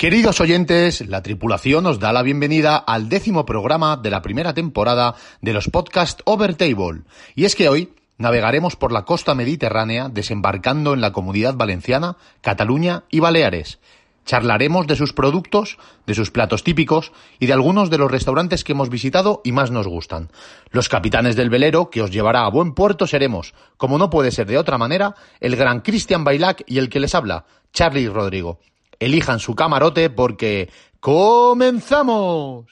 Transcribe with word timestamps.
Queridos 0.00 0.40
oyentes, 0.40 1.06
la 1.06 1.20
tripulación 1.20 1.84
os 1.84 2.00
da 2.00 2.14
la 2.14 2.22
bienvenida 2.22 2.78
al 2.78 3.10
décimo 3.10 3.44
programa 3.44 3.98
de 3.98 4.08
la 4.08 4.22
primera 4.22 4.54
temporada 4.54 5.14
de 5.42 5.52
los 5.52 5.68
podcasts 5.68 6.22
Overtable. 6.24 7.02
Y 7.34 7.44
es 7.44 7.54
que 7.54 7.68
hoy 7.68 7.92
navegaremos 8.16 8.76
por 8.76 8.92
la 8.92 9.04
costa 9.04 9.34
mediterránea 9.34 10.08
desembarcando 10.08 10.94
en 10.94 11.02
la 11.02 11.12
comunidad 11.12 11.52
valenciana, 11.54 12.16
Cataluña 12.40 13.04
y 13.10 13.20
Baleares. 13.20 13.78
Charlaremos 14.24 14.86
de 14.86 14.96
sus 14.96 15.12
productos, 15.12 15.76
de 16.06 16.14
sus 16.14 16.30
platos 16.30 16.64
típicos 16.64 17.12
y 17.38 17.44
de 17.44 17.52
algunos 17.52 17.90
de 17.90 17.98
los 17.98 18.10
restaurantes 18.10 18.64
que 18.64 18.72
hemos 18.72 18.88
visitado 18.88 19.42
y 19.44 19.52
más 19.52 19.70
nos 19.70 19.86
gustan. 19.86 20.30
Los 20.70 20.88
capitanes 20.88 21.36
del 21.36 21.50
velero 21.50 21.90
que 21.90 22.00
os 22.00 22.10
llevará 22.10 22.46
a 22.46 22.50
buen 22.50 22.72
puerto 22.72 23.06
seremos, 23.06 23.52
como 23.76 23.98
no 23.98 24.08
puede 24.08 24.30
ser 24.30 24.46
de 24.46 24.56
otra 24.56 24.78
manera, 24.78 25.14
el 25.40 25.56
gran 25.56 25.80
Cristian 25.80 26.24
Bailac 26.24 26.64
y 26.66 26.78
el 26.78 26.88
que 26.88 27.00
les 27.00 27.14
habla, 27.14 27.44
Charlie 27.74 28.08
Rodrigo. 28.08 28.60
Elijan 29.00 29.40
su 29.40 29.54
camarote 29.54 30.10
porque 30.10 30.70
¡comenzamos! 31.00 32.66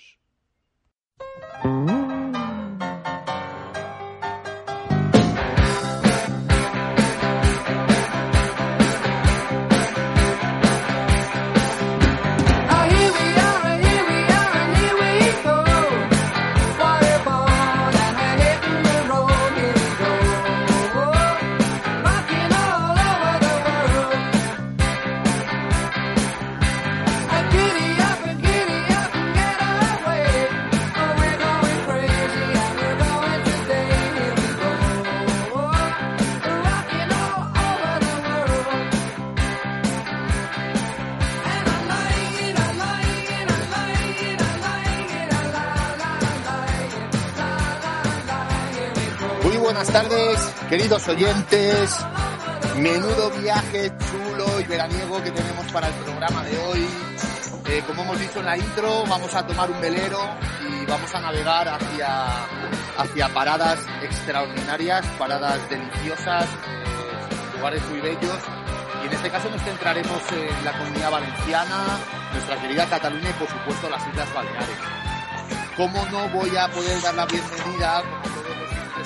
Buenas 49.78 49.92
tardes, 49.92 50.54
queridos 50.68 51.06
oyentes. 51.06 52.04
Menudo 52.78 53.30
viaje 53.40 53.92
chulo 54.10 54.60
y 54.60 54.64
veraniego 54.64 55.22
que 55.22 55.30
tenemos 55.30 55.70
para 55.70 55.86
el 55.86 55.94
programa 55.94 56.42
de 56.42 56.58
hoy. 56.58 56.86
Eh, 57.66 57.84
como 57.86 58.02
hemos 58.02 58.18
dicho 58.18 58.40
en 58.40 58.46
la 58.46 58.56
intro, 58.56 59.04
vamos 59.08 59.32
a 59.36 59.46
tomar 59.46 59.70
un 59.70 59.80
velero 59.80 60.18
y 60.68 60.84
vamos 60.84 61.14
a 61.14 61.20
navegar 61.20 61.68
hacia, 61.68 62.26
hacia 62.98 63.28
paradas 63.28 63.78
extraordinarias, 64.02 65.06
paradas 65.16 65.60
deliciosas, 65.70 66.46
eh, 66.46 67.56
lugares 67.56 67.88
muy 67.88 68.00
bellos. 68.00 68.38
Y 69.04 69.06
en 69.06 69.12
este 69.12 69.30
caso 69.30 69.48
nos 69.48 69.62
centraremos 69.62 70.22
en 70.32 70.64
la 70.64 70.76
comunidad 70.76 71.10
valenciana, 71.12 71.84
nuestra 72.32 72.60
querida 72.60 72.84
Cataluña 72.86 73.30
y 73.30 73.32
por 73.34 73.48
supuesto 73.48 73.88
las 73.88 74.04
Islas 74.08 74.34
Baleares. 74.34 74.78
¿Cómo 75.76 76.04
no 76.10 76.28
voy 76.30 76.56
a 76.56 76.66
poder 76.66 77.00
dar 77.00 77.14
la 77.14 77.26
bienvenida, 77.26 78.02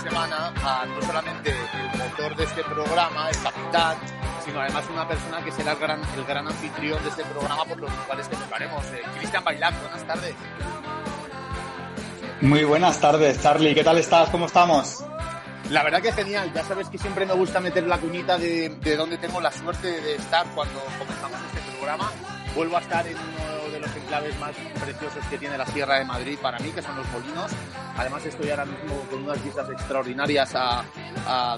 semana 0.03 0.53
a 0.65 0.85
no 0.87 1.01
solamente 1.03 1.51
el 1.51 1.99
motor 1.99 2.37
de 2.37 2.45
este 2.45 2.65
programa, 2.65 3.31
el 3.31 3.43
capitán, 3.43 3.97
sino 4.45 4.61
además 4.61 4.85
una 4.93 5.07
persona 5.07 5.45
que 5.45 5.53
será 5.53 5.73
el 5.73 5.79
gran, 5.79 6.01
el 6.17 6.25
gran 6.25 6.47
anfitrión 6.47 7.03
de 7.03 7.09
este 7.09 7.25
programa 7.25 7.65
por 7.65 7.81
los 7.81 7.91
cuales 8.07 8.27
que 8.29 8.37
tocaremos. 8.37 8.85
Eh, 8.87 9.03
Cristian 9.19 9.45
Bailac, 9.45 9.81
buenas 9.81 10.07
tardes. 10.07 10.35
Muy 12.41 12.65
buenas 12.65 13.01
tardes, 13.01 13.41
Charlie. 13.41 13.75
¿Qué 13.75 13.85
tal 13.85 13.99
estás? 13.99 14.29
¿Cómo 14.31 14.47
estamos? 14.47 15.05
La 15.71 15.85
verdad 15.85 16.03
que 16.03 16.13
genial. 16.13 16.53
Ya 16.53 16.65
sabes 16.65 16.89
que 16.89 16.99
siempre 16.99 17.25
me 17.25 17.35
gusta 17.35 17.61
meter 17.61 17.87
la 17.87 17.99
cuñita 17.99 18.37
de, 18.37 18.71
de 18.71 18.97
donde 18.97 19.19
tengo 19.19 19.41
la 19.41 19.53
suerte 19.53 20.01
de 20.01 20.17
estar 20.17 20.45
cuando 20.55 20.81
comenzamos 20.99 21.39
este 21.47 21.77
programa. 21.77 22.11
Vuelvo 22.57 22.77
a 22.77 22.81
estar 22.81 23.07
en 23.07 23.17
uno 23.17 23.62
los 23.83 23.97
enclaves 23.97 24.39
más 24.39 24.53
preciosos 24.81 25.25
que 25.29 25.39
tiene 25.39 25.59
la 25.59 25.67
Sierra 25.67 25.99
de 25.99 26.05
Madrid 26.05 26.39
para 26.41 26.59
mí, 26.61 26.71
que 26.71 26.81
son 26.81 26.97
los 26.97 27.07
Molinos. 27.09 27.51
Además 27.97 28.25
estoy 28.25 28.51
ahora 28.51 28.65
mismo 28.65 29.01
con 29.11 29.25
unas 29.25 29.43
vistas 29.45 29.69
extraordinarias 29.69 30.53
a, 30.55 30.85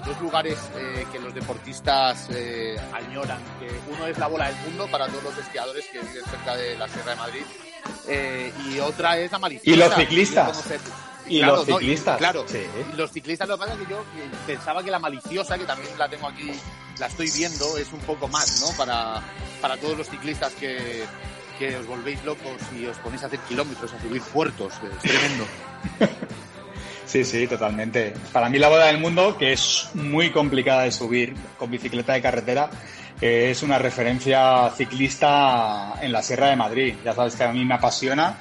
dos 0.03 0.19
lugares 0.21 0.57
eh, 0.75 1.05
que 1.11 1.19
los 1.19 1.33
deportistas 1.33 2.27
eh, 2.31 2.75
añoran. 2.93 3.39
Que 3.59 3.69
uno 3.93 4.07
es 4.07 4.17
la 4.17 4.27
bola 4.27 4.47
del 4.47 4.57
mundo 4.67 4.87
para 4.91 5.07
todos 5.07 5.23
los 5.23 5.37
esquiadores 5.37 5.85
que 5.91 5.99
viven 5.99 6.25
cerca 6.25 6.55
de 6.55 6.77
la 6.77 6.87
Sierra 6.87 7.11
de 7.11 7.17
Madrid. 7.17 7.43
Eh, 8.07 8.51
y 8.67 8.79
otra 8.79 9.17
es 9.19 9.31
la 9.31 9.39
Maliciosa. 9.39 9.75
Y 9.75 9.79
los 9.79 9.95
ciclistas. 9.95 10.63
Y 11.27 11.41
los 11.41 11.65
ciclistas. 11.65 12.17
claro, 12.17 12.45
los 12.95 13.11
ciclistas 13.11 13.47
lo 13.47 13.55
que 13.55 13.61
pasa 13.61 13.73
es 13.73 13.79
que 13.79 13.91
yo 13.91 14.03
pensaba 14.45 14.83
que 14.83 14.91
la 14.91 14.99
maliciosa, 14.99 15.57
que 15.57 15.65
también 15.65 15.97
la 15.97 16.07
tengo 16.07 16.27
aquí, 16.27 16.51
la 16.99 17.07
estoy 17.07 17.31
viendo, 17.31 17.77
es 17.77 17.91
un 17.93 17.99
poco 18.01 18.27
más, 18.27 18.61
¿no? 18.61 18.77
Para, 18.77 19.23
para 19.59 19.75
todos 19.77 19.97
los 19.97 20.07
ciclistas 20.07 20.53
que, 20.53 21.03
que 21.57 21.75
os 21.75 21.85
volvéis 21.85 22.23
locos 22.23 22.61
y 22.77 22.85
os 22.85 22.97
ponéis 22.97 23.23
a 23.23 23.27
hacer 23.27 23.39
kilómetros, 23.39 23.93
a 23.93 24.01
subir 24.01 24.21
puertos. 24.21 24.73
Es 24.73 25.11
tremendo. 25.11 25.45
Sí, 27.05 27.23
sí, 27.23 27.47
totalmente. 27.47 28.13
Para 28.33 28.49
mí 28.49 28.57
la 28.57 28.67
boda 28.67 28.87
del 28.87 28.97
mundo, 28.97 29.37
que 29.37 29.53
es 29.53 29.89
muy 29.93 30.31
complicada 30.31 30.83
de 30.83 30.91
subir 30.91 31.33
con 31.57 31.69
bicicleta 31.69 32.13
de 32.13 32.21
carretera, 32.21 32.69
es 33.21 33.63
una 33.63 33.77
referencia 33.77 34.69
ciclista 34.75 35.95
en 36.01 36.11
la 36.11 36.21
Sierra 36.21 36.49
de 36.49 36.55
Madrid. 36.55 36.95
Ya 37.05 37.13
sabes 37.13 37.35
que 37.35 37.43
a 37.43 37.53
mí 37.53 37.63
me 37.63 37.75
apasiona 37.75 38.37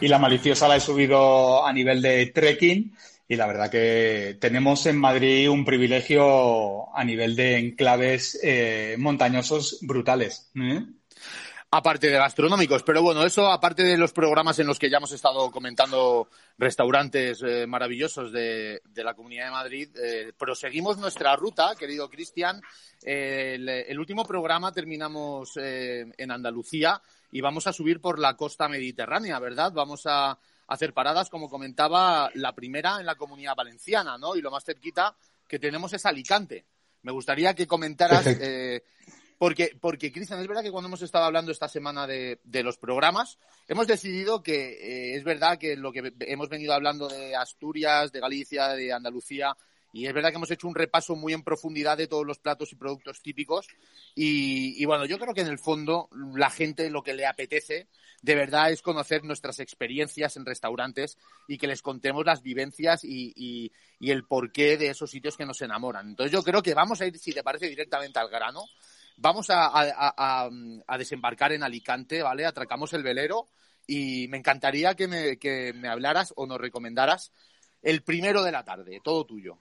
y 0.00 0.08
la 0.08 0.18
maliciosa 0.18 0.68
la 0.68 0.76
he 0.76 0.80
subido 0.80 1.64
a 1.64 1.72
nivel 1.72 2.02
de 2.02 2.26
trekking 2.26 2.92
y 3.28 3.36
la 3.36 3.46
verdad 3.46 3.70
que 3.70 4.36
tenemos 4.40 4.86
en 4.86 4.98
Madrid 4.98 5.48
un 5.48 5.64
privilegio 5.64 6.94
a 6.96 7.04
nivel 7.04 7.36
de 7.36 7.58
enclaves 7.58 8.38
eh, 8.42 8.96
montañosos 8.98 9.78
brutales. 9.82 10.50
¿eh? 10.54 10.82
Aparte 11.70 12.08
de 12.08 12.16
gastronómicos. 12.16 12.82
Pero 12.82 13.02
bueno, 13.02 13.24
eso 13.24 13.50
aparte 13.50 13.82
de 13.82 13.96
los 13.96 14.12
programas 14.12 14.58
en 14.58 14.66
los 14.66 14.78
que 14.78 14.90
ya 14.90 14.98
hemos 14.98 15.12
estado 15.12 15.50
comentando 15.50 16.28
restaurantes 16.56 17.42
eh, 17.42 17.66
maravillosos 17.66 18.32
de, 18.32 18.80
la 18.94 19.14
Comunidad 19.14 19.46
de 19.46 19.50
Madrid, 19.50 19.88
eh, 19.96 20.32
proseguimos 20.36 20.98
nuestra 20.98 21.36
ruta, 21.36 21.74
querido 21.78 22.08
Cristian. 22.08 22.60
el, 23.02 23.98
último 23.98 24.24
programa 24.24 24.72
terminamos 24.72 25.56
eh, 25.56 26.06
en 26.16 26.30
Andalucía 26.30 27.00
y 27.30 27.40
vamos 27.40 27.66
a 27.66 27.72
subir 27.72 28.00
por 28.00 28.18
la 28.18 28.36
costa 28.36 28.68
mediterránea, 28.68 29.38
¿verdad? 29.38 29.72
Vamos 29.72 30.02
a 30.06 30.38
hacer 30.68 30.92
paradas, 30.92 31.30
como 31.30 31.48
comentaba, 31.48 32.30
la 32.34 32.54
primera 32.54 33.00
en 33.00 33.06
la 33.06 33.14
Comunidad 33.14 33.56
Valenciana, 33.56 34.18
¿no? 34.18 34.36
Y 34.36 34.40
lo 34.40 34.50
más 34.50 34.64
cerquita 34.64 35.14
que 35.46 35.58
tenemos 35.58 35.92
es 35.92 36.04
Alicante. 36.06 36.64
Me 37.02 37.12
gustaría 37.12 37.54
que 37.54 37.66
comentaras 37.66 38.26
porque, 39.38 39.76
porque 39.80 40.12
Cristian, 40.12 40.40
es 40.40 40.48
verdad 40.48 40.62
que 40.62 40.72
cuando 40.72 40.88
hemos 40.88 41.02
estado 41.02 41.24
hablando 41.24 41.52
esta 41.52 41.68
semana 41.68 42.06
de, 42.06 42.38
los 42.64 42.76
programas, 42.76 43.38
hemos 43.68 43.86
decidido 43.86 44.42
que 44.42 44.72
eh, 44.72 45.16
es 45.16 45.22
verdad 45.22 45.58
que 45.58 45.76
lo 45.76 45.92
que 45.92 46.12
hemos 46.20 46.48
venido 46.48 46.74
hablando 46.74 47.08
de 47.08 47.36
Asturias, 47.36 48.10
de 48.10 48.20
Galicia, 48.20 48.68
de 48.68 48.92
Andalucía, 48.92 49.56
y 49.92 50.06
es 50.06 50.12
verdad 50.12 50.30
que 50.30 50.36
hemos 50.36 50.50
hecho 50.50 50.68
un 50.68 50.74
repaso 50.74 51.16
muy 51.16 51.32
en 51.32 51.42
profundidad 51.42 51.96
de 51.96 52.08
todos 52.08 52.26
los 52.26 52.38
platos 52.38 52.72
y 52.72 52.76
productos 52.76 53.22
típicos. 53.22 53.68
Y, 54.14 54.84
bueno, 54.84 55.06
yo 55.06 55.18
creo 55.18 55.32
que 55.32 55.40
en 55.40 55.46
el 55.46 55.58
fondo 55.58 56.10
la 56.34 56.50
gente 56.50 56.90
lo 56.90 57.02
que 57.02 57.14
le 57.14 57.26
apetece 57.26 57.88
de 58.20 58.34
verdad 58.34 58.70
es 58.70 58.82
conocer 58.82 59.24
nuestras 59.24 59.60
experiencias 59.60 60.36
en 60.36 60.44
restaurantes 60.44 61.16
y 61.46 61.56
que 61.56 61.68
les 61.68 61.80
contemos 61.80 62.26
las 62.26 62.42
vivencias 62.42 63.02
y, 63.02 63.32
y 63.98 64.10
el 64.10 64.24
porqué 64.24 64.76
de 64.76 64.88
esos 64.88 65.10
sitios 65.10 65.36
que 65.36 65.46
nos 65.46 65.62
enamoran. 65.62 66.08
Entonces 66.08 66.32
yo 66.32 66.42
creo 66.42 66.62
que 66.62 66.74
vamos 66.74 67.00
a 67.00 67.06
ir, 67.06 67.16
si 67.18 67.32
te 67.32 67.42
parece, 67.42 67.68
directamente 67.68 68.18
al 68.18 68.28
grano. 68.28 68.64
Vamos 69.20 69.48
a, 69.50 70.48
desembarcar 70.96 71.52
en 71.52 71.64
Alicante, 71.64 72.22
¿vale? 72.22 72.46
Atracamos 72.46 72.92
el 72.92 73.02
velero 73.02 73.48
y 73.84 74.28
me 74.28 74.38
encantaría 74.38 74.94
que 74.94 75.08
me, 75.08 75.88
hablaras 75.88 76.32
o 76.36 76.46
nos 76.46 76.58
recomendaras 76.60 77.32
el 77.82 78.02
primero 78.02 78.44
de 78.44 78.52
la 78.52 78.64
tarde, 78.64 79.00
todo 79.02 79.26
tuyo. 79.26 79.58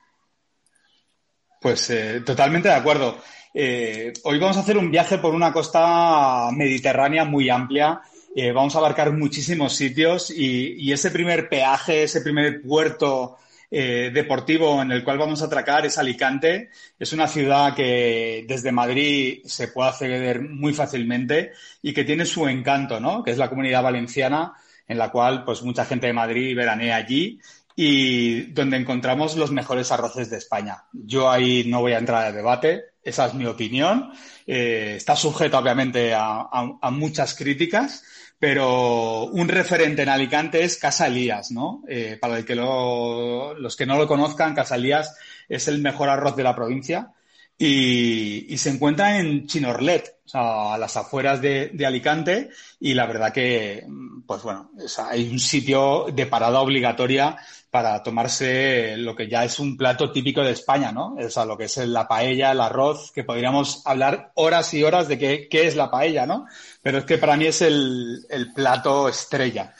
Pues 1.60 1.90
eh, 1.90 2.22
totalmente 2.22 2.68
de 2.68 2.76
acuerdo. 2.76 3.20
Eh, 3.52 4.14
hoy 4.26 4.38
vamos 4.38 4.58
a 4.58 4.60
hacer 4.60 4.78
un 4.78 4.92
viaje 4.92 5.18
por 5.18 5.34
una 5.34 5.52
costa 5.52 6.50
mediterránea 6.52 7.26
muy 7.26 7.50
amplia. 7.50 8.00
Eh, 8.36 8.52
vamos 8.52 8.76
a 8.76 8.78
abarcar 8.78 9.12
muchísimos 9.12 9.76
sitios 9.76 10.30
y, 10.30 10.92
ese 10.92 11.10
primer 11.10 11.50
peaje, 11.50 12.04
ese 12.04 12.22
primer 12.22 12.62
puerto 12.62 13.38
eh, 13.70 14.12
deportivo 14.14 14.82
en 14.82 14.92
el 14.92 15.04
cual 15.04 15.18
vamos 15.18 15.42
a 15.42 15.46
atracar 15.46 15.86
es 15.86 15.98
Alicante. 15.98 16.70
Es 16.98 17.14
una 17.14 17.28
ciudad 17.28 17.76
que 17.76 18.46
desde 18.48 18.72
Madrid 18.72 19.40
se 19.46 19.68
puede 19.68 19.90
acceder 19.90 20.42
muy 20.42 20.74
fácilmente 20.74 21.52
y 21.82 21.94
que 21.94 22.04
tiene 22.04 22.26
su 22.26 22.48
encanto, 22.48 23.00
¿no? 23.00 23.24
Que 23.24 23.32
es 23.32 23.38
la 23.38 23.50
comunidad 23.50 23.84
valenciana, 23.84 24.54
en 24.88 24.98
la 24.98 25.12
cual 25.12 25.44
pues 25.44 25.64
mucha 25.64 25.86
gente 25.86 26.08
de 26.08 26.14
Madrid 26.14 26.56
veranea 26.56 26.96
allí 26.96 27.40
y 27.80 28.52
donde 28.54 28.76
encontramos 28.76 29.38
los 29.38 29.52
mejores 29.52 29.92
arroces 29.92 30.32
de 30.32 30.38
España. 30.38 30.86
Yo 30.92 31.30
ahí 31.30 31.64
no 31.68 31.82
voy 31.82 31.94
a 31.94 32.00
entrar 32.00 32.26
a 32.26 32.32
debate. 32.32 32.86
esa 33.04 33.28
es 33.28 33.36
mi 33.36 33.46
opinión. 33.46 34.12
Eh, 34.48 34.96
está 34.98 35.16
sujeto, 35.16 35.60
obviamente, 35.60 36.12
a, 36.16 36.50
muchas 36.92 37.36
críticas, 37.36 38.04
pero 38.40 39.26
un 39.26 39.48
referente 39.48 40.04
en 40.04 40.10
Alicante 40.10 40.64
es 40.64 40.78
Casa 40.78 41.08
Elías, 41.08 41.52
¿no? 41.52 41.84
Eh, 41.88 42.18
para 42.20 42.36
los 42.38 43.76
que 43.76 43.86
no 43.86 43.98
lo 43.98 44.08
conozcan, 44.08 44.54
Casa 44.54 44.76
Elías 44.76 45.18
es 45.50 45.68
el 45.68 45.82
mejor 45.82 46.10
arroz 46.10 46.36
de 46.36 46.44
la 46.44 46.56
provincia 46.56 47.12
y, 47.58 48.56
se 48.58 48.70
encuentra 48.70 49.20
en 49.20 49.48
Chinorlet, 49.48 50.20
o 50.26 50.30
sea, 50.30 50.74
a 50.74 50.78
las 50.78 50.96
afueras 50.96 51.42
de, 51.42 51.72
Alicante, 51.86 52.50
y 52.80 52.94
la 52.94 53.08
verdad 53.08 53.34
que, 53.34 53.86
pues 54.26 54.44
bueno, 54.44 54.72
hay 55.10 55.30
un 55.30 55.40
sitio 55.40 56.06
de 56.14 56.28
parada 56.28 56.62
obligatoria 56.62 57.38
para 57.72 58.02
tomarse 58.02 58.96
lo 58.98 59.16
que 59.16 59.28
ya 59.28 59.44
es 59.44 59.60
un 59.60 59.76
plato 59.76 60.12
típico 60.12 60.42
de 60.42 60.52
España, 60.52 60.92
¿no? 60.92 61.16
O 61.16 61.30
sea, 61.30 61.46
lo 61.46 61.58
que 61.58 61.66
es 61.66 61.78
la 61.78 62.08
paella, 62.08 62.52
el 62.52 62.62
arroz, 62.62 63.12
que 63.12 63.24
podríamos 63.24 63.82
hablar 63.86 64.32
horas 64.36 64.74
y 64.74 64.84
horas 64.84 65.08
de 65.08 65.18
qué, 65.18 65.48
es 65.52 65.76
la 65.76 65.92
paella, 65.92 66.26
¿no? 66.26 66.48
Pero 66.82 67.00
es 67.00 67.06
que 67.06 67.18
para 67.18 67.36
mí 67.36 67.46
es 67.46 67.62
el, 67.62 68.26
plato 68.56 69.10
estrella. 69.10 69.74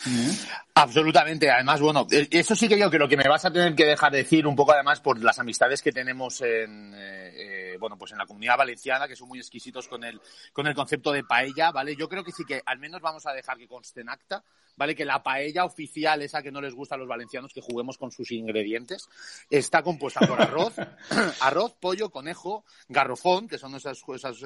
Absolutamente. 0.74 1.50
Además, 1.50 1.80
bueno, 1.80 2.06
eh, 2.12 2.28
eso 2.30 2.56
sí 2.56 2.68
que 2.68 2.78
yo 2.78 2.92
creo 2.92 3.08
que 3.08 3.18
me 3.18 3.28
vas 3.28 3.46
a 3.46 3.52
tener 3.52 3.74
que 3.74 3.86
dejar 3.86 4.12
decir 4.12 4.46
un 4.46 4.56
poco 4.56 4.74
además 4.74 5.00
por 5.00 5.20
las 5.24 5.40
amistades 5.40 5.82
que 5.82 5.92
tenemos 5.92 6.42
en, 6.42 6.94
eh, 6.96 7.57
eh, 7.78 7.80
bueno, 7.80 7.98
pues 7.98 8.12
en 8.12 8.18
la 8.18 8.26
comunidad 8.26 8.58
valenciana, 8.58 9.08
que 9.08 9.16
son 9.16 9.28
muy 9.28 9.40
exquisitos 9.40 9.88
con 9.88 10.04
el, 10.04 10.20
con 10.52 10.68
el 10.68 10.76
concepto 10.76 11.12
de 11.12 11.24
paella, 11.24 11.72
¿vale? 11.72 11.96
Yo 11.96 12.10
creo 12.10 12.24
que 12.24 12.32
sí 12.32 12.44
que 12.46 12.62
al 12.66 12.80
menos 12.80 13.02
vamos 13.02 13.26
a 13.26 13.34
dejar 13.34 13.58
que 13.58 13.68
conste 13.68 14.02
en 14.02 14.10
acta, 14.10 14.44
¿vale? 14.76 14.96
Que 14.96 15.06
la 15.06 15.24
paella 15.24 15.66
oficial, 15.66 16.22
esa 16.22 16.42
que 16.42 16.52
no 16.52 16.62
les 16.62 16.74
gusta 16.74 16.96
a 16.96 16.98
los 16.98 17.08
valencianos, 17.08 17.54
que 17.54 17.62
juguemos 17.62 17.98
con 17.98 18.12
sus 18.12 18.32
ingredientes, 18.32 19.08
está 19.50 19.84
compuesta 19.84 20.26
por 20.28 20.42
arroz, 20.42 20.74
arroz, 21.42 21.74
pollo, 21.80 22.10
conejo, 22.10 22.66
garrofón, 22.90 23.48
que 23.48 23.58
son 23.58 23.76
esas, 23.76 24.02
esas 24.16 24.44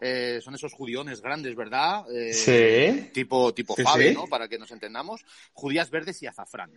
eh, 0.00 0.40
son 0.40 0.54
esos 0.54 0.72
judiones 0.72 1.20
grandes, 1.20 1.56
¿verdad? 1.56 2.04
Eh, 2.14 2.32
sí. 2.32 3.10
Tipo, 3.12 3.52
tipo 3.52 3.74
Fave, 3.74 4.14
¿no? 4.14 4.28
Para 4.28 4.48
que 4.48 4.58
nos 4.58 4.70
entendamos. 4.70 5.24
Judías 5.52 5.90
verdes 5.90 6.22
y 6.22 6.26
azafrán. 6.26 6.72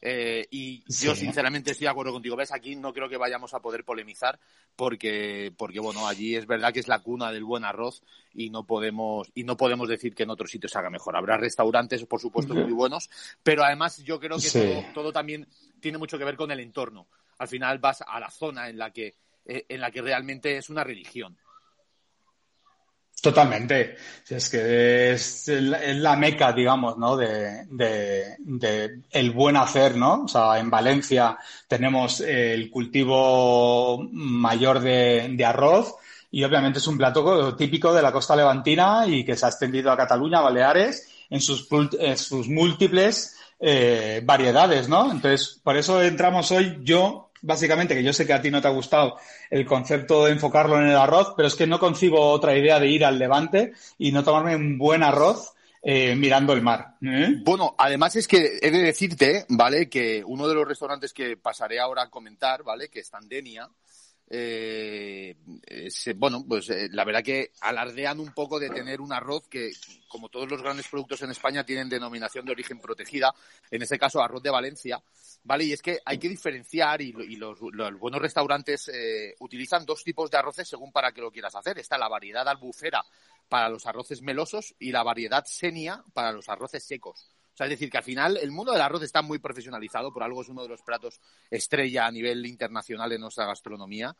Eh, 0.00 0.46
y 0.50 0.84
yo 0.86 1.14
sinceramente 1.14 1.72
estoy 1.72 1.86
de 1.86 1.90
acuerdo 1.90 2.12
contigo. 2.12 2.36
Ves, 2.36 2.52
aquí 2.52 2.76
no 2.76 2.92
creo 2.92 3.08
que 3.08 3.16
vayamos 3.16 3.52
a 3.54 3.60
poder 3.60 3.84
polemizar 3.84 4.38
porque, 4.76 5.52
porque 5.56 5.80
bueno, 5.80 6.06
allí 6.06 6.36
es 6.36 6.46
verdad 6.46 6.72
que 6.72 6.80
es 6.80 6.88
la 6.88 7.00
cuna 7.00 7.32
del 7.32 7.44
buen 7.44 7.64
arroz 7.64 8.02
y 8.32 8.50
no 8.50 8.64
podemos, 8.64 9.30
y 9.34 9.44
no 9.44 9.56
podemos 9.56 9.88
decir 9.88 10.14
que 10.14 10.22
en 10.22 10.30
otros 10.30 10.50
sitios 10.50 10.72
se 10.72 10.78
haga 10.78 10.90
mejor. 10.90 11.16
Habrá 11.16 11.36
restaurantes, 11.36 12.04
por 12.06 12.20
supuesto, 12.20 12.54
muy 12.54 12.72
buenos, 12.72 13.10
pero 13.42 13.64
además 13.64 13.98
yo 14.04 14.20
creo 14.20 14.38
que 14.38 14.86
todo, 14.94 15.12
también 15.12 15.48
tiene 15.80 15.98
mucho 15.98 16.18
que 16.18 16.24
ver 16.24 16.36
con 16.36 16.50
el 16.50 16.60
entorno. 16.60 17.08
Al 17.38 17.48
final 17.48 17.78
vas 17.78 18.02
a 18.06 18.20
la 18.20 18.30
zona 18.30 18.68
en 18.68 18.78
la 18.78 18.92
que, 18.92 19.16
en 19.44 19.80
la 19.80 19.90
que 19.90 20.02
realmente 20.02 20.56
es 20.56 20.70
una 20.70 20.84
religión. 20.84 21.36
Totalmente. 23.20 23.96
Es 24.28 24.48
que 24.48 25.12
es, 25.12 25.48
la 25.48 26.16
meca, 26.16 26.52
digamos, 26.52 26.96
¿no? 26.98 27.16
De, 27.16 27.64
de, 27.68 29.00
el 29.10 29.30
buen 29.32 29.56
hacer, 29.56 29.96
¿no? 29.96 30.24
O 30.24 30.28
sea, 30.28 30.58
en 30.58 30.70
Valencia 30.70 31.36
tenemos 31.66 32.20
el 32.20 32.70
cultivo 32.70 34.08
mayor 34.12 34.80
de, 34.80 35.28
de 35.32 35.44
arroz 35.44 35.96
y 36.30 36.44
obviamente 36.44 36.78
es 36.78 36.86
un 36.86 36.98
plato 36.98 37.56
típico 37.56 37.92
de 37.92 38.02
la 38.02 38.12
costa 38.12 38.36
levantina 38.36 39.06
y 39.06 39.24
que 39.24 39.36
se 39.36 39.46
ha 39.46 39.48
extendido 39.48 39.90
a 39.90 39.96
Cataluña, 39.96 40.40
Baleares, 40.40 41.08
en 41.30 41.40
sus, 41.40 41.66
en 41.98 42.16
sus 42.16 42.48
múltiples 42.48 43.36
eh, 43.60 44.20
variedades, 44.24 44.88
¿no? 44.88 45.10
Entonces, 45.10 45.60
por 45.62 45.76
eso 45.76 46.02
entramos 46.02 46.50
hoy 46.52 46.78
yo 46.82 47.27
básicamente, 47.42 47.94
que 47.94 48.02
yo 48.02 48.12
sé 48.12 48.26
que 48.26 48.32
a 48.32 48.42
ti 48.42 48.50
no 48.50 48.60
te 48.60 48.68
ha 48.68 48.72
gustado 48.72 49.16
el 49.50 49.66
concepto 49.66 50.24
de 50.24 50.32
enfocarlo 50.32 50.78
en 50.78 50.88
el 50.88 50.96
arroz, 50.96 51.34
pero 51.36 51.48
es 51.48 51.54
que 51.54 51.66
no 51.66 51.78
concibo 51.78 52.30
otra 52.30 52.56
idea 52.56 52.78
de 52.80 52.88
ir 52.88 53.04
al 53.04 53.18
levante 53.18 53.72
y 53.98 54.12
no 54.12 54.24
tomarme 54.24 54.56
un 54.56 54.78
buen 54.78 55.02
arroz 55.02 55.54
eh, 55.82 56.16
mirando 56.16 56.52
el 56.52 56.62
mar. 56.62 56.96
¿eh? 57.02 57.40
Bueno, 57.44 57.74
además 57.78 58.16
es 58.16 58.26
que 58.26 58.58
he 58.60 58.70
de 58.70 58.82
decirte, 58.82 59.46
¿vale? 59.48 59.88
Que 59.88 60.22
uno 60.26 60.48
de 60.48 60.54
los 60.54 60.66
restaurantes 60.66 61.12
que 61.12 61.36
pasaré 61.36 61.78
ahora 61.78 62.02
a 62.02 62.10
comentar, 62.10 62.62
¿vale? 62.62 62.88
Que 62.88 63.00
está 63.00 63.18
en 63.18 63.28
Denia, 63.28 63.68
eh, 64.30 65.36
bueno, 66.16 66.44
pues 66.46 66.68
eh, 66.68 66.88
la 66.92 67.04
verdad 67.04 67.22
que 67.22 67.52
alardean 67.60 68.20
un 68.20 68.32
poco 68.34 68.60
de 68.60 68.68
tener 68.68 69.00
un 69.00 69.12
arroz 69.12 69.48
que, 69.48 69.70
como 70.06 70.28
todos 70.28 70.50
los 70.50 70.62
grandes 70.62 70.86
productos 70.88 71.22
en 71.22 71.30
España, 71.30 71.64
tienen 71.64 71.88
denominación 71.88 72.44
de 72.44 72.52
origen 72.52 72.78
protegida, 72.78 73.34
en 73.70 73.82
este 73.82 73.98
caso 73.98 74.20
arroz 74.20 74.42
de 74.42 74.50
Valencia, 74.50 75.02
¿vale? 75.44 75.64
Y 75.64 75.72
es 75.72 75.80
que 75.80 76.00
hay 76.04 76.18
que 76.18 76.28
diferenciar 76.28 77.00
y, 77.00 77.12
los, 77.36 77.58
buenos 77.98 78.20
restaurantes 78.20 78.88
eh, 78.88 79.34
utilizan 79.40 79.86
dos 79.86 80.04
tipos 80.04 80.30
de 80.30 80.36
arroces 80.36 80.68
según 80.68 80.92
para 80.92 81.12
qué 81.12 81.22
lo 81.22 81.30
quieras 81.30 81.56
hacer. 81.56 81.78
Está 81.78 81.96
la 81.96 82.08
variedad 82.08 82.46
albufera 82.46 83.02
para 83.48 83.70
los 83.70 83.86
arroces 83.86 84.20
melosos 84.20 84.74
y 84.78 84.92
la 84.92 85.02
variedad 85.02 85.44
senia 85.46 86.04
para 86.12 86.32
los 86.32 86.48
arroces 86.50 86.84
secos 86.84 87.37
sea, 87.58 87.66
es 87.66 87.70
decir, 87.70 87.90
que 87.90 87.98
al 87.98 88.04
final 88.04 88.36
el 88.36 88.52
mundo 88.52 88.72
del 88.72 88.80
arroz 88.80 89.02
está 89.02 89.20
muy 89.20 89.40
profesionalizado, 89.40 90.12
por 90.12 90.22
algo 90.22 90.42
es 90.42 90.48
uno 90.48 90.62
de 90.62 90.68
los 90.68 90.82
platos 90.82 91.20
estrella 91.50 92.06
a 92.06 92.12
nivel 92.12 92.46
internacional 92.46 93.10
en 93.12 93.20
nuestra 93.20 93.46
gastronomía. 93.46 94.16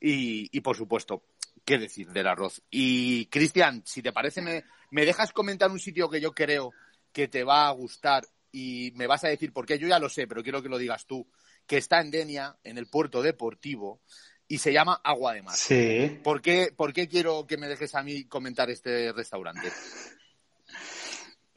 Y, 0.00 0.58
por 0.60 0.74
supuesto, 0.74 1.22
¿qué 1.64 1.76
decir 1.76 2.08
del 2.12 2.26
arroz? 2.26 2.62
Y 2.70 3.26
Cristian, 3.26 3.82
si 3.84 4.00
te 4.00 4.12
parece, 4.12 4.40
me, 4.40 4.64
me 4.90 5.04
dejas 5.04 5.32
comentar 5.32 5.70
un 5.70 5.78
sitio 5.78 6.08
que 6.08 6.20
yo 6.20 6.32
creo 6.32 6.72
que 7.12 7.28
te 7.28 7.44
va 7.44 7.68
a 7.68 7.72
gustar 7.72 8.26
y 8.52 8.92
me 8.96 9.06
vas 9.06 9.22
a 9.24 9.28
decir 9.28 9.52
por 9.52 9.66
qué. 9.66 9.78
Yo 9.78 9.86
ya 9.86 9.98
lo 9.98 10.08
sé, 10.08 10.26
pero 10.26 10.42
quiero 10.42 10.62
que 10.62 10.70
lo 10.70 10.78
digas 10.78 11.06
tú. 11.06 11.28
Que 11.66 11.76
está 11.76 12.00
en 12.00 12.10
Denia, 12.10 12.56
en 12.64 12.78
el 12.78 12.86
puerto 12.86 13.20
deportivo, 13.20 14.00
y 14.48 14.58
se 14.58 14.72
llama 14.72 14.98
Agua 15.04 15.34
de 15.34 15.42
Mar. 15.42 15.56
Sí. 15.56 16.18
¿Por 16.24 16.40
qué, 16.40 16.72
¿Por 16.74 16.94
qué 16.94 17.06
quiero 17.06 17.46
que 17.46 17.58
me 17.58 17.68
dejes 17.68 17.94
a 17.94 18.02
mí 18.02 18.24
comentar 18.24 18.70
este 18.70 19.12
restaurante? 19.12 19.70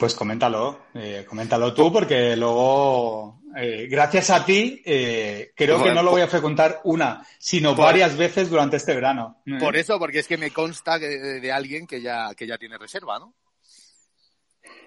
Pues 0.02 0.16
coméntalo, 0.16 0.86
eh, 0.96 1.24
coméntalo 1.30 1.76
tú, 1.76 1.94
porque 1.94 2.36
luego, 2.36 3.40
eh, 3.56 3.86
gracias 3.88 4.32
a 4.32 4.44
ti, 4.44 4.82
eh, 4.84 5.52
creo 5.56 5.84
que 5.84 5.94
no 5.94 6.02
lo 6.02 6.10
voy 6.10 6.24
a 6.24 6.28
frecuentar 6.28 6.82
una, 6.86 7.24
sino 7.38 7.76
varias 7.76 8.18
veces 8.18 8.50
durante 8.50 8.78
este 8.78 8.96
verano. 8.96 9.44
Por 9.60 9.76
eso, 9.76 10.00
porque 10.00 10.18
es 10.18 10.28
que 10.28 10.38
me 10.38 10.50
consta 10.50 10.98
de, 10.98 11.52
alguien 11.52 11.86
que 11.86 12.02
ya, 12.02 12.34
que 12.36 12.48
ya 12.48 12.58
tiene 12.58 12.80
reserva, 12.80 13.20
¿no? 13.20 13.36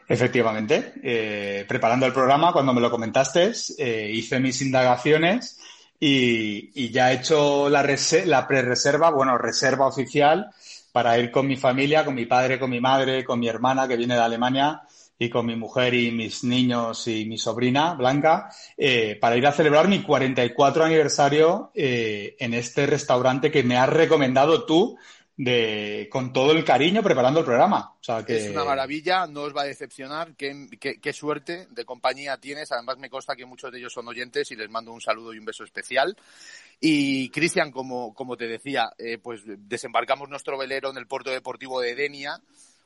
Efectivamente, 0.09 1.65
preparando 1.69 2.07
el 2.07 2.13
programa, 2.13 2.53
cuando 2.53 2.75
me 2.75 2.81
lo 2.81 2.91
comentaste, 2.91 3.53
hice 4.11 4.41
mis 4.41 4.63
indagaciones 4.63 5.61
y, 6.01 6.91
ya 6.91 7.13
he 7.13 7.19
hecho 7.19 7.71
la, 7.71 7.87
la 8.27 8.49
pre-reserva, 8.49 9.11
bueno, 9.11 9.39
reserva 9.39 9.87
oficial 9.87 10.51
para 10.91 11.17
ir 11.21 11.31
con 11.31 11.47
mi 11.47 11.57
familia, 11.57 12.05
con 12.05 12.17
mi 12.17 12.27
padre, 12.27 12.59
con 12.59 12.69
mi 12.69 12.81
madre, 12.81 13.23
con 13.23 13.39
mi 13.39 13.47
hermana 13.47 13.87
que 13.87 13.97
viene 13.97 14.15
de 14.15 14.21
Alemania 14.21 14.83
y 15.19 15.31
con 15.31 15.47
mi 15.47 15.57
mujer 15.57 15.95
y 15.95 16.11
mis 16.11 16.45
niños 16.45 17.07
y 17.07 17.25
mi 17.27 17.39
sobrina, 17.39 17.95
Blanca, 17.95 18.51
eh, 18.77 19.17
para 19.21 19.37
ir 19.37 19.47
a 19.47 19.53
celebrar 19.53 19.89
mi 19.89 20.03
44 20.03 20.85
aniversario 20.85 21.71
eh, 21.75 22.37
en 22.39 22.55
este 22.55 22.87
restaurante 22.87 23.51
que 23.51 23.63
me 23.63 23.77
has 23.77 23.89
recomendado 23.89 24.65
tú 24.65 24.97
de, 25.37 26.09
con 26.11 26.33
todo 26.33 26.53
el 26.53 26.65
cariño 26.65 27.03
preparando 27.03 27.41
el 27.41 27.47
programa. 27.47 27.97
Es 28.27 28.51
una 28.51 28.65
maravilla, 28.65 29.27
no 29.27 29.43
os 29.43 29.57
va 29.57 29.63
a 29.63 29.67
decepcionar. 29.67 30.35
Qué, 30.37 30.69
qué, 31.01 31.13
suerte 31.13 31.67
de 31.71 31.85
compañía 31.85 32.37
tienes. 32.37 32.71
Además, 32.71 32.99
me 32.99 33.11
consta 33.11 33.35
que 33.35 33.45
muchos 33.45 33.73
de 33.73 33.79
ellos 33.79 33.93
son 33.93 34.07
oyentes 34.07 34.51
y 34.51 34.57
les 34.57 34.71
mando 34.71 34.93
un 34.93 35.01
saludo 35.01 35.35
y 35.35 35.39
un 35.39 35.45
beso 35.45 35.65
especial. 35.65 36.17
Y 36.81 37.31
Cristian, 37.31 37.73
como, 37.73 38.15
como 38.15 38.37
te 38.37 38.47
decía, 38.47 38.93
eh, 38.99 39.19
pues 39.19 39.43
desembarcamos 39.45 40.29
nuestro 40.29 40.57
velero 40.57 40.91
en 40.91 40.99
el 40.99 41.07
puerto 41.07 41.31
deportivo 41.31 41.81
de 41.81 41.95
Denia 41.95 42.41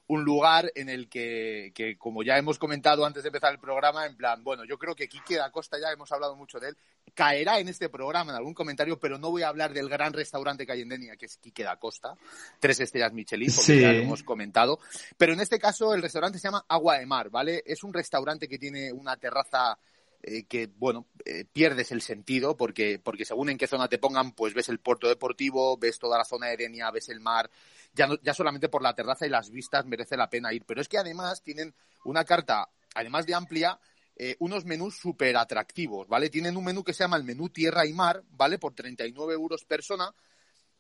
un 0.09 0.25
lugar 0.25 0.73
en 0.75 0.89
el 0.89 1.09
que, 1.09 1.71
que, 1.75 1.97
como 1.97 2.23
ya 2.23 2.39
hemos 2.39 2.59
comentado 2.59 3.05
antes 3.05 3.23
de 3.23 3.29
empezar 3.29 3.53
el 3.53 3.61
programa, 3.61 4.07
en 4.07 4.17
plan, 4.17 4.43
bueno, 4.43 4.65
yo 4.65 4.79
creo 4.79 4.95
que 4.95 5.09
Quique 5.09 5.37
da 5.37 5.51
Costa, 5.51 5.79
ya 5.79 5.93
hemos 5.93 6.11
hablado 6.11 6.35
mucho 6.35 6.59
de 6.59 6.71
él, 6.71 6.77
caerá 7.15 7.59
en 7.59 7.69
este 7.69 7.91
programa 7.91 8.33
en 8.33 8.39
algún 8.39 8.55
comentario, 8.55 8.99
pero 8.99 9.19
no 9.19 9.31
voy 9.31 9.43
a 9.43 9.49
hablar 9.49 9.75
del 9.75 9.89
gran 9.89 10.15
restaurante 10.15 10.65
que 10.65 10.73
hay 10.73 10.81
en 10.81 10.89
Denia, 10.89 11.17
que 11.17 11.27
es 11.27 11.37
Quique 11.37 11.63
da 11.63 11.77
Costa, 11.77 12.15
tres 12.59 12.81
estrellas 12.81 13.13
Michelin, 13.13 13.53
porque 13.55 13.81
ya 13.81 13.93
lo 13.93 14.01
hemos 14.01 14.23
comentado. 14.23 14.79
Pero 15.19 15.35
en 15.35 15.41
este 15.41 15.59
caso 15.59 15.93
el 15.93 16.01
restaurante 16.01 16.39
se 16.39 16.49
llama 16.49 16.65
Agua 16.69 16.99
de 16.99 17.07
Mar, 17.07 17.29
¿vale? 17.29 17.63
Es 17.67 17.85
un 17.85 17.93
restaurante 17.93 18.49
que 18.49 18.59
tiene 18.59 18.91
una 18.91 19.17
terraza 19.17 19.79
eh, 20.21 20.45
que, 20.47 20.67
bueno, 20.67 21.07
eh, 21.25 21.45
pierdes 21.53 21.93
el 21.93 22.03
sentido 22.03 22.57
porque, 22.57 22.99
porque 22.99 23.25
según 23.25 23.51
en 23.51 23.59
qué 23.59 23.69
zona 23.69 23.89
te 23.89 23.99
pongan, 23.99 24.33
pues 24.33 24.53
ves 24.53 24.69
el 24.69 24.81
puerto 24.81 25.07
deportivo, 25.07 25.77
ves 25.77 25.99
toda 25.99 26.19
la 26.19 26.25
zona 26.25 26.49
de 26.49 26.57
Denia, 26.57 26.91
ves 26.91 27.09
el 27.09 27.21
mar, 27.21 27.49
ya, 27.95 28.35
solamente 28.35 28.69
por 28.69 28.83
la 28.83 28.95
terraza 28.95 29.27
y 29.27 29.31
las 29.31 29.51
vistas 29.51 29.87
merece 29.87 30.17
la 30.17 30.31
pena 30.31 30.53
ir. 30.53 30.65
Pero 30.65 30.81
es 30.81 30.89
que 30.89 30.99
además 30.99 31.43
tienen 31.43 31.75
una 32.05 32.25
carta, 32.25 32.69
además 32.95 33.27
de 33.27 33.35
amplia, 33.35 33.79
eh, 34.17 34.37
unos 34.41 34.65
menús 34.65 34.97
súper 34.97 35.37
atractivos, 35.37 36.09
¿vale? 36.09 36.31
Tienen 36.31 36.57
un 36.57 36.65
menú 36.65 36.83
que 36.83 36.93
se 36.93 37.05
llama 37.05 37.17
el 37.17 37.25
menú 37.25 37.49
tierra 37.49 37.87
y 37.87 37.93
mar, 37.93 38.23
¿vale? 38.31 38.59
Por 38.59 38.75
39 38.75 39.35
euros 39.35 39.65
persona, 39.65 40.13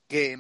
que, 0.07 0.37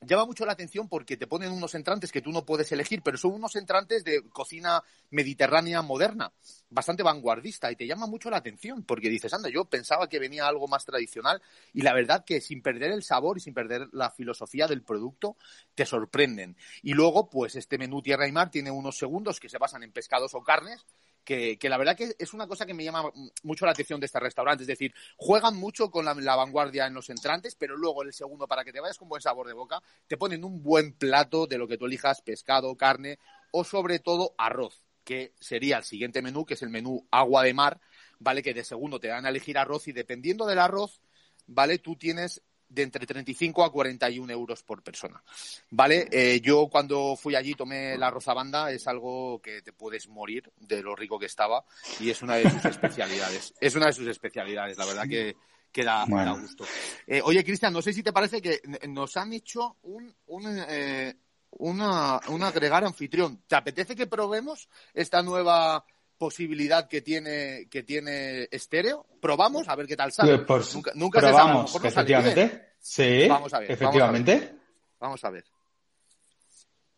llama 0.00 0.26
mucho 0.26 0.44
la 0.44 0.52
atención 0.52 0.88
porque 0.88 1.16
te 1.16 1.26
ponen 1.26 1.52
unos 1.52 1.74
entrantes 1.74 2.12
que 2.12 2.20
tú 2.20 2.30
no 2.30 2.44
puedes 2.44 2.70
elegir, 2.72 3.02
pero 3.02 3.16
son 3.16 3.32
unos 3.32 3.56
entrantes 3.56 4.04
de 4.04 4.28
cocina 4.28 4.82
mediterránea 5.10 5.82
moderna, 5.82 6.32
bastante 6.68 7.02
vanguardista, 7.02 7.70
y 7.70 7.76
te 7.76 7.86
llama 7.86 8.06
mucho 8.06 8.30
la 8.30 8.38
atención 8.38 8.84
porque 8.84 9.08
dices, 9.08 9.32
anda, 9.32 9.48
yo 9.48 9.64
pensaba 9.64 10.08
que 10.08 10.18
venía 10.18 10.46
algo 10.46 10.68
más 10.68 10.84
tradicional 10.84 11.40
y 11.72 11.82
la 11.82 11.94
verdad 11.94 12.24
que 12.24 12.40
sin 12.40 12.62
perder 12.62 12.92
el 12.92 13.02
sabor 13.02 13.38
y 13.38 13.40
sin 13.40 13.54
perder 13.54 13.88
la 13.92 14.10
filosofía 14.10 14.66
del 14.66 14.82
producto, 14.82 15.36
te 15.74 15.86
sorprenden. 15.86 16.56
Y 16.82 16.94
luego, 16.94 17.30
pues 17.30 17.56
este 17.56 17.78
menú 17.78 18.02
Tierra 18.02 18.28
y 18.28 18.32
Mar 18.32 18.50
tiene 18.50 18.70
unos 18.70 18.98
segundos 18.98 19.40
que 19.40 19.48
se 19.48 19.58
basan 19.58 19.82
en 19.82 19.92
pescados 19.92 20.34
o 20.34 20.42
carnes 20.42 20.84
que, 21.26 21.58
la 21.68 21.76
verdad 21.76 21.96
que 21.96 22.14
es 22.18 22.32
una 22.32 22.46
cosa 22.46 22.64
que 22.64 22.72
me 22.72 22.84
llama 22.84 23.10
mucho 23.42 23.66
la 23.66 23.72
atención 23.72 23.98
de 23.98 24.06
este 24.06 24.20
restaurante. 24.20 24.62
Es 24.62 24.68
decir, 24.68 24.94
juegan 25.16 25.56
mucho 25.56 25.90
con 25.90 26.04
la, 26.04 26.36
vanguardia 26.36 26.86
en 26.86 26.94
los 26.94 27.10
entrantes, 27.10 27.56
pero 27.56 27.76
luego 27.76 28.02
el 28.02 28.12
segundo, 28.12 28.46
para 28.46 28.64
que 28.64 28.72
te 28.72 28.80
vayas 28.80 28.96
con 28.96 29.08
buen 29.08 29.20
sabor 29.20 29.48
de 29.48 29.52
boca, 29.52 29.82
te 30.06 30.16
ponen 30.16 30.44
un 30.44 30.62
buen 30.62 30.92
plato 30.92 31.46
de 31.46 31.58
lo 31.58 31.66
que 31.66 31.76
tú 31.76 31.86
elijas, 31.86 32.22
pescado, 32.22 32.76
carne 32.76 33.18
o 33.50 33.64
sobre 33.64 33.98
todo 33.98 34.34
arroz, 34.38 34.86
que 35.04 35.34
sería 35.40 35.78
el 35.78 35.84
siguiente 35.84 36.22
menú, 36.22 36.46
que 36.46 36.54
es 36.54 36.62
el 36.62 36.70
menú 36.70 37.06
agua 37.10 37.42
de 37.42 37.54
mar, 37.54 37.80
¿vale? 38.20 38.42
Que 38.42 38.54
de 38.54 38.62
segundo 38.62 39.00
te 39.00 39.08
dan 39.08 39.26
a 39.26 39.30
elegir 39.30 39.58
arroz 39.58 39.88
y 39.88 39.92
dependiendo 39.92 40.46
del 40.46 40.60
arroz, 40.60 41.00
¿vale? 41.48 41.78
Tú 41.78 41.96
tienes 41.96 42.40
de 42.76 42.82
entre 42.82 43.06
35 43.06 43.64
a 43.64 43.72
41 43.72 44.30
euros 44.32 44.62
por 44.62 44.82
persona. 44.82 45.22
¿Vale? 45.70 46.08
Eh, 46.12 46.40
yo 46.42 46.68
cuando 46.68 47.16
fui 47.16 47.34
allí 47.34 47.54
tomé 47.54 47.96
la 47.96 48.10
rozabanda, 48.10 48.70
es 48.70 48.86
algo 48.86 49.40
que 49.40 49.62
te 49.62 49.72
puedes 49.72 50.08
morir 50.08 50.52
de 50.58 50.82
lo 50.82 50.94
rico 50.94 51.18
que 51.18 51.26
estaba 51.26 51.64
y 51.98 52.10
es 52.10 52.22
una 52.22 52.36
de 52.36 52.50
sus 52.50 52.64
especialidades. 52.64 53.54
Es 53.60 53.74
una 53.74 53.86
de 53.86 53.92
sus 53.94 54.06
especialidades, 54.06 54.76
la 54.76 54.84
verdad 54.84 55.08
que, 55.08 55.36
que 55.72 55.84
da, 55.84 56.04
gusto. 56.38 56.66
Eh, 57.06 57.22
oye, 57.24 57.42
Cristian, 57.42 57.72
no 57.72 57.80
sé 57.80 57.94
si 57.94 58.02
te 58.02 58.12
parece 58.12 58.42
que 58.42 58.60
nos 58.88 59.16
han 59.16 59.32
hecho 59.32 59.78
un, 59.82 60.14
un 60.26 60.64
eh, 60.68 61.16
una, 61.58 62.20
un 62.28 62.42
agregar 62.42 62.84
anfitrión. 62.84 63.42
¿Te 63.46 63.56
apetece 63.56 63.96
que 63.96 64.06
probemos 64.06 64.68
esta 64.92 65.22
nueva 65.22 65.82
posibilidad 66.18 66.88
que 66.88 67.02
tiene 67.02 67.68
que 67.70 67.82
tiene 67.82 68.48
estéreo. 68.50 69.06
Probamos 69.20 69.68
a 69.68 69.76
ver 69.76 69.86
qué 69.86 69.96
tal 69.96 70.12
sale. 70.12 70.38
Pues, 70.38 70.74
nunca, 70.74 70.92
nunca 70.94 71.20
probamos, 71.20 71.72
se 71.72 71.88
efectivamente. 71.88 72.74
Sí, 72.80 73.26
vamos 73.28 73.52
a 73.52 73.60
ver, 73.60 73.70
efectivamente. 73.70 74.54
Vamos 74.98 75.24
a 75.24 75.30
ver. 75.30 75.44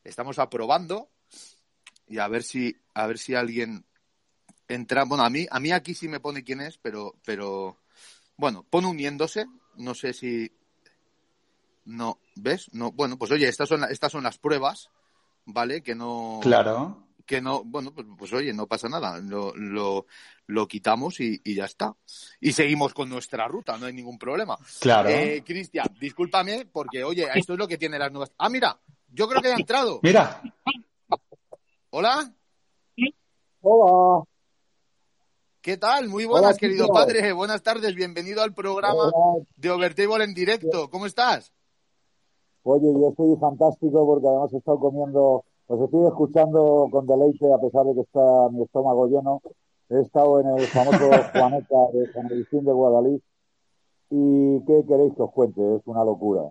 Estamos 0.04 0.38
aprobando 0.38 1.10
y 2.06 2.18
a 2.18 2.28
ver 2.28 2.42
si 2.42 2.76
a 2.94 3.06
ver 3.06 3.18
si 3.18 3.34
alguien 3.34 3.84
entra. 4.68 5.04
Bueno, 5.04 5.24
a 5.24 5.30
mí 5.30 5.46
a 5.50 5.60
mí 5.60 5.72
aquí 5.72 5.94
sí 5.94 6.08
me 6.08 6.20
pone 6.20 6.44
quién 6.44 6.60
es, 6.60 6.78
pero 6.78 7.16
pero 7.24 7.78
bueno, 8.36 8.64
pone 8.68 8.86
uniéndose. 8.86 9.46
No 9.76 9.94
sé 9.94 10.12
si 10.12 10.52
no 11.84 12.20
ves. 12.36 12.68
No, 12.72 12.92
bueno, 12.92 13.18
pues 13.18 13.30
oye, 13.30 13.48
estas 13.48 13.68
son 13.68 13.84
estas 13.90 14.12
son 14.12 14.24
las 14.24 14.38
pruebas, 14.38 14.90
¿vale? 15.44 15.82
Que 15.82 15.94
no. 15.94 16.40
Claro 16.42 17.07
que 17.28 17.42
no, 17.42 17.62
bueno, 17.62 17.92
pues, 17.94 18.06
pues, 18.18 18.32
oye, 18.32 18.54
no 18.54 18.66
pasa 18.66 18.88
nada, 18.88 19.18
lo, 19.18 19.54
lo, 19.54 20.06
lo 20.46 20.66
quitamos 20.66 21.20
y, 21.20 21.38
y, 21.44 21.54
ya 21.54 21.66
está. 21.66 21.94
Y 22.40 22.52
seguimos 22.52 22.94
con 22.94 23.10
nuestra 23.10 23.46
ruta, 23.46 23.76
no 23.76 23.84
hay 23.84 23.92
ningún 23.92 24.18
problema. 24.18 24.58
Claro. 24.80 25.10
Eh, 25.10 25.44
Cristian, 25.44 25.86
discúlpame, 26.00 26.66
porque 26.72 27.04
oye, 27.04 27.28
esto 27.34 27.52
es 27.52 27.58
lo 27.58 27.68
que 27.68 27.76
tiene 27.76 27.98
las 27.98 28.10
nuevas. 28.10 28.32
Ah, 28.38 28.48
mira, 28.48 28.80
yo 29.12 29.28
creo 29.28 29.42
que 29.42 29.48
ha 29.48 29.56
entrado. 29.56 30.00
Mira. 30.02 30.40
Hola. 31.90 32.32
Hola. 33.60 34.24
¿Qué 35.60 35.76
tal? 35.76 36.08
Muy 36.08 36.24
buenas, 36.24 36.56
querido 36.56 36.88
padre. 36.88 37.30
Buenas 37.34 37.62
tardes, 37.62 37.94
bienvenido 37.94 38.42
al 38.42 38.54
programa 38.54 39.12
de 39.54 39.70
Overtable 39.70 40.24
en 40.24 40.32
directo. 40.32 40.88
¿Cómo 40.88 41.04
estás? 41.04 41.52
Oye, 42.62 42.86
yo 42.90 43.10
estoy 43.10 43.36
fantástico 43.38 44.06
porque 44.06 44.26
además 44.26 44.50
he 44.54 44.56
estado 44.56 44.80
comiendo 44.80 45.44
os 45.68 45.80
estoy 45.82 46.06
escuchando 46.06 46.88
con 46.90 47.06
deleite 47.06 47.52
a 47.52 47.58
pesar 47.58 47.84
de 47.84 47.94
que 47.94 48.00
está 48.00 48.48
mi 48.50 48.62
estómago 48.62 49.06
lleno. 49.06 49.42
He 49.90 50.00
estado 50.00 50.40
en 50.40 50.48
el 50.48 50.66
famoso 50.66 50.98
Juaneta 51.32 51.76
de 51.92 52.10
San 52.12 52.26
Agustín 52.26 52.64
de 52.64 52.72
Guadalís 52.72 53.22
y 54.10 54.60
¿qué 54.64 54.84
queréis 54.86 55.14
que 55.14 55.22
os 55.22 55.30
cuente? 55.30 55.76
Es 55.76 55.82
una 55.86 56.04
locura. 56.04 56.48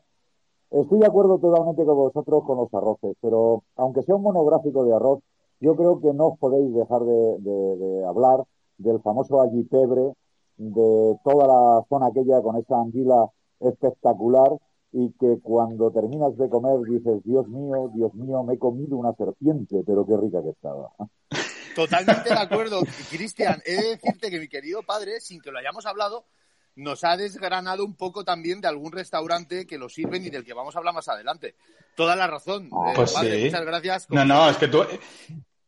Estoy 0.70 1.00
de 1.00 1.08
acuerdo 1.08 1.40
totalmente 1.40 1.84
con 1.84 1.96
vosotros 1.96 2.44
con 2.44 2.58
los 2.58 2.74
arroces, 2.74 3.16
pero 3.20 3.64
aunque 3.76 4.04
sea 4.04 4.16
un 4.16 4.22
monográfico 4.22 4.86
de 4.86 4.94
arroz, 4.96 5.20
yo 5.60 5.76
creo 5.76 6.00
que 6.00 6.14
no 6.14 6.28
os 6.28 6.40
podéis 6.40 6.72
dejar 6.76 7.04
de, 7.04 7.40
de 7.40 8.06
hablar 8.06 8.44
del 8.78 9.00
famoso 9.02 9.42
allipebre, 9.42 10.14
de 10.58 11.18
toda 11.24 11.48
la 11.48 11.86
zona 11.90 12.08
aquella 12.08 12.42
con 12.44 12.58
esa 12.58 12.80
anguila 12.80 13.32
espectacular 13.62 14.58
y 14.92 15.12
que 15.20 15.40
cuando 15.42 15.92
terminas 15.92 16.38
de 16.38 16.50
comer 16.50 16.80
dices, 16.90 17.24
Dios 17.24 17.48
mío, 17.48 17.92
Dios 17.94 18.14
mío, 18.14 18.44
me 18.44 18.56
he 18.56 18.60
comido 18.60 18.98
una 18.98 19.14
serpiente, 19.14 19.84
pero 19.86 20.06
qué 20.06 20.18
rica 20.18 20.42
que 20.42 20.50
estaba. 20.50 20.92
Totalmente 21.76 22.30
de 22.30 22.36
acuerdo. 22.40 22.82
Cristian, 23.10 23.62
he 23.66 23.76
de 23.76 23.90
decirte 23.90 24.30
que 24.30 24.40
mi 24.40 24.48
querido 24.48 24.84
padre, 24.84 25.20
sin 25.20 25.42
que 25.42 25.52
lo 25.52 25.60
hayamos 25.60 25.86
hablado, 25.86 26.26
nos 26.76 27.04
ha 27.04 27.18
desgranado 27.18 27.84
un 27.84 27.96
poco 27.96 28.24
también 28.24 28.62
de 28.62 28.68
algún 28.68 28.92
restaurante 28.92 29.66
que 29.66 29.78
lo 29.78 29.90
sirven 29.90 30.26
y 30.26 30.30
del 30.30 30.46
que 30.46 30.54
vamos 30.54 30.76
a 30.76 30.80
hablar 30.80 30.94
más 30.94 31.08
adelante. 31.10 31.56
Toda 31.96 32.16
la 32.16 32.28
razón. 32.28 32.70
Ah, 32.72 32.94
pues 32.96 33.12
padre, 33.12 33.46
Muchas 33.46 33.66
gracias. 33.66 34.10
No, 34.10 34.24
no, 34.24 34.50
es 34.50 34.58
que 34.58 34.68
tú, 34.68 34.84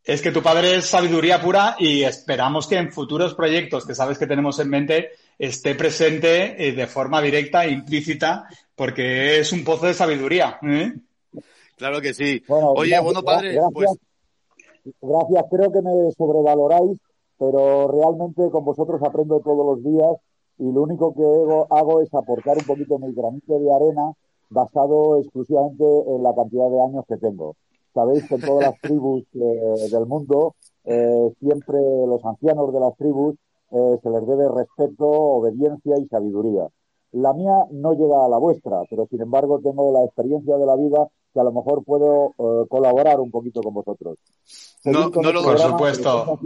es 0.03 0.21
que 0.21 0.31
tu 0.31 0.41
padre 0.41 0.75
es 0.75 0.85
sabiduría 0.85 1.41
pura 1.41 1.75
y 1.77 2.03
esperamos 2.03 2.67
que 2.67 2.77
en 2.77 2.91
futuros 2.91 3.33
proyectos 3.35 3.85
que 3.85 3.95
sabes 3.95 4.17
que 4.17 4.27
tenemos 4.27 4.59
en 4.59 4.69
mente 4.69 5.09
esté 5.37 5.75
presente 5.75 6.67
eh, 6.67 6.73
de 6.73 6.87
forma 6.87 7.21
directa 7.21 7.65
e 7.65 7.71
implícita 7.71 8.47
porque 8.79 9.41
es 9.41 9.51
un 9.51 9.65
pozo 9.65 9.87
de 9.87 9.93
sabiduría. 9.93 10.57
¿eh? 10.63 10.93
Claro 11.75 11.99
que 11.99 12.13
sí. 12.13 12.41
Oye, 12.47 12.97
bueno, 13.01 13.21
padre, 13.21 13.51
gracias, 13.51 13.73
pues... 13.73 13.89
Gracias, 15.01 15.45
creo 15.51 15.71
que 15.73 15.81
me 15.81 16.11
sobrevaloráis, 16.17 16.97
pero 17.37 17.89
realmente 17.91 18.49
con 18.49 18.63
vosotros 18.63 19.01
aprendo 19.03 19.41
todos 19.41 19.65
los 19.65 19.83
días 19.83 20.15
y 20.59 20.71
lo 20.71 20.83
único 20.83 21.13
que 21.13 21.75
hago, 21.75 22.01
es 22.01 22.13
aportar 22.13 22.57
un 22.57 22.63
poquito 22.63 22.97
mi 22.99 23.13
granito 23.13 23.59
de 23.59 23.69
arena 23.69 24.13
basado 24.49 25.19
exclusivamente 25.19 25.83
en 25.83 26.23
la 26.23 26.33
cantidad 26.33 26.69
de 26.69 26.81
años 26.81 27.03
que 27.05 27.17
tengo. 27.17 27.57
Sabéis 27.93 28.29
que 28.29 28.35
en 28.35 28.41
todas 28.41 28.63
las 28.63 28.79
tribus 28.79 29.23
eh, 29.33 29.89
del 29.91 30.05
mundo, 30.05 30.55
eh, 30.85 31.33
siempre 31.41 31.79
los 32.07 32.23
ancianos 32.23 32.73
de 32.73 32.79
las 32.79 32.95
tribus 32.95 33.35
se 33.69 34.09
les 34.09 34.25
debe 34.25 34.47
respeto, 34.49 35.05
obediencia 35.05 35.95
y 35.99 36.07
sabiduría. 36.07 36.69
La 37.11 37.33
mía 37.33 37.65
no 37.71 37.93
llega 37.93 38.25
a 38.25 38.29
la 38.29 38.37
vuestra, 38.37 38.81
pero 38.89 39.07
sin 39.09 39.21
embargo 39.21 39.59
tengo 39.63 39.91
la 39.91 40.05
experiencia 40.05 40.57
de 40.57 40.65
la 40.65 40.75
vida 40.75 41.07
que 41.33 41.39
a 41.39 41.43
lo 41.43 41.51
mejor 41.51 41.83
puedo 41.83 42.35
eh, 42.37 42.67
colaborar 42.69 43.19
un 43.19 43.31
poquito 43.31 43.61
con 43.61 43.73
vosotros. 43.73 44.17
no, 44.85 45.09
no 45.09 45.31
lo, 45.31 45.43
por 45.43 45.59
supuesto. 45.59 46.39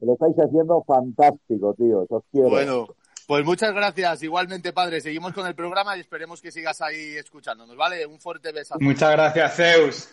Lo 0.00 0.14
estáis, 0.14 0.34
haciendo, 0.36 0.82
fantástico, 0.84 1.74
tío. 1.74 2.06
Os 2.08 2.22
quiero. 2.32 2.48
Bueno, 2.48 2.86
pues 3.26 3.44
muchas 3.44 3.72
gracias. 3.72 4.22
Igualmente, 4.22 4.72
padre. 4.72 5.00
Seguimos 5.00 5.32
con 5.32 5.46
el 5.46 5.54
programa 5.54 5.96
y 5.96 6.00
esperemos 6.00 6.40
que 6.40 6.50
sigas 6.50 6.80
ahí 6.80 7.16
escuchándonos, 7.16 7.76
¿vale? 7.76 8.06
Un 8.06 8.18
fuerte 8.18 8.50
beso. 8.50 8.76
Muchas 8.80 9.12
gracias, 9.12 9.56
Zeus. 9.56 10.08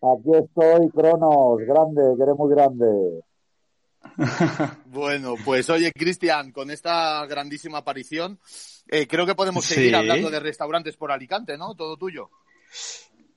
Aquí 0.00 0.30
estoy, 0.32 0.90
Cronos. 0.90 1.58
Grande, 1.58 2.02
que 2.16 2.22
eres 2.22 2.36
muy 2.36 2.54
grande. 2.54 3.22
bueno, 4.86 5.34
pues 5.44 5.68
oye, 5.70 5.92
Cristian, 5.92 6.52
con 6.52 6.70
esta 6.70 7.26
grandísima 7.26 7.78
aparición, 7.78 8.38
eh, 8.90 9.06
creo 9.06 9.24
que 9.24 9.34
podemos 9.36 9.64
seguir 9.64 9.94
hablando 9.94 10.30
de 10.30 10.40
restaurantes 10.40 10.96
por 10.96 11.12
Alicante, 11.12 11.56
¿no? 11.56 11.74
Todo 11.74 11.96
tuyo. 11.96 12.30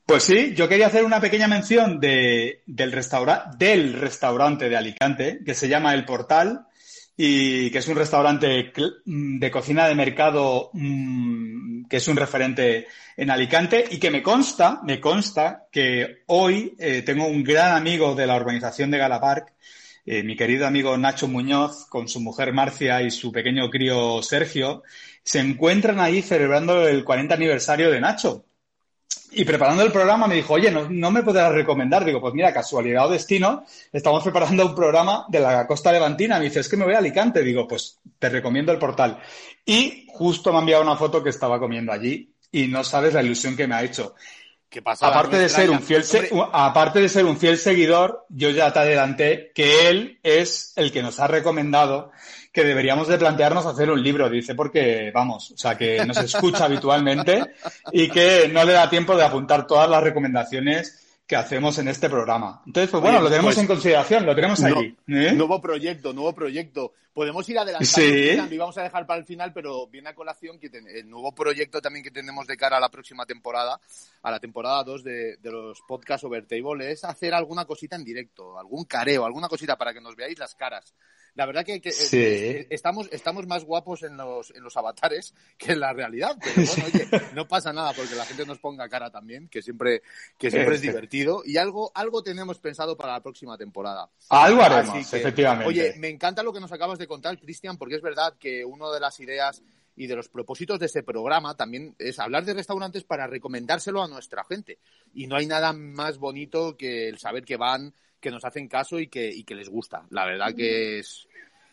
Pues 0.06 0.24
sí, 0.24 0.54
yo 0.56 0.68
quería 0.68 0.88
hacer 0.88 1.06
una 1.06 1.22
pequeña 1.22 1.48
mención 1.48 2.00
de, 2.00 2.64
del, 2.66 2.92
del 3.58 3.94
restaurante 3.94 4.70
de 4.70 4.76
Alicante, 4.76 5.40
que 5.46 5.54
se 5.54 5.70
llama 5.70 5.94
El 5.94 6.06
Portal, 6.06 6.68
y 7.16 7.70
que 7.70 7.78
es 7.78 7.88
un 7.88 7.96
restaurante 7.96 8.74
de 9.06 9.52
cocina 9.52 9.88
de 9.88 9.96
mercado 9.96 10.72
mm, 10.74 11.86
que 11.86 11.98
es 11.98 12.08
un 12.08 12.18
referente 12.18 12.88
en 13.16 13.30
Alicante 13.30 13.86
y 13.92 14.00
que 14.00 14.10
me 14.10 14.24
consta, 14.24 14.82
me 14.84 15.00
consta 15.00 15.68
que 15.72 16.24
hoy 16.26 16.76
eh, 16.80 17.04
tengo 17.04 17.28
un 17.28 17.44
gran 17.44 17.76
amigo 17.76 18.16
de 18.16 18.26
la 18.26 18.36
urbanización 18.36 18.90
de 18.90 18.98
Galapark 18.98 19.54
eh, 20.06 20.22
mi 20.22 20.36
querido 20.36 20.68
amigo 20.68 20.98
Nacho 20.98 21.30
Muñoz, 21.30 21.86
con 21.86 22.10
su 22.10 22.20
mujer 22.20 22.52
Marcia 22.52 23.02
y 23.02 23.10
su 23.10 23.32
pequeño 23.32 23.70
crío 23.70 24.22
Sergio, 24.22 24.84
se 25.24 25.40
encuentran 25.40 26.00
ahí 26.00 26.22
celebrando 26.22 26.88
el 26.88 27.04
40 27.04 27.34
aniversario 27.34 27.90
de 27.90 28.02
Nacho. 28.02 28.46
Y 29.36 29.46
preparando 29.46 29.84
el 29.84 29.92
programa 29.92 30.28
me 30.28 30.36
dijo, 30.36 30.54
oye, 30.54 30.70
¿no, 30.72 31.12
me 31.12 31.24
podrás 31.24 31.52
recomendar? 31.52 32.06
Digo, 32.06 32.22
pues 32.22 32.34
mira, 32.34 32.54
casualidad 32.54 33.08
o 33.08 33.12
destino, 33.12 33.66
estamos 33.92 34.24
preparando 34.24 34.66
un 34.66 34.76
programa 34.76 35.26
de 35.30 35.40
la 35.40 35.66
costa 35.66 35.92
levantina. 35.92 36.38
Me 36.38 36.46
dice, 36.46 36.60
es 36.60 36.70
que 36.70 36.78
me 36.78 36.86
voy 36.86 36.94
a 36.94 37.00
Alicante. 37.00 37.42
Digo, 37.42 37.68
pues 37.68 38.00
te 38.20 38.30
recomiendo 38.30 38.72
el 38.72 38.78
portal. 38.78 39.20
Y 39.66 40.06
justo 40.10 40.52
me 40.52 40.58
ha 40.58 40.62
enviado 40.62 40.84
una 40.84 40.98
foto 40.98 41.24
que 41.24 41.32
estaba 41.32 41.60
comiendo 41.60 41.92
allí 41.92 42.32
y 42.52 42.68
no 42.68 42.84
sabes 42.84 43.14
la 43.14 43.24
ilusión 43.24 43.56
que 43.58 43.68
me 43.68 43.76
ha 43.76 43.84
hecho. 43.84 44.14
aparte 45.02 45.38
de 45.38 45.50
ser 45.50 45.72
un 45.72 45.82
fiel 45.82 46.04
aparte 46.52 47.00
de 47.02 47.10
ser 47.10 47.26
un 47.26 47.38
fiel 47.38 47.58
seguidor, 47.58 48.26
yo 48.30 48.52
ya 48.52 48.72
te 48.72 48.80
adelanté 48.80 49.52
que 49.56 49.90
él 49.90 50.20
es 50.22 50.74
el 50.76 50.92
que 50.92 51.02
nos 51.02 51.20
ha 51.20 51.28
recomendado 51.28 52.12
que 52.54 52.64
deberíamos 52.64 53.08
de 53.08 53.18
plantearnos 53.18 53.66
hacer 53.66 53.90
un 53.90 54.02
libro, 54.02 54.30
dice, 54.30 54.54
porque 54.54 55.12
vamos, 55.12 55.52
o 55.52 55.58
sea, 55.58 55.76
que 55.76 56.06
nos 56.06 56.18
escucha 56.18 56.66
habitualmente 56.66 57.56
y 57.92 58.08
que 58.08 58.48
no 58.48 58.64
le 58.64 58.74
da 58.74 58.88
tiempo 58.88 59.18
de 59.18 59.24
apuntar 59.24 59.66
todas 59.66 59.90
las 59.90 60.04
recomendaciones 60.04 61.00
que 61.26 61.36
hacemos 61.36 61.80
en 61.80 61.88
este 61.88 62.12
programa. 62.12 62.62
Entonces, 62.68 62.92
pues 62.92 63.02
bueno, 63.02 63.22
lo 63.22 63.30
tenemos 63.30 63.56
pues 63.56 63.58
en 63.58 63.68
consideración, 63.68 64.26
lo 64.26 64.36
tenemos 64.36 64.64
allí. 64.64 64.96
¿eh? 65.08 65.32
Nuevo 65.34 65.60
proyecto, 65.60 66.14
nuevo 66.14 66.32
proyecto. 66.34 66.94
Podemos 67.12 67.48
ir 67.50 67.58
adelantando 67.58 68.54
y 68.54 68.58
vamos 68.58 68.78
a 68.78 68.84
dejar 68.84 69.08
para 69.08 69.20
el 69.20 69.26
final, 69.26 69.52
pero 69.52 69.88
viene 69.88 70.10
a 70.10 70.16
colación 70.16 70.60
que 70.60 70.70
el 70.74 71.10
nuevo 71.10 71.32
proyecto 71.32 71.82
también 71.82 72.04
que 72.04 72.12
tenemos 72.12 72.46
de 72.46 72.56
cara 72.56 72.78
a 72.78 72.80
la 72.80 72.90
próxima 72.90 73.26
temporada, 73.26 73.80
a 74.24 74.32
la 74.32 74.40
temporada 74.40 74.84
2 74.84 75.04
de, 75.04 75.38
de 75.38 75.52
los 75.52 75.82
podcasts 75.82 76.24
Overtable, 76.24 76.92
es 76.92 77.04
hacer 77.04 77.34
alguna 77.34 77.66
cosita 77.66 77.96
en 77.96 78.04
directo, 78.04 78.58
algún 78.58 78.86
careo, 78.86 79.26
alguna 79.26 79.48
cosita 79.48 79.78
para 79.78 79.94
que 79.94 80.02
nos 80.02 80.16
veáis 80.16 80.40
las 80.40 80.56
caras. 80.56 80.96
La 81.36 81.48
verdad 81.48 81.66
que, 81.66 81.82
eh, 81.84 82.68
estamos, 82.70 83.10
estamos 83.12 83.48
más 83.48 83.64
guapos 83.64 84.04
en 84.04 84.16
los, 84.16 84.52
en 84.52 84.64
los 84.64 84.78
avatares 84.78 85.34
que 85.58 85.74
en 85.74 85.80
la 85.80 85.92
realidad. 85.92 86.38
Pero 86.40 86.68
bueno, 86.68 86.86
oye, 86.86 87.08
no 87.34 87.48
pasa 87.48 87.74
nada 87.74 87.92
porque 87.94 88.16
la 88.16 88.26
gente 88.26 88.46
nos 88.46 88.60
ponga 88.60 88.88
cara 88.88 89.10
también, 89.10 89.50
que 89.50 89.62
siempre, 89.62 90.04
que 90.38 90.52
siempre 90.52 90.76
es 90.76 90.82
divertido. 90.82 91.42
Y 91.44 91.58
algo, 91.58 91.92
algo 91.96 92.22
tenemos 92.22 92.60
pensado 92.60 92.96
para 92.96 93.14
la 93.14 93.24
próxima 93.24 93.58
temporada. 93.58 94.10
Algo 94.30 94.62
haremos, 94.62 95.14
efectivamente. 95.14 95.68
Oye, 95.68 95.96
me 95.98 96.10
encanta 96.10 96.44
lo 96.44 96.54
que 96.54 96.60
nos 96.60 96.72
acabas 96.72 97.00
de 97.00 97.08
contar, 97.08 97.38
Cristian, 97.40 97.78
porque 97.78 97.96
es 97.96 98.02
verdad 98.02 98.36
que 98.40 98.64
una 98.64 98.92
de 98.92 99.00
las 99.00 99.20
ideas 99.20 99.64
y 99.96 100.08
de 100.08 100.16
los 100.16 100.30
propósitos 100.30 100.80
de 100.80 100.88
este 100.88 101.04
programa 101.04 101.56
también 101.56 101.96
es 102.00 102.20
hablar 102.20 102.46
de 102.46 102.54
restaurantes 102.54 103.04
para 103.04 103.28
recomendárselo 103.28 104.04
a 104.04 104.08
nuestra 104.08 104.44
gente. 104.44 104.80
Y 105.14 105.28
no 105.28 105.36
hay 105.36 105.46
nada 105.46 105.74
más 105.74 106.18
bonito 106.18 106.76
que 106.78 107.08
el 107.10 107.20
saber 107.20 107.44
que 107.44 107.58
van 107.58 107.94
que 108.20 108.32
nos 108.32 108.46
hacen 108.46 108.68
caso 108.68 109.00
y 109.00 109.08
que, 109.08 109.30
y 109.30 109.44
que 109.44 109.54
les 109.54 109.70
gusta. 109.70 110.06
La 110.10 110.26
verdad 110.26 110.56
que 110.56 111.00
es, 111.00 111.28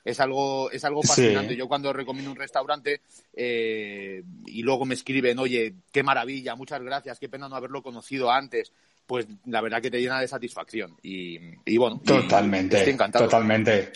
es 0.05 0.21
algo, 0.21 0.71
es 0.71 0.85
algo 0.85 1.03
fascinante. 1.03 1.57
Yo 1.57 1.69
cuando 1.69 1.93
recomiendo 1.93 2.31
un 2.31 2.37
restaurante 2.37 3.03
eh, 3.33 4.23
y 4.47 4.63
luego 4.63 4.85
me 4.85 4.95
escriben, 4.95 5.39
oye, 5.39 5.77
qué 5.93 6.03
maravilla, 6.03 6.57
muchas 6.57 6.83
gracias, 6.83 7.21
qué 7.21 7.29
pena 7.29 7.49
no 7.49 7.57
haberlo 7.57 7.83
conocido 7.83 8.31
antes, 8.31 8.73
pues 9.07 9.27
la 9.47 9.61
verdad 9.61 9.81
que 9.81 9.91
te 9.91 10.01
llena 10.01 10.21
de 10.21 10.29
satisfacción. 10.29 10.97
Y, 11.03 11.39
y 11.65 11.77
bueno, 11.79 12.01
totalmente. 12.05 12.79
estoy 12.79 12.95
encantado. 12.95 13.25
Totalmente. 13.27 13.93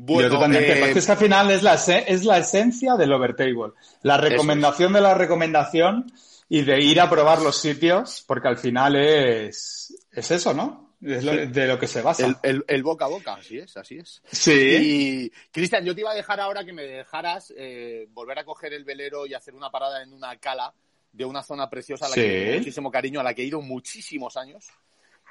Bueno, 0.00 0.28
Yo 0.28 0.34
totalmente. 0.36 0.72
Eh, 0.72 0.92
es 0.94 1.06
que 1.06 1.12
al 1.12 1.18
final 1.18 1.50
es 1.50 1.62
la, 1.64 1.74
es 1.74 2.24
la 2.24 2.38
esencia 2.38 2.94
del 2.94 3.12
overtable. 3.12 3.72
La 4.02 4.16
recomendación 4.16 4.92
de 4.92 5.00
la 5.00 5.14
recomendación 5.14 6.12
y 6.48 6.62
de 6.62 6.80
ir 6.80 7.00
a 7.00 7.10
probar 7.10 7.42
los 7.42 7.60
sitios, 7.60 8.24
porque 8.26 8.46
al 8.46 8.58
final 8.58 8.94
es, 8.94 9.92
es 10.12 10.30
eso, 10.30 10.54
¿no? 10.54 10.94
Es 11.02 11.24
de 11.24 11.66
lo 11.66 11.78
que 11.80 11.88
se 11.88 12.00
basa. 12.00 12.40
El, 12.42 12.82
boca 12.84 13.06
a 13.06 13.08
boca, 13.08 13.34
así 13.34 13.58
es, 13.58 13.76
así 13.76 13.98
es. 13.98 14.22
Sí. 14.30 14.52
Y, 14.52 15.32
Cristian, 15.50 15.84
yo 15.84 15.94
te 15.96 16.02
iba 16.02 16.12
a 16.12 16.14
dejar 16.14 16.40
ahora 16.40 16.64
que 16.64 16.72
me 16.72 16.84
dejaras 16.84 17.52
eh, 17.56 18.06
volver 18.10 18.38
a 18.38 18.44
coger 18.44 18.72
el 18.74 18.84
velero 18.84 19.26
y 19.26 19.34
hacer 19.34 19.54
una 19.54 19.70
parada 19.70 20.02
en 20.02 20.12
una 20.12 20.36
cala 20.36 20.72
de 21.12 21.24
una 21.24 21.42
zona 21.42 21.68
preciosa 21.68 22.06
a 22.06 22.10
la 22.10 22.14
que 22.14 22.22
tengo 22.22 22.58
muchísimo 22.58 22.90
cariño, 22.90 23.18
a 23.18 23.24
la 23.24 23.34
que 23.34 23.42
he 23.42 23.46
ido 23.46 23.60
muchísimos 23.60 24.36
años, 24.36 24.68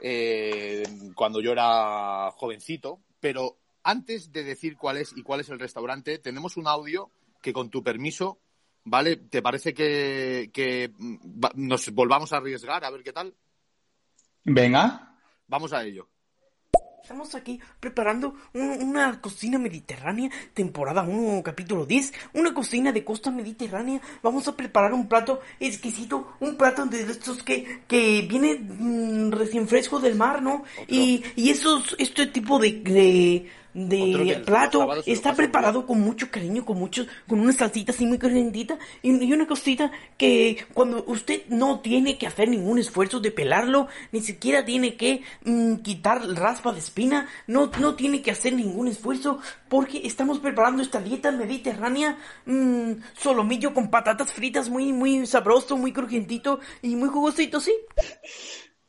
eh, 0.03 0.83
cuando 1.15 1.39
yo 1.39 1.53
era 1.53 2.31
jovencito. 2.31 2.99
Pero 3.19 3.57
antes 3.87 4.33
de 4.33 4.43
decir 4.43 4.75
cuál 4.75 4.97
es 4.97 5.13
y 5.15 5.23
cuál 5.23 5.39
es 5.39 5.47
el 5.47 5.59
restaurante, 5.59 6.19
tenemos 6.19 6.57
un 6.57 6.67
audio 6.67 7.09
que 7.41 7.53
con 7.53 7.69
tu 7.69 7.81
permiso, 7.81 8.37
¿vale? 8.83 9.15
¿Te 9.15 9.41
parece 9.41 9.73
que, 9.73 10.49
que 10.53 10.91
mm, 10.97 11.51
nos 11.55 11.89
volvamos 11.93 12.33
a 12.33 12.37
arriesgar 12.37 12.83
a 12.83 12.89
ver 12.89 13.01
qué 13.01 13.13
tal? 13.13 13.33
Venga. 14.43 15.17
Vamos 15.47 15.71
a 15.71 15.85
ello. 15.85 16.09
Estamos 17.01 17.33
aquí 17.35 17.57
preparando 17.79 18.35
una 18.53 19.21
cocina 19.21 19.57
mediterránea, 19.57 20.29
temporada 20.53 21.03
1, 21.03 21.41
capítulo 21.41 21.85
10, 21.85 22.11
una 22.33 22.53
cocina 22.53 22.91
de 22.91 23.05
costa 23.05 23.31
mediterránea. 23.31 24.01
Vamos 24.21 24.49
a 24.49 24.57
preparar 24.57 24.91
un 24.91 25.07
plato 25.07 25.39
exquisito, 25.61 26.33
un 26.41 26.57
plato 26.57 26.85
de 26.87 27.03
estos 27.03 27.41
que, 27.41 27.83
que 27.87 28.27
viene 28.29 28.59
mm, 28.59 29.31
recién 29.31 29.69
fresco 29.69 30.01
del 30.01 30.15
mar, 30.15 30.41
¿no? 30.41 30.65
Y, 30.89 31.23
y 31.37 31.49
esos, 31.51 31.95
este 31.97 32.27
tipo 32.27 32.59
de, 32.59 32.73
de 32.81 33.49
de 33.77 34.41
plato 34.43 34.87
está 35.05 35.35
preparado 35.35 35.85
con 35.85 35.99
mucho 36.01 36.31
cariño, 36.31 36.65
con 36.65 36.79
mucho, 36.79 37.05
con 37.27 37.39
una 37.39 37.53
salsita 37.53 37.91
así 37.91 38.07
muy 38.07 38.17
calentita 38.17 38.79
y, 39.03 39.31
una 39.31 39.45
cosita 39.45 39.91
que 40.17 40.65
cuando 40.73 41.03
usted 41.05 41.43
no 41.49 41.79
tiene 41.81 42.17
que 42.17 42.25
hacer 42.25 42.49
ningún 42.49 42.79
esfuerzo 42.79 43.19
de 43.19 43.29
pelarlo, 43.29 43.87
ni 44.11 44.21
siquiera 44.21 44.65
tiene 44.65 44.95
que 44.95 45.21
mm, 45.45 45.75
quitar 45.77 46.27
raspa 46.35 46.71
de 46.73 46.79
espina, 46.79 47.27
no, 47.45 47.69
no 47.79 47.93
tiene 47.93 48.23
que 48.23 48.31
hacer 48.31 48.53
ningún 48.53 48.87
esfuerzo 48.87 49.39
porque 49.69 50.01
estamos 50.07 50.39
preparando 50.39 50.81
esta 50.81 50.99
dieta 50.99 51.31
mediterránea 51.31 52.17
mmm, 52.45 52.93
solomillo 53.15 53.75
con 53.75 53.91
patatas 53.91 54.33
fritas 54.33 54.69
muy, 54.69 54.91
muy 54.91 55.27
sabroso, 55.27 55.77
muy 55.77 55.93
crujientito 55.93 56.59
y 56.81 56.95
muy 56.95 57.09
jugosito, 57.09 57.59
¿sí? 57.59 57.73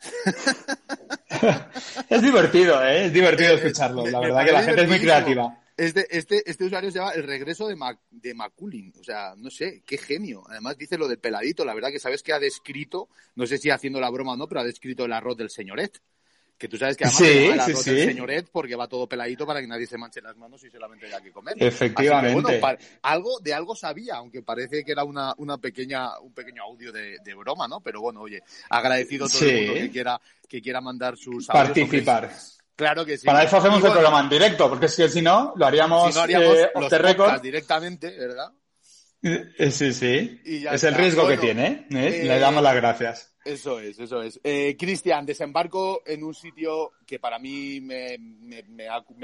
es 2.08 2.22
divertido, 2.22 2.84
¿eh? 2.84 3.06
Es 3.06 3.12
divertido 3.12 3.54
escucharlo. 3.54 4.06
La 4.06 4.20
verdad 4.20 4.44
que 4.44 4.52
la 4.52 4.62
gente 4.62 4.82
es 4.82 4.88
muy 4.88 5.00
creativa. 5.00 5.58
Este, 5.76 6.06
este, 6.10 6.50
este 6.50 6.64
usuario 6.64 6.90
se 6.90 6.98
llama 6.98 7.12
El 7.12 7.22
Regreso 7.22 7.68
de, 7.68 7.76
Mac, 7.76 8.00
de 8.10 8.34
Maculin. 8.34 8.92
O 8.98 9.04
sea, 9.04 9.34
no 9.36 9.48
sé, 9.48 9.82
qué 9.86 9.96
genio. 9.96 10.42
Además 10.48 10.76
dice 10.76 10.98
lo 10.98 11.06
del 11.06 11.20
peladito. 11.20 11.64
La 11.64 11.74
verdad 11.74 11.90
que 11.90 12.00
sabes 12.00 12.22
que 12.22 12.32
ha 12.32 12.40
descrito, 12.40 13.08
no 13.36 13.46
sé 13.46 13.58
si 13.58 13.70
haciendo 13.70 14.00
la 14.00 14.10
broma 14.10 14.32
o 14.32 14.36
no, 14.36 14.48
pero 14.48 14.60
ha 14.60 14.64
descrito 14.64 15.04
el 15.04 15.12
arroz 15.12 15.36
del 15.36 15.50
señoret. 15.50 16.00
Que 16.58 16.66
tú 16.68 16.76
sabes 16.76 16.96
que 16.96 17.04
además 17.04 17.22
sí, 17.22 17.44
el 17.44 17.60
arroz 17.60 17.84
del 17.84 18.08
señoret 18.08 18.48
porque 18.50 18.74
va 18.74 18.88
todo 18.88 19.08
peladito 19.08 19.46
para 19.46 19.60
que 19.60 19.68
nadie 19.68 19.86
se 19.86 19.96
manche 19.96 20.20
las 20.20 20.36
manos 20.36 20.62
y 20.64 20.70
solamente 20.70 21.06
haya 21.06 21.20
que 21.20 21.30
comer. 21.30 21.54
Efectivamente. 21.58 22.60
algo, 23.02 23.38
de 23.40 23.54
algo 23.54 23.76
sabía, 23.76 24.16
aunque 24.16 24.42
parece 24.42 24.84
que 24.84 24.90
era 24.90 25.04
una, 25.04 25.32
una 25.38 25.58
pequeña, 25.58 26.18
un 26.18 26.34
pequeño 26.34 26.64
audio 26.64 26.90
de, 26.90 27.34
broma, 27.36 27.68
¿no? 27.68 27.80
Pero 27.80 28.00
bueno, 28.00 28.22
oye, 28.22 28.42
agradecido 28.70 29.26
a 29.26 29.28
todo 29.28 29.48
el 29.48 29.56
mundo 29.56 29.74
que 29.74 29.90
quiera, 29.90 30.20
que 30.48 30.60
quiera 30.60 30.80
mandar 30.80 31.16
sus 31.16 31.46
Participar. 31.46 32.30
Claro 32.74 33.04
que 33.04 33.18
sí. 33.18 33.26
Para 33.26 33.44
eso 33.44 33.56
hacemos 33.56 33.82
el 33.82 33.92
programa 33.92 34.20
en 34.20 34.28
directo, 34.28 34.68
porque 34.68 34.86
es 34.86 34.96
que 34.96 35.08
si 35.08 35.22
no, 35.22 35.52
lo 35.56 35.66
haríamos, 35.66 36.12
si 36.12 36.18
no 36.18 36.22
haríamos 36.22 36.56
eh, 36.56 36.70
los 36.74 37.42
directamente, 37.42 38.16
¿verdad? 38.18 38.52
Eh, 39.22 39.70
sí, 39.70 39.92
sí. 39.92 40.40
Es 40.44 40.84
el 40.84 40.94
riesgo 40.94 41.26
que 41.26 41.38
tiene. 41.38 41.86
¿eh? 41.90 42.22
Le 42.24 42.38
damos 42.38 42.62
las 42.62 42.74
gracias. 42.74 43.34
Eso 43.48 43.80
es, 43.80 43.98
eso 43.98 44.20
es. 44.20 44.38
Eh, 44.44 44.76
Cristian, 44.78 45.24
desembarco 45.24 46.02
en 46.04 46.22
un 46.22 46.34
sitio 46.34 46.92
que 47.06 47.18
para 47.18 47.38
mí 47.38 47.80
me, 47.80 48.18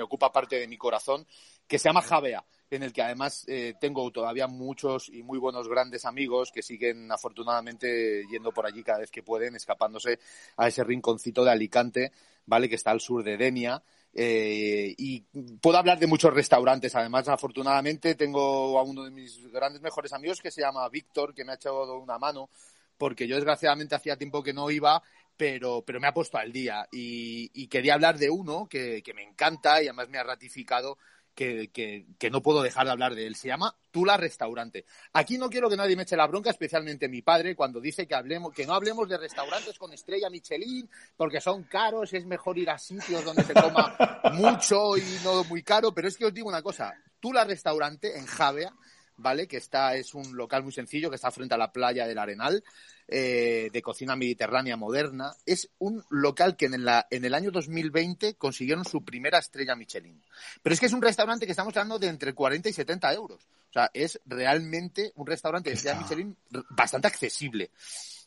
ocupa 0.02 0.32
parte 0.32 0.58
de 0.58 0.66
mi 0.66 0.78
corazón, 0.78 1.26
que 1.68 1.78
se 1.78 1.90
llama 1.90 2.00
Javea, 2.00 2.42
en 2.70 2.84
el 2.84 2.90
que 2.94 3.02
además 3.02 3.44
eh, 3.48 3.74
tengo 3.78 4.10
todavía 4.10 4.46
muchos 4.46 5.10
y 5.10 5.22
muy 5.22 5.38
buenos 5.38 5.68
grandes 5.68 6.06
amigos 6.06 6.52
que 6.52 6.62
siguen 6.62 7.12
afortunadamente 7.12 8.24
yendo 8.30 8.50
por 8.50 8.64
allí 8.64 8.82
cada 8.82 9.00
vez 9.00 9.10
que 9.10 9.22
pueden, 9.22 9.56
escapándose 9.56 10.18
a 10.56 10.68
ese 10.68 10.84
rinconcito 10.84 11.44
de 11.44 11.50
Alicante, 11.50 12.10
¿vale? 12.46 12.70
Que 12.70 12.76
está 12.76 12.92
al 12.92 13.00
sur 13.00 13.22
de 13.22 13.36
Denia. 13.36 13.82
Eh, 14.14 14.94
y 14.96 15.20
puedo 15.60 15.76
hablar 15.76 15.98
de 15.98 16.06
muchos 16.06 16.32
restaurantes. 16.32 16.94
Además, 16.94 17.28
afortunadamente, 17.28 18.14
tengo 18.14 18.78
a 18.78 18.82
uno 18.84 19.04
de 19.04 19.10
mis 19.10 19.52
grandes 19.52 19.82
mejores 19.82 20.14
amigos 20.14 20.40
que 20.40 20.50
se 20.50 20.62
llama 20.62 20.88
Víctor, 20.88 21.34
que 21.34 21.44
me 21.44 21.52
ha 21.52 21.56
echado 21.56 21.98
una 21.98 22.18
mano 22.18 22.48
porque 22.96 23.26
yo 23.26 23.36
desgraciadamente 23.36 23.94
hacía 23.94 24.16
tiempo 24.16 24.42
que 24.42 24.52
no 24.52 24.70
iba, 24.70 25.02
pero, 25.36 25.82
pero 25.82 26.00
me 26.00 26.06
ha 26.06 26.14
puesto 26.14 26.38
al 26.38 26.52
día. 26.52 26.86
Y, 26.92 27.66
quería 27.68 27.94
hablar 27.94 28.18
de 28.18 28.30
uno 28.30 28.66
que, 28.68 29.02
me 29.14 29.22
encanta 29.22 29.82
y 29.82 29.86
además 29.86 30.08
me 30.08 30.18
ha 30.18 30.24
ratificado 30.24 30.98
que, 31.34 31.70
que, 31.72 32.30
no 32.30 32.42
puedo 32.42 32.62
dejar 32.62 32.86
de 32.86 32.92
hablar 32.92 33.14
de 33.14 33.26
él. 33.26 33.34
Se 33.34 33.48
llama 33.48 33.74
Tula 33.90 34.16
Restaurante. 34.16 34.84
Aquí 35.12 35.36
no 35.36 35.50
quiero 35.50 35.68
que 35.68 35.76
nadie 35.76 35.96
me 35.96 36.04
eche 36.04 36.16
la 36.16 36.28
bronca, 36.28 36.50
especialmente 36.50 37.08
mi 37.08 37.22
padre, 37.22 37.56
cuando 37.56 37.80
dice 37.80 38.06
que, 38.06 38.14
hablemos, 38.14 38.54
que 38.54 38.66
no 38.66 38.74
hablemos 38.74 39.08
de 39.08 39.18
restaurantes 39.18 39.76
con 39.78 39.92
estrella 39.92 40.30
Michelin, 40.30 40.88
porque 41.16 41.40
son 41.40 41.64
caros, 41.64 42.12
es 42.12 42.24
mejor 42.24 42.56
ir 42.58 42.70
a 42.70 42.78
sitios 42.78 43.24
donde 43.24 43.42
se 43.42 43.54
toma 43.54 43.96
mucho 44.34 44.96
y 44.96 45.18
no 45.24 45.42
muy 45.44 45.64
caro. 45.64 45.92
Pero 45.92 46.06
es 46.06 46.16
que 46.16 46.26
os 46.26 46.34
digo 46.34 46.48
una 46.48 46.62
cosa, 46.62 46.94
Tula 47.18 47.44
Restaurante 47.44 48.16
en 48.16 48.26
Javea 48.26 48.72
¿vale? 49.16 49.46
Que 49.46 49.56
está, 49.56 49.94
es 49.96 50.14
un 50.14 50.36
local 50.36 50.62
muy 50.62 50.72
sencillo 50.72 51.10
que 51.10 51.16
está 51.16 51.30
frente 51.30 51.54
a 51.54 51.58
la 51.58 51.72
playa 51.72 52.06
del 52.06 52.18
Arenal, 52.18 52.64
eh, 53.06 53.70
de 53.72 53.82
cocina 53.82 54.16
mediterránea 54.16 54.76
moderna. 54.76 55.34
Es 55.46 55.70
un 55.78 56.02
local 56.10 56.56
que 56.56 56.66
en, 56.66 56.84
la, 56.84 57.06
en 57.10 57.24
el 57.24 57.34
año 57.34 57.50
2020 57.50 58.34
consiguieron 58.34 58.84
su 58.84 59.04
primera 59.04 59.38
estrella 59.38 59.76
Michelin. 59.76 60.22
Pero 60.62 60.74
es 60.74 60.80
que 60.80 60.86
es 60.86 60.92
un 60.92 61.02
restaurante 61.02 61.46
que 61.46 61.52
estamos 61.52 61.76
hablando 61.76 61.98
de 61.98 62.08
entre 62.08 62.34
40 62.34 62.68
y 62.68 62.72
70 62.72 63.12
euros. 63.14 63.48
O 63.70 63.72
sea, 63.72 63.90
es 63.92 64.20
realmente 64.26 65.12
un 65.16 65.26
restaurante 65.26 65.70
de 65.70 65.76
estrella 65.76 66.00
Michelin 66.00 66.36
bastante 66.70 67.08
accesible, 67.08 67.70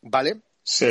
¿vale? 0.01 0.41
Sí. 0.61 0.85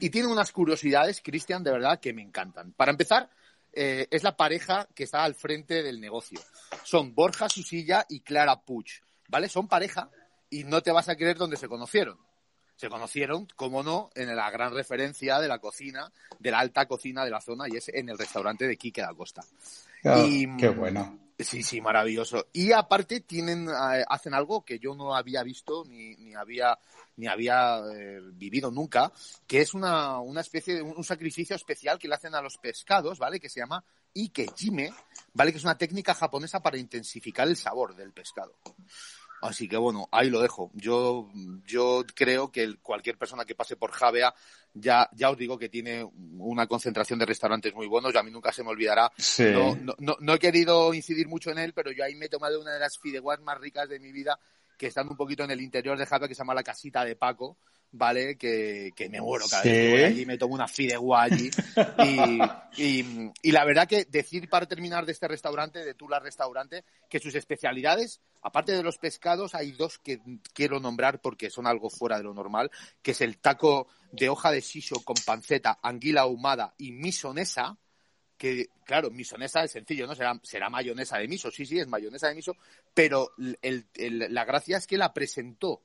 Y 0.00 0.08
tiene, 0.08 0.28
unas 0.28 0.50
curiosidades, 0.50 1.20
Cristian, 1.22 1.62
de 1.62 1.72
verdad, 1.72 2.00
que 2.00 2.14
me 2.14 2.22
encantan. 2.22 2.72
Para 2.72 2.90
empezar, 2.90 3.28
eh, 3.70 4.08
es 4.10 4.22
la 4.22 4.34
pareja 4.34 4.88
que 4.94 5.04
está 5.04 5.24
al 5.24 5.34
frente 5.34 5.82
del 5.82 6.00
negocio. 6.00 6.40
Son 6.84 7.14
Borja 7.14 7.50
Susilla 7.50 8.06
y 8.08 8.20
Clara 8.20 8.62
Puig. 8.62 9.02
¿Vale? 9.30 9.48
Son 9.48 9.68
pareja 9.68 10.10
y 10.50 10.64
no 10.64 10.82
te 10.82 10.92
vas 10.92 11.08
a 11.08 11.16
creer 11.16 11.36
dónde 11.36 11.56
se 11.56 11.68
conocieron. 11.68 12.18
se 12.76 12.88
conocieron, 12.88 13.46
como 13.56 13.82
no, 13.82 14.10
en 14.14 14.34
la 14.34 14.50
gran 14.50 14.72
referencia 14.72 15.38
de 15.38 15.48
la 15.48 15.58
cocina, 15.58 16.10
de 16.38 16.50
la 16.50 16.60
alta 16.60 16.86
cocina 16.86 17.24
de 17.24 17.30
la 17.30 17.42
zona, 17.42 17.66
y 17.68 17.76
es 17.76 17.88
en 17.88 18.08
el 18.08 18.16
restaurante 18.16 18.66
de 18.66 18.78
Quique 18.78 19.02
da 19.02 19.12
Costa. 19.12 19.42
Oh, 20.04 20.26
qué 20.58 20.68
bueno. 20.74 21.18
Sí, 21.38 21.62
sí, 21.62 21.80
maravilloso. 21.80 22.48
Y 22.52 22.72
aparte 22.72 23.20
tienen, 23.20 23.68
eh, 23.68 24.04
hacen 24.08 24.34
algo 24.34 24.64
que 24.64 24.78
yo 24.78 24.94
no 24.94 25.14
había 25.14 25.42
visto 25.42 25.84
ni, 25.86 26.14
ni 26.16 26.34
había 26.34 26.78
ni 27.16 27.26
había 27.26 27.80
eh, 27.94 28.20
vivido 28.32 28.70
nunca, 28.70 29.12
que 29.46 29.60
es 29.60 29.74
una, 29.74 30.20
una 30.20 30.40
especie 30.40 30.76
de 30.76 30.82
un, 30.82 31.04
sacrificio 31.04 31.54
especial 31.54 31.98
que 31.98 32.08
le 32.08 32.14
hacen 32.14 32.34
a 32.34 32.40
los 32.40 32.56
pescados, 32.56 33.18
¿vale? 33.18 33.38
Que 33.38 33.50
se 33.50 33.60
llama 33.60 33.84
ikejime, 34.14 34.90
¿vale? 35.34 35.52
Que 35.52 35.58
es 35.58 35.64
una 35.64 35.76
técnica 35.76 36.14
japonesa 36.14 36.60
para 36.60 36.78
intensificar 36.78 37.46
el 37.46 37.56
sabor 37.56 37.94
del 37.94 38.12
pescado. 38.12 38.54
Así 39.42 39.68
que 39.68 39.76
bueno, 39.76 40.08
ahí 40.12 40.28
lo 40.28 40.40
dejo. 40.40 40.70
Yo, 40.74 41.30
yo 41.64 42.04
creo 42.14 42.50
que 42.50 42.76
cualquier 42.82 43.16
persona 43.16 43.44
que 43.44 43.54
pase 43.54 43.76
por 43.76 43.90
Javea, 43.90 44.34
ya, 44.74 45.08
ya 45.12 45.30
os 45.30 45.38
digo 45.38 45.58
que 45.58 45.68
tiene 45.68 46.04
una 46.38 46.66
concentración 46.66 47.18
de 47.18 47.26
restaurantes 47.26 47.74
muy 47.74 47.86
buenos 47.86 48.14
y 48.14 48.18
a 48.18 48.22
mí 48.22 48.30
nunca 48.30 48.52
se 48.52 48.62
me 48.62 48.70
olvidará. 48.70 49.10
No, 49.52 49.76
no, 49.98 50.16
no, 50.20 50.34
he 50.34 50.38
querido 50.38 50.92
incidir 50.92 51.26
mucho 51.26 51.50
en 51.50 51.58
él, 51.58 51.72
pero 51.72 51.90
yo 51.90 52.04
ahí 52.04 52.14
me 52.14 52.26
he 52.26 52.28
tomado 52.28 52.60
una 52.60 52.72
de 52.72 52.80
las 52.80 52.98
fideuás 52.98 53.40
más 53.40 53.58
ricas 53.58 53.88
de 53.88 53.98
mi 53.98 54.12
vida, 54.12 54.38
que 54.76 54.88
están 54.88 55.08
un 55.08 55.16
poquito 55.16 55.44
en 55.44 55.50
el 55.50 55.60
interior 55.62 55.96
de 55.98 56.06
Javea, 56.06 56.28
que 56.28 56.34
se 56.34 56.40
llama 56.40 56.54
la 56.54 56.62
casita 56.62 57.04
de 57.04 57.16
Paco, 57.16 57.56
¿vale? 57.92 58.36
Que, 58.36 58.92
que 58.94 59.08
me 59.08 59.20
muero 59.20 59.46
cada 59.48 59.62
vez 59.62 59.72
que 59.72 59.90
voy 59.90 60.02
allí, 60.04 60.26
me 60.26 60.38
tomo 60.38 60.54
una 60.54 60.68
fideuá 60.68 61.22
allí. 61.22 61.50
y, 62.76 63.32
y, 63.42 63.52
la 63.52 63.64
verdad 63.64 63.88
que 63.88 64.04
decir 64.04 64.48
para 64.48 64.66
terminar 64.66 65.06
de 65.06 65.12
este 65.12 65.28
restaurante, 65.28 65.84
de 65.84 65.94
Tula 65.94 66.20
Restaurante, 66.20 66.84
que 67.08 67.18
sus 67.18 67.34
especialidades, 67.34 68.20
aparte 68.42 68.72
de 68.72 68.82
los 68.82 68.98
pescados, 68.98 69.54
hay 69.54 69.72
dos 69.72 69.98
que 69.98 70.20
quiero 70.52 70.80
nombrar 70.80 71.20
porque 71.20 71.50
son 71.50 71.66
algo 71.66 71.90
fuera 71.90 72.18
de 72.18 72.24
lo 72.24 72.34
normal, 72.34 72.70
que 73.02 73.10
es 73.12 73.20
el 73.20 73.38
taco 73.38 73.88
de 74.12 74.28
hoja 74.28 74.50
de 74.50 74.60
shiso 74.60 75.02
con 75.04 75.16
panceta, 75.24 75.78
anguila 75.82 76.22
ahumada 76.22 76.74
y 76.78 76.92
misonesa, 76.92 77.76
que, 78.36 78.70
claro, 78.84 79.10
misonesa 79.10 79.62
es 79.64 79.72
sencillo, 79.72 80.06
¿no? 80.06 80.14
Será, 80.14 80.40
será 80.42 80.70
mayonesa 80.70 81.18
de 81.18 81.28
miso, 81.28 81.50
sí, 81.50 81.66
sí, 81.66 81.78
es 81.78 81.86
mayonesa 81.86 82.28
de 82.28 82.34
miso, 82.34 82.56
pero 82.94 83.32
el, 83.60 83.86
la 84.32 84.46
gracia 84.46 84.78
es 84.78 84.86
que 84.86 84.96
la 84.96 85.12
presentó 85.12 85.82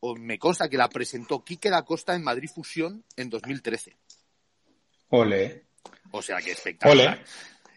o 0.00 0.14
me 0.16 0.38
consta 0.38 0.68
que 0.68 0.76
la 0.76 0.88
presentó 0.88 1.44
Quique 1.44 1.70
da 1.70 1.84
Costa 1.84 2.14
en 2.14 2.22
Madrid 2.22 2.50
Fusión 2.52 3.04
en 3.16 3.30
2013. 3.30 3.96
Ole. 5.10 5.64
O 6.10 6.22
sea 6.22 6.38
que 6.38 6.52
espectacular. 6.52 7.22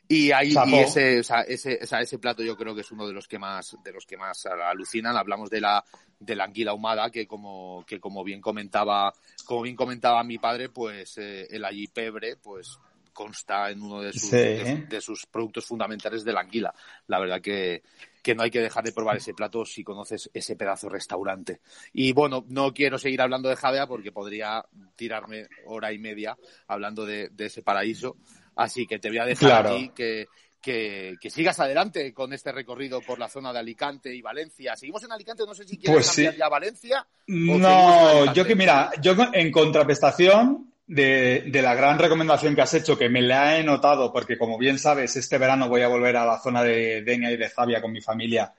Y 0.07 0.33
ahí 0.33 0.53
y 0.53 0.75
ese, 0.75 1.19
ese, 1.19 1.79
ese 1.81 2.19
plato 2.19 2.43
yo 2.43 2.57
creo 2.57 2.75
que 2.75 2.81
es 2.81 2.91
uno 2.91 3.07
de 3.07 3.13
los 3.13 3.29
que 3.29 3.39
más 3.39 3.77
de 3.81 3.93
los 3.93 4.05
que 4.05 4.17
más 4.17 4.45
alucinan. 4.45 5.15
Hablamos 5.15 5.49
de 5.49 5.61
la 5.61 5.83
de 6.19 6.35
la 6.35 6.43
anguila 6.43 6.71
ahumada 6.71 7.09
que 7.09 7.25
como 7.25 7.85
que 7.87 7.99
como 7.99 8.21
bien 8.21 8.41
comentaba 8.41 9.13
como 9.45 9.61
bien 9.61 9.77
comentaba 9.77 10.21
mi 10.25 10.37
padre, 10.37 10.67
pues 10.67 11.17
eh, 11.17 11.47
el 11.49 11.63
allí 11.63 11.87
pebre, 11.87 12.35
pues 12.35 12.77
consta 13.13 13.69
en 13.69 13.81
uno 13.81 14.01
de 14.01 14.13
sus, 14.13 14.31
de, 14.31 15.01
sus 15.01 15.25
productos 15.25 15.65
fundamentales 15.65 16.23
de 16.23 16.33
la 16.33 16.41
anguila. 16.41 16.73
La 17.07 17.19
verdad 17.19 17.41
que, 17.41 17.83
que 18.21 18.35
no 18.35 18.43
hay 18.43 18.51
que 18.51 18.59
dejar 18.59 18.83
de 18.83 18.91
probar 18.91 19.17
ese 19.17 19.33
plato 19.33 19.65
si 19.65 19.83
conoces 19.83 20.29
ese 20.33 20.55
pedazo 20.55 20.87
de 20.87 20.93
restaurante. 20.93 21.61
Y 21.93 22.13
bueno, 22.13 22.45
no 22.47 22.73
quiero 22.73 22.97
seguir 22.97 23.21
hablando 23.21 23.49
de 23.49 23.55
Javea 23.55 23.87
porque 23.87 24.11
podría 24.11 24.63
tirarme 24.95 25.47
hora 25.65 25.91
y 25.91 25.99
media 25.99 26.37
hablando 26.67 27.05
de, 27.05 27.31
ese 27.37 27.63
paraíso. 27.63 28.17
Así 28.55 28.85
que 28.85 28.99
te 28.99 29.09
voy 29.09 29.17
a 29.17 29.25
dejar 29.25 29.67
aquí 29.67 29.89
que, 29.95 30.27
que, 30.61 31.29
sigas 31.29 31.59
adelante 31.59 32.13
con 32.13 32.33
este 32.33 32.51
recorrido 32.51 33.01
por 33.01 33.17
la 33.17 33.27
zona 33.27 33.51
de 33.51 33.59
Alicante 33.59 34.13
y 34.13 34.21
Valencia. 34.21 34.75
¿Seguimos 34.75 35.03
en 35.03 35.11
Alicante? 35.11 35.43
No 35.45 35.55
sé 35.55 35.63
si 35.63 35.77
quieres 35.77 35.95
pues 35.95 36.07
cambiar 36.07 36.35
ya 36.35 36.49
Valencia. 36.49 37.07
no, 37.27 38.33
yo 38.33 38.45
que 38.45 38.55
mira, 38.55 38.91
yo 39.01 39.15
en 39.33 39.51
contraprestación 39.51 40.70
de, 40.91 41.61
la 41.61 41.73
gran 41.73 41.97
recomendación 41.97 42.53
que 42.53 42.61
has 42.61 42.73
hecho, 42.73 42.97
que 42.97 43.07
me 43.07 43.21
la 43.21 43.57
he 43.57 43.63
notado, 43.63 44.11
porque 44.11 44.37
como 44.37 44.57
bien 44.57 44.77
sabes, 44.77 45.15
este 45.15 45.37
verano 45.37 45.69
voy 45.69 45.83
a 45.83 45.87
volver 45.87 46.17
a 46.17 46.25
la 46.25 46.39
zona 46.39 46.63
de 46.63 47.01
Denia 47.01 47.31
y 47.31 47.37
de 47.37 47.49
Zavia 47.49 47.81
con 47.81 47.93
mi 47.93 48.01
familia, 48.01 48.53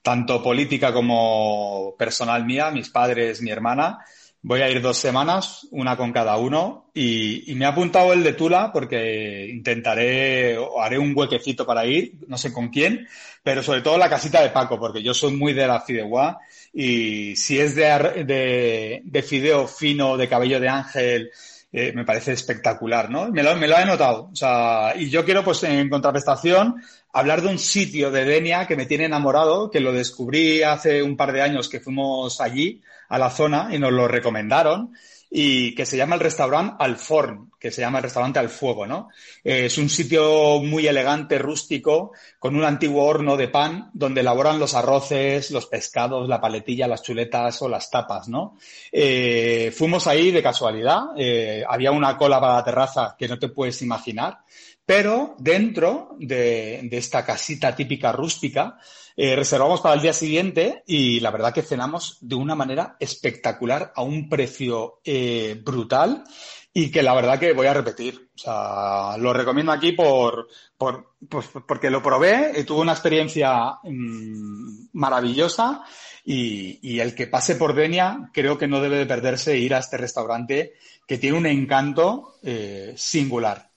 tanto 0.00 0.42
política 0.42 0.94
como 0.94 1.94
personal 1.98 2.46
mía, 2.46 2.70
mis 2.70 2.88
padres, 2.88 3.42
mi 3.42 3.50
hermana. 3.50 3.98
Voy 4.40 4.60
a 4.60 4.70
ir 4.70 4.80
dos 4.82 4.98
semanas, 4.98 5.66
una 5.70 5.96
con 5.96 6.12
cada 6.12 6.36
uno, 6.36 6.90
y, 6.94 7.50
y 7.50 7.54
me 7.54 7.66
ha 7.66 7.70
apuntado 7.70 8.12
el 8.12 8.22
de 8.22 8.34
Tula 8.34 8.70
porque 8.72 9.48
intentaré 9.50 10.56
o 10.58 10.80
haré 10.80 10.98
un 10.98 11.12
huequecito 11.14 11.66
para 11.66 11.86
ir, 11.86 12.14
no 12.28 12.38
sé 12.38 12.52
con 12.52 12.68
quién, 12.68 13.06
pero 13.42 13.62
sobre 13.62 13.82
todo 13.82 13.98
la 13.98 14.10
casita 14.10 14.42
de 14.42 14.50
Paco, 14.50 14.78
porque 14.78 15.02
yo 15.02 15.12
soy 15.12 15.32
muy 15.32 15.52
de 15.52 15.66
la 15.66 15.80
fideuá 15.80 16.38
y 16.72 17.36
si 17.36 17.58
es 17.58 17.74
de, 17.74 18.24
de, 18.24 19.02
de 19.04 19.22
fideo 19.22 19.66
fino, 19.66 20.16
de 20.16 20.28
cabello 20.28 20.60
de 20.60 20.68
ángel, 20.68 21.30
eh, 21.76 21.92
me 21.92 22.04
parece 22.04 22.32
espectacular, 22.32 23.10
¿no? 23.10 23.32
Me 23.32 23.42
lo, 23.42 23.56
me 23.56 23.66
lo 23.66 23.76
he 23.76 23.84
notado. 23.84 24.28
O 24.32 24.36
sea, 24.36 24.94
y 24.96 25.10
yo 25.10 25.24
quiero, 25.24 25.42
pues, 25.42 25.64
en 25.64 25.88
contraprestación, 25.88 26.76
hablar 27.12 27.42
de 27.42 27.48
un 27.48 27.58
sitio 27.58 28.12
de 28.12 28.24
Denia 28.24 28.68
que 28.68 28.76
me 28.76 28.86
tiene 28.86 29.06
enamorado, 29.06 29.72
que 29.72 29.80
lo 29.80 29.92
descubrí 29.92 30.62
hace 30.62 31.02
un 31.02 31.16
par 31.16 31.32
de 31.32 31.42
años 31.42 31.68
que 31.68 31.80
fuimos 31.80 32.40
allí, 32.40 32.80
a 33.08 33.18
la 33.18 33.28
zona, 33.28 33.70
y 33.72 33.80
nos 33.80 33.90
lo 33.90 34.06
recomendaron 34.06 34.92
y 35.36 35.74
que 35.74 35.84
se 35.84 35.96
llama 35.96 36.14
el 36.14 36.20
restaurante 36.20 36.76
Al 36.78 36.96
Forn, 36.96 37.50
que 37.58 37.72
se 37.72 37.80
llama 37.80 37.98
el 37.98 38.04
restaurante 38.04 38.38
Al 38.38 38.48
Fuego, 38.48 38.86
¿no? 38.86 39.08
Eh, 39.42 39.64
es 39.66 39.78
un 39.78 39.90
sitio 39.90 40.60
muy 40.60 40.86
elegante, 40.86 41.40
rústico, 41.40 42.12
con 42.38 42.54
un 42.54 42.62
antiguo 42.62 43.04
horno 43.04 43.36
de 43.36 43.48
pan 43.48 43.90
donde 43.94 44.20
elaboran 44.20 44.60
los 44.60 44.74
arroces, 44.74 45.50
los 45.50 45.66
pescados, 45.66 46.28
la 46.28 46.40
paletilla, 46.40 46.86
las 46.86 47.02
chuletas 47.02 47.60
o 47.62 47.68
las 47.68 47.90
tapas, 47.90 48.28
¿no? 48.28 48.56
Eh, 48.92 49.72
fuimos 49.76 50.06
ahí 50.06 50.30
de 50.30 50.40
casualidad, 50.40 51.06
eh, 51.18 51.64
había 51.68 51.90
una 51.90 52.16
cola 52.16 52.40
para 52.40 52.54
la 52.54 52.64
terraza 52.64 53.16
que 53.18 53.26
no 53.26 53.36
te 53.36 53.48
puedes 53.48 53.82
imaginar, 53.82 54.38
pero 54.86 55.34
dentro 55.40 56.14
de, 56.16 56.80
de 56.84 56.96
esta 56.96 57.24
casita 57.24 57.74
típica 57.74 58.12
rústica, 58.12 58.78
eh, 59.16 59.36
reservamos 59.36 59.80
para 59.80 59.94
el 59.94 60.02
día 60.02 60.12
siguiente 60.12 60.82
y 60.86 61.20
la 61.20 61.30
verdad 61.30 61.54
que 61.54 61.62
cenamos 61.62 62.18
de 62.20 62.34
una 62.34 62.54
manera 62.54 62.96
espectacular 62.98 63.92
a 63.94 64.02
un 64.02 64.28
precio 64.28 65.00
eh, 65.04 65.60
brutal 65.64 66.24
y 66.72 66.90
que 66.90 67.04
la 67.04 67.14
verdad 67.14 67.38
que 67.38 67.52
voy 67.52 67.68
a 67.68 67.74
repetir. 67.74 68.30
O 68.34 68.38
sea, 68.38 69.16
lo 69.16 69.32
recomiendo 69.32 69.70
aquí 69.70 69.92
por, 69.92 70.48
por 70.76 71.14
pues 71.28 71.46
porque 71.66 71.88
lo 71.88 72.02
probé, 72.02 72.52
y 72.58 72.64
tuve 72.64 72.80
una 72.80 72.92
experiencia 72.92 73.78
mmm, 73.84 74.88
maravillosa 74.94 75.82
y, 76.24 76.80
y, 76.82 76.98
el 76.98 77.14
que 77.14 77.28
pase 77.28 77.54
por 77.54 77.74
Denia 77.74 78.30
creo 78.32 78.58
que 78.58 78.66
no 78.66 78.80
debe 78.80 78.96
de 78.96 79.06
perderse 79.06 79.56
ir 79.56 79.74
a 79.74 79.78
este 79.78 79.98
restaurante 79.98 80.72
que 81.06 81.18
tiene 81.18 81.38
un 81.38 81.46
encanto 81.46 82.36
eh, 82.42 82.94
singular. 82.96 83.70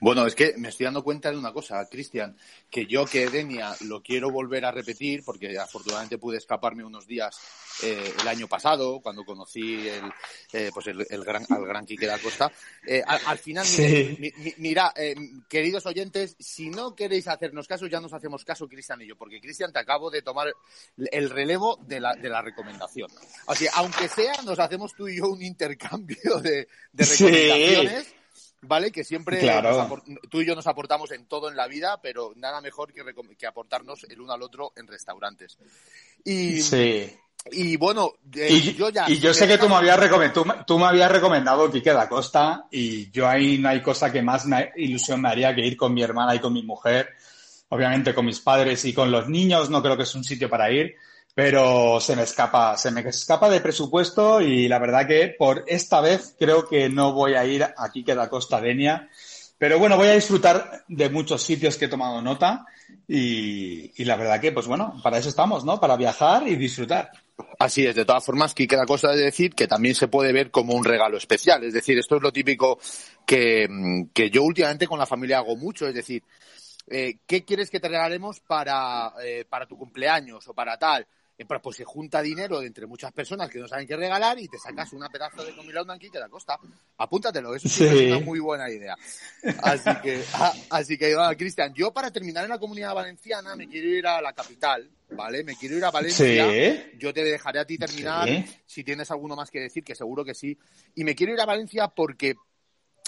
Bueno, 0.00 0.26
es 0.26 0.34
que 0.34 0.54
me 0.56 0.68
estoy 0.68 0.84
dando 0.84 1.04
cuenta 1.04 1.30
de 1.30 1.36
una 1.36 1.52
cosa, 1.52 1.86
Cristian, 1.88 2.36
que 2.70 2.86
yo 2.86 3.04
que 3.06 3.28
Denia 3.28 3.74
lo 3.82 4.02
quiero 4.02 4.30
volver 4.30 4.64
a 4.64 4.72
repetir, 4.72 5.22
porque 5.24 5.58
afortunadamente 5.58 6.18
pude 6.18 6.38
escaparme 6.38 6.84
unos 6.84 7.06
días 7.06 7.38
eh, 7.82 8.12
el 8.20 8.28
año 8.28 8.48
pasado, 8.48 9.00
cuando 9.00 9.24
conocí 9.24 9.88
el, 9.88 10.12
eh, 10.52 10.70
pues 10.72 10.88
el, 10.88 11.06
el, 11.08 11.24
gran, 11.24 11.44
al 11.50 11.64
gran 11.64 11.86
Quique 11.86 12.06
da 12.06 12.18
Costa. 12.18 12.50
Eh, 12.86 13.02
al, 13.06 13.20
al, 13.26 13.38
final, 13.38 13.64
sí. 13.64 14.16
mira, 14.18 14.54
mira 14.58 14.92
eh, 14.96 15.14
queridos 15.48 15.86
oyentes, 15.86 16.36
si 16.38 16.70
no 16.70 16.94
queréis 16.94 17.28
hacernos 17.28 17.68
caso, 17.68 17.86
ya 17.86 18.00
nos 18.00 18.12
hacemos 18.12 18.44
caso, 18.44 18.68
Cristian 18.68 19.02
y 19.02 19.06
yo, 19.06 19.16
porque 19.16 19.40
Cristian, 19.40 19.72
te 19.72 19.78
acabo 19.78 20.10
de 20.10 20.22
tomar 20.22 20.52
el 20.96 21.30
relevo 21.30 21.78
de 21.86 22.00
la, 22.00 22.14
de 22.14 22.28
la 22.28 22.42
recomendación. 22.42 23.10
O 23.46 23.54
sea, 23.54 23.70
aunque 23.74 24.08
sea, 24.08 24.42
nos 24.44 24.58
hacemos 24.58 24.94
tú 24.94 25.08
y 25.08 25.18
yo 25.18 25.28
un 25.28 25.42
intercambio 25.42 26.40
de, 26.42 26.68
de 26.92 27.04
recomendaciones. 27.04 28.04
Sí 28.04 28.21
¿vale? 28.62 28.90
Que 28.90 29.04
siempre 29.04 29.40
claro. 29.40 30.02
tú 30.30 30.40
y 30.40 30.46
yo 30.46 30.54
nos 30.54 30.66
aportamos 30.66 31.10
en 31.12 31.26
todo 31.26 31.48
en 31.48 31.56
la 31.56 31.66
vida, 31.66 32.00
pero 32.00 32.32
nada 32.36 32.60
mejor 32.60 32.92
que, 32.92 33.02
que 33.36 33.46
aportarnos 33.46 34.04
el 34.04 34.20
uno 34.20 34.32
al 34.32 34.42
otro 34.42 34.72
en 34.76 34.86
restaurantes. 34.86 35.58
Y, 36.24 36.62
sí. 36.62 37.12
Y 37.50 37.76
bueno, 37.76 38.12
eh, 38.34 38.48
y, 38.50 38.74
yo 38.74 38.88
ya. 38.90 39.10
Y 39.10 39.18
yo 39.18 39.34
sé 39.34 39.48
que 39.48 39.58
tú 39.58 39.68
me 39.68 39.74
habías 39.74 39.98
recomendado, 39.98 40.44
tú, 40.44 40.50
tú, 40.64 40.78
me 40.78 40.86
habías 40.86 41.10
recomendado 41.10 41.70
Quique 41.70 41.92
da 41.92 42.08
Costa, 42.08 42.66
y 42.70 43.10
yo 43.10 43.28
ahí 43.28 43.58
no 43.58 43.68
hay 43.68 43.82
cosa 43.82 44.12
que 44.12 44.22
más 44.22 44.46
me, 44.46 44.70
ilusión 44.76 45.20
me 45.20 45.28
haría 45.28 45.54
que 45.54 45.66
ir 45.66 45.76
con 45.76 45.92
mi 45.92 46.02
hermana 46.02 46.34
y 46.34 46.38
con 46.38 46.52
mi 46.52 46.62
mujer. 46.62 47.10
Obviamente 47.68 48.14
con 48.14 48.26
mis 48.26 48.38
padres 48.38 48.84
y 48.84 48.92
con 48.92 49.10
los 49.10 49.30
niños 49.30 49.70
no 49.70 49.82
creo 49.82 49.96
que 49.96 50.02
es 50.02 50.14
un 50.14 50.24
sitio 50.24 50.48
para 50.48 50.70
ir 50.70 50.94
pero 51.34 51.98
se 52.00 52.14
me 52.14 52.22
escapa, 52.22 52.76
se 52.76 52.90
me 52.90 53.00
escapa 53.00 53.48
de 53.48 53.60
presupuesto 53.60 54.40
y 54.40 54.68
la 54.68 54.78
verdad 54.78 55.06
que 55.06 55.34
por 55.38 55.64
esta 55.66 56.00
vez 56.00 56.34
creo 56.38 56.68
que 56.68 56.88
no 56.88 57.12
voy 57.12 57.34
a 57.34 57.44
ir 57.44 57.64
aquí 57.76 58.04
que 58.04 58.14
la 58.14 58.28
Costa 58.28 58.60
Denia. 58.60 59.08
Pero 59.56 59.78
bueno, 59.78 59.96
voy 59.96 60.08
a 60.08 60.14
disfrutar 60.14 60.84
de 60.88 61.08
muchos 61.08 61.42
sitios 61.42 61.76
que 61.76 61.84
he 61.84 61.88
tomado 61.88 62.20
nota 62.20 62.66
y, 63.06 63.92
y, 63.96 64.04
la 64.04 64.16
verdad 64.16 64.40
que, 64.40 64.50
pues 64.50 64.66
bueno, 64.66 65.00
para 65.04 65.18
eso 65.18 65.28
estamos, 65.28 65.64
¿no? 65.64 65.78
Para 65.78 65.96
viajar 65.96 66.48
y 66.48 66.56
disfrutar. 66.56 67.12
Así 67.60 67.86
es, 67.86 67.94
de 67.94 68.04
todas 68.04 68.24
formas, 68.24 68.54
que 68.54 68.66
queda 68.66 68.84
cosa 68.84 69.10
de 69.12 69.22
decir 69.22 69.54
que 69.54 69.68
también 69.68 69.94
se 69.94 70.08
puede 70.08 70.32
ver 70.32 70.50
como 70.50 70.74
un 70.74 70.84
regalo 70.84 71.16
especial. 71.16 71.62
Es 71.62 71.72
decir, 71.72 71.96
esto 71.96 72.16
es 72.16 72.22
lo 72.22 72.32
típico 72.32 72.80
que, 73.24 73.68
que 74.12 74.30
yo 74.30 74.42
últimamente 74.42 74.88
con 74.88 74.98
la 74.98 75.06
familia 75.06 75.38
hago 75.38 75.56
mucho. 75.56 75.86
Es 75.86 75.94
decir, 75.94 76.24
eh, 76.88 77.18
¿qué 77.26 77.44
quieres 77.44 77.70
que 77.70 77.80
te 77.80 77.88
regalemos 77.88 78.40
para, 78.40 79.12
eh, 79.24 79.44
para 79.48 79.66
tu 79.66 79.78
cumpleaños 79.78 80.46
o 80.48 80.54
para 80.54 80.76
tal? 80.76 81.06
Eh, 81.42 81.60
pues, 81.62 81.76
se 81.76 81.84
junta 81.84 82.22
dinero 82.22 82.62
entre 82.62 82.86
muchas 82.86 83.12
personas 83.12 83.50
que 83.50 83.58
no 83.58 83.68
saben 83.68 83.86
qué 83.86 83.96
regalar 83.96 84.38
y 84.38 84.48
te 84.48 84.58
sacas 84.58 84.92
una 84.92 85.08
pedazo 85.08 85.44
de 85.44 85.54
comilón 85.54 85.90
aquí 85.90 86.10
que 86.10 86.18
te 86.18 86.28
costa. 86.28 86.58
Apúntatelo, 86.98 87.54
eso 87.54 87.68
sí, 87.68 87.84
es 87.84 88.12
una 88.12 88.24
muy 88.24 88.40
buena 88.40 88.70
idea. 88.70 88.96
Así 89.62 89.90
que, 90.02 90.22
ah, 90.34 90.52
así 90.70 90.96
que, 90.96 91.16
Cristian, 91.36 91.72
yo 91.74 91.92
para 91.92 92.10
terminar 92.10 92.44
en 92.44 92.50
la 92.50 92.58
comunidad 92.58 92.94
valenciana 92.94 93.56
me 93.56 93.68
quiero 93.68 93.88
ir 93.88 94.06
a 94.06 94.20
la 94.20 94.32
capital, 94.32 94.88
¿vale? 95.10 95.44
Me 95.44 95.56
quiero 95.56 95.76
ir 95.76 95.84
a 95.84 95.90
Valencia. 95.90 96.46
Yo 96.98 97.12
te 97.12 97.24
dejaré 97.24 97.60
a 97.60 97.64
ti 97.64 97.78
terminar 97.78 98.28
si 98.66 98.84
tienes 98.84 99.10
alguno 99.10 99.36
más 99.36 99.50
que 99.50 99.60
decir, 99.60 99.84
que 99.84 99.94
seguro 99.94 100.24
que 100.24 100.34
sí. 100.34 100.56
Y 100.94 101.04
me 101.04 101.14
quiero 101.14 101.32
ir 101.32 101.40
a 101.40 101.46
Valencia 101.46 101.88
porque 101.88 102.34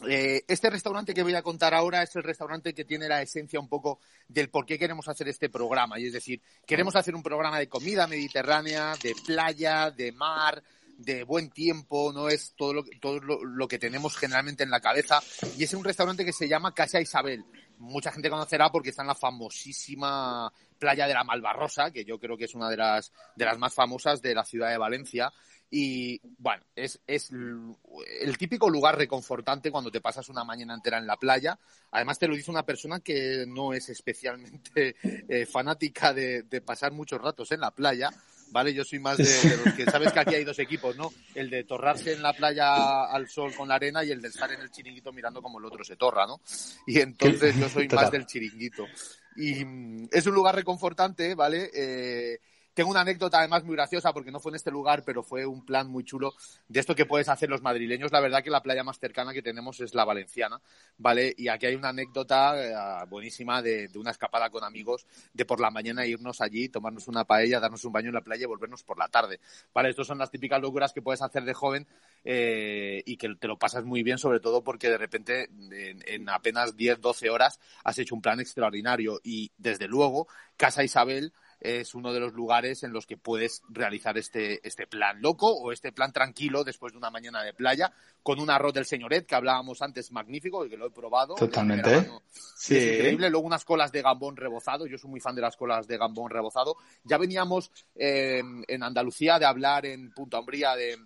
eh, 0.09 0.45
este 0.49 0.71
restaurante 0.71 1.15
que 1.15 1.23
voy 1.23 1.35
a 1.35 1.43
contar 1.43 1.73
ahora 1.73 2.03
es 2.03 2.15
el 2.17 2.25
restaurante 2.25 2.75
que 2.75 2.85
tiene 2.85 3.09
la 3.09 3.23
esencia 3.23 3.61
un 3.61 3.69
poco 3.69 4.01
del 4.29 4.51
por 4.51 4.67
qué 4.67 4.79
queremos 4.79 5.09
hacer 5.09 5.29
este 5.29 5.49
programa. 5.49 5.99
Y 5.99 6.07
es 6.07 6.13
decir, 6.13 6.43
queremos 6.67 6.97
hacer 6.97 7.15
un 7.15 7.23
programa 7.23 7.59
de 7.59 7.69
comida 7.69 8.07
mediterránea, 8.07 8.95
de 9.03 9.15
playa, 9.25 9.91
de 9.91 10.13
mar, 10.13 10.63
de 10.99 11.25
buen 11.25 11.51
tiempo, 11.51 12.13
no 12.13 12.29
es 12.29 12.55
todo 12.57 12.75
lo, 12.75 12.85
todo 13.01 13.21
lo, 13.21 13.69
que 13.69 13.79
tenemos 13.79 14.17
generalmente 14.17 14.65
en 14.65 14.71
la 14.71 14.81
cabeza. 14.81 15.21
Y 15.57 15.65
es 15.65 15.75
un 15.75 15.85
restaurante 15.85 16.25
que 16.25 16.33
se 16.33 16.49
llama 16.49 16.75
Casa 16.75 17.01
Isabel. 17.01 17.45
Mucha 17.79 18.13
gente 18.13 18.31
conocerá 18.31 18.71
porque 18.71 18.91
está 18.91 19.03
en 19.03 19.09
la 19.09 19.15
famosísima 19.15 20.53
playa 20.79 21.07
de 21.07 21.15
la 21.15 21.25
Malvarrosa, 21.25 21.91
que 21.91 22.05
yo 22.05 22.19
creo 22.19 22.37
que 22.37 22.45
es 22.45 22.55
una 22.55 22.69
de 22.69 22.77
las, 22.77 23.13
de 23.37 23.45
las 23.45 23.59
más 23.59 23.75
famosas 23.75 24.23
de 24.23 24.35
la 24.35 24.45
ciudad 24.45 24.71
de 24.71 24.79
Valencia. 24.79 25.33
Y 25.77 26.21
bueno, 26.39 26.63
es, 26.77 27.01
es 27.05 27.33
el 27.33 28.39
típico 28.39 28.71
lugar 28.71 28.97
reconfortante 28.97 29.73
cuando 29.73 29.91
te 29.91 30.01
pasas 30.01 30.29
una 30.29 30.45
mañana 30.45 30.73
entera 30.73 30.99
en 30.99 31.07
la 31.09 31.17
playa. 31.17 31.59
Además, 31.91 32.17
te 32.17 32.29
lo 32.29 32.37
dice 32.37 32.53
una 32.53 32.65
persona 32.65 33.01
que 33.01 33.45
no 33.49 33.73
es 33.73 33.89
especialmente 33.89 34.95
eh, 35.03 35.47
fanática 35.47 36.15
de, 36.15 36.45
pasar 36.65 36.93
muchos 36.93 37.21
ratos 37.21 37.51
en 37.51 37.59
la 37.59 37.73
playa. 37.73 38.11
¿Vale? 38.53 38.73
Yo 38.73 38.85
soy 38.85 39.01
más 39.01 39.17
de, 39.17 39.25
los 39.65 39.75
que 39.75 39.85
sabes 39.87 40.13
que 40.13 40.21
aquí 40.21 40.37
hay 40.37 40.45
dos 40.45 40.61
equipos, 40.61 40.95
¿no? 40.95 41.13
El 41.35 41.51
de 41.51 41.65
torrarse 41.65 42.13
en 42.13 42.23
la 42.23 42.35
playa 42.35 43.07
al 43.07 43.29
sol 43.29 43.53
con 43.53 43.67
la 43.67 43.75
arena 43.75 44.05
y 44.05 44.13
el 44.13 44.23
de 44.23 44.29
estar 44.29 44.53
en 44.53 44.61
el 44.61 44.71
chiringuito 44.71 45.13
mirando 45.13 45.43
como 45.43 45.59
el 45.59 45.65
otro 45.65 45.83
se 45.83 45.97
torra, 45.97 46.25
¿no? 46.25 46.41
Y 46.87 47.01
entonces 47.01 47.59
yo 47.59 47.69
soy 47.69 47.89
más 47.89 48.13
del 48.13 48.27
chiringuito. 48.27 48.87
Y 49.35 49.65
mm, 49.65 50.09
es 50.13 50.25
un 50.27 50.35
lugar 50.35 50.55
reconfortante, 50.55 51.35
¿vale? 51.35 51.69
Eh, 51.75 52.39
tengo 52.75 52.91
una 52.91 53.01
anécdota 53.01 53.39
además 53.39 53.65
muy 53.65 53.77
graciosa 53.77 54.13
porque 54.13 54.33
no 54.33 54.41
fue 54.41 54.51
en 54.51 54.57
este 54.57 54.71
lugar, 54.71 55.05
pero 55.05 55.23
fue 55.23 55.47
un 55.47 55.65
plan 55.65 55.89
muy 55.89 56.05
chulo 56.05 56.35
de 56.69 56.81
esto 56.81 56.95
que 56.95 57.07
puedes 57.07 57.29
hacer 57.29 57.49
los 57.49 57.63
madrileños. 57.63 58.11
La 58.13 58.21
verdad 58.21 58.43
que 58.43 58.51
la 58.51 58.63
playa 58.63 58.83
más 58.83 58.99
cercana 58.99 59.33
que 59.33 59.43
tenemos 59.43 59.81
es 59.81 59.95
la 59.95 60.05
valenciana, 60.05 60.61
¿vale? 60.99 61.33
Y 61.37 61.49
aquí 61.49 61.67
hay 61.67 61.77
una 61.77 61.91
anécdota 61.91 63.03
eh, 63.03 63.07
buenísima 63.09 63.63
de, 63.63 63.89
una 63.95 64.11
escapada 64.11 64.51
con 64.51 64.65
amigos, 64.65 65.07
de 65.33 65.45
por 65.45 65.61
la 65.61 65.71
mañana 65.71 66.05
irnos 66.05 66.41
allí, 66.41 66.69
tomarnos 66.69 67.07
una 67.07 67.25
paella, 67.25 67.61
darnos 67.61 67.85
un 67.85 67.93
baño 67.93 68.09
en 68.09 68.15
la 68.15 68.23
playa 68.23 68.43
y 68.43 68.47
volvernos 68.47 68.83
por 68.83 68.99
la 68.99 69.09
tarde, 69.09 69.41
¿vale? 69.73 69.91
Estas 69.91 70.09
son 70.09 70.19
las 70.19 70.31
típicas 70.31 70.61
locuras 70.61 70.93
que 70.93 71.01
puedes 71.01 71.23
hacer 71.23 71.45
de 71.45 71.55
joven 71.55 71.87
eh, 72.25 73.03
y 73.07 73.17
que 73.17 73.33
te 73.37 73.47
lo 73.47 73.57
pasas 73.57 73.85
muy 73.85 74.03
bien, 74.03 74.19
sobre 74.19 74.41
todo 74.41 74.65
porque 74.65 74.91
de 74.91 74.99
repente 74.99 75.45
en, 75.45 76.03
en 76.07 76.29
apenas 76.29 76.77
10, 76.77 77.01
12 77.01 77.31
horas 77.31 77.61
has 77.85 77.99
hecho 77.99 78.17
un 78.17 78.23
plan 78.23 78.41
extraordinario 78.41 79.21
y 79.23 79.53
desde 79.59 79.87
luego 79.87 80.27
Casa 80.57 80.83
Isabel 80.83 81.33
es 81.65 81.95
uno 81.95 82.13
de 82.13 82.21
los 82.21 82.35
lugares 82.35 82.83
en 82.83 82.93
los 82.93 83.07
que 83.07 83.17
puedes 83.17 83.63
realizar 83.71 84.19
este, 84.19 84.67
este 84.67 84.87
plan 84.87 85.21
loco 85.23 85.51
o 85.51 85.73
este 85.73 85.93
plan 85.93 86.13
tranquilo 86.13 86.63
después 86.63 86.93
de 86.93 86.99
una 86.99 87.11
mañana 87.11 87.43
de 87.43 87.55
playa 87.55 87.91
con 88.23 88.39
un 88.39 88.51
arroz 88.51 88.75
del 88.75 88.85
señoret 88.85 89.27
que 89.27 89.35
hablábamos 89.35 89.81
antes 89.81 90.13
magnífico 90.13 90.65
y 90.65 90.69
que 90.69 90.77
lo 90.77 90.87
he 90.87 90.91
probado. 90.91 91.35
Totalmente. 91.35 92.11
Sí. 92.33 92.77
Es 92.77 92.95
increíble. 92.97 93.31
Luego 93.31 93.47
unas 93.47 93.65
colas 93.65 93.91
de 93.93 94.03
gambón 94.03 94.37
rebozado. 94.37 94.87
Yo 94.87 94.99
soy 94.99 95.11
muy 95.11 95.21
fan 95.21 95.35
de 95.35 95.41
las 95.43 95.57
colas 95.57 95.87
de 95.87 95.97
gambón 95.97 96.31
rebozado. 96.31 96.77
Ya 97.03 97.17
veníamos 97.17 97.71
eh, 97.95 98.43
en 98.69 98.83
Andalucía 98.83 99.39
de 99.39 99.47
hablar 99.47 99.87
en 99.87 100.13
Punta 100.13 100.39
Umbría 100.39 100.77
de 100.77 100.99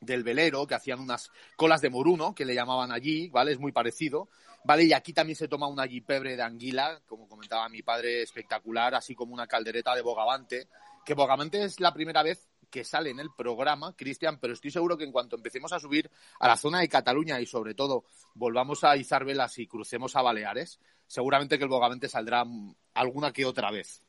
del 0.00 0.22
velero, 0.22 0.66
que 0.66 0.74
hacían 0.74 1.00
unas 1.00 1.30
colas 1.56 1.80
de 1.80 1.90
moruno, 1.90 2.34
que 2.34 2.44
le 2.44 2.54
llamaban 2.54 2.92
allí, 2.92 3.28
¿vale? 3.28 3.52
Es 3.52 3.58
muy 3.58 3.72
parecido. 3.72 4.28
¿vale? 4.64 4.84
Y 4.84 4.92
aquí 4.92 5.12
también 5.12 5.36
se 5.36 5.48
toma 5.48 5.66
una 5.66 5.84
guipebre 5.84 6.36
de 6.36 6.42
anguila, 6.42 7.00
como 7.06 7.28
comentaba 7.28 7.68
mi 7.68 7.82
padre, 7.82 8.22
espectacular, 8.22 8.94
así 8.94 9.14
como 9.14 9.34
una 9.34 9.46
caldereta 9.46 9.94
de 9.94 10.02
bogavante, 10.02 10.68
que 11.04 11.14
bogavante 11.14 11.64
es 11.64 11.80
la 11.80 11.92
primera 11.92 12.22
vez 12.22 12.48
que 12.70 12.84
sale 12.84 13.10
en 13.10 13.18
el 13.18 13.30
programa, 13.36 13.94
Cristian, 13.96 14.38
pero 14.38 14.52
estoy 14.52 14.70
seguro 14.70 14.98
que 14.98 15.04
en 15.04 15.12
cuanto 15.12 15.36
empecemos 15.36 15.72
a 15.72 15.80
subir 15.80 16.10
a 16.38 16.48
la 16.48 16.56
zona 16.56 16.80
de 16.80 16.88
Cataluña 16.88 17.40
y 17.40 17.46
sobre 17.46 17.74
todo 17.74 18.04
volvamos 18.34 18.84
a 18.84 18.96
Izarbelas 18.96 19.58
y 19.58 19.66
crucemos 19.66 20.14
a 20.16 20.22
Baleares, 20.22 20.78
seguramente 21.06 21.56
que 21.56 21.64
el 21.64 21.70
bogavante 21.70 22.08
saldrá 22.08 22.44
alguna 22.92 23.32
que 23.32 23.46
otra 23.46 23.70
vez. 23.70 24.02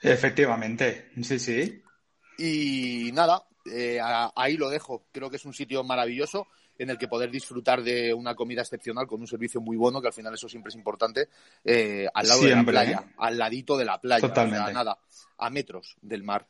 Efectivamente, 0.00 1.10
sí, 1.22 1.38
sí. 1.38 1.82
Y 2.38 3.10
nada, 3.12 3.46
eh, 3.72 4.00
ahí 4.34 4.56
lo 4.56 4.68
dejo. 4.70 5.04
Creo 5.12 5.30
que 5.30 5.36
es 5.36 5.44
un 5.44 5.54
sitio 5.54 5.82
maravilloso 5.84 6.46
en 6.78 6.90
el 6.90 6.98
que 6.98 7.08
poder 7.08 7.30
disfrutar 7.30 7.82
de 7.82 8.12
una 8.12 8.34
comida 8.34 8.62
excepcional 8.62 9.06
con 9.06 9.20
un 9.20 9.26
servicio 9.26 9.60
muy 9.60 9.76
bueno, 9.76 10.00
que 10.00 10.08
al 10.08 10.12
final 10.12 10.34
eso 10.34 10.48
siempre 10.48 10.70
es 10.70 10.76
importante, 10.76 11.28
eh, 11.64 12.06
al 12.12 12.28
lado 12.28 12.42
de 12.42 12.50
la 12.50 12.64
playa, 12.64 13.04
¿eh? 13.06 13.14
al 13.18 13.38
ladito 13.38 13.76
de 13.76 13.84
la 13.84 14.00
playa, 14.00 14.28
Totalmente. 14.28 14.72
nada, 14.72 14.98
a 15.38 15.50
metros 15.50 15.96
del 16.02 16.22
mar. 16.22 16.46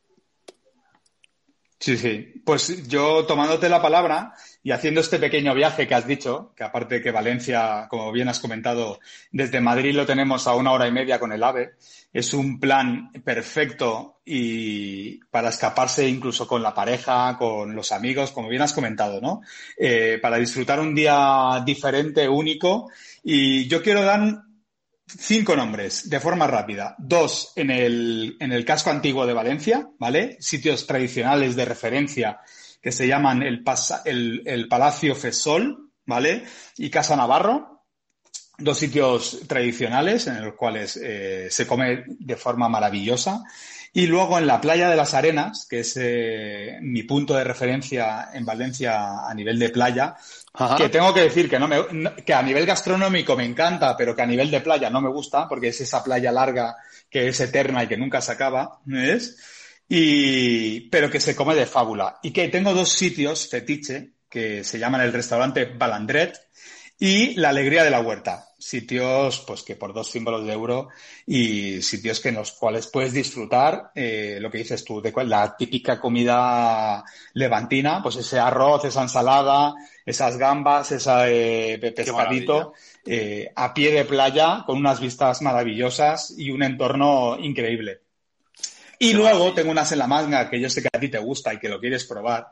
Sí, 1.79 1.97
sí. 1.99 2.43
Pues 2.45 2.89
yo 2.89 3.27
tomándote 3.27 3.69
la 3.69 3.83
palabra 3.83 4.33
y 4.63 4.71
haciendo 4.71 5.01
este 5.01 5.19
pequeño 5.19 5.55
viaje 5.55 5.87
que 5.87 5.95
has 5.95 6.07
dicho, 6.07 6.53
que 6.57 6.65
aparte 6.65 7.03
que 7.03 7.11
Valencia, 7.11 7.87
como 7.91 8.11
bien 8.13 8.29
has 8.29 8.41
comentado, 8.41 8.99
desde 9.31 9.61
Madrid 9.61 9.95
lo 9.95 10.07
tenemos 10.07 10.47
a 10.47 10.55
una 10.55 10.73
hora 10.73 10.89
y 10.89 10.93
media 10.93 11.21
con 11.21 11.33
el 11.33 11.43
AVE, 11.43 11.75
es 12.13 12.33
un 12.33 12.59
plan 12.59 13.13
perfecto 13.23 14.21
y 14.25 15.19
para 15.27 15.51
escaparse 15.51 16.09
incluso 16.09 16.49
con 16.49 16.63
la 16.63 16.75
pareja, 16.75 17.37
con 17.39 17.77
los 17.77 17.93
amigos, 17.93 18.33
como 18.33 18.49
bien 18.49 18.63
has 18.63 18.73
comentado, 18.73 19.21
¿no? 19.21 19.43
Eh, 19.77 20.19
para 20.21 20.39
disfrutar 20.39 20.81
un 20.81 20.95
día 20.95 21.63
diferente, 21.65 22.27
único. 22.27 22.91
Y 23.23 23.69
yo 23.69 23.83
quiero 23.83 24.03
dar 24.03 24.47
cinco 25.07 25.55
nombres 25.57 26.09
de 26.11 26.21
forma 26.21 26.47
rápida. 26.47 26.95
Dos 26.99 27.53
en 27.57 27.71
el, 27.71 28.37
en 28.41 28.53
el 28.53 28.65
casco 28.65 28.91
antiguo 28.91 29.27
de 29.27 29.33
Valencia, 29.33 29.89
¿vale? 29.99 30.37
Sitios 30.41 30.87
tradicionales 30.87 31.57
de 31.57 31.65
referencia 31.65 32.41
que 32.83 32.93
se 32.93 33.07
llaman 33.07 33.43
el, 33.43 33.65
el, 34.05 34.43
el 34.45 34.69
Palacio 34.69 35.15
Fesol, 35.15 35.91
¿vale? 36.05 36.45
Y 36.77 36.91
Casa 36.91 37.17
Navarro, 37.17 37.85
dos 38.59 38.79
sitios 38.79 39.41
tradicionales 39.47 40.27
en 40.27 40.45
los 40.45 40.55
cuales 40.55 40.99
eh, 41.03 41.49
se 41.51 41.67
come 41.67 42.05
de 42.07 42.37
forma 42.37 42.69
maravillosa. 42.69 43.43
Y 43.93 44.07
luego 44.07 44.39
en 44.39 44.47
la 44.47 44.61
playa 44.61 44.91
de 44.91 44.97
las 44.97 45.15
Arenas, 45.15 45.67
que 45.69 45.81
es 45.81 45.97
eh, 46.01 46.79
mi 46.83 47.03
punto 47.05 47.35
de 47.35 47.45
referencia 47.45 48.29
en 48.33 48.45
Valencia 48.45 49.27
a 49.27 49.33
nivel 49.35 49.59
de 49.59 49.71
playa, 49.71 50.17
que 50.77 50.89
tengo 50.89 51.13
que 51.13 51.23
decir 51.23 51.49
que 51.49 51.59
no 51.59 51.69
me, 51.69 52.15
que 52.25 52.35
a 52.35 52.43
nivel 52.43 52.67
gastronómico 52.67 53.37
me 53.37 53.45
encanta, 53.45 53.97
pero 53.97 54.15
que 54.15 54.23
a 54.23 54.27
nivel 54.27 54.51
de 54.51 54.61
playa 54.61 54.91
no 54.91 55.01
me 55.01 55.11
gusta, 55.11 55.49
porque 55.49 55.69
es 55.69 55.81
esa 55.81 56.03
playa 56.03 56.33
larga 56.33 56.77
que 57.11 57.29
es 57.29 57.41
eterna 57.41 57.85
y 57.85 57.89
que 57.89 57.97
nunca 57.97 58.21
se 58.21 58.33
acaba, 58.33 58.81
¿ves? 58.85 59.37
Y, 59.89 60.89
pero 60.89 61.11
que 61.11 61.21
se 61.21 61.37
come 61.37 61.55
de 61.55 61.67
fábula. 61.67 62.19
Y 62.23 62.33
que 62.33 62.49
tengo 62.49 62.75
dos 62.75 62.91
sitios 62.91 63.49
fetiche 63.49 64.13
que 64.29 64.65
se 64.65 64.79
llaman 64.79 65.03
el 65.03 65.13
restaurante 65.13 65.65
Balandret 65.65 66.39
y 66.99 67.35
La 67.35 67.51
Alegría 67.51 67.85
de 67.85 67.91
la 67.91 68.01
Huerta, 68.01 68.49
sitios 68.59 69.45
pues 69.47 69.63
que 69.63 69.77
por 69.77 69.93
dos 69.93 70.11
símbolos 70.11 70.47
de 70.47 70.53
euro 70.53 70.89
y 71.27 71.83
sitios 71.83 72.21
que 72.21 72.31
en 72.31 72.37
los 72.37 72.53
cuales 72.53 72.87
puedes 72.87 73.13
disfrutar 73.13 73.91
eh, 73.95 74.39
lo 74.41 74.51
que 74.51 74.59
dices 74.59 74.85
tú, 74.85 75.01
de 75.01 75.13
la 75.27 75.57
típica 75.57 76.01
comida 76.01 77.05
levantina, 77.35 78.03
pues 78.03 78.17
ese 78.17 78.39
arroz, 78.39 78.85
esa 78.85 79.03
ensalada, 79.03 79.75
esas 80.05 80.37
gambas, 80.39 80.93
ese 80.93 81.75
eh, 81.75 81.93
pescadito, 81.95 82.73
eh, 83.05 83.53
a 83.55 83.75
pie 83.75 83.93
de 83.93 84.05
playa 84.05 84.63
con 84.65 84.79
unas 84.79 85.01
vistas 85.01 85.43
maravillosas 85.43 86.35
y 86.37 86.51
un 86.51 86.63
entorno 86.63 87.39
increíble. 87.39 88.01
Y 88.99 89.13
luego 89.13 89.53
tengo 89.53 89.71
unas 89.71 89.93
en 89.93 89.99
la 89.99 90.07
manga 90.07 90.49
que 90.49 90.59
yo 90.59 90.71
sé 90.71 90.81
que 90.81 90.89
a 90.91 90.99
ti 90.99 91.11
te 91.11 91.19
gusta 91.19 91.53
y 91.53 91.59
que 91.59 91.69
lo 91.69 91.79
quieres 91.79 92.07
probar, 92.07 92.49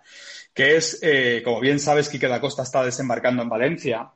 que 0.53 0.77
es, 0.77 1.01
como 1.43 1.59
bien 1.59 1.81
sabes, 1.81 2.11
Quique 2.11 2.29
da 2.29 2.39
Costa 2.39 2.63
está 2.63 2.85
desembarcando 2.85 3.43
en 3.43 3.49
Valencia 3.49 4.13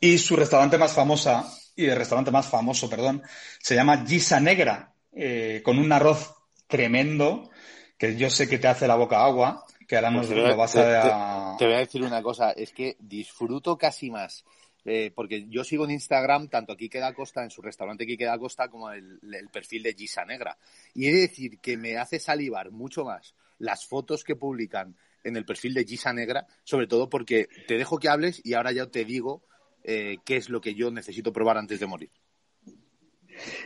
y 0.00 0.18
su 0.18 0.36
restaurante 0.36 0.78
más 0.78 0.92
famosa, 0.92 1.46
y 1.74 1.86
el 1.86 1.96
restaurante 1.96 2.30
más 2.30 2.48
famoso, 2.48 2.88
perdón, 2.88 3.22
se 3.60 3.74
llama 3.74 4.04
Gisa 4.06 4.40
Negra, 4.40 4.92
eh, 5.12 5.62
con 5.64 5.78
un 5.78 5.92
arroz 5.92 6.34
tremendo, 6.66 7.50
que 7.96 8.16
yo 8.16 8.30
sé 8.30 8.48
que 8.48 8.58
te 8.58 8.68
hace 8.68 8.86
la 8.86 8.96
boca 8.96 9.24
agua, 9.24 9.64
que 9.86 9.96
ahora 9.96 10.10
nos 10.10 10.26
pues 10.26 10.38
lo 10.38 10.56
vas 10.56 10.76
a... 10.76 11.56
Te, 11.58 11.64
voy 11.64 11.74
a 11.74 11.78
decir 11.78 12.02
una 12.02 12.22
cosa, 12.22 12.52
es 12.52 12.72
que 12.72 12.96
disfruto 13.00 13.76
casi 13.76 14.10
más 14.10 14.44
eh, 14.84 15.12
porque 15.14 15.46
yo 15.48 15.64
sigo 15.64 15.84
en 15.84 15.90
Instagram 15.90 16.48
tanto 16.48 16.72
aquí 16.72 16.88
queda 16.88 17.12
Costa, 17.12 17.42
en 17.42 17.50
su 17.50 17.60
restaurante 17.60 18.04
aquí 18.04 18.16
queda 18.16 18.38
Costa, 18.38 18.68
como 18.68 18.90
el, 18.90 19.18
el, 19.22 19.48
perfil 19.48 19.82
de 19.82 19.92
Gisa 19.92 20.24
Negra. 20.24 20.56
Y 20.94 21.08
he 21.08 21.12
de 21.12 21.20
decir 21.22 21.58
que 21.58 21.76
me 21.76 21.98
hace 21.98 22.18
salivar 22.18 22.70
mucho 22.70 23.04
más 23.04 23.34
las 23.58 23.84
fotos 23.86 24.24
que 24.24 24.36
publican 24.36 24.96
en 25.24 25.36
el 25.36 25.44
perfil 25.44 25.74
de 25.74 25.84
Gisa 25.84 26.12
Negra, 26.12 26.46
sobre 26.64 26.86
todo 26.86 27.10
porque 27.10 27.48
te 27.66 27.76
dejo 27.76 27.98
que 27.98 28.08
hables 28.08 28.40
y 28.44 28.54
ahora 28.54 28.72
ya 28.72 28.86
te 28.86 29.04
digo 29.04 29.42
eh, 29.90 30.18
qué 30.22 30.36
es 30.36 30.50
lo 30.50 30.60
que 30.60 30.74
yo 30.74 30.90
necesito 30.90 31.32
probar 31.32 31.56
antes 31.56 31.80
de 31.80 31.86
morir. 31.86 32.10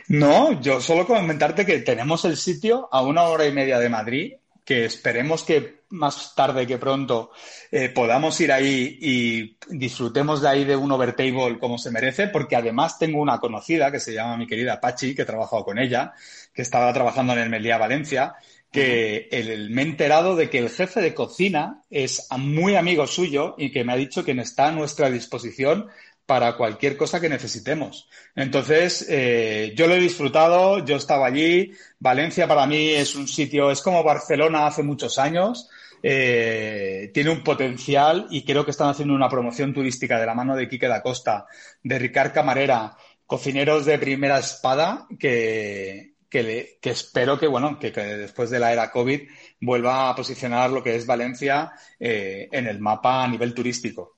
No, 0.07 0.61
yo 0.61 0.79
solo 0.79 1.05
comentarte 1.05 1.65
que 1.65 1.79
tenemos 1.79 2.23
el 2.23 2.37
sitio 2.37 2.87
a 2.93 3.01
una 3.01 3.23
hora 3.23 3.45
y 3.45 3.51
media 3.51 3.77
de 3.77 3.89
Madrid, 3.89 4.33
que 4.63 4.85
esperemos 4.85 5.43
que 5.43 5.81
más 5.89 6.33
tarde 6.33 6.65
que 6.65 6.77
pronto 6.77 7.31
eh, 7.69 7.89
podamos 7.89 8.39
ir 8.39 8.53
ahí 8.53 8.97
y 9.01 9.57
disfrutemos 9.67 10.41
de 10.41 10.47
ahí 10.47 10.63
de 10.63 10.77
un 10.77 10.93
overtable 10.93 11.59
como 11.59 11.77
se 11.77 11.91
merece, 11.91 12.27
porque 12.27 12.55
además 12.55 12.97
tengo 12.97 13.19
una 13.19 13.39
conocida 13.39 13.91
que 13.91 13.99
se 13.99 14.13
llama 14.13 14.37
mi 14.37 14.47
querida 14.47 14.79
Pachi, 14.79 15.13
que 15.13 15.23
he 15.23 15.25
trabajado 15.25 15.65
con 15.65 15.77
ella, 15.77 16.13
que 16.53 16.61
estaba 16.61 16.93
trabajando 16.93 17.33
en 17.33 17.39
el 17.39 17.49
Meliá 17.49 17.77
Valencia, 17.77 18.35
que 18.71 19.27
me 19.69 19.83
he 19.83 19.85
enterado 19.85 20.35
de 20.35 20.49
que 20.49 20.57
el 20.57 20.69
jefe 20.69 20.99
de 20.99 21.13
cocina 21.13 21.81
es 21.91 22.27
muy 22.37 22.75
amigo 22.75 23.05
suyo 23.05 23.53
y 23.55 23.71
que 23.71 23.83
me 23.83 23.93
ha 23.93 23.97
dicho 23.97 24.25
que 24.25 24.31
está 24.31 24.69
a 24.69 24.71
nuestra 24.71 25.11
disposición 25.11 25.89
para 26.25 26.55
cualquier 26.55 26.95
cosa 26.97 27.19
que 27.19 27.29
necesitemos. 27.29 28.07
Entonces, 28.35 29.05
eh, 29.09 29.73
yo 29.75 29.87
lo 29.87 29.95
he 29.95 29.99
disfrutado, 29.99 30.83
yo 30.85 30.95
estaba 30.95 31.27
allí. 31.27 31.71
Valencia 31.99 32.47
para 32.47 32.65
mí 32.65 32.89
es 32.89 33.15
un 33.15 33.27
sitio, 33.27 33.71
es 33.71 33.81
como 33.81 34.03
Barcelona 34.03 34.67
hace 34.67 34.83
muchos 34.83 35.19
años. 35.19 35.69
Eh, 36.01 37.11
tiene 37.13 37.29
un 37.29 37.43
potencial 37.43 38.27
y 38.29 38.43
creo 38.43 38.65
que 38.65 38.71
están 38.71 38.89
haciendo 38.89 39.13
una 39.13 39.29
promoción 39.29 39.73
turística 39.73 40.19
de 40.19 40.25
la 40.25 40.33
mano 40.33 40.55
de 40.55 40.67
Quique 40.67 40.87
da 40.87 41.01
Costa, 41.01 41.45
de 41.81 41.99
Ricard 41.99 42.33
Camarera, 42.33 42.97
cocineros 43.25 43.85
de 43.85 43.97
primera 43.97 44.37
espada 44.37 45.07
que, 45.17 46.13
que, 46.29 46.77
espero 46.83 47.39
que, 47.39 47.47
bueno, 47.47 47.79
que, 47.79 47.91
después 47.91 48.49
de 48.49 48.59
la 48.59 48.73
era 48.73 48.91
COVID 48.91 49.21
vuelva 49.61 50.09
a 50.09 50.15
posicionar 50.15 50.71
lo 50.71 50.83
que 50.83 50.95
es 50.95 51.05
Valencia 51.05 51.71
eh, 51.99 52.49
en 52.51 52.67
el 52.67 52.79
mapa 52.79 53.23
a 53.23 53.27
nivel 53.27 53.53
turístico. 53.53 54.17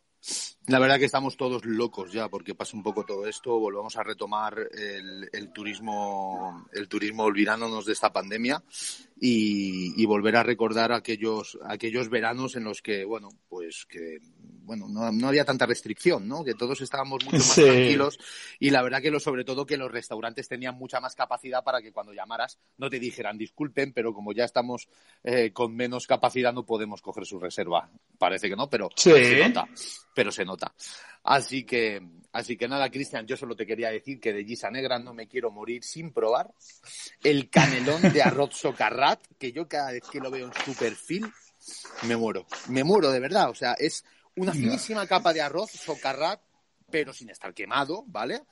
La 0.68 0.80
verdad 0.80 0.98
que 0.98 1.06
estamos 1.06 1.38
todos 1.38 1.64
locos 1.64 2.12
ya 2.12 2.28
porque 2.28 2.56
pasa 2.56 2.76
un 2.76 2.82
poco 2.82 3.06
todo 3.06 3.28
esto, 3.28 3.60
volvamos 3.60 3.98
a 3.98 4.04
retomar 4.04 4.68
el, 4.74 5.52
turismo, 5.54 6.66
el 6.74 6.88
turismo 6.88 7.24
olvidándonos 7.24 7.86
de 7.86 7.94
esta 7.94 8.12
pandemia 8.12 8.64
y, 9.18 10.06
volver 10.06 10.36
a 10.36 10.44
recordar 10.44 10.92
aquellos, 10.92 11.58
aquellos 11.66 12.10
veranos 12.10 12.56
en 12.56 12.64
los 12.64 12.82
que, 12.82 13.06
bueno, 13.06 13.30
pues 13.48 13.86
que 13.88 14.20
bueno, 14.66 14.88
no, 14.90 15.12
no, 15.12 15.28
había 15.28 15.46
tanta 15.46 15.66
restricción, 15.66 16.28
¿no? 16.28 16.44
Que 16.44 16.56
todos 16.56 16.82
estábamos 16.82 17.24
mucho 17.24 17.38
más 17.38 17.56
tranquilos 17.56 18.18
y 18.60 18.72
la 18.72 18.82
verdad 18.82 19.02
que 19.02 19.12
lo, 19.12 19.20
sobre 19.20 19.46
todo 19.46 19.66
que 19.66 19.78
los 19.78 19.92
restaurantes 19.92 20.48
tenían 20.48 20.76
mucha 20.76 21.00
más 21.00 21.16
capacidad 21.16 21.64
para 21.64 21.82
que 21.82 21.92
cuando 21.92 22.14
llamaras 22.14 22.58
no 22.78 22.90
te 22.90 23.00
dijeran 23.00 23.38
disculpen, 23.38 23.94
pero 23.94 24.14
como 24.14 24.34
ya 24.34 24.44
estamos 24.44 24.88
eh, 25.24 25.52
con 25.54 25.76
menos 25.76 26.08
capacidad 26.08 26.52
no 26.52 26.66
podemos 26.66 27.02
coger 27.02 27.26
su 27.26 27.40
reserva. 27.40 27.90
Parece 28.18 28.50
que 28.50 28.56
no, 28.56 28.70
pero 28.70 28.90
se 28.96 29.48
nota, 29.48 29.68
pero 30.16 30.32
se 30.32 30.46
nota. 30.46 30.74
Así 31.26 31.64
que, 31.64 32.02
así 32.32 32.56
que 32.56 32.68
nada, 32.68 32.92
Cristian, 32.92 33.26
yo 33.26 33.36
solo 33.36 33.56
te 33.56 33.66
quería 33.66 33.90
decir 33.90 34.20
que 34.20 34.32
de 34.32 34.46
Gisa 34.46 34.70
Negra 34.70 35.00
no 35.00 35.14
me 35.16 35.28
quiero 35.28 35.50
morir 35.50 35.84
sin 35.84 36.14
probar 36.14 36.54
el 37.24 37.50
canelón 37.50 38.14
de 38.14 38.22
arroz 38.22 38.56
socarrat, 38.60 39.20
que 39.40 39.52
yo 39.52 39.68
cada 39.68 39.92
vez 39.92 40.04
que 40.12 40.20
lo 40.20 40.30
veo 40.30 40.46
en 40.46 40.54
su 40.54 40.76
perfil 40.76 41.26
me 42.04 42.16
muero, 42.16 42.46
me 42.70 42.84
muero 42.84 43.10
de 43.12 43.20
verdad, 43.20 43.50
o 43.50 43.56
sea, 43.56 43.74
es 43.74 44.06
una 44.36 44.54
finísima 44.54 45.08
capa 45.08 45.34
de 45.34 45.42
arroz 45.42 45.72
socarrat, 45.72 46.40
pero 46.92 47.12
sin 47.12 47.32
estar 47.32 47.56
quemado, 47.56 48.04
¿vale? 48.06 48.44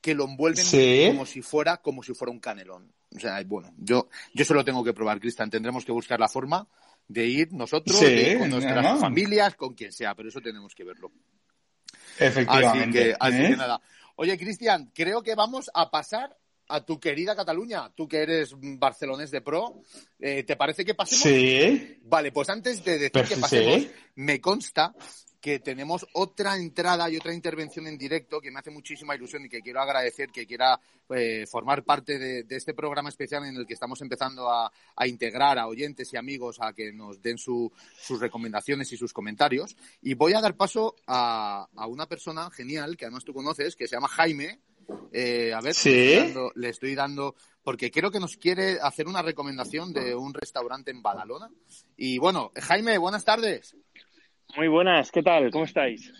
Que 0.00 0.14
lo 0.14 0.24
envuelven 0.24 1.10
como 1.10 1.26
si 1.26 1.42
fuera, 1.42 1.76
como 1.76 2.02
si 2.02 2.14
fuera 2.14 2.32
un 2.32 2.40
canelón. 2.40 2.90
O 3.14 3.20
sea, 3.20 3.42
bueno, 3.44 3.74
yo, 3.76 4.08
yo 4.32 4.44
solo 4.46 4.64
tengo 4.64 4.82
que 4.82 4.94
probar, 4.94 5.20
Cristian. 5.20 5.50
Tendremos 5.50 5.84
que 5.84 5.92
buscar 5.92 6.18
la 6.18 6.28
forma 6.28 6.66
de 7.06 7.26
ir 7.26 7.52
nosotros, 7.52 7.98
con 8.38 8.50
nuestras 8.50 9.00
familias, 9.00 9.54
con 9.54 9.74
quien 9.74 9.92
sea, 9.92 10.14
pero 10.14 10.30
eso 10.30 10.40
tenemos 10.40 10.74
que 10.74 10.84
verlo. 10.84 11.12
Efectivamente. 12.18 13.16
Así 13.18 13.36
que, 13.36 13.46
¿eh? 13.46 13.56
nada. 13.56 13.80
Oye, 14.16 14.38
Cristian, 14.38 14.90
creo 14.94 15.22
que 15.22 15.34
vamos 15.34 15.70
a 15.74 15.90
pasar 15.90 16.36
a 16.68 16.84
tu 16.84 16.98
querida 16.98 17.36
Cataluña, 17.36 17.90
tú 17.94 18.08
que 18.08 18.22
eres 18.22 18.54
barcelonés 18.58 19.30
de 19.30 19.42
pro, 19.42 19.82
eh, 20.18 20.42
¿te 20.44 20.56
parece 20.56 20.84
que 20.84 20.94
pasemos? 20.94 21.22
Sí. 21.22 21.98
Vale, 22.04 22.32
pues 22.32 22.48
antes 22.48 22.82
de 22.84 22.98
decir 22.98 23.24
que 23.24 23.36
pasemos, 23.36 23.86
me 24.14 24.40
consta 24.40 24.94
que 25.42 25.58
tenemos 25.58 26.06
otra 26.12 26.56
entrada 26.56 27.10
y 27.10 27.16
otra 27.16 27.34
intervención 27.34 27.88
en 27.88 27.98
directo 27.98 28.40
que 28.40 28.52
me 28.52 28.60
hace 28.60 28.70
muchísima 28.70 29.16
ilusión 29.16 29.44
y 29.44 29.48
que 29.48 29.60
quiero 29.60 29.80
agradecer 29.80 30.30
que 30.30 30.46
quiera 30.46 30.78
eh, 31.10 31.46
formar 31.50 31.82
parte 31.82 32.16
de, 32.16 32.46
este 32.48 32.74
programa 32.74 33.08
especial 33.08 33.44
en 33.44 33.56
el 33.56 33.66
que 33.66 33.74
estamos 33.74 34.00
empezando 34.02 34.48
a, 34.48 34.70
integrar 35.04 35.58
a 35.58 35.66
oyentes 35.66 36.12
y 36.12 36.16
amigos 36.16 36.58
a 36.60 36.72
que 36.72 36.92
nos 36.92 37.20
den 37.20 37.38
sus 37.38 37.72
recomendaciones 38.20 38.92
y 38.92 38.96
sus 38.96 39.12
comentarios. 39.12 39.76
Y 40.00 40.14
voy 40.14 40.32
a 40.34 40.40
dar 40.40 40.56
paso 40.56 40.94
a, 41.08 41.66
una 41.88 42.06
persona 42.06 42.48
genial 42.50 42.96
que 42.96 43.06
además 43.06 43.24
tú 43.24 43.34
conoces, 43.34 43.74
que 43.74 43.88
se 43.88 43.96
llama 43.96 44.08
Jaime. 44.08 44.60
Eh, 45.12 45.52
a 45.52 45.60
ver, 45.60 45.74
le, 46.54 46.68
estoy 46.68 46.94
dando, 46.94 47.34
porque 47.64 47.90
creo 47.90 48.12
que 48.12 48.20
nos 48.20 48.36
quiere 48.36 48.78
hacer 48.80 49.08
una 49.08 49.22
recomendación 49.22 49.92
de 49.92 50.14
un 50.14 50.34
restaurante 50.34 50.92
en 50.92 51.02
Badalona. 51.02 51.50
Y 51.96 52.18
bueno, 52.18 52.52
Jaime, 52.54 52.96
buenas 52.96 53.24
tardes. 53.24 53.74
Muy 54.56 54.68
buenas, 54.68 55.10
¿qué 55.10 55.22
tal? 55.22 55.50
¿Cómo 55.50 55.64
estáis? 55.64 56.12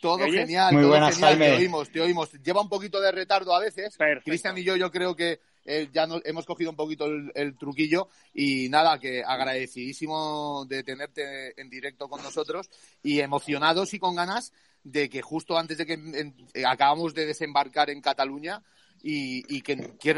Todo 0.00 0.18
genial, 0.18 0.72
Muy 0.72 0.82
todo 0.82 0.90
buenas, 0.90 1.14
genial, 1.14 1.38
te 1.38 1.56
oímos, 1.56 1.90
te 1.90 2.00
oímos. 2.00 2.32
Lleva 2.42 2.62
un 2.62 2.68
poquito 2.68 3.00
de 3.00 3.12
retardo 3.12 3.54
a 3.54 3.60
veces. 3.60 3.96
Cristian 4.24 4.56
y 4.56 4.64
yo, 4.64 4.76
yo 4.76 4.90
creo 4.90 5.14
que 5.14 5.40
eh, 5.66 5.88
ya 5.92 6.06
hemos 6.24 6.46
cogido 6.46 6.70
un 6.70 6.76
poquito 6.76 7.06
el, 7.06 7.56
truquillo 7.58 8.08
y 8.32 8.68
nada, 8.68 8.98
que 8.98 9.22
agradecidísimo 9.22 10.64
de 10.66 10.82
tenerte 10.82 11.60
en 11.60 11.68
directo 11.68 12.08
con 12.08 12.22
nosotros 12.22 12.70
y 13.02 13.20
emocionados 13.20 13.92
y 13.94 13.98
con 13.98 14.14
ganas 14.14 14.52
de 14.82 15.08
que 15.08 15.22
justo 15.22 15.58
antes 15.58 15.78
de 15.78 15.86
que 15.86 15.94
eh, 15.94 16.64
acabamos 16.66 17.14
de 17.14 17.26
desembarcar 17.26 17.90
en 17.90 18.00
Cataluña 18.00 18.62
y, 19.06 19.60
que 19.60 19.76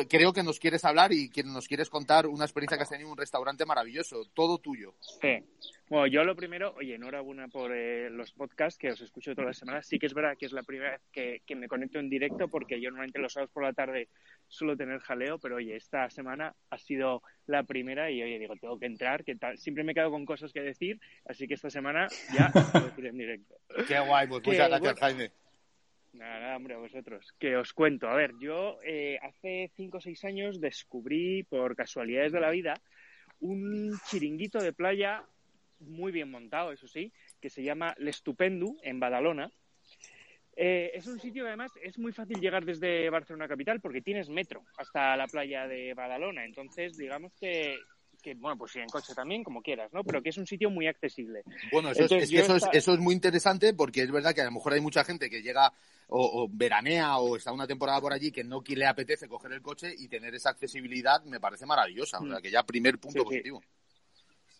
creo 0.09 0.33
que 0.33 0.44
nos 0.44 0.61
quieres 0.61 0.85
hablar 0.85 1.12
y 1.12 1.29
que 1.29 1.42
nos 1.42 1.66
quieres 1.66 1.90
contar 1.90 2.29
una 2.29 2.44
experiencia 2.44 2.77
que 2.77 2.85
has 2.85 2.88
tenido 2.88 3.09
en 3.09 3.12
un 3.12 3.18
restaurante 3.18 3.66
maravilloso, 3.66 4.27
todo 4.33 4.59
tuyo. 4.59 4.94
Sí. 5.20 5.42
Bueno, 5.88 6.07
yo 6.07 6.22
lo 6.22 6.37
primero, 6.37 6.72
oye, 6.77 6.94
enhorabuena 6.94 7.49
por 7.49 7.72
eh, 7.75 8.09
los 8.11 8.31
podcasts 8.33 8.79
que 8.79 8.92
os 8.92 9.01
escucho 9.01 9.35
todas 9.35 9.49
las 9.49 9.59
semanas. 9.59 9.87
Sí 9.87 9.99
que 9.99 10.07
es 10.07 10.14
verdad 10.14 10.37
que 10.38 10.46
es 10.46 10.53
la 10.53 10.62
primera 10.62 10.92
vez 10.92 11.01
que, 11.44 11.57
me 11.57 11.66
conecto 11.66 11.99
en 11.99 12.09
directo 12.09 12.49
porque 12.49 12.81
yo 12.81 12.90
normalmente 12.90 13.18
los 13.18 13.33
sábados 13.33 13.51
por 13.53 13.64
la 13.64 13.72
tarde 13.72 14.09
suelo 14.46 14.77
tener 14.77 15.01
jaleo, 15.01 15.38
pero 15.38 15.57
oye, 15.57 15.75
esta 15.75 16.09
semana 16.11 16.55
ha 16.70 16.79
sido 16.79 17.22
la 17.46 17.64
primera 17.64 18.11
y 18.11 18.22
oye, 18.22 18.38
digo, 18.38 18.55
tengo 18.55 18.79
que 18.79 18.87
entrar, 18.87 19.25
que 19.25 19.35
tal, 19.35 19.59
siempre 19.59 19.83
me 19.83 19.94
quedo 19.94 20.12
con 20.12 20.25
cosas 20.25 20.53
que 20.53 20.61
decir, 20.61 21.01
así 21.25 21.49
que 21.49 21.55
esta 21.55 21.70
semana 21.70 22.07
ya 22.33 22.53
puedo 22.53 22.87
decir 22.87 23.07
en 23.07 23.18
directo. 23.18 23.57
Qué 23.88 23.99
guay, 23.99 24.29
pues 24.29 24.42
muchas 24.46 24.68
gracias, 24.68 25.01
Jaime. 25.01 25.46
Nada, 26.16 26.40
nada, 26.40 26.57
hombre, 26.57 26.74
a 26.74 26.79
vosotros. 26.79 27.35
Que 27.38 27.57
os 27.57 27.72
cuento. 27.72 28.09
A 28.09 28.14
ver, 28.14 28.33
yo 28.40 28.79
eh, 28.83 29.18
hace 29.22 29.70
cinco 29.76 29.98
o 29.98 30.00
seis 30.00 30.24
años 30.24 30.61
descubrí, 30.61 31.42
por 31.42 31.76
casualidades 31.76 32.33
de 32.33 32.40
la 32.40 32.50
vida, 32.50 32.74
un 33.40 33.92
chiringuito 34.09 34.59
de 34.59 34.72
playa 34.72 35.24
muy 35.81 36.12
bien 36.12 36.31
montado, 36.31 36.72
eso 36.72 36.88
sí, 36.88 37.12
que 37.40 37.50
se 37.50 37.62
llama 37.62 37.94
L'Estupendu, 37.98 38.79
en 38.83 38.98
Badalona. 38.98 39.50
Eh, 40.59 40.92
es 40.94 41.07
un 41.07 41.20
sitio 41.20 41.46
además 41.46 41.70
es 41.83 41.98
muy 41.98 42.12
fácil 42.12 42.40
llegar 42.40 42.64
desde 42.64 43.11
Barcelona 43.11 43.46
capital 43.46 43.79
porque 43.79 44.00
tienes 44.00 44.31
metro 44.31 44.64
hasta 44.79 45.14
la 45.14 45.26
playa 45.26 45.66
de 45.66 45.92
Badalona. 45.92 46.46
Entonces, 46.46 46.96
digamos 46.96 47.35
que 47.38 47.76
que, 48.22 48.35
bueno, 48.35 48.57
pues 48.57 48.72
sí, 48.72 48.81
en 48.81 48.88
coche 48.88 49.14
también, 49.14 49.44
como 49.44 49.62
quieras, 49.62 49.92
¿no? 49.92 50.02
Pero 50.02 50.20
que 50.22 50.31
es 50.31 50.37
un 50.38 50.46
sitio 50.46 50.70
muy 50.70 50.88
accesible. 50.88 51.42
Bueno, 51.70 51.90
eso, 51.90 52.05
es, 52.16 52.33
eso, 52.33 52.57
es, 52.57 52.64
eso 52.72 52.94
es 52.94 52.98
muy 52.98 53.14
interesante 53.14 53.72
porque 53.74 54.02
es 54.02 54.11
verdad 54.11 54.35
que 54.35 54.40
a 54.40 54.46
lo 54.46 54.50
mejor 54.50 54.72
hay 54.72 54.81
mucha 54.81 55.05
gente 55.05 55.31
que 55.31 55.42
llega 55.42 55.72
o, 56.09 56.49
veranea 56.51 57.19
o 57.19 57.37
está 57.37 57.53
una 57.53 57.66
temporada 57.66 58.01
por 58.01 58.12
allí 58.12 58.31
que 58.31 58.45
no 58.45 58.62
le 58.66 58.87
apetece 58.87 59.29
coger 59.29 59.53
el 59.53 59.62
coche 59.62 59.95
y 59.97 60.09
tener 60.09 60.35
esa 60.35 60.51
accesibilidad 60.51 61.23
me 61.25 61.40
parece 61.40 61.66
maravillosa. 61.66 62.19
O 62.19 62.27
sea, 62.27 62.38
mm. 62.38 62.42
que 62.42 62.51
ya 62.51 62.62
primer 62.62 62.99
punto 62.99 63.25
positivo. 63.25 63.62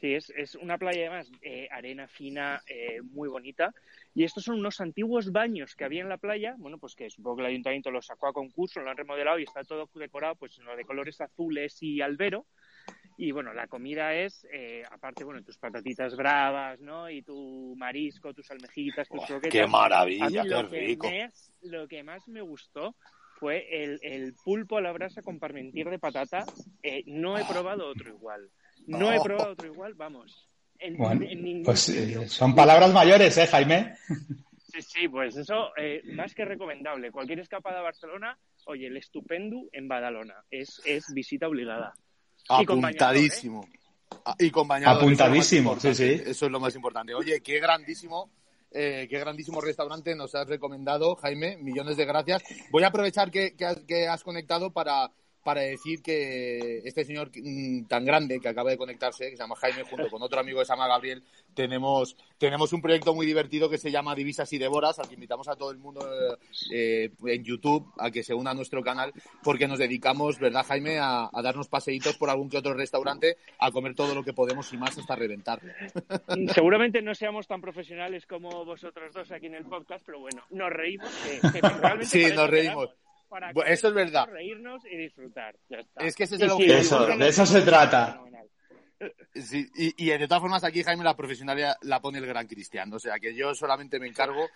Sí. 0.01 0.15
es, 0.15 0.31
es 0.31 0.55
una 0.57 0.79
playa 0.79 1.09
además, 1.09 1.31
eh, 1.43 1.69
arena 1.71 2.07
fina, 2.09 2.63
eh, 2.67 3.01
muy 3.03 3.29
bonita. 3.29 3.73
Y 4.15 4.25
estos 4.25 4.45
son 4.45 4.59
unos 4.59 4.81
antiguos 4.81 5.31
baños 5.31 5.75
que 5.77 5.85
había 5.85 6.03
en 6.03 6.09
la 6.09 6.19
playa, 6.19 6.55
bueno, 6.59 6.79
pues 6.79 6.95
que 6.95 7.11
supongo 7.11 7.37
que 7.37 7.43
el 7.43 7.51
ayuntamiento 7.51 7.91
los 7.91 8.07
sacó 8.07 8.29
a 8.29 8.33
concurso, 8.33 8.81
lo 8.81 8.91
han 8.91 8.97
remodelado 8.97 9.39
y 9.39 9.45
está 9.45 9.63
todo 9.63 9.89
decorado, 9.95 10.37
pues 10.37 10.59
de 10.77 10.85
colores 10.85 11.21
azules 11.21 11.83
y 11.83 12.01
albero. 12.01 12.47
Y 13.19 13.33
bueno, 13.33 13.55
la 13.55 13.67
comida 13.67 14.13
es, 14.15 14.47
eh, 14.53 14.83
aparte, 14.91 15.25
bueno, 15.25 15.43
tus 15.43 15.57
patatitas 15.57 16.15
bravas, 16.17 16.81
¿no? 16.81 17.09
Y 17.09 17.23
tu 17.23 17.75
marisco, 17.77 18.35
tus 18.35 18.51
almejitas, 18.51 19.09
tus 19.09 19.25
croquetas. 19.25 19.53
¡Qué 19.53 19.67
maravilla, 19.67 20.43
qué 20.43 20.63
rico! 20.63 21.09
lo 21.63 21.89
que 21.89 22.03
más 22.03 22.29
me 22.29 22.43
gustó 22.43 22.95
fue 23.39 23.67
el, 23.71 24.35
pulpo 24.35 24.79
a 24.79 24.81
la 24.83 24.93
brasa 24.93 25.23
con 25.23 25.39
parmentier 25.39 25.89
de 25.89 25.99
patata. 25.99 26.45
Eh, 26.83 27.03
no 27.07 27.39
he 27.39 27.45
probado 27.45 27.89
otro 27.89 28.11
igual. 28.11 28.51
No 28.87 29.13
he 29.13 29.21
probado 29.21 29.53
otro 29.53 29.67
igual, 29.67 29.95
vamos. 29.95 30.49
pues 31.65 31.89
eh, 31.89 32.29
son 32.29 32.55
palabras 32.55 32.93
mayores, 32.93 33.37
¿eh, 33.39 33.47
Jaime? 33.47 33.95
Sí, 34.73 34.83
sí, 34.83 35.09
pues 35.09 35.37
eso, 35.37 35.71
más 36.13 36.35
que 36.35 36.45
recomendable. 36.45 37.11
Cualquier 37.11 37.41
escapada 37.41 37.79
a 37.79 37.83
Barcelona, 37.83 38.39
oye, 38.67 38.89
el 38.89 38.97
estupendo 38.99 39.65
en 39.73 39.89
Badalona. 39.89 40.35
Es, 40.51 40.83
es 40.85 41.07
visita 41.15 41.49
obligada. 41.49 41.95
Apuntadísimo. 42.49 43.69
Y 44.39 44.51
con 44.51 44.71
Apuntadísimo, 44.71 45.79
sí, 45.79 45.95
sí. 45.95 46.23
Eso 46.27 46.47
es 46.47 46.53
lo 46.53 46.61
más 46.61 46.75
importante. 46.75 47.15
Oye, 47.15 47.41
qué 47.41 47.59
grandísimo 47.61 48.31
Eh, 48.79 49.07
qué 49.09 49.19
grandísimo 49.19 49.61
restaurante 49.61 50.15
nos 50.15 50.35
has 50.35 50.49
recomendado, 50.49 51.17
Jaime. 51.17 51.57
Millones 51.57 51.97
de 51.97 52.05
gracias. 52.05 52.43
Voy 52.71 52.83
a 52.83 52.89
aprovechar 52.89 53.31
que, 53.31 53.55
que 53.55 54.07
has 54.09 54.23
conectado 54.23 54.71
para 54.71 55.11
para 55.47 55.61
decir 55.61 56.03
que 56.03 56.79
este 56.79 57.05
señor 57.05 57.31
mm, 57.33 57.85
tan 57.85 58.05
grande 58.05 58.41
que 58.41 58.49
acaba 58.49 58.71
de 58.71 58.77
conectarse, 58.77 59.31
que 59.31 59.37
se 59.37 59.43
llama 59.45 59.55
Jaime, 59.55 59.85
junto 59.85 60.11
con 60.11 60.21
otro 60.21 60.41
amigo 60.41 60.59
que 60.59 60.65
se 60.65 60.73
llama 60.73 60.89
Gabriel, 60.89 61.23
tenemos, 61.55 62.17
tenemos 62.37 62.73
un 62.73 62.83
proyecto 62.83 63.15
muy 63.15 63.27
divertido 63.27 63.71
que 63.71 63.79
se 63.79 63.93
llama 63.93 64.17
Divisas 64.17 64.53
y 64.53 64.59
Devoras, 64.59 64.99
al 64.99 65.07
que 65.07 65.15
invitamos 65.15 65.47
a 65.47 65.55
todo 65.55 65.71
el 65.71 65.79
mundo 65.79 66.05
eh, 66.73 67.13
en 67.27 67.45
YouTube 67.45 67.87
a 67.97 68.11
que 68.11 68.25
se 68.25 68.35
una 68.35 68.51
a 68.51 68.55
nuestro 68.55 68.83
canal, 68.83 69.13
porque 69.45 69.69
nos 69.69 69.79
dedicamos, 69.79 70.41
¿verdad, 70.41 70.67
Jaime?, 70.67 70.99
a, 70.99 71.31
darnos 71.41 71.69
paseitos 71.69 72.17
por 72.17 72.29
algún 72.29 72.51
que 72.51 72.59
otro 72.59 72.75
restaurante, 72.75 73.37
a 73.61 73.71
comer 73.71 73.95
todo 73.95 74.17
lo 74.17 74.25
que 74.25 74.33
podemos 74.33 74.73
y 74.73 74.77
más 74.77 74.99
hasta 74.99 75.15
reventar. 75.15 75.61
Seguramente 76.55 77.03
no 77.03 77.15
seamos 77.15 77.47
tan 77.47 77.61
profesionales 77.61 78.27
como 78.27 78.65
vosotros 78.65 79.15
dos 79.15 79.31
aquí 79.31 79.47
en 79.47 79.55
el 79.55 79.65
podcast, 79.67 80.05
pero 80.05 80.19
bueno, 80.19 80.43
nos 80.51 80.71
reímos. 80.71 81.09
sí, 82.03 82.27
nos 82.35 82.51
reímos 82.51 82.91
eso 83.67 83.89
es 83.89 83.95
verdad. 83.95 84.27
Reírnos 84.27 84.85
y 84.87 84.97
disfrutar. 84.97 85.55
Es 85.97 86.15
que 86.15 86.25
ese 86.25 86.37
es 86.37 86.43
el 86.43 86.51
objetivo. 86.51 87.07
de 87.07 87.29
eso 87.29 87.47
se 87.47 87.63
trata. 87.63 88.21
y, 89.35 90.07
de 90.07 90.27
todas 90.27 90.41
formas 90.41 90.65
aquí 90.65 90.83
Jaime 90.83 91.05
la 91.05 91.17
profesionalidad 91.17 91.77
la 91.83 92.01
pone 92.01 92.19
el 92.19 92.27
gran 92.27 92.47
cristiano, 92.47 92.97
o 92.97 92.99
sea 92.99 93.19
que 93.19 93.35
yo 93.35 93.55
solamente 93.55 93.99
me 94.01 94.07
encargo 94.07 94.49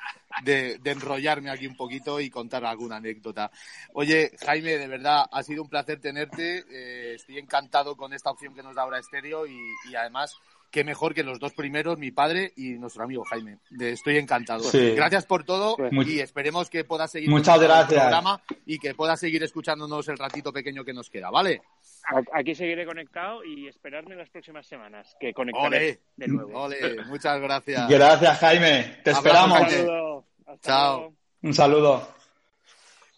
de, 0.42 0.80
enrollarme 0.84 1.50
aquí 1.50 1.66
un 1.66 1.76
poquito 1.76 2.20
y 2.20 2.30
contar 2.30 2.64
alguna 2.64 2.96
anécdota. 2.96 3.50
Oye 3.92 4.32
Jaime, 4.44 4.78
de 4.78 4.88
verdad 4.88 5.26
ha 5.30 5.42
sido 5.42 5.62
un 5.62 5.68
placer 5.68 6.00
tenerte, 6.00 6.64
eh, 6.70 7.14
estoy 7.16 7.38
encantado 7.38 7.96
con 7.96 8.14
esta 8.14 8.30
opción 8.30 8.54
que 8.54 8.62
nos 8.62 8.74
da 8.74 8.82
ahora 8.82 8.98
Estéreo 8.98 9.46
y, 9.46 9.58
y 9.90 9.94
además 9.94 10.34
qué 10.70 10.84
mejor 10.84 11.14
que 11.14 11.22
los 11.22 11.38
dos 11.38 11.52
primeros, 11.52 11.98
mi 11.98 12.10
padre 12.10 12.52
y 12.56 12.70
nuestro 12.72 13.04
amigo 13.04 13.24
Jaime. 13.24 13.58
estoy 13.80 14.18
encantado. 14.18 14.64
Gracias 14.72 15.26
por 15.26 15.44
todo 15.44 15.76
y 15.90 16.20
esperemos 16.20 16.70
que 16.70 16.84
puedas 16.84 17.10
seguir 17.10 17.28
Muchas 17.28 17.60
gracias. 17.60 17.92
el 17.92 17.98
programa 17.98 18.40
y 18.66 18.78
que 18.78 18.94
puedas 18.94 19.18
seguir 19.20 19.42
escuchándonos 19.42 20.08
el 20.08 20.18
ratito 20.18 20.52
pequeño 20.52 20.84
que 20.84 20.92
nos 20.92 21.10
queda, 21.10 21.30
¿vale? 21.30 21.62
Aquí 22.32 22.54
seguiré 22.54 22.86
conectado 22.86 23.44
y 23.44 23.68
esperarme 23.68 24.16
las 24.16 24.30
próximas 24.30 24.66
semanas 24.66 25.16
que 25.20 25.32
conectaré 25.32 26.00
de 26.16 26.28
nuevo. 26.28 26.68
muchas 27.06 27.40
gracias. 27.40 27.88
Gracias, 27.88 28.38
Jaime. 28.38 29.00
Te 29.04 29.10
esperamos. 29.10 29.60
Un 29.60 29.68
saludo. 29.68 30.24
Chao. 30.62 31.14
Un 31.42 31.54
saludo. 31.54 32.14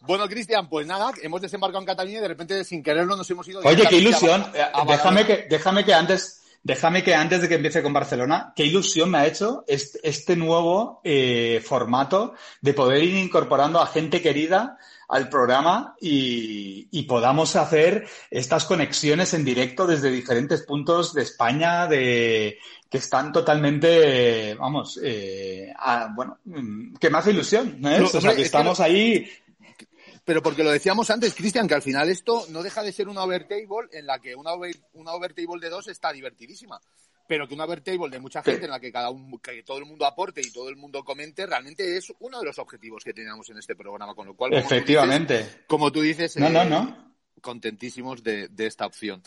Bueno, 0.01 0.29
Cristian, 0.29 0.69
pues 0.69 0.87
nada, 0.87 1.13
hemos 1.23 1.41
desembarcado 1.41 1.81
en 1.81 1.87
Cataluña 1.87 2.19
y 2.19 2.23
de 2.23 2.29
repente 2.29 2.65
sin 2.65 2.83
quererlo 2.83 3.17
nos 3.17 3.31
hemos 3.31 3.47
ido. 3.47 3.61
Oye, 3.65 3.87
qué 3.89 3.97
ilusión. 3.97 4.45
déjame 4.89 5.25
que, 5.25 5.47
déjame 5.49 5.85
que 5.85 5.95
antes 5.95 6.42
Déjame 6.65 7.03
que 7.03 7.15
antes 7.15 7.41
de 7.41 7.49
que 7.49 7.57
empiece 7.57 7.83
con 7.83 7.93
Barcelona, 7.93 8.53
qué 8.55 8.65
ilusión 8.65 9.11
me 9.11 9.19
ha 9.19 9.27
hecho 9.27 9.65
este, 9.67 10.37
nuevo 10.37 11.01
eh, 11.03 11.61
formato 11.65 12.35
de 12.61 12.73
poder 12.73 13.03
ir 13.03 13.17
incorporando 13.17 13.81
a 13.81 13.87
gente 13.89 14.23
querida 14.23 14.79
al 15.09 15.29
programa 15.29 15.97
y, 16.01 17.03
podamos 17.09 17.57
hacer 17.57 18.07
estas 18.31 18.65
conexiones 18.65 19.35
en 19.35 19.45
directo 19.45 19.87
desde 19.87 20.11
diferentes 20.11 20.63
puntos 20.63 21.13
de 21.13 21.23
España, 21.23 21.87
de 21.87 22.59
que 22.89 22.99
están 22.99 23.33
totalmente, 23.33 24.55
vamos, 24.55 24.99
eh, 25.03 25.75
bueno, 26.15 26.39
mm, 26.45 26.95
que 26.95 27.11
me 27.11 27.19
hace 27.19 27.33
ilusión, 27.33 27.77
¿no? 27.81 27.91
o 27.91 28.21
sea, 28.21 28.35
que 28.35 28.43
estamos 28.43 28.81
ahí 28.81 29.29
pero 30.25 30.43
porque 30.43 30.63
lo 30.63 30.71
decíamos 30.71 31.11
antes, 31.11 31.35
Cristian, 31.35 31.67
que 31.67 31.75
al 31.75 31.83
final 31.83 32.09
esto 32.09 32.45
no 32.51 32.63
deja 32.63 32.83
de 32.83 32.93
ser 32.93 33.09
una 33.09 33.25
overtable 33.25 33.89
en 33.93 34.07
la 34.07 34.21
que 34.21 34.37
una, 34.37 34.53
una 34.93 35.13
overtable 35.13 35.61
de 35.61 35.69
dos 35.69 35.89
está 35.89 36.13
divertidísima. 36.13 36.81
Pero 37.27 37.49
que 37.49 37.55
una 37.55 37.65
overtable 37.65 38.11
de 38.11 38.21
mucha 38.21 38.43
gente 38.43 38.65
en 38.65 38.71
la 38.71 38.81
que 38.81 38.93
cada 38.93 39.11
que 39.43 39.63
todo 39.63 39.79
el 39.79 39.87
mundo 39.87 40.07
aporte 40.07 40.41
y 40.41 40.51
todo 40.51 40.69
el 40.69 40.77
mundo 40.77 41.03
comente, 41.03 41.47
realmente 41.47 41.97
es 41.97 42.13
uno 42.21 42.39
de 42.39 42.45
los 42.45 42.59
objetivos 42.59 43.03
que 43.03 43.15
teníamos 43.15 43.49
en 43.51 43.59
este 43.59 43.75
programa. 43.75 44.15
Con 44.15 44.27
lo 44.27 44.37
cual, 44.37 44.55
efectivamente. 44.55 45.65
como 45.67 45.91
tú 45.91 46.03
dices, 46.03 46.37
no, 46.37 46.51
no, 46.51 46.65
no. 46.65 47.15
contentísimos 47.41 48.23
de, 48.23 48.49
esta 48.59 48.87
opción. 48.87 49.23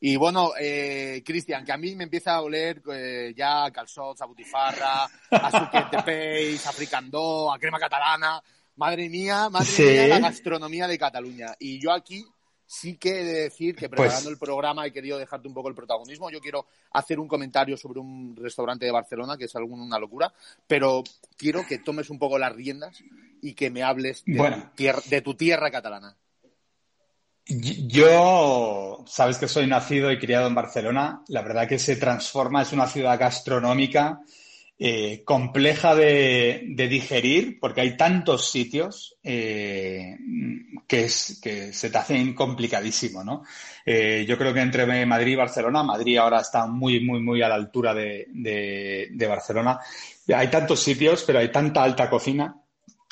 Y 0.00 0.16
bueno, 0.16 0.52
eh, 0.58 1.22
Cristian, 1.24 1.64
que 1.64 1.72
a 1.72 1.76
mí 1.76 1.94
me 1.94 2.04
empieza 2.04 2.34
a 2.34 2.40
oler 2.40 2.82
eh, 2.92 3.34
ya 3.36 3.66
a 3.66 3.72
calzots, 3.72 4.22
a 4.22 4.26
butifarra, 4.26 5.04
a 5.30 5.50
suquet 5.50 5.90
de 5.90 6.02
peix, 6.02 6.66
a 6.66 6.72
fricandó, 6.72 7.52
a 7.52 7.58
crema 7.58 7.78
catalana. 7.78 8.42
Madre 8.80 9.10
mía, 9.10 9.50
madre 9.50 9.68
mía, 9.78 10.08
la 10.08 10.20
gastronomía 10.20 10.88
de 10.88 10.98
Cataluña. 10.98 11.54
Y 11.58 11.78
yo 11.78 11.92
aquí 11.92 12.24
sí 12.64 12.96
que 12.96 13.20
he 13.20 13.24
de 13.24 13.40
decir 13.42 13.76
que 13.76 13.90
pues 13.90 14.00
preparando 14.00 14.30
el 14.30 14.38
programa 14.38 14.86
he 14.86 14.90
querido 14.90 15.18
dejarte 15.18 15.46
un 15.46 15.52
poco 15.52 15.68
el 15.68 15.74
protagonismo. 15.74 16.30
Yo 16.30 16.40
quiero 16.40 16.64
hacer 16.92 17.20
un 17.20 17.28
comentario 17.28 17.76
sobre 17.76 18.00
un 18.00 18.34
restaurante 18.34 18.86
de 18.86 18.90
Barcelona 18.90 19.36
que 19.36 19.44
es 19.44 19.54
una 19.54 19.98
locura, 19.98 20.32
pero 20.66 21.04
quiero 21.36 21.66
que 21.66 21.80
tomes 21.80 22.08
un 22.08 22.18
poco 22.18 22.38
las 22.38 22.54
riendas 22.56 23.04
y 23.42 23.52
que 23.52 23.68
me 23.68 23.82
hables 23.82 24.24
de, 24.24 25.20
tu, 25.20 25.34
tierra, 25.34 25.70
catalana. 25.70 26.16
Yo, 27.44 29.04
sabes 29.06 29.36
que 29.36 29.46
soy 29.46 29.66
nacido 29.66 30.10
y 30.10 30.18
criado 30.18 30.46
en 30.46 30.54
Barcelona. 30.54 31.22
La 31.28 31.42
verdad 31.42 31.68
que 31.68 31.78
se 31.78 31.96
transforma, 31.96 32.62
es 32.62 32.72
una 32.72 32.86
ciudad 32.86 33.20
gastronómica 33.20 34.22
eh, 34.82 35.24
compleja 35.26 35.94
de, 35.94 36.64
digerir 36.74 37.60
porque 37.60 37.82
hay 37.82 37.98
tantos 37.98 38.50
sitios 38.50 39.18
eh, 39.22 40.16
que, 40.86 41.06
se 41.10 41.90
te 41.90 41.98
hacen 41.98 42.32
complicadísimo, 42.32 43.22
¿no? 43.22 43.42
Eh, 43.84 44.24
yo 44.26 44.38
creo 44.38 44.54
que 44.54 44.60
entre 44.60 44.86
Madrid 45.04 45.32
y 45.32 45.36
Barcelona, 45.36 45.82
Madrid 45.82 46.16
ahora 46.16 46.40
está 46.40 46.66
muy, 46.66 47.04
muy, 47.04 47.20
muy 47.20 47.42
a 47.42 47.50
la 47.50 47.56
altura 47.56 47.92
de 47.92 49.26
Barcelona. 49.28 49.78
Hay 50.34 50.48
tantos 50.48 50.80
sitios, 50.80 51.24
pero 51.26 51.40
hay 51.40 51.52
tanta 51.52 51.82
alta 51.82 52.08
cocina 52.08 52.56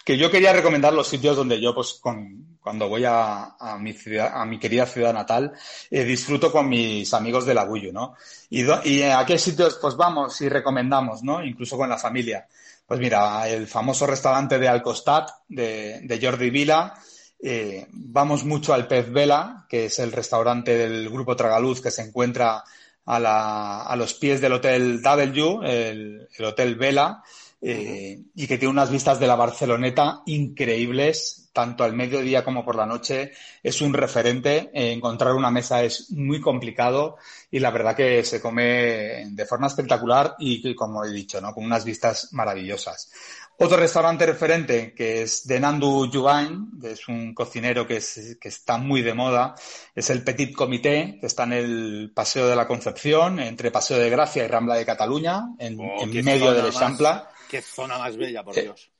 que 0.08 0.16
yo 0.16 0.30
quería 0.30 0.54
recomendar 0.54 0.94
los 0.94 1.06
sitios 1.06 1.36
donde 1.36 1.60
yo, 1.60 1.74
pues, 1.74 1.98
con, 2.00 2.56
cuando 2.62 2.88
voy 2.88 3.04
a, 3.06 3.54
mi 3.78 3.92
ciudad, 3.92 4.32
a 4.40 4.46
mi 4.46 4.58
querida 4.58 4.86
ciudad 4.86 5.12
natal, 5.12 5.52
eh, 5.90 6.02
disfruto 6.02 6.50
con 6.50 6.66
mis 6.66 7.12
amigos 7.12 7.44
del 7.44 7.58
Agullo, 7.58 7.92
¿no? 7.92 8.14
Y, 8.48 8.64
y 8.88 9.02
a 9.02 9.22
qué 9.26 9.36
sitios, 9.36 9.78
pues, 9.78 9.96
vamos 9.96 10.40
y 10.40 10.48
recomendamos, 10.48 11.22
¿no? 11.22 11.44
Incluso 11.44 11.76
con 11.76 11.90
la 11.90 11.98
familia. 11.98 12.48
Pues 12.86 12.98
mira, 13.00 13.46
el 13.50 13.66
famoso 13.66 14.06
restaurante 14.06 14.58
de 14.58 14.66
Alcostat, 14.66 15.28
de, 15.46 16.00
de 16.00 16.26
Jordi 16.26 16.48
Vila, 16.48 16.94
eh, 17.38 17.86
vamos 17.90 18.46
mucho 18.46 18.72
al 18.72 18.88
Pez 18.88 19.12
Vela, 19.12 19.66
que 19.68 19.84
es 19.84 19.98
el 19.98 20.10
restaurante 20.10 20.74
del 20.74 21.10
Grupo 21.10 21.36
Tragaluz 21.36 21.82
que 21.82 21.90
se 21.90 22.00
encuentra 22.00 22.64
a, 23.04 23.20
la, 23.20 23.82
a 23.82 23.94
los 23.94 24.14
pies 24.14 24.40
del 24.40 24.54
Hotel 24.54 25.02
W, 25.02 25.58
el, 25.64 26.28
el 26.34 26.44
Hotel 26.46 26.76
Vela, 26.76 27.22
eh, 27.60 28.22
y 28.34 28.46
que 28.46 28.56
tiene 28.56 28.70
unas 28.70 28.90
vistas 28.90 29.18
de 29.18 29.26
la 29.26 29.34
Barceloneta 29.34 30.22
increíbles, 30.26 31.50
tanto 31.52 31.82
al 31.82 31.92
mediodía 31.92 32.44
como 32.44 32.64
por 32.64 32.76
la 32.76 32.86
noche. 32.86 33.32
Es 33.62 33.80
un 33.80 33.92
referente. 33.92 34.70
Eh, 34.72 34.92
encontrar 34.92 35.34
una 35.34 35.50
mesa 35.50 35.82
es 35.82 36.10
muy 36.12 36.40
complicado 36.40 37.16
y 37.50 37.58
la 37.58 37.72
verdad 37.72 37.96
que 37.96 38.22
se 38.22 38.40
come 38.40 39.24
de 39.28 39.46
forma 39.46 39.66
espectacular 39.66 40.36
y, 40.38 40.74
como 40.74 41.04
he 41.04 41.10
dicho, 41.10 41.40
¿no? 41.40 41.52
con 41.52 41.64
unas 41.64 41.84
vistas 41.84 42.28
maravillosas. 42.32 43.10
Otro 43.60 43.76
restaurante 43.76 44.24
referente 44.24 44.94
que 44.94 45.22
es 45.22 45.44
de 45.48 45.58
Nandu 45.58 46.08
Jugain, 46.12 46.78
que 46.80 46.92
es 46.92 47.08
un 47.08 47.34
cocinero 47.34 47.88
que, 47.88 47.96
está 47.96 48.78
muy 48.78 49.02
de 49.02 49.14
moda, 49.14 49.56
es 49.96 50.10
el 50.10 50.22
Petit 50.22 50.54
Comité, 50.54 51.18
que 51.20 51.26
está 51.26 51.42
en 51.42 51.54
el 51.54 52.12
Paseo 52.14 52.46
de 52.46 52.54
la 52.54 52.68
Concepción, 52.68 53.40
entre 53.40 53.72
Paseo 53.72 53.98
de 53.98 54.10
Gracia 54.10 54.44
y 54.44 54.46
Rambla 54.46 54.76
de 54.76 54.86
Cataluña, 54.86 55.42
en, 55.58 55.76
oh, 55.80 56.06
medio 56.06 56.52
del 56.52 56.66
Eixample. 56.66 57.08
Qué 57.48 57.62
zona 57.62 57.98
más 57.98 58.16
bella, 58.16 58.44
por 58.44 58.58
eh, 58.58 58.62
Dios. 58.62 58.90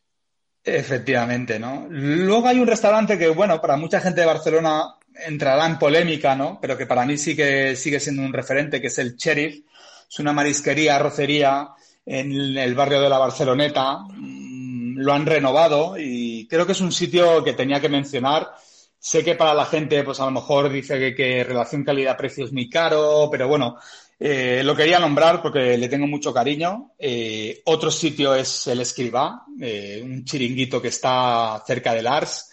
Efectivamente, 0.64 1.59
¿no? 1.59 1.86
Luego 1.88 2.49
hay 2.49 2.59
un 2.59 2.66
restaurante 2.66 3.18
que, 3.18 3.28
bueno, 3.28 3.61
para 3.61 3.76
mucha 3.76 4.01
gente 4.01 4.20
de 4.20 4.26
Barcelona 4.26 4.94
entrará 5.26 5.66
en 5.66 5.78
polémica, 5.78 6.34
¿no? 6.34 6.59
Pero 6.61 6.76
que 6.76 6.86
para 6.86 7.05
mí 7.05 7.16
sí 7.16 7.34
que 7.34 7.76
sigue 7.76 8.01
siendo 8.01 8.22
un 8.22 8.32
referente, 8.32 8.80
que 8.80 8.88
es 8.88 8.99
el 8.99 9.16
Sheriff. 9.16 9.64
Es 10.11 10.18
una 10.18 10.32
marisquería, 10.32 10.96
arrocería 10.96 11.68
en 12.05 12.57
el 12.57 12.74
barrio 12.74 13.01
de 13.01 13.09
la 13.09 13.18
Barceloneta. 13.18 13.99
Mm, 13.99 14.99
lo 14.99 15.12
han 15.12 15.26
renovado 15.26 15.96
y 15.99 16.46
creo 16.49 16.66
que 16.66 16.72
es 16.72 16.80
un 16.80 16.92
sitio 16.92 17.44
que 17.44 17.53
tenía 17.53 17.80
que 17.80 17.88
mencionar. 17.88 18.53
Sé 18.99 19.24
que 19.24 19.36
para 19.36 19.55
la 19.55 19.64
gente, 19.64 20.03
pues 20.03 20.18
a 20.20 20.24
lo 20.24 20.32
mejor 20.32 20.70
dice 20.70 20.99
que, 20.99 21.14
que 21.14 21.44
relación 21.44 21.84
calidad-precio 21.84 22.46
es 22.46 22.53
muy 22.53 22.68
caro, 22.68 23.28
pero 23.30 23.46
bueno, 23.46 23.78
eh, 24.21 24.62
lo 24.64 24.75
quería 24.75 24.99
nombrar 24.99 25.41
porque 25.41 25.79
le 25.79 25.89
tengo 25.89 26.07
mucho 26.07 26.33
cariño. 26.35 26.93
Eh, 26.99 27.62
otro 27.66 27.91
sitio 27.91 28.35
es 28.35 28.66
el 28.66 28.81
Escribá, 28.81 29.45
eh, 29.61 30.01
un 30.03 30.25
chiringuito 30.25 30.83
que 30.83 30.89
está 30.89 31.62
cerca 31.66 31.95
del 31.95 32.07
Ars, 32.07 32.51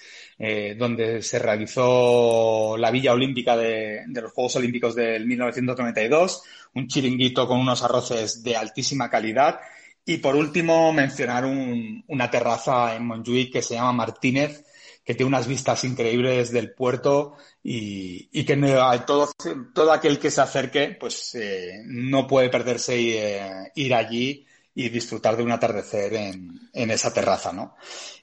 donde 0.78 1.22
se 1.22 1.39
realizó 1.39 2.76
la 2.78 2.91
Villa 2.91 3.13
Olímpica 3.13 3.55
de, 3.55 4.03
los 4.05 4.34
Juegos 4.34 4.57
Olímpicos 4.57 4.93
del 4.93 5.26
1992, 5.26 6.43
un 6.74 6.88
chiringuito 6.89 7.47
con 7.47 7.61
unos 7.61 7.82
arroces 7.84 8.43
de 8.43 8.57
altísima 8.57 9.09
calidad. 9.09 9.61
Y 10.05 10.18
por 10.18 10.36
último, 10.36 10.91
mencionar 10.91 11.45
una 11.45 12.30
terraza 12.30 12.95
en 12.95 13.05
Montjuic 13.07 13.53
que 13.53 13.61
se 13.61 13.76
llama 13.76 13.93
Martínez, 13.93 14.64
que 15.05 15.13
tiene 15.13 15.27
unas 15.27 15.47
vistas 15.47 15.83
increíbles 15.83 16.51
del 16.51 16.73
puerto 16.73 17.35
y, 17.63 18.27
y 18.31 18.43
que 18.43 18.57
todo, 19.05 19.29
todo 19.73 19.91
aquel 19.91 20.17
que 20.17 20.31
se 20.31 20.41
acerque 20.41 20.97
pues 20.99 21.35
eh, 21.35 21.83
no 21.85 22.25
puede 22.25 22.49
perderse 22.49 22.99
y, 22.99 23.11
eh, 23.11 23.71
ir 23.75 23.93
allí 23.93 24.45
y 24.77 24.89
disfrutar 24.89 25.37
de 25.37 25.43
un 25.43 25.51
atardecer 25.51 26.13
en, 26.15 26.69
en, 26.73 26.91
esa 26.91 27.13
terraza, 27.13 27.53
¿no? 27.53 27.75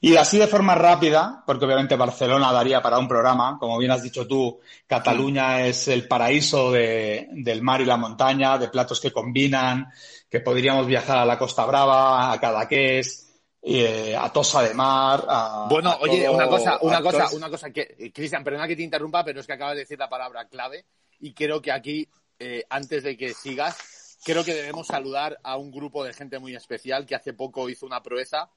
Y 0.02 0.16
así 0.16 0.36
de 0.36 0.46
forma 0.46 0.74
rápida, 0.74 1.42
porque 1.46 1.64
obviamente 1.64 1.96
Barcelona 1.96 2.52
daría 2.52 2.82
para 2.82 2.98
un 2.98 3.08
programa, 3.08 3.56
como 3.58 3.78
bien 3.78 3.90
has 3.90 4.02
dicho 4.02 4.26
tú, 4.26 4.60
Cataluña 4.86 5.64
es 5.64 5.88
el 5.88 6.06
paraíso 6.06 6.70
de, 6.70 7.28
del 7.32 7.62
mar 7.62 7.80
y 7.80 7.86
la 7.86 7.96
montaña, 7.96 8.58
de 8.58 8.68
platos 8.68 9.00
que 9.00 9.12
combinan, 9.12 9.90
que 10.28 10.40
podríamos 10.40 10.86
viajar 10.86 11.16
a 11.16 11.24
la 11.24 11.38
Costa 11.38 11.64
Brava, 11.64 12.30
a 12.30 12.38
Cadaqués, 12.38 13.31
eh, 13.62 14.16
a 14.16 14.30
Tosa 14.32 14.62
de 14.62 14.74
Mar. 14.74 15.24
A, 15.28 15.66
bueno, 15.70 15.90
a 15.90 15.98
oye, 16.00 16.24
todo- 16.24 16.34
una 16.34 16.48
cosa, 16.48 16.78
una 16.82 17.00
cosa, 17.02 17.28
una 17.34 17.48
cosa 17.50 17.70
que, 17.70 17.94
eh, 17.98 18.12
Cristian, 18.12 18.42
perdona 18.44 18.66
que 18.66 18.76
te 18.76 18.82
interrumpa, 18.82 19.24
pero 19.24 19.40
es 19.40 19.46
que 19.46 19.52
acabas 19.52 19.74
de 19.74 19.80
decir 19.80 19.98
la 19.98 20.08
palabra 20.08 20.46
clave 20.48 20.84
y 21.20 21.32
creo 21.32 21.62
que 21.62 21.70
aquí, 21.72 22.08
eh, 22.38 22.64
antes 22.68 23.02
de 23.04 23.16
que 23.16 23.32
sigas, 23.34 24.18
creo 24.24 24.44
que 24.44 24.54
debemos 24.54 24.86
saludar 24.88 25.38
a 25.44 25.56
un 25.56 25.70
grupo 25.70 26.04
de 26.04 26.12
gente 26.12 26.38
muy 26.38 26.54
especial 26.56 27.06
que 27.06 27.14
hace 27.14 27.32
poco 27.32 27.68
hizo 27.68 27.86
una 27.86 28.02
proeza 28.02 28.50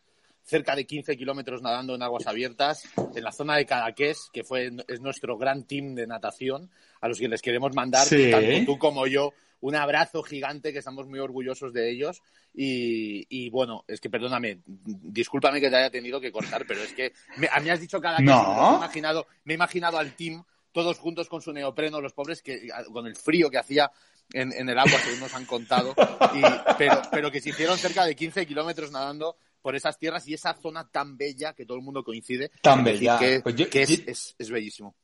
cerca 0.44 0.76
de 0.76 0.86
15 0.86 1.18
kilómetros 1.18 1.62
nadando 1.64 1.96
en 1.96 2.04
aguas 2.04 2.28
abiertas 2.28 2.84
en 3.16 3.24
la 3.24 3.32
zona 3.32 3.56
de 3.58 3.66
Cadaqués, 3.66 4.30
que 4.32 4.44
fue 4.44 4.72
es 4.88 5.02
nuestro 5.02 5.38
gran 5.40 5.64
team 5.66 5.96
de 5.96 6.06
natación, 6.06 6.70
a 7.02 7.08
los 7.08 7.18
que 7.18 7.28
les 7.28 7.42
queremos 7.42 7.74
mandar, 7.74 8.06
Sí. 8.06 8.30
tanto 8.30 8.48
tú 8.74 8.78
como 8.78 9.08
yo, 9.08 9.34
un 9.68 9.76
abrazo 9.76 10.22
gigante, 10.22 10.72
que 10.72 10.80
estamos 10.80 11.08
muy 11.08 11.20
orgullosos 11.20 11.74
de 11.74 11.90
ellos. 11.90 12.22
Y, 12.54 13.26
y 13.30 13.50
bueno, 13.50 13.84
es 13.88 14.00
que 14.00 14.10
perdóname, 14.10 14.60
discúlpame 14.66 15.60
que 15.60 15.70
te 15.70 15.76
haya 15.76 15.90
tenido 15.90 16.22
que 16.22 16.32
cortar, 16.32 16.66
pero 16.68 16.82
es 16.84 16.94
que 16.94 17.14
me, 17.38 17.48
a 17.52 17.60
mí 17.60 17.70
has 17.70 17.80
dicho 17.80 18.00
cada 18.00 18.20
No. 18.20 18.70
me 18.70 18.74
he 18.74 18.78
imaginado, 18.78 19.28
me 19.44 19.54
he 19.54 19.56
imaginado 19.56 19.98
al 19.98 20.16
team 20.16 20.44
todos 20.72 21.00
juntos 21.00 21.28
con 21.30 21.42
su 21.42 21.52
neopreno, 21.52 22.00
los 22.02 22.14
pobres 22.14 22.42
que 22.42 22.68
con 22.92 23.08
el 23.08 23.16
frío 23.16 23.50
que 23.50 23.58
hacía 23.58 23.92
en, 24.34 24.52
en 24.54 24.70
el 24.70 24.78
agua, 24.78 25.00
según 25.04 25.20
nos 25.22 25.34
han 25.34 25.46
contado, 25.46 25.96
y, 26.36 26.42
pero, 26.78 27.02
pero 27.12 27.32
que 27.32 27.42
se 27.42 27.50
hicieron 27.50 27.78
cerca 27.78 28.06
de 28.06 28.16
15 28.16 28.46
kilómetros 28.46 28.92
nadando 28.92 29.36
por 29.62 29.76
esas 29.76 29.98
tierras 29.98 30.28
y 30.28 30.34
esa 30.36 30.54
zona 30.54 30.88
tan 30.90 31.18
bella 31.18 31.54
que 31.54 31.66
todo 31.66 31.78
el 31.78 31.84
mundo 31.84 32.04
coincide. 32.04 32.52
Tan 32.62 32.84
bella. 32.84 33.18
Que, 33.18 33.40
Pues 33.42 33.56
yo- 33.56 33.70
que 33.70 33.82
es, 33.84 33.90
yo- 33.90 34.04
es- 34.12 34.36
es 34.38 34.50
bellísimo. 34.52 34.96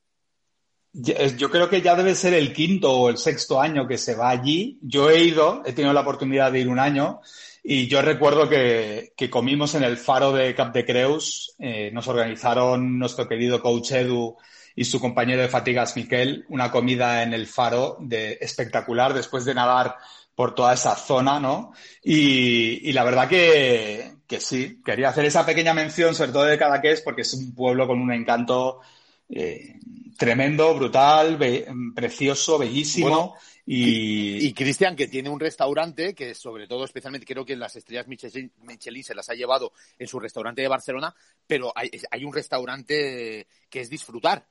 Es- 0.94 1.36
Yo 1.36 1.50
creo 1.50 1.68
que 1.70 1.80
ya 1.80 1.94
debe 1.96 2.14
ser 2.14 2.34
el 2.34 2.52
quinto 2.52 2.92
o 2.92 3.08
el 3.08 3.16
sexto 3.16 3.60
año 3.60 3.86
que 3.86 3.96
se 3.98 4.14
va 4.14 4.30
allí. 4.30 4.78
Yo 4.82 5.08
he 5.10 5.24
ido, 5.24 5.62
he 5.64 5.72
tenido 5.72 5.92
la 5.94 6.00
oportunidad 6.02 6.52
de 6.52 6.60
ir 6.60 6.68
un 6.68 6.78
año 6.78 7.20
y 7.64 7.86
yo 7.86 8.02
recuerdo 8.02 8.48
que, 8.48 9.12
que 9.16 9.30
comimos 9.30 9.74
en 9.74 9.84
el 9.84 9.96
faro 9.96 10.32
de 10.32 10.54
Cap 10.54 10.72
de 10.74 10.84
Creus. 10.84 11.54
eh, 11.58 11.90
nos 11.92 12.08
organizaron 12.08 12.98
nuestro 12.98 13.26
querido 13.28 13.62
coach 13.62 13.92
Edu 13.92 14.36
y 14.74 14.84
su 14.84 15.00
compañero 15.00 15.40
de 15.42 15.48
fatigas 15.48 15.96
Miquel 15.96 16.44
una 16.48 16.70
comida 16.70 17.22
en 17.22 17.32
el 17.34 17.46
faro 17.46 17.96
de 18.00 18.38
espectacular 18.40 19.14
después 19.14 19.44
de 19.44 19.54
nadar 19.54 19.96
por 20.34 20.54
toda 20.54 20.72
esa 20.74 20.96
zona, 20.96 21.38
¿no? 21.40 21.72
Y, 22.02 22.88
y 22.88 22.92
la 22.92 23.04
verdad 23.04 23.28
que, 23.28 24.12
que 24.26 24.40
sí, 24.40 24.80
quería 24.84 25.10
hacer 25.10 25.24
esa 25.26 25.44
pequeña 25.46 25.74
mención, 25.74 26.14
sobre 26.14 26.32
todo 26.32 26.44
de 26.44 26.56
Cadaqués, 26.58 27.02
porque 27.02 27.20
es 27.22 27.32
un 27.34 27.54
pueblo 27.54 27.86
con 27.86 28.00
un 28.00 28.12
encanto 28.12 28.80
eh, 29.28 29.78
tremendo, 30.18 30.74
brutal, 30.74 31.36
be- 31.36 31.66
precioso, 31.94 32.58
bellísimo. 32.58 33.08
Bueno, 33.08 33.34
y, 33.64 34.48
Y 34.48 34.52
Cristian, 34.54 34.96
que 34.96 35.06
tiene 35.06 35.28
un 35.28 35.38
restaurante 35.38 36.14
que 36.14 36.34
sobre 36.34 36.66
todo, 36.66 36.84
especialmente 36.84 37.26
creo 37.26 37.44
que 37.44 37.54
las 37.56 37.76
estrellas 37.76 38.08
Michelin, 38.08 38.52
Michelin 38.62 39.04
se 39.04 39.14
las 39.14 39.28
ha 39.30 39.34
llevado 39.34 39.72
en 39.98 40.08
su 40.08 40.18
restaurante 40.18 40.62
de 40.62 40.68
Barcelona, 40.68 41.14
pero 41.46 41.72
hay, 41.74 41.90
hay 42.10 42.24
un 42.24 42.32
restaurante 42.32 43.46
que 43.70 43.80
es 43.80 43.88
disfrutar. 43.88 44.46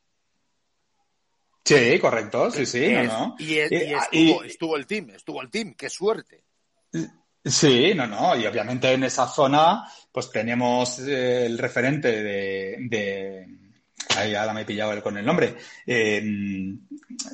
sí, 1.64 2.00
correcto, 2.00 2.50
sí, 2.52 2.66
sí, 2.66 2.88
no, 2.92 3.04
no. 3.04 3.36
Y, 3.38 3.58
es- 3.58 3.72
Eh, 3.72 3.88
y 3.90 3.94
ah, 3.94 4.00
estuvo, 4.04 4.44
y- 4.44 4.48
estuvo 4.48 4.78
el 4.78 4.88
team, 4.88 5.10
estuvo 5.12 5.42
el 5.42 5.50
team, 5.50 5.74
qué 5.76 5.90
suerte. 5.90 6.44
Sí, 7.44 7.94
no, 7.96 8.06
no, 8.08 8.36
y 8.38 8.46
obviamente 8.46 8.92
en 8.94 9.04
esa 9.04 9.28
zona 9.28 9.84
pues 10.12 10.30
tenemos 10.30 11.00
eh, 11.00 11.46
el 11.48 11.58
referente 11.58 12.12
de, 12.24 12.78
de... 12.88 13.48
Ahí 14.18 14.36
ahora 14.36 14.54
me 14.54 14.62
he 14.62 14.66
pillado 14.66 15.02
con 15.02 15.18
el 15.18 15.26
nombre. 15.26 15.56
Eh, 15.86 16.22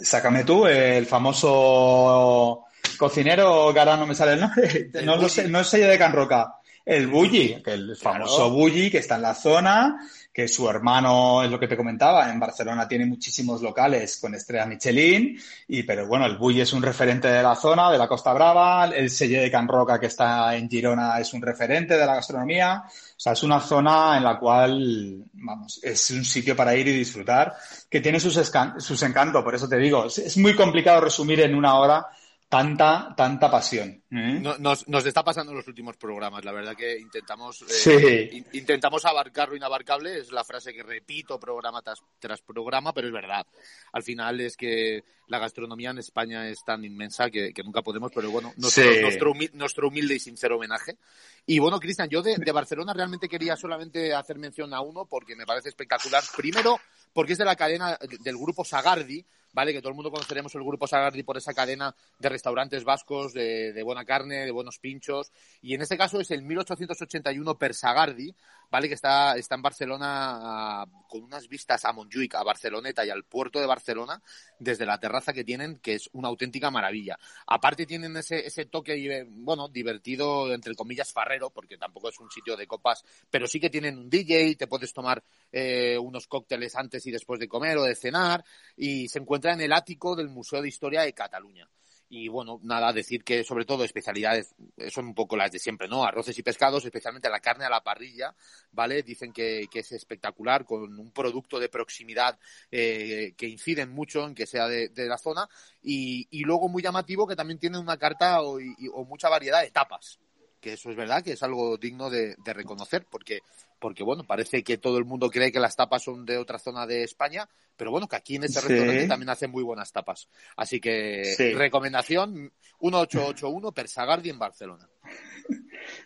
sácame 0.02 0.44
tú, 0.44 0.66
el 0.68 1.06
famoso 1.06 2.66
cocinero, 2.98 3.72
que 3.74 3.80
ahora 3.80 3.98
no 3.98 4.08
me 4.08 4.16
sale 4.16 4.34
el 4.34 4.40
nombre, 4.42 4.90
El 4.94 5.06
no 5.06 5.14
lo 5.14 5.22
Bulli. 5.24 5.30
sé, 5.30 5.48
no 5.48 5.64
sello 5.64 5.88
de 5.88 5.98
Can 5.98 6.14
Roca. 6.14 6.54
El 6.86 7.08
Bulli, 7.08 7.62
que 7.64 7.74
el 7.74 7.98
Claro. 8.00 8.20
famoso 8.20 8.50
Bulli 8.50 8.90
que 8.90 9.00
está 9.00 9.16
en 9.18 9.22
la 9.24 9.34
zona, 9.36 9.98
que 10.32 10.48
su 10.48 10.70
hermano, 10.70 11.44
es 11.44 11.52
lo 11.52 11.60
que 11.60 11.68
te 11.68 11.76
comentaba, 11.76 12.30
en 12.32 12.40
Barcelona 12.40 12.88
tiene 12.88 13.06
muchísimos 13.06 13.62
locales 13.62 14.18
con 14.22 14.34
estrella 14.36 14.66
Michelin, 14.68 15.38
y 15.68 15.84
pero 15.84 16.08
bueno, 16.08 16.26
el 16.26 16.38
Bulli 16.38 16.62
es 16.62 16.72
un 16.72 16.82
referente 16.82 17.28
de 17.28 17.44
la 17.44 17.56
zona, 17.56 17.92
de 17.92 17.98
la 17.98 18.08
Costa 18.08 18.32
Brava, 18.34 18.86
el 18.86 19.10
Selle 19.10 19.42
de 19.42 19.52
Can 19.52 19.68
Roca 19.68 20.00
que 20.00 20.06
está 20.06 20.56
en 20.56 20.70
Girona 20.70 21.20
es 21.20 21.34
un 21.34 21.42
referente 21.42 21.98
de 21.98 22.06
la 22.06 22.16
gastronomía, 22.16 22.84
o 23.18 23.20
sea, 23.20 23.34
es 23.34 23.42
una 23.42 23.60
zona 23.60 24.16
en 24.16 24.24
la 24.24 24.38
cual, 24.38 25.24
vamos, 25.34 25.80
es 25.82 26.12
un 26.12 26.24
sitio 26.24 26.56
para 26.56 26.76
ir 26.76 26.88
y 26.88 26.94
disfrutar, 26.94 27.52
que 27.90 28.00
tiene 28.00 28.20
sus, 28.20 28.40
sus 28.78 29.04
encantos, 29.04 29.44
por 29.44 29.56
eso 29.56 29.68
te 29.68 29.78
digo, 29.78 30.06
es 30.06 30.38
muy 30.38 30.56
complicado 30.56 31.02
resumir 31.02 31.40
en 31.42 31.56
una 31.56 31.80
hora 31.80 32.08
tanta, 32.50 33.14
tanta 33.18 33.52
pasión. 33.52 33.90
¿eh? 34.12 34.40
No- 34.42 34.58
Nos, 34.58 34.88
nos 34.88 35.06
está 35.06 35.24
pasando 35.24 35.52
en 35.52 35.58
los 35.58 35.68
últimos 35.68 35.98
programas, 35.98 36.46
la 36.46 36.52
verdad 36.54 36.76
que 36.76 36.98
intentamos, 36.98 37.62
eh, 37.64 37.66
Sí. 37.70 38.38
in- 38.38 38.46
intentamos 38.54 39.04
abarcar 39.06 39.50
lo 39.50 39.56
inabarcable, 39.58 40.18
es 40.20 40.32
la 40.32 40.44
frase 40.46 40.74
que 40.74 40.82
repito 40.84 41.40
programa 41.40 41.82
tras, 41.82 42.02
tras 42.20 42.42
programa, 42.42 42.94
pero 42.94 43.08
es 43.08 43.14
verdad. 43.14 43.46
Al 43.92 44.04
final 44.04 44.40
es 44.40 44.56
que 44.56 45.04
la 45.28 45.40
gastronomía 45.40 45.90
en 45.90 45.98
España 45.98 46.48
es 46.48 46.64
tan 46.64 46.86
inmensa 46.86 47.30
que, 47.30 47.52
que 47.54 47.64
nunca 47.64 47.82
podemos, 47.82 48.12
pero 48.16 48.32
bueno, 48.32 48.54
nuestro, 48.56 48.94
Sí. 48.94 49.02
nuestro, 49.02 49.34
humi- 49.34 49.52
nuestro 49.52 49.90
humilde 49.90 50.16
y 50.16 50.20
sincero 50.20 50.56
homenaje. 50.56 50.98
Y 51.46 51.60
bueno, 51.60 51.80
Cristian, 51.80 52.08
yo 52.10 52.22
de, 52.22 52.38
de 52.38 52.52
Barcelona 52.54 52.94
realmente 52.94 53.28
quería 53.28 53.58
solamente 53.58 54.14
hacer 54.14 54.38
mención 54.40 54.74
a 54.74 54.80
uno 54.80 55.06
porque 55.06 55.36
me 55.36 55.46
parece 55.46 55.68
espectacular. 55.70 56.24
Primero, 56.36 56.80
porque 57.12 57.34
es 57.34 57.38
de 57.40 57.46
la 57.46 57.56
cadena 57.58 57.98
del 58.22 58.38
grupo 58.38 58.64
Sagardi, 58.64 59.26
¿vale? 59.54 59.74
Que 59.74 59.80
todo 59.80 59.90
el 59.90 59.96
mundo 59.96 60.12
conoceremos 60.12 60.54
el 60.56 60.64
grupo 60.64 60.88
Sagardi 60.88 61.24
por 61.24 61.38
esa 61.38 61.54
cadena 61.54 61.96
de 62.20 62.30
restaurantes 62.30 62.84
vascos 62.84 63.34
de, 63.34 63.74
de 63.74 63.84
buena 63.84 64.06
carne, 64.06 64.46
de 64.46 64.52
buenos 64.52 64.80
pinchos. 64.80 65.32
Y 65.62 65.74
en 65.74 65.82
este 65.82 65.98
caso 65.98 66.20
es 66.20 66.32
el 66.32 66.42
1881 66.44 67.58
Per 67.58 67.74
Sagardi, 67.74 68.36
¿vale? 68.70 68.88
Que 68.88 68.96
está, 68.96 69.36
está 69.36 69.56
en 69.56 69.62
Barcelona 69.62 70.82
ah, 70.82 70.86
con 71.08 71.24
unas 71.24 71.48
vistas 71.48 71.86
a 71.86 71.94
Montjuic, 71.94 72.36
a 72.36 72.44
Barceloneta 72.44 73.06
y 73.06 73.10
al 73.10 73.24
puerto 73.24 73.60
de 73.60 73.66
Barcelona 73.66 74.22
desde 74.60 74.86
la 74.86 75.00
terraza 75.00 75.34
que 75.34 75.44
tienen, 75.44 75.80
que 75.80 75.96
es 75.96 76.10
una 76.14 76.28
auténtica 76.28 76.72
maravilla. 76.72 77.18
Aparte 77.46 77.86
tienen 77.86 78.16
ese, 78.18 78.46
ese 78.46 78.66
toque, 78.66 79.26
bueno, 79.30 79.70
divertido, 79.70 80.54
entre 80.54 80.76
comillas, 80.76 81.12
farrero, 81.12 81.50
porque 81.50 81.78
tampoco 81.78 82.10
es 82.10 82.20
un 82.20 82.30
sitio 82.32 82.56
de 82.56 82.68
copas, 82.68 83.04
pero 83.30 83.48
sí 83.48 83.60
que 83.60 83.70
tienen 83.70 83.98
un 83.98 84.10
DJ, 84.10 84.56
te 84.56 84.68
puedes 84.68 84.94
tomar 84.94 85.24
eh, 85.52 85.98
unos 85.98 86.28
cócteles 86.28 86.76
antes 86.76 87.06
y 87.06 87.12
después 87.12 87.40
de 87.40 87.48
comer 87.48 87.78
o 87.78 87.84
de 87.84 87.96
cenar, 87.96 88.44
y 88.76 89.08
se 89.08 89.20
encuentra 89.20 89.54
en 89.54 89.62
el 89.62 89.74
ático 89.74 90.16
del 90.16 90.30
Museo 90.30 90.62
de 90.62 90.68
Historia 90.68 91.02
de 91.02 91.14
Cataluña. 91.14 91.68
Y 92.10 92.30
bueno, 92.30 92.60
nada, 92.64 92.94
decir 92.94 93.26
que 93.26 93.44
sobre 93.44 93.66
todo 93.66 93.84
especialidades 93.84 94.56
eh, 94.78 94.90
son 94.90 95.08
un 95.08 95.14
poco 95.14 95.36
las 95.36 95.52
de 95.52 95.60
siempre, 95.60 95.90
¿no? 95.90 96.06
Arroces 96.06 96.38
y 96.40 96.44
pescados, 96.44 96.86
especialmente 96.86 97.30
la 97.30 97.42
carne 97.42 97.66
a 97.66 97.70
la 97.70 97.84
parrilla, 97.84 98.34
¿vale? 98.72 99.04
Dicen 99.04 99.34
que, 99.34 99.68
que 99.70 99.80
es 99.80 99.92
espectacular, 99.92 100.64
con 100.64 100.98
un 100.98 101.12
producto 101.12 101.60
de 101.60 101.68
proximidad 101.68 102.40
eh, 102.72 103.34
que 103.38 103.48
inciden 103.48 103.90
mucho 103.92 104.26
en 104.26 104.36
que 104.36 104.46
sea 104.48 104.68
de, 104.70 104.90
la 104.96 105.18
zona. 105.18 105.50
Y, 105.82 106.28
y 106.32 106.44
luego 106.44 106.70
muy 106.70 106.82
llamativo 106.82 107.28
que 107.28 107.36
también 107.36 107.60
tiene 107.60 107.78
una 107.78 107.98
carta 107.98 108.42
o, 108.42 108.60
y- 108.62 108.74
o 108.94 109.04
mucha 109.04 109.28
variedad 109.28 109.62
de 109.62 109.72
tapas. 109.72 110.18
Que 110.60 110.74
eso 110.74 110.90
es 110.90 110.96
verdad 110.96 111.24
que 111.24 111.34
es 111.34 111.44
algo 111.44 111.78
digno 111.78 112.10
de, 112.10 112.36
de 112.44 112.54
reconocer, 112.54 113.06
porque, 113.10 113.40
porque 113.80 114.04
bueno, 114.04 114.24
parece 114.24 114.64
que 114.64 114.78
todo 114.78 114.98
el 114.98 115.06
mundo 115.06 115.30
cree 115.30 115.52
que 115.52 115.60
las 115.60 115.76
tapas 115.76 116.04
son 116.04 116.26
de 116.26 116.38
otra 116.38 116.58
zona 116.58 116.88
de 116.88 117.04
España, 117.04 117.48
pero 117.76 117.92
bueno, 117.92 118.08
que 118.08 118.16
aquí 118.16 118.36
en 118.38 118.44
este 118.46 118.60
Sí. 118.62 118.68
restaurante 118.68 119.08
también 119.08 119.30
hacen 119.30 119.52
muy 119.52 119.64
buenas 119.64 119.92
tapas. 119.92 120.28
Así 120.56 120.80
que 120.80 121.24
Sí. 121.38 121.54
recomendación 121.54 122.52
1881 122.80 123.72
Persagardi 123.72 124.30
en 124.32 124.40
Barcelona. 124.40 124.88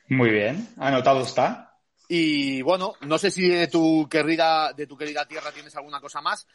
Muy 0.10 0.30
bien, 0.30 0.68
anotado 0.78 1.22
está. 1.24 1.71
Y 2.14 2.62
bueno, 2.62 2.96
no 3.08 3.18
sé 3.18 3.32
si 3.32 3.48
de 3.48 3.68
tu 3.70 4.06
querida, 4.10 4.74
de 4.74 4.86
tu 4.86 4.98
querida 4.98 5.26
tierra 5.26 5.50
tienes 5.54 5.74
alguna 5.78 6.02
cosa 6.02 6.20
más, 6.20 6.46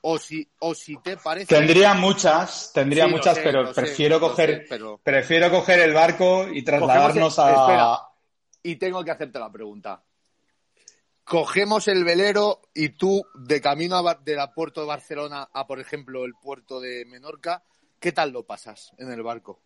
o 0.00 0.18
si, 0.18 0.50
o 0.58 0.74
si 0.74 0.96
te 0.96 1.16
parece. 1.16 1.46
Tendría 1.46 1.94
muchas, 1.94 2.72
tendría 2.74 3.04
Sí, 3.04 3.12
muchas, 3.12 3.36
sé, 3.36 3.42
pero 3.44 3.72
sé, 3.72 3.80
prefiero 3.82 4.18
coger, 4.18 4.62
sé, 4.62 4.66
pero- 4.68 4.98
prefiero 4.98 5.48
coger 5.48 5.78
el 5.78 5.94
barco 5.94 6.48
y 6.52 6.64
trasladarnos 6.64 7.38
el- 7.38 7.44
a. 7.44 7.50
espera. 7.52 7.98
Y 8.64 8.74
tengo 8.76 9.04
que 9.04 9.12
hacerte 9.12 9.38
la 9.38 9.48
pregunta. 9.52 10.02
Cogemos 11.22 11.86
el 11.86 12.02
velero 12.02 12.62
y 12.74 12.88
tú, 12.88 13.24
de 13.34 13.60
camino 13.60 13.96
a 13.98 14.14
de 14.14 14.34
la 14.34 14.52
puerto 14.52 14.80
de 14.80 14.88
Barcelona 14.88 15.48
a, 15.52 15.68
por 15.68 15.78
ejemplo, 15.78 16.24
el 16.24 16.34
puerto 16.34 16.80
de 16.80 17.04
Menorca, 17.04 17.62
¿qué 18.00 18.10
tal 18.10 18.32
lo 18.32 18.44
pasas 18.44 18.90
en 18.98 19.12
el 19.12 19.22
barco? 19.22 19.60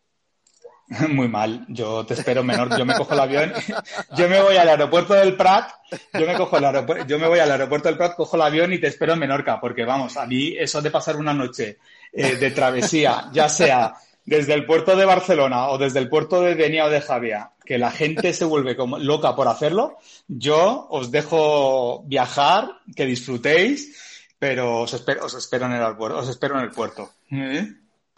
Muy 1.09 1.29
mal, 1.29 1.65
yo 1.69 2.05
te 2.05 2.15
espero 2.15 2.43
menor, 2.43 2.77
yo 2.77 2.85
me 2.85 2.95
cojo 2.95 3.15
el 3.15 3.21
avión, 3.21 3.53
yo 4.17 4.29
me 4.29 4.41
voy 4.43 4.57
al 4.57 4.69
aeropuerto 4.69 5.15
del 5.15 5.37
Prat, 5.37 5.71
yo 6.15 6.27
me 6.27 6.35
cojo 6.35 6.59
el 6.59 6.65
aeropuerto, 6.65 7.07
yo 7.07 7.19
me 7.19 7.29
voy 7.29 7.39
al 7.39 7.51
aeropuerto 7.51 7.89
del 7.89 7.97
Prat, 7.97 8.17
cojo 8.17 8.37
el 8.37 8.43
avión 8.43 8.73
y 8.73 8.79
te 8.79 8.89
espero 8.89 9.13
en 9.13 9.21
Menorca, 9.21 9.61
porque 9.61 9.85
vamos, 9.85 10.17
a 10.17 10.27
mí 10.27 10.55
eso 10.59 10.83
de 10.83 10.91
pasar 10.91 11.17
una 11.17 11.33
noche 11.33 11.79
eh, 12.13 12.37
de 12.37 12.51
travesía, 12.51 13.29
ya 13.33 13.49
sea 13.49 13.95
desde 14.25 14.55
el 14.55 14.67
puerto 14.67 14.97
de 14.97 15.05
Barcelona 15.05 15.69
o 15.69 15.79
desde 15.79 16.01
el 16.01 16.09
puerto 16.09 16.43
de 16.43 16.57
Denia 16.57 16.87
o 16.87 16.91
de 16.91 17.01
Javia, 17.01 17.53
que 17.65 17.79
la 17.79 17.93
gente 17.93 18.33
se 18.33 18.45
vuelve 18.45 18.77
como 18.77 18.99
loca 18.99 19.37
por 19.37 19.47
hacerlo, 19.47 19.99
yo 20.27 20.89
os 20.91 21.13
dejo 21.13 22.03
viajar, 22.05 22.69
que 22.97 23.07
disfrutéis, 23.07 23.97
pero 24.41 24.81
os 24.81 24.93
espero, 24.93 25.27
os 25.27 25.35
espero 25.35 25.67
en 25.67 25.73
el 25.73 25.97
puerto, 25.97 26.19
os 26.19 26.29
espero 26.29 26.59
en 26.59 26.65
el 26.65 26.71
puerto. 26.71 27.11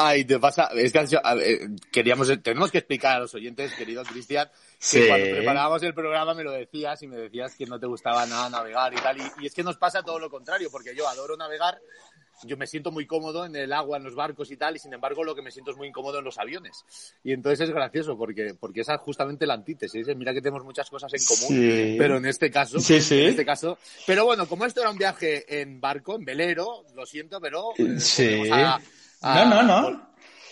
Ay, 0.07 0.25
te 0.25 0.39
pasa, 0.39 0.69
es 0.75 0.93
que 0.93 0.99
ver, 1.01 1.69
queríamos, 1.91 2.29
tenemos 2.43 2.71
que 2.71 2.79
explicar 2.79 3.17
a 3.17 3.21
los 3.21 3.35
oyentes, 3.35 3.73
querido 3.75 4.03
Cristian, 4.05 4.49
que 4.49 4.53
Sí. 4.79 5.05
cuando 5.09 5.27
preparábamos 5.31 5.83
el 5.83 5.95
programa 5.95 6.35
me 6.35 6.43
lo 6.45 6.53
decías 6.53 7.03
y 7.03 7.07
me 7.07 7.17
decías 7.17 7.55
que 7.57 7.67
no 7.67 7.79
te 7.79 7.87
gustaba 7.87 8.27
nada 8.27 8.49
navegar 8.51 8.93
y 8.93 8.97
tal, 8.97 9.19
y, 9.19 9.23
y 9.43 9.47
es 9.47 9.55
que 9.55 9.63
nos 9.63 9.77
pasa 9.77 10.03
todo 10.03 10.19
lo 10.19 10.31
contrario, 10.31 10.69
porque 10.71 10.95
yo 10.97 11.09
adoro 11.09 11.37
navegar, 11.37 11.79
yo 12.45 12.57
me 12.57 12.67
siento 12.67 12.91
muy 12.91 13.07
cómodo 13.07 13.45
en 13.47 13.55
el 13.55 13.73
agua, 13.73 13.99
en 13.99 14.03
los 14.05 14.17
barcos 14.17 14.51
y 14.51 14.57
tal, 14.57 14.75
y 14.75 14.79
sin 14.81 14.93
embargo 14.93 15.23
lo 15.23 15.35
que 15.37 15.43
me 15.43 15.53
siento 15.53 15.71
es 15.71 15.77
muy 15.77 15.87
incómodo 15.89 16.19
en 16.19 16.25
los 16.25 16.39
aviones. 16.39 16.85
Y 17.23 17.33
entonces 17.33 17.69
es 17.69 17.75
gracioso, 17.75 18.17
porque, 18.19 18.55
porque 18.59 18.81
esa 18.81 18.95
es 18.97 19.01
justamente 19.03 19.47
la 19.47 19.55
antítesis, 19.55 20.09
¿eh? 20.09 20.15
mira 20.17 20.33
que 20.35 20.41
tenemos 20.41 20.65
muchas 20.65 20.91
cosas 20.91 21.13
en 21.15 21.25
común, 21.25 21.49
Sí. 21.63 21.95
pero 21.99 22.17
en 22.17 22.27
este 22.27 22.51
caso, 22.51 22.81
Sí, 22.81 23.01
sí. 23.01 23.21
en 23.23 23.29
este 23.29 23.45
caso, 23.45 23.79
pero 24.07 24.25
bueno, 24.25 24.49
como 24.49 24.65
esto 24.65 24.81
era 24.81 24.91
un 24.91 24.99
viaje 24.99 25.61
en 25.61 25.81
barco, 25.81 26.17
en 26.17 26.25
velero, 26.25 26.85
lo 26.97 27.07
siento, 27.07 27.41
pero 27.41 27.71
eh, 27.79 28.01
Sí. 28.01 28.51
a- 28.51 28.81
a- 29.23 29.45
No, 29.45 29.51
no, 29.51 29.63
no. 29.63 29.89
vol- 29.91 30.09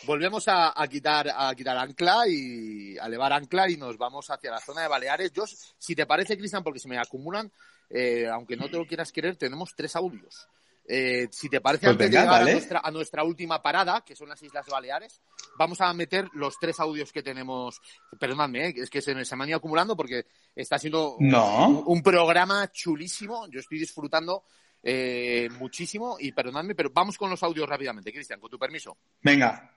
Volvemos 0.07 0.49
a, 0.49 0.73
a 0.81 0.89
quitar 0.89 1.29
a 1.29 1.55
quitar 1.55 1.77
ancla 1.77 2.27
y 2.27 2.97
a 2.99 3.05
elevar 3.07 3.33
ancla 3.35 3.68
y 3.71 3.77
nos 3.77 3.99
vamos 3.99 4.31
hacia 4.31 4.51
la 4.51 4.59
zona 4.61 4.81
de 4.83 4.89
Baleares. 4.89 5.31
Yo, 5.33 5.45
si 5.47 5.95
te 5.95 6.07
parece, 6.07 6.39
Cristian, 6.39 6.62
porque 6.64 6.79
se 6.81 6.89
me 6.89 6.99
acumulan, 6.99 7.53
eh, 7.91 8.27
aunque 8.33 8.57
no 8.57 8.68
te 8.71 8.79
lo 8.79 8.87
quieras 8.87 9.12
querer, 9.12 9.37
tenemos 9.37 9.75
tres 9.77 9.95
audios. 9.97 10.49
Eh, 10.89 11.29
si 11.31 11.49
te 11.51 11.61
parece, 11.61 11.83
Pues 11.87 11.93
antes 11.93 12.09
venga, 12.11 12.21
de 12.23 12.27
llegar 12.27 12.41
vale. 12.41 12.51
a, 12.51 12.55
nuestra, 12.55 12.81
a 12.83 12.91
nuestra 12.91 13.25
última 13.25 13.62
parada, 13.62 14.01
que 14.01 14.16
son 14.16 14.29
las 14.31 14.43
Islas 14.43 14.66
Baleares, 14.66 15.21
vamos 15.57 15.81
a 15.83 15.93
meter 15.93 16.27
los 16.33 16.59
tres 16.59 16.81
audios 16.81 17.12
que 17.12 17.23
tenemos. 17.23 17.81
Perdóname, 18.18 18.68
eh, 18.68 18.75
es 18.79 18.91
que 18.91 19.03
se, 19.03 19.14
me- 19.14 19.25
se 19.27 19.37
me 19.37 19.45
han 19.45 19.51
ido 19.51 19.59
acumulando 19.59 19.95
porque 19.97 20.27
está 20.57 20.79
siendo 20.79 21.14
un- 21.16 21.29
No. 21.29 21.68
un, 21.68 21.83
un 21.87 22.03
programa 22.03 22.73
chulísimo. 22.73 23.47
Yo 23.49 23.61
estoy 23.61 23.79
disfrutando 23.79 24.45
eh, 24.83 25.49
muchísimo 25.59 26.16
y 26.18 26.33
perdonadme, 26.33 26.74
pero 26.74 26.91
vamos 26.93 27.16
con 27.18 27.31
los 27.31 27.43
audios 27.43 27.68
rápidamente, 27.68 28.12
Cristian, 28.12 28.41
con 28.41 28.51
tu 28.51 28.59
permiso. 28.59 28.97
Venga. 29.22 29.70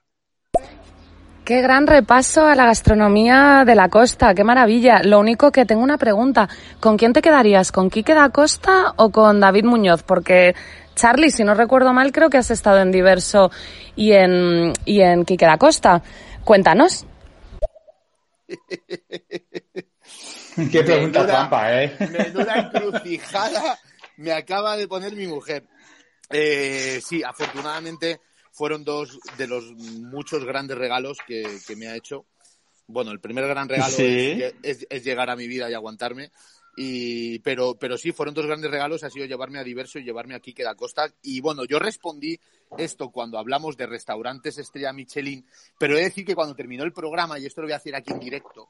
Qué 1.46 1.62
gran 1.62 1.88
repaso 1.88 2.46
a 2.48 2.56
la 2.56 2.66
gastronomía 2.66 3.64
de 3.66 3.76
la 3.76 3.90
costa, 3.90 4.34
qué 4.34 4.46
maravilla. 4.46 5.02
Lo 5.04 5.20
único 5.20 5.52
que 5.52 5.66
tengo 5.66 5.84
una 5.84 5.98
pregunta, 5.98 6.48
¿con 6.80 6.96
quién 6.98 7.12
te 7.12 7.22
quedarías? 7.22 7.74
¿Con 7.74 7.90
Quique 7.90 8.14
da 8.14 8.30
Costa 8.30 8.94
o 8.96 9.10
con 9.10 9.42
David 9.42 9.66
Muñoz? 9.66 10.04
Porque 10.04 10.56
Charlie, 10.96 11.32
si 11.32 11.44
no 11.44 11.54
recuerdo 11.54 11.92
mal, 11.92 12.14
creo 12.14 12.30
que 12.30 12.38
has 12.38 12.50
estado 12.50 12.80
en 12.80 12.92
Diverso 12.94 13.52
y 13.96 14.14
en, 14.14 14.72
y 14.86 15.02
en 15.02 15.26
Quique 15.26 15.46
da 15.46 15.58
Costa. 15.58 16.02
Cuéntanos. 16.46 17.06
Qué 20.56 20.84
pregunta 20.84 21.20
Menuda- 21.22 21.28
trampa, 21.28 21.74
¿eh? 21.84 21.98
Menuda 22.00 22.56
encrucijada 22.56 23.80
me 24.18 24.32
acaba 24.32 24.78
de 24.78 24.88
poner 24.88 25.14
mi 25.16 25.28
mujer. 25.28 25.64
Eh, 26.30 27.00
sí, 27.06 27.22
afortunadamente 27.24 28.20
fueron 28.52 28.84
dos 28.84 29.20
de 29.38 29.48
los 29.48 29.66
muchos 29.74 30.46
grandes 30.46 30.78
regalos 30.78 31.18
que, 31.28 31.60
que 31.66 31.76
me 31.76 31.88
ha 31.88 31.96
hecho. 31.96 32.26
Bueno, 32.88 33.12
el 33.12 33.20
primer 33.20 33.48
gran 33.48 33.70
regalo 33.70 33.94
Sí. 33.96 34.04
es, 34.42 34.54
es- 34.62 34.88
es 34.90 35.04
llegar 35.04 35.30
a 35.30 35.36
mi 35.36 35.48
vida 35.48 35.70
y 35.70 35.74
aguantarme. 35.74 36.32
Y, 36.76 37.38
pero, 37.40 37.76
pero 37.76 37.98
sí, 37.98 38.12
fueron 38.12 38.34
dos 38.34 38.48
grandes 38.48 38.72
regalos, 38.72 39.04
ha 39.04 39.10
sido 39.12 39.28
llevarme 39.28 39.60
a 39.60 39.64
Diverso 39.64 40.00
y 40.00 40.04
llevarme 40.04 40.34
a 40.34 40.40
Quique 40.40 40.64
da 40.64 40.74
Costa. 40.74 41.08
Y 41.22 41.40
bueno, 41.40 41.66
yo 41.66 41.78
respondí 41.78 42.40
esto 42.80 43.12
cuando 43.12 43.38
hablamos 43.38 43.78
de 43.78 43.86
restaurantes 43.86 44.58
estrella 44.58 44.92
Michelin, 44.92 45.46
pero 45.78 45.94
he 45.94 46.00
de 46.00 46.06
decir 46.06 46.26
que 46.26 46.34
cuando 46.34 46.56
terminó 46.56 46.84
el 46.84 46.92
programa, 46.92 47.38
y 47.38 47.46
esto 47.46 47.62
lo 47.62 47.68
voy 47.68 47.74
a 47.74 47.78
hacer 47.78 47.96
aquí 47.96 48.12
en 48.12 48.20
directo, 48.20 48.70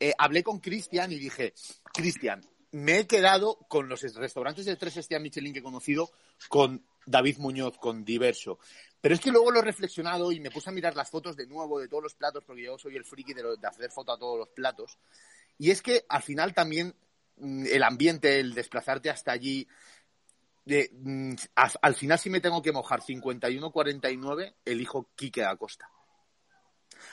eh, 0.00 0.12
hablé 0.18 0.42
con 0.42 0.58
Cristian 0.58 1.12
y 1.12 1.20
dije, 1.20 1.54
Cristian, 1.94 2.44
me 2.72 2.98
he 3.00 3.06
quedado 3.06 3.56
con 3.68 3.88
los 3.88 4.02
restaurantes 4.14 4.64
de 4.66 4.76
tres 4.76 4.96
estrellas 4.96 5.22
Michelin 5.22 5.52
que 5.52 5.60
he 5.60 5.62
conocido 5.62 6.10
con 6.48 6.84
David 7.06 7.38
Muñoz, 7.38 7.78
con 7.78 8.04
Diverso. 8.04 8.58
Pero 9.00 9.14
es 9.14 9.20
que 9.20 9.30
luego 9.30 9.50
lo 9.50 9.60
he 9.60 9.62
reflexionado 9.62 10.32
y 10.32 10.40
me 10.40 10.50
puse 10.50 10.70
a 10.70 10.72
mirar 10.72 10.96
las 10.96 11.08
fotos 11.10 11.36
de 11.36 11.46
nuevo 11.46 11.78
de 11.78 11.88
todos 11.88 12.02
los 12.02 12.14
platos, 12.14 12.44
porque 12.44 12.64
yo 12.64 12.76
soy 12.78 12.96
el 12.96 13.04
friki 13.04 13.34
de, 13.34 13.42
lo- 13.42 13.56
de 13.56 13.66
hacer 13.68 13.90
foto 13.90 14.12
a 14.12 14.18
todos 14.18 14.38
los 14.38 14.48
platos. 14.48 14.98
Y 15.58 15.70
es 15.70 15.80
que 15.82 16.04
al 16.08 16.22
final 16.22 16.52
también 16.54 16.94
mm, 17.36 17.66
el 17.70 17.82
ambiente, 17.82 18.40
el 18.40 18.52
desplazarte 18.54 19.10
hasta 19.10 19.32
allí, 19.32 19.68
de, 20.64 20.90
mm, 20.92 21.34
al 21.80 21.94
final 21.94 22.18
si 22.18 22.28
me 22.30 22.40
tengo 22.40 22.60
que 22.60 22.72
mojar 22.72 23.00
51-49, 23.00 24.54
elijo 24.64 25.08
Quique 25.14 25.44
Acosta. 25.44 25.88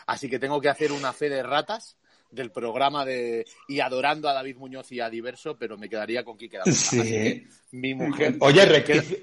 Así 0.07 0.29
que 0.29 0.39
tengo 0.39 0.59
que 0.59 0.69
hacer 0.69 0.91
una 0.91 1.13
fe 1.13 1.29
de 1.29 1.43
ratas 1.43 1.97
del 2.33 2.51
programa 2.51 3.05
de 3.05 3.45
y 3.67 3.79
adorando 3.79 4.27
a 4.27 4.33
David 4.33 4.57
Muñoz 4.57 4.91
y 4.91 4.99
a 4.99 5.09
Diverso, 5.09 5.57
pero 5.57 5.77
me 5.77 5.89
quedaría 5.89 6.23
con 6.23 6.37
Quique. 6.37 6.57
Sí. 6.65 6.99
Así 6.99 7.01
que 7.11 7.47
mi 7.71 7.93
mujer... 7.93 8.35
Oye, 8.39 8.65
rectifi- 8.67 9.19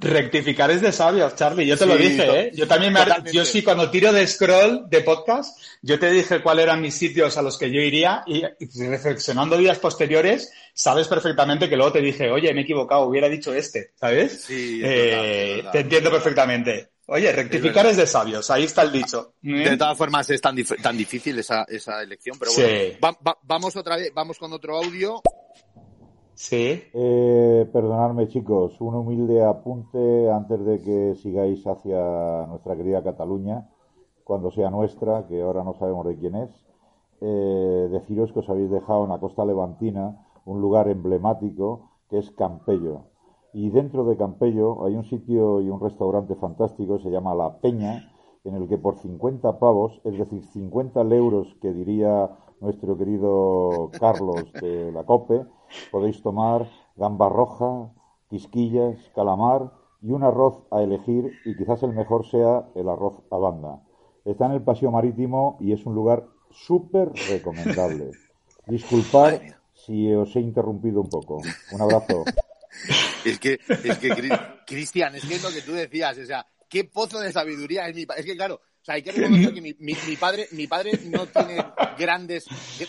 rectificar 0.00 0.70
es 0.70 0.80
de 0.80 0.92
sabios, 0.92 1.34
Charlie. 1.34 1.66
Yo 1.66 1.76
te 1.76 1.86
lo 1.86 1.96
Sí, 1.96 2.04
dije, 2.04 2.40
¿eh? 2.40 2.50
Yo 2.54 2.68
también 2.68 2.92
me... 2.92 3.00
totalmente. 3.00 3.32
Yo 3.32 3.44
sí, 3.44 3.62
cuando 3.62 3.90
tiro 3.90 4.12
de 4.12 4.26
scroll 4.26 4.88
de 4.88 5.00
podcast, 5.00 5.58
yo 5.82 5.98
te 5.98 6.10
dije 6.10 6.40
cuáles 6.40 6.64
eran 6.64 6.80
mis 6.80 6.94
sitios 6.94 7.36
a 7.36 7.42
los 7.42 7.58
que 7.58 7.70
yo 7.70 7.80
iría 7.80 8.22
y, 8.26 8.42
y 8.44 8.86
reflexionando 8.88 9.56
días 9.56 9.78
posteriores, 9.78 10.52
sabes 10.74 11.08
perfectamente 11.08 11.68
que 11.68 11.76
luego 11.76 11.92
te 11.92 12.00
dije, 12.00 12.30
oye, 12.30 12.52
me 12.54 12.60
he 12.60 12.64
equivocado, 12.64 13.06
hubiera 13.06 13.28
dicho 13.28 13.52
este, 13.52 13.90
¿sabes? 13.96 14.44
Sí, 14.44 14.80
es 14.84 14.90
Eh, 14.90 15.64
te 15.72 15.80
entiendo 15.80 16.10
perfectamente. 16.10 16.90
Oye, 17.08 17.32
rectificar 17.32 17.86
es 17.86 17.96
de 17.96 18.06
sabios, 18.06 18.50
ahí 18.50 18.64
está 18.64 18.82
el 18.82 18.92
dicho. 18.92 19.32
De 19.40 19.76
todas 19.78 19.96
formas 19.96 20.28
es 20.30 20.40
tan, 20.42 20.54
dif- 20.54 20.80
tan 20.82 20.96
difícil 20.96 21.38
esa, 21.38 21.64
esa 21.64 22.02
elección, 22.02 22.36
pero 22.38 22.50
Sí. 22.50 22.60
bueno, 22.62 22.98
va- 23.02 23.30
va- 23.32 23.38
vamos 23.42 23.74
otra 23.76 23.96
vez, 23.96 24.12
vamos 24.14 24.38
con 24.38 24.52
otro 24.52 24.76
audio. 24.76 25.22
Sí. 26.34 26.82
Eh, 26.92 27.66
perdonadme 27.72 28.28
chicos, 28.28 28.80
un 28.80 28.94
humilde 28.94 29.42
apunte 29.42 30.30
antes 30.30 30.64
de 30.64 30.80
que 30.80 31.14
sigáis 31.20 31.66
hacia 31.66 32.46
nuestra 32.46 32.76
querida 32.76 33.02
Cataluña, 33.02 33.68
cuando 34.22 34.50
sea 34.50 34.70
nuestra, 34.70 35.26
que 35.26 35.40
ahora 35.40 35.64
no 35.64 35.74
sabemos 35.74 36.06
de 36.06 36.16
quién 36.18 36.36
es. 36.36 36.50
Eh, 37.20 37.88
deciros 37.90 38.32
que 38.32 38.40
os 38.40 38.48
habéis 38.48 38.70
dejado 38.70 39.04
en 39.04 39.10
la 39.10 39.18
costa 39.18 39.44
levantina 39.44 40.26
un 40.44 40.60
lugar 40.60 40.88
emblemático 40.88 41.90
que 42.08 42.18
es 42.18 42.30
Campello. 42.30 43.06
Y 43.52 43.70
dentro 43.70 44.04
de 44.04 44.16
Campello 44.16 44.84
hay 44.84 44.94
un 44.94 45.04
sitio 45.04 45.60
y 45.60 45.68
un 45.68 45.80
restaurante 45.80 46.34
fantástico, 46.34 46.98
se 46.98 47.10
llama 47.10 47.34
La 47.34 47.58
Peña, 47.58 48.12
en 48.44 48.54
el 48.54 48.68
que 48.68 48.78
por 48.78 48.98
50 48.98 49.58
pavos, 49.58 50.00
es 50.04 50.18
decir, 50.18 50.44
50 50.44 51.00
euros 51.14 51.56
que 51.60 51.72
diría 51.72 52.30
nuestro 52.60 52.96
querido 52.96 53.90
Carlos 53.98 54.52
de 54.60 54.92
la 54.92 55.04
COPE, 55.04 55.46
podéis 55.90 56.22
tomar 56.22 56.68
gamba 56.96 57.28
roja, 57.28 57.90
quisquillas, 58.28 58.96
calamar 59.14 59.72
y 60.02 60.12
un 60.12 60.22
arroz 60.22 60.62
a 60.70 60.82
elegir 60.82 61.32
y 61.44 61.56
quizás 61.56 61.82
el 61.82 61.92
mejor 61.92 62.26
sea 62.26 62.68
el 62.74 62.88
arroz 62.88 63.16
a 63.30 63.36
banda. 63.36 63.82
Está 64.24 64.46
en 64.46 64.52
el 64.52 64.62
Paseo 64.62 64.90
Marítimo 64.90 65.56
y 65.60 65.72
es 65.72 65.86
un 65.86 65.94
lugar 65.94 66.26
súper 66.50 67.12
recomendable. 67.30 68.10
Disculpad 68.66 69.40
si 69.72 70.12
os 70.12 70.34
he 70.36 70.40
interrumpido 70.40 71.00
un 71.00 71.08
poco. 71.08 71.40
Un 71.72 71.80
abrazo. 71.80 72.24
Es 73.24 73.38
que, 73.38 73.60
es 73.68 73.98
que, 73.98 74.10
Cri- 74.10 74.64
Cristian, 74.66 75.14
es 75.14 75.24
que 75.24 75.34
es 75.36 75.42
lo 75.42 75.50
que 75.50 75.62
tú 75.62 75.72
decías, 75.72 76.16
o 76.18 76.24
sea, 76.26 76.46
qué 76.68 76.84
pozo 76.84 77.18
de 77.20 77.32
sabiduría 77.32 77.88
es 77.88 77.94
mi 77.96 78.06
padre. 78.06 78.20
Es 78.20 78.26
que, 78.26 78.36
claro, 78.36 78.60
sea, 78.88 78.94
hay 78.96 79.02
que 79.02 79.12
reconocer 79.12 79.54
que 79.54 79.60
mi, 79.60 79.74
mi- 79.78 79.96
mi 80.08 80.16
padre, 80.16 80.48
mi 80.52 80.66
padre 80.66 80.92
no 81.06 81.26
tiene 81.26 81.64
grandes, 81.98 82.46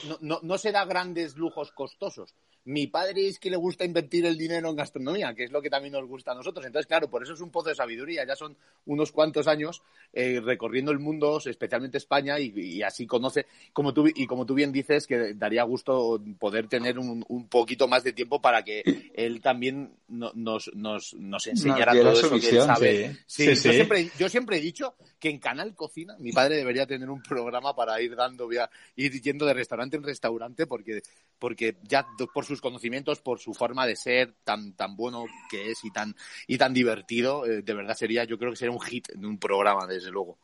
no, 0.08 0.18
no, 0.22 0.40
no 0.42 0.58
se 0.58 0.72
da 0.72 0.86
grandes 0.86 1.36
lujos 1.38 1.72
costosos. 1.72 2.34
Mi 2.66 2.86
padre 2.88 3.28
es 3.28 3.40
que 3.40 3.50
le 3.50 3.56
gusta 3.56 3.86
invertir 3.86 4.26
el 4.26 4.38
dinero 4.38 4.70
en 4.70 4.76
gastronomía, 4.76 5.34
que 5.34 5.46
es 5.46 5.52
lo 5.52 5.62
que 5.62 5.70
también 5.72 5.94
nos 5.94 6.06
gusta 6.08 6.34
a 6.34 6.36
nosotros. 6.36 6.64
Entonces, 6.66 6.86
claro, 6.88 7.10
por 7.10 7.24
eso 7.24 7.34
es 7.34 7.40
un 7.42 7.50
pozo 7.50 7.70
de 7.70 7.76
sabiduría. 7.76 8.26
Ya 8.28 8.36
son 8.36 8.56
unos 8.86 9.12
cuantos 9.12 9.48
años 9.48 9.82
eh, 10.14 10.40
recorriendo 10.44 10.92
el 10.92 11.00
mundo, 11.00 11.40
especialmente 11.44 11.98
España, 11.98 12.38
y, 12.40 12.52
y 12.56 12.84
así 12.84 13.08
conoce, 13.08 13.48
como 13.74 13.94
tú, 13.94 14.08
y 14.14 14.28
como 14.28 14.46
tú 14.46 14.54
bien 14.54 14.72
dices, 14.72 15.08
que 15.08 15.34
daría 15.36 15.64
gusto 15.64 16.22
poder 16.38 16.68
tener 16.68 17.00
un, 17.00 17.26
un 17.28 17.48
poquito 17.48 17.88
más 17.88 18.04
de 18.04 18.14
tiempo 18.14 18.40
para 18.42 18.64
que 18.64 18.84
él 19.16 19.42
también 19.42 19.94
no- 20.08 20.34
nos, 20.36 20.70
nos, 20.76 21.14
nos 21.16 21.48
enseñara 21.48 21.94
todo 21.94 22.12
eso 22.20 22.30
que 22.42 22.50
él 22.50 22.62
sabe. 22.68 23.16
sí. 23.26 23.46
Sí, 23.46 23.56
Sí, 23.56 23.68
yo. 23.70 23.74
Siempre, 23.74 24.10
yo 24.20 24.30
siempre 24.30 24.58
he 24.58 24.62
dicho 24.62 24.96
que 25.20 25.30
en 25.30 25.40
Canal 25.40 25.74
Mi 26.20 26.32
padre 26.32 26.58
debería 26.58 26.86
tener 26.86 27.10
un 27.10 27.22
programa 27.22 27.76
para 27.76 28.00
ir 28.02 28.16
dando, 28.16 28.48
via- 28.48 28.70
ir 28.96 29.22
yendo 29.22 29.46
de 29.46 29.54
restaurante 29.54 29.98
en 29.98 30.04
restaurante, 30.04 30.68
porque, 30.68 31.02
porque 31.38 31.78
ya 31.84 32.06
por 32.34 32.46
sus 32.46 32.62
conocimientos, 32.62 33.20
por 33.20 33.40
su 33.40 33.54
forma 33.54 33.86
de 33.86 33.96
ser 33.96 34.34
tan, 34.44 34.74
tan 34.74 34.96
bueno 34.96 35.26
que 35.50 35.72
es 35.72 35.84
y 35.84 35.92
tan, 35.92 36.16
y 36.48 36.58
tan 36.58 36.74
divertido, 36.74 37.46
eh, 37.46 37.62
de 37.62 37.74
verdad 37.74 37.96
sería, 37.96 38.24
yo 38.24 38.38
creo 38.38 38.52
que 38.52 38.58
sería 38.58 38.72
un 38.72 38.82
hit 38.82 39.10
en 39.10 39.26
un 39.26 39.38
programa, 39.40 39.86
desde 39.88 40.12
luego. 40.12 40.38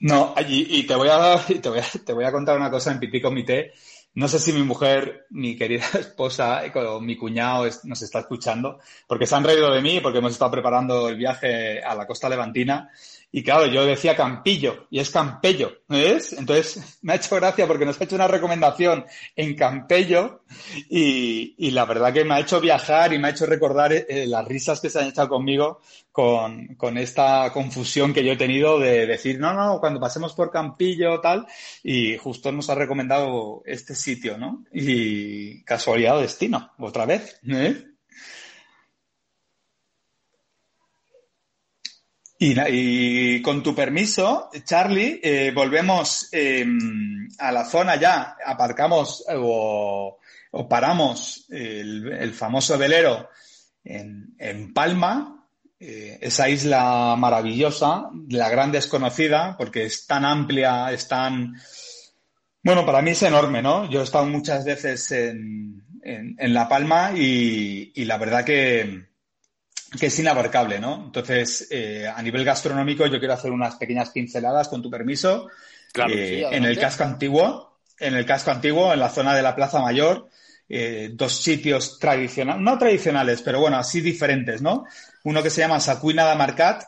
No, 0.00 0.34
y, 0.48 0.78
y 0.78 0.86
te 0.86 0.94
voy 0.94 1.08
a 1.10 1.36
y 1.48 1.58
te 1.58 1.68
voy 1.68 1.78
a, 1.80 1.84
te 2.04 2.12
voy 2.12 2.24
a 2.24 2.32
contar 2.32 2.56
una 2.56 2.70
cosa 2.70 2.90
en 2.92 2.98
pipí 3.00 3.20
comité. 3.20 3.72
No 4.14 4.26
sé 4.26 4.38
si 4.40 4.52
mi 4.52 4.62
mujer, 4.62 5.26
mi 5.30 5.56
querida 5.56 5.84
esposa 5.98 6.62
o 6.74 7.00
mi 7.00 7.16
cuñado 7.16 7.66
nos 7.84 8.02
está 8.02 8.20
escuchando, 8.20 8.80
porque 9.06 9.26
se 9.26 9.34
han 9.36 9.44
reído 9.44 9.70
de 9.72 9.82
mí, 9.82 10.00
porque 10.00 10.18
hemos 10.18 10.32
estado 10.32 10.50
preparando 10.50 11.08
el 11.08 11.16
viaje 11.16 11.82
a 11.82 11.94
la 11.94 12.06
costa 12.06 12.28
levantina 12.28 12.90
Y 13.32 13.44
claro, 13.44 13.66
yo 13.66 13.84
decía 13.84 14.16
Campillo 14.16 14.86
y 14.90 14.98
es 14.98 15.10
Campello, 15.10 15.82
¿ves? 15.88 16.32
Entonces 16.32 16.98
me 17.02 17.12
ha 17.12 17.16
hecho 17.16 17.36
gracia 17.36 17.66
porque 17.66 17.84
nos 17.84 18.00
ha 18.00 18.04
hecho 18.04 18.16
una 18.16 18.26
recomendación 18.26 19.04
en 19.36 19.54
Campello 19.54 20.42
y, 20.88 21.70
la 21.70 21.84
verdad 21.84 22.12
que 22.12 22.24
me 22.24 22.34
ha 22.34 22.40
hecho 22.40 22.60
viajar 22.60 23.12
y 23.12 23.18
me 23.18 23.28
ha 23.28 23.30
hecho 23.30 23.46
recordar 23.46 23.92
eh, 23.92 24.26
las 24.26 24.46
risas 24.46 24.80
que 24.80 24.90
se 24.90 24.98
han 24.98 25.08
echado 25.08 25.28
conmigo 25.28 25.80
con, 26.10 26.74
con, 26.74 26.98
esta 26.98 27.52
confusión 27.52 28.12
que 28.12 28.24
yo 28.24 28.32
he 28.32 28.36
tenido 28.36 28.80
de 28.80 29.06
decir, 29.06 29.38
no, 29.38 29.54
no, 29.54 29.78
cuando 29.78 30.00
pasemos 30.00 30.34
por 30.34 30.50
Campillo 30.50 31.20
tal, 31.20 31.46
y 31.84 32.16
justo 32.16 32.50
nos 32.50 32.68
ha 32.68 32.74
recomendado 32.74 33.62
este 33.64 33.94
sitio, 33.94 34.36
¿no? 34.36 34.64
Y 34.72 35.62
casualidad 35.62 36.18
o 36.18 36.20
destino, 36.20 36.72
otra 36.78 37.06
vez, 37.06 37.40
¿eh? 37.48 37.89
Y, 42.42 43.42
con 43.42 43.62
tu 43.62 43.74
permiso, 43.74 44.48
Charlie, 44.64 45.20
eh, 45.22 45.52
volvemos 45.54 46.26
eh, 46.32 46.64
a 47.38 47.52
la 47.52 47.66
zona 47.66 47.96
ya, 47.96 48.34
aparcamos 48.46 49.26
eh, 49.28 49.34
o, 49.36 50.18
paramos 50.66 51.44
el, 51.50 52.32
famoso 52.32 52.78
velero 52.78 53.28
en, 53.84 54.34
en 54.38 54.72
Palma, 54.72 55.46
esa 55.78 56.48
isla 56.48 57.14
maravillosa, 57.18 58.08
la 58.30 58.48
gran 58.48 58.72
desconocida, 58.72 59.54
porque 59.58 59.84
es 59.84 60.06
tan 60.06 60.24
amplia, 60.24 60.90
es 60.92 61.08
tan... 61.08 61.54
Bueno, 62.62 62.86
para 62.86 63.02
mí 63.02 63.10
es 63.10 63.22
enorme, 63.22 63.60
¿no? 63.60 63.88
Yo 63.90 64.00
he 64.00 64.04
estado 64.04 64.24
muchas 64.24 64.64
veces 64.64 65.10
en, 65.12 65.84
en, 66.02 66.54
La 66.54 66.70
Palma 66.70 67.12
y 67.14 67.92
la 67.96 68.16
verdad 68.16 68.44
que 68.44 69.09
que 69.98 70.06
es 70.06 70.18
inabarcable, 70.18 70.78
¿no? 70.78 71.02
Entonces, 71.06 71.66
eh, 71.70 72.06
a 72.06 72.22
nivel 72.22 72.44
gastronómico, 72.44 73.06
yo 73.06 73.18
quiero 73.18 73.34
hacer 73.34 73.50
unas 73.50 73.76
pequeñas 73.76 74.10
pinceladas, 74.10 74.68
con 74.68 74.82
tu 74.82 74.90
permiso, 74.90 75.48
claro, 75.92 76.14
eh, 76.14 76.46
en 76.50 76.64
el 76.64 76.78
casco 76.78 77.04
antiguo, 77.04 77.78
en 77.98 78.14
el 78.14 78.24
casco 78.24 78.50
antiguo, 78.50 78.92
en 78.92 79.00
la 79.00 79.10
zona 79.10 79.34
de 79.34 79.42
la 79.42 79.56
Plaza 79.56 79.80
Mayor, 79.80 80.28
eh, 80.68 81.10
dos 81.12 81.36
sitios 81.36 81.98
tradicionales, 81.98 82.62
no 82.62 82.78
tradicionales, 82.78 83.42
pero 83.42 83.60
bueno, 83.60 83.78
así 83.78 84.00
diferentes, 84.00 84.62
¿no? 84.62 84.84
Uno 85.24 85.42
que 85.42 85.50
se 85.50 85.62
llama 85.62 85.80
Sacuina 85.80 86.28
de 86.28 86.36
Marcat, 86.36 86.84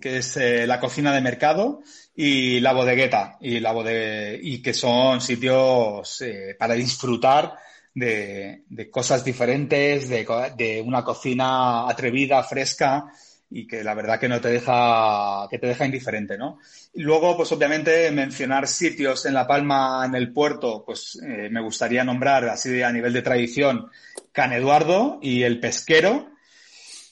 que 0.00 0.18
es 0.18 0.36
la 0.66 0.78
cocina 0.78 1.14
de 1.14 1.22
mercado, 1.22 1.82
y 2.14 2.60
la 2.60 2.72
bodegueta, 2.72 3.36
y, 3.40 3.60
la 3.60 3.72
bode 3.72 4.38
y 4.42 4.60
que 4.60 4.74
son 4.74 5.20
sitios 5.22 6.22
para 6.58 6.74
disfrutar 6.74 7.56
de, 7.96 8.90
cosas 8.90 9.24
diferentes, 9.24 10.08
de, 10.08 10.82
una 10.84 11.02
cocina 11.02 11.88
atrevida, 11.88 12.42
fresca 12.42 13.06
y 13.48 13.66
que 13.66 13.82
la 13.82 13.94
verdad 13.94 14.20
que 14.20 14.28
no 14.28 14.40
te 14.40 14.50
deja, 14.50 15.46
que 15.48 15.58
te 15.58 15.68
deja 15.68 15.86
indiferente, 15.86 16.36
¿no? 16.36 16.58
Luego, 16.94 17.36
pues 17.36 17.50
obviamente 17.52 18.10
mencionar 18.10 18.66
sitios 18.66 19.24
en 19.24 19.34
La 19.34 19.46
Palma, 19.46 20.04
en 20.04 20.14
el 20.14 20.32
puerto, 20.32 20.82
pues 20.84 21.18
eh, 21.22 21.48
me 21.50 21.62
gustaría 21.62 22.04
nombrar 22.04 22.46
así 22.48 22.82
a 22.82 22.92
nivel 22.92 23.12
de 23.14 23.22
tradición 23.22 23.90
Can 24.32 24.52
Eduardo 24.52 25.18
y 25.22 25.44
el 25.44 25.58
Pesquero. 25.58 26.28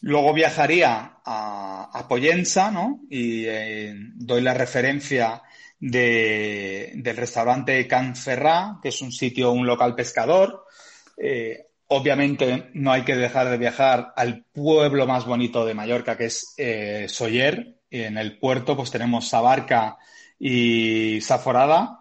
Luego 0.03 0.35
viajaría 0.35 1.19
a, 1.25 1.91
a 1.95 2.09
Poyensa, 2.09 2.71
¿no? 2.71 3.01
Y 3.09 3.47
eh, 3.47 3.95
doy 4.17 4.43
la 4.43 4.53
referencia 4.53 5.43
de, 5.87 6.93
del 6.95 7.17
restaurante 7.17 7.87
Can 7.87 8.17
Ferrá, 8.17 8.79
que 8.83 8.89
es 8.89 9.03
un 9.03 9.13
sitio, 9.13 9.53
un 9.53 9.67
local 9.67 9.95
pescador. 9.95 10.65
Eh, 11.19 11.67
obviamente 11.89 12.71
no 12.73 12.91
hay 12.91 13.03
que 13.03 13.15
dejar 13.15 13.51
de 13.51 13.59
viajar 13.59 14.15
al 14.17 14.45
pueblo 14.51 15.07
más 15.07 15.27
bonito 15.27 15.67
de 15.67 15.75
Mallorca, 15.75 16.17
que 16.17 16.27
es 16.27 16.55
eh, 16.57 17.05
Soller. 17.09 17.77
En 17.91 18.17
el 18.17 18.39
puerto 18.39 18.75
pues 18.77 18.91
tenemos 18.91 19.29
Sabarca 19.29 19.99
y 20.39 21.21
Saforada. 21.21 22.01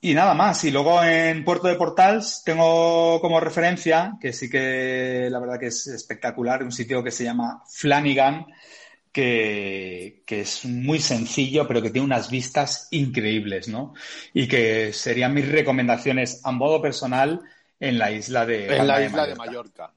Y 0.00 0.14
nada 0.14 0.34
más. 0.34 0.62
Y 0.62 0.70
luego 0.70 1.02
en 1.02 1.44
Puerto 1.44 1.66
de 1.66 1.74
Portals 1.74 2.42
tengo 2.44 3.20
como 3.20 3.40
referencia, 3.40 4.12
que 4.20 4.32
sí 4.32 4.48
que 4.48 5.28
la 5.30 5.40
verdad 5.40 5.58
que 5.58 5.68
es 5.68 5.86
espectacular, 5.88 6.62
un 6.62 6.70
sitio 6.70 7.02
que 7.02 7.10
se 7.10 7.24
llama 7.24 7.62
Flanagan, 7.66 8.46
que, 9.14 10.24
que, 10.26 10.40
es 10.40 10.64
muy 10.64 10.98
sencillo, 10.98 11.68
pero 11.68 11.80
que 11.80 11.90
tiene 11.90 12.04
unas 12.04 12.30
vistas 12.30 12.88
increíbles, 12.90 13.68
¿no? 13.68 13.94
Y 14.32 14.48
que 14.48 14.92
serían 14.92 15.32
mis 15.32 15.48
recomendaciones 15.48 16.40
a 16.44 16.50
modo 16.50 16.82
personal 16.82 17.40
en 17.78 17.96
la 17.96 18.10
isla 18.10 18.44
de 18.44 18.76
En 18.76 18.88
la 18.88 19.02
isla 19.04 19.26
de 19.26 19.36
Mallorca. 19.36 19.92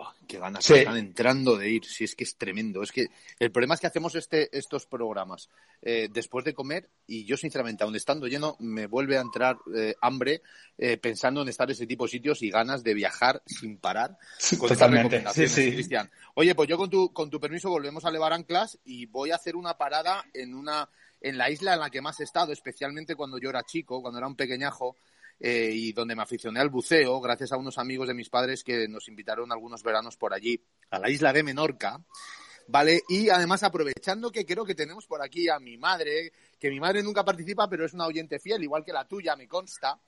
Oh, 0.00 0.12
qué 0.28 0.38
ganas 0.38 0.70
están 0.70 0.96
entrando 0.96 1.56
de 1.56 1.70
ir. 1.70 1.84
Si 1.84 2.04
es 2.04 2.14
que 2.14 2.22
es 2.22 2.36
tremendo. 2.36 2.82
Es 2.84 2.92
que 2.92 3.08
el 3.40 3.50
problema 3.50 3.74
es 3.74 3.80
que 3.80 3.88
hacemos 3.88 4.14
este, 4.14 4.56
estos 4.56 4.86
programas 4.86 5.48
eh, 5.82 6.08
después 6.12 6.44
de 6.44 6.54
comer 6.54 6.88
y 7.06 7.24
yo, 7.24 7.36
sinceramente, 7.36 7.82
aún 7.82 7.96
estando 7.96 8.28
lleno, 8.28 8.56
me 8.60 8.86
vuelve 8.86 9.18
a 9.18 9.22
entrar 9.22 9.58
eh, 9.74 9.96
hambre 10.00 10.42
eh, 10.76 10.98
pensando 10.98 11.42
en 11.42 11.48
estar 11.48 11.68
en 11.68 11.72
ese 11.72 11.86
tipo 11.86 12.04
de 12.04 12.10
sitios 12.10 12.42
y 12.42 12.50
ganas 12.50 12.84
de 12.84 12.94
viajar 12.94 13.42
sin 13.46 13.78
parar. 13.78 14.16
Con 14.58 14.68
Totalmente. 14.68 15.24
Sí, 15.34 15.48
sí. 15.48 15.72
Cristian. 15.72 16.08
Oye, 16.34 16.54
pues 16.54 16.68
yo 16.68 16.76
con 16.76 16.90
tu, 16.90 17.12
con 17.12 17.28
tu 17.28 17.40
permiso 17.40 17.68
volvemos 17.68 18.04
a 18.04 18.12
levar 18.12 18.32
anclas 18.32 18.78
y 18.84 19.06
voy 19.06 19.32
a 19.32 19.36
hacer 19.36 19.56
una 19.56 19.76
parada 19.78 20.24
en 20.32 20.54
una 20.54 20.88
en 21.20 21.36
la 21.36 21.50
isla 21.50 21.74
en 21.74 21.80
la 21.80 21.90
que 21.90 22.00
más 22.00 22.20
he 22.20 22.24
estado, 22.24 22.52
especialmente 22.52 23.16
cuando 23.16 23.38
yo 23.38 23.50
era 23.50 23.64
chico, 23.64 24.00
cuando 24.00 24.18
era 24.18 24.28
un 24.28 24.36
pequeñajo. 24.36 24.96
Eh, 25.40 25.70
y 25.72 25.92
donde 25.92 26.16
me 26.16 26.22
aficioné 26.22 26.58
al 26.58 26.68
buceo 26.68 27.20
gracias 27.20 27.52
a 27.52 27.56
unos 27.56 27.78
amigos 27.78 28.08
de 28.08 28.14
mis 28.14 28.28
padres 28.28 28.64
que 28.64 28.88
nos 28.88 29.06
invitaron 29.06 29.52
algunos 29.52 29.84
veranos 29.84 30.16
por 30.16 30.34
allí, 30.34 30.60
a 30.90 30.98
la 30.98 31.10
isla 31.10 31.32
de 31.32 31.42
Menorca. 31.42 32.00
¿Vale? 32.70 33.00
Y 33.08 33.30
además 33.30 33.62
aprovechando 33.62 34.30
que 34.30 34.44
creo 34.44 34.62
que 34.62 34.74
tenemos 34.74 35.06
por 35.06 35.22
aquí 35.22 35.48
a 35.48 35.58
mi 35.58 35.78
madre, 35.78 36.32
que 36.60 36.68
mi 36.68 36.78
madre 36.78 37.02
nunca 37.02 37.24
participa, 37.24 37.66
pero 37.66 37.86
es 37.86 37.94
una 37.94 38.06
oyente 38.06 38.38
fiel, 38.38 38.62
igual 38.62 38.84
que 38.84 38.92
la 38.92 39.08
tuya, 39.08 39.36
me 39.36 39.48
consta. 39.48 39.98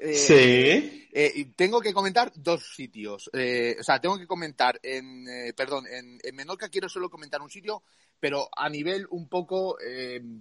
Eh, 0.00 0.14
sí. 0.14 1.08
Eh, 1.12 1.52
tengo 1.54 1.80
que 1.82 1.92
comentar 1.92 2.32
dos 2.36 2.74
sitios. 2.74 3.28
o 3.28 3.82
sea, 3.82 4.00
tengo 4.00 4.18
que 4.18 4.26
comentar 4.26 4.80
en, 4.82 5.26
perdón, 5.54 5.86
en, 5.88 6.18
en, 6.22 6.36
Menorca 6.36 6.70
quiero 6.70 6.88
solo 6.88 7.10
comentar 7.10 7.42
un 7.42 7.50
sitio, 7.50 7.82
pero 8.18 8.48
a 8.56 8.70
nivel 8.70 9.06
un 9.10 9.28
poco, 9.28 9.76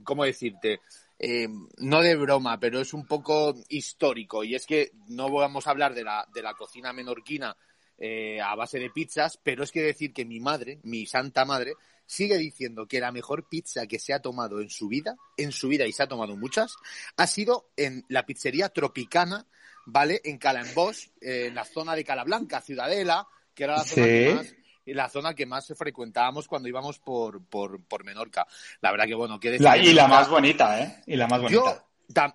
¿cómo 0.05 0.23
decirte? 0.23 0.79
Eh, 1.19 1.47
no 1.77 2.01
de 2.01 2.15
broma, 2.15 2.59
pero 2.59 2.79
es 2.79 2.93
un 2.93 3.05
poco 3.05 3.55
histórico. 3.69 4.43
Y 4.43 4.55
es 4.55 4.65
que 4.65 4.91
no 5.07 5.31
vamos 5.31 5.67
a 5.67 5.71
hablar 5.71 5.93
de 5.93 6.03
la, 6.03 6.27
de 6.33 6.41
la 6.41 6.53
cocina 6.53 6.93
menorquina 6.93 7.55
eh, 7.97 8.39
a 8.39 8.55
base 8.55 8.79
de 8.79 8.91
pizzas, 8.91 9.39
pero 9.41 9.63
es 9.63 9.71
que 9.71 9.81
decir 9.81 10.13
que 10.13 10.25
mi 10.25 10.39
madre, 10.39 10.79
mi 10.83 11.05
santa 11.05 11.45
madre, 11.45 11.73
sigue 12.05 12.37
diciendo 12.37 12.87
que 12.87 12.99
la 12.99 13.11
mejor 13.11 13.49
pizza 13.49 13.87
que 13.87 13.99
se 13.99 14.13
ha 14.13 14.21
tomado 14.21 14.61
en 14.61 14.69
su 14.69 14.87
vida, 14.87 15.17
en 15.35 15.51
su 15.51 15.67
vida 15.67 15.85
y 15.87 15.91
se 15.91 16.03
ha 16.03 16.07
tomado 16.07 16.37
muchas, 16.37 16.75
ha 17.17 17.27
sido 17.27 17.69
en 17.75 18.05
la 18.07 18.25
pizzería 18.25 18.69
Tropicana, 18.69 19.47
¿vale? 19.85 20.21
En 20.23 20.37
Calambos, 20.37 21.09
en 21.21 21.55
la 21.55 21.65
zona 21.65 21.95
de 21.95 22.03
Calablanca, 22.03 22.61
Ciudadela, 22.61 23.27
que 23.55 23.63
era 23.63 23.77
la 23.77 23.83
zona 23.83 24.05
que 24.05 24.33
más 24.35 24.55
la 24.93 25.09
zona 25.09 25.33
que 25.33 25.45
más 25.45 25.73
frecuentábamos 25.77 26.47
cuando 26.47 26.69
íbamos 26.69 26.99
por, 26.99 27.43
por, 27.45 27.83
por 27.83 28.03
Menorca. 28.03 28.47
La 28.81 28.91
verdad 28.91 29.05
que, 29.05 29.15
bueno, 29.15 29.39
que 29.39 29.59
la, 29.59 29.77
Y 29.77 29.93
la 29.93 30.07
más 30.07 30.29
bonita, 30.29 30.81
¿eh? 30.81 31.03
Y 31.07 31.15
la 31.15 31.27
más 31.27 31.41
bonita. 31.41 31.83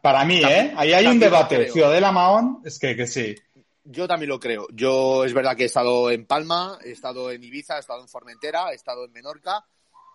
Para 0.01 0.25
mí, 0.25 0.43
¿eh? 0.43 0.73
Ahí 0.77 0.93
hay 0.93 1.07
un 1.07 1.19
debate. 1.19 1.71
Ciudadela 1.71 2.13
Mahón, 2.13 2.61
es 2.65 2.79
que, 2.79 2.95
que 2.95 3.07
sí. 3.07 3.35
Yo 3.85 4.07
también 4.07 4.29
lo 4.29 4.39
creo. 4.39 4.69
Yo 4.73 5.25
es 5.25 5.35
verdad 5.35 5.57
que 5.57 5.65
he 5.65 5.67
estado 5.67 6.11
en 6.11 6.27
Palma, 6.27 6.79
he 6.85 6.91
estado 6.91 7.31
en 7.33 7.43
Ibiza, 7.43 7.77
he 7.77 7.81
estado 7.81 8.01
en 8.03 8.09
Formentera, 8.09 8.71
he 8.71 8.75
estado 8.75 9.05
en 9.05 9.13
Menorca. 9.13 9.65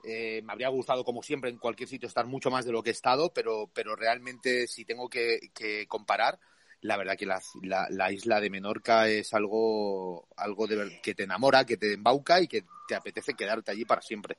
Eh, 0.03 0.41
me 0.43 0.53
habría 0.53 0.69
gustado, 0.69 1.03
como 1.03 1.21
siempre, 1.21 1.49
en 1.49 1.57
cualquier 1.57 1.89
sitio 1.89 2.07
estar 2.07 2.25
mucho 2.25 2.49
más 2.49 2.63
de 2.65 2.71
lo 2.71 2.81
que 2.81 2.91
he 2.91 2.93
estado, 2.93 3.33
pero, 3.33 3.69
pero 3.73 3.95
realmente 3.95 4.67
si 4.67 4.85
tengo 4.85 5.09
que, 5.09 5.49
que 5.53 5.85
comparar, 5.87 6.39
la 6.81 6.97
verdad 6.97 7.17
que 7.17 7.25
la, 7.25 7.41
la, 7.89 8.11
isla 8.11 8.39
de 8.39 8.49
Menorca 8.49 9.07
es 9.07 9.33
algo, 9.33 10.27
algo 10.37 10.67
de, 10.67 10.99
que 11.01 11.15
te 11.15 11.23
enamora, 11.23 11.65
que 11.65 11.77
te 11.77 11.93
embauca 11.93 12.39
y 12.41 12.47
que 12.47 12.63
te 12.87 12.95
apetece 12.95 13.33
quedarte 13.33 13.71
allí 13.71 13.85
para 13.85 14.01
siempre. 14.01 14.37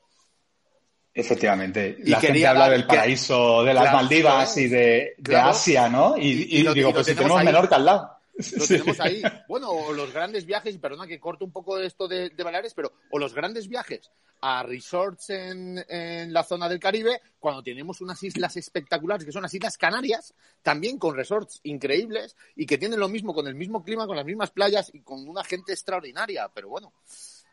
Efectivamente. 1.12 1.96
Y 2.04 2.10
la 2.10 2.20
gente 2.20 2.46
habla 2.46 2.68
del 2.68 2.86
paraíso 2.86 3.64
de 3.64 3.74
las 3.74 3.92
Maldivas 3.92 4.56
y 4.56 4.68
de, 4.68 5.14
Asia, 5.34 5.88
¿no? 5.88 6.16
Y, 6.16 6.62
digo, 6.72 6.92
pues 6.92 7.06
si 7.06 7.14
tenemos 7.14 7.42
Menorca 7.42 7.76
al 7.76 7.84
lado. 7.84 8.17
Lo 8.56 8.66
tenemos 8.66 9.00
ahí. 9.00 9.22
Bueno, 9.48 9.70
o 9.70 9.92
los 9.92 10.12
grandes 10.12 10.46
viajes, 10.46 10.74
y 10.74 10.78
perdona 10.78 11.06
que 11.06 11.18
corto 11.18 11.44
un 11.44 11.52
poco 11.52 11.78
esto 11.78 12.06
de, 12.06 12.30
de 12.30 12.44
Baleares, 12.44 12.74
pero 12.74 12.92
o 13.10 13.18
los 13.18 13.34
grandes 13.34 13.68
viajes 13.68 14.10
a 14.40 14.62
resorts 14.62 15.30
en, 15.30 15.84
en, 15.88 16.32
la 16.32 16.44
zona 16.44 16.68
del 16.68 16.78
Caribe, 16.78 17.20
cuando 17.40 17.62
tenemos 17.62 18.00
unas 18.00 18.22
islas 18.22 18.56
espectaculares, 18.56 19.24
que 19.24 19.32
son 19.32 19.42
las 19.42 19.54
Islas 19.54 19.76
Canarias, 19.76 20.34
también 20.62 20.98
con 20.98 21.16
resorts 21.16 21.60
increíbles 21.64 22.36
y 22.54 22.66
que 22.66 22.78
tienen 22.78 23.00
lo 23.00 23.08
mismo, 23.08 23.34
con 23.34 23.48
el 23.48 23.56
mismo 23.56 23.82
clima, 23.82 24.06
con 24.06 24.16
las 24.16 24.24
mismas 24.24 24.50
playas 24.50 24.90
y 24.94 25.00
con 25.00 25.28
una 25.28 25.42
gente 25.42 25.72
extraordinaria. 25.72 26.48
Pero 26.54 26.68
bueno, 26.68 26.92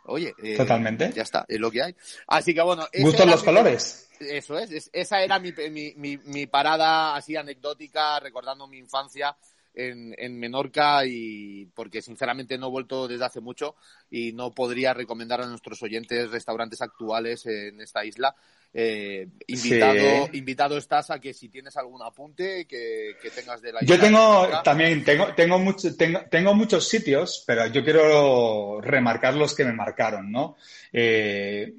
oye, 0.05 0.35
eh, 0.43 0.57
totalmente. 0.57 1.11
Ya 1.11 1.23
está, 1.23 1.45
es 1.47 1.59
lo 1.59 1.71
que 1.71 1.81
hay. 1.81 1.95
Así 2.27 2.53
que 2.53 2.61
bueno. 2.61 2.87
¿Gustan 2.99 3.31
los 3.31 3.43
colores? 3.43 4.09
Eso 4.19 4.57
es, 4.57 4.89
esa 4.93 5.21
era 5.21 5.39
mi, 5.39 5.51
mi, 5.71 5.93
mi, 5.95 6.17
mi 6.17 6.45
parada 6.45 7.15
así 7.15 7.35
anecdótica, 7.35 8.19
recordando 8.19 8.67
mi 8.67 8.77
infancia 8.77 9.35
en, 9.75 10.15
en, 10.17 10.39
Menorca 10.39 11.05
y 11.05 11.67
porque 11.75 12.01
sinceramente 12.01 12.57
no 12.57 12.67
he 12.67 12.71
vuelto 12.71 13.07
desde 13.07 13.25
hace 13.25 13.41
mucho 13.41 13.75
y 14.09 14.33
no 14.33 14.51
podría 14.51 14.93
recomendar 14.93 15.41
a 15.41 15.47
nuestros 15.47 15.81
oyentes 15.83 16.31
restaurantes 16.31 16.81
actuales 16.81 17.45
en 17.45 17.81
esta 17.81 18.05
isla. 18.05 18.35
Eh, 18.77 19.29
invitado, 19.47 20.29
invitado 20.33 20.77
estás 20.77 21.09
a 21.09 21.19
que 21.19 21.33
si 21.33 21.47
tienes 21.47 21.77
algún 21.77 22.03
apunte 22.03 22.65
que, 22.67 23.15
que 23.21 23.29
tengas 23.29 23.61
de 23.61 23.71
la 23.71 23.81
isla. 23.81 23.95
Yo 23.95 24.01
tengo 24.01 24.49
también, 24.65 25.01
tengo, 25.01 25.33
tengo, 25.33 25.57
mucho, 25.57 25.95
tengo, 25.95 26.19
tengo, 26.29 26.53
muchos 26.53 26.85
sitios, 26.89 27.41
pero 27.47 27.67
yo 27.67 27.85
quiero 27.85 28.81
remarcar 28.81 29.35
los 29.35 29.55
que 29.55 29.63
me 29.63 29.71
marcaron, 29.71 30.29
¿no? 30.29 30.57
Eh, 30.91 31.73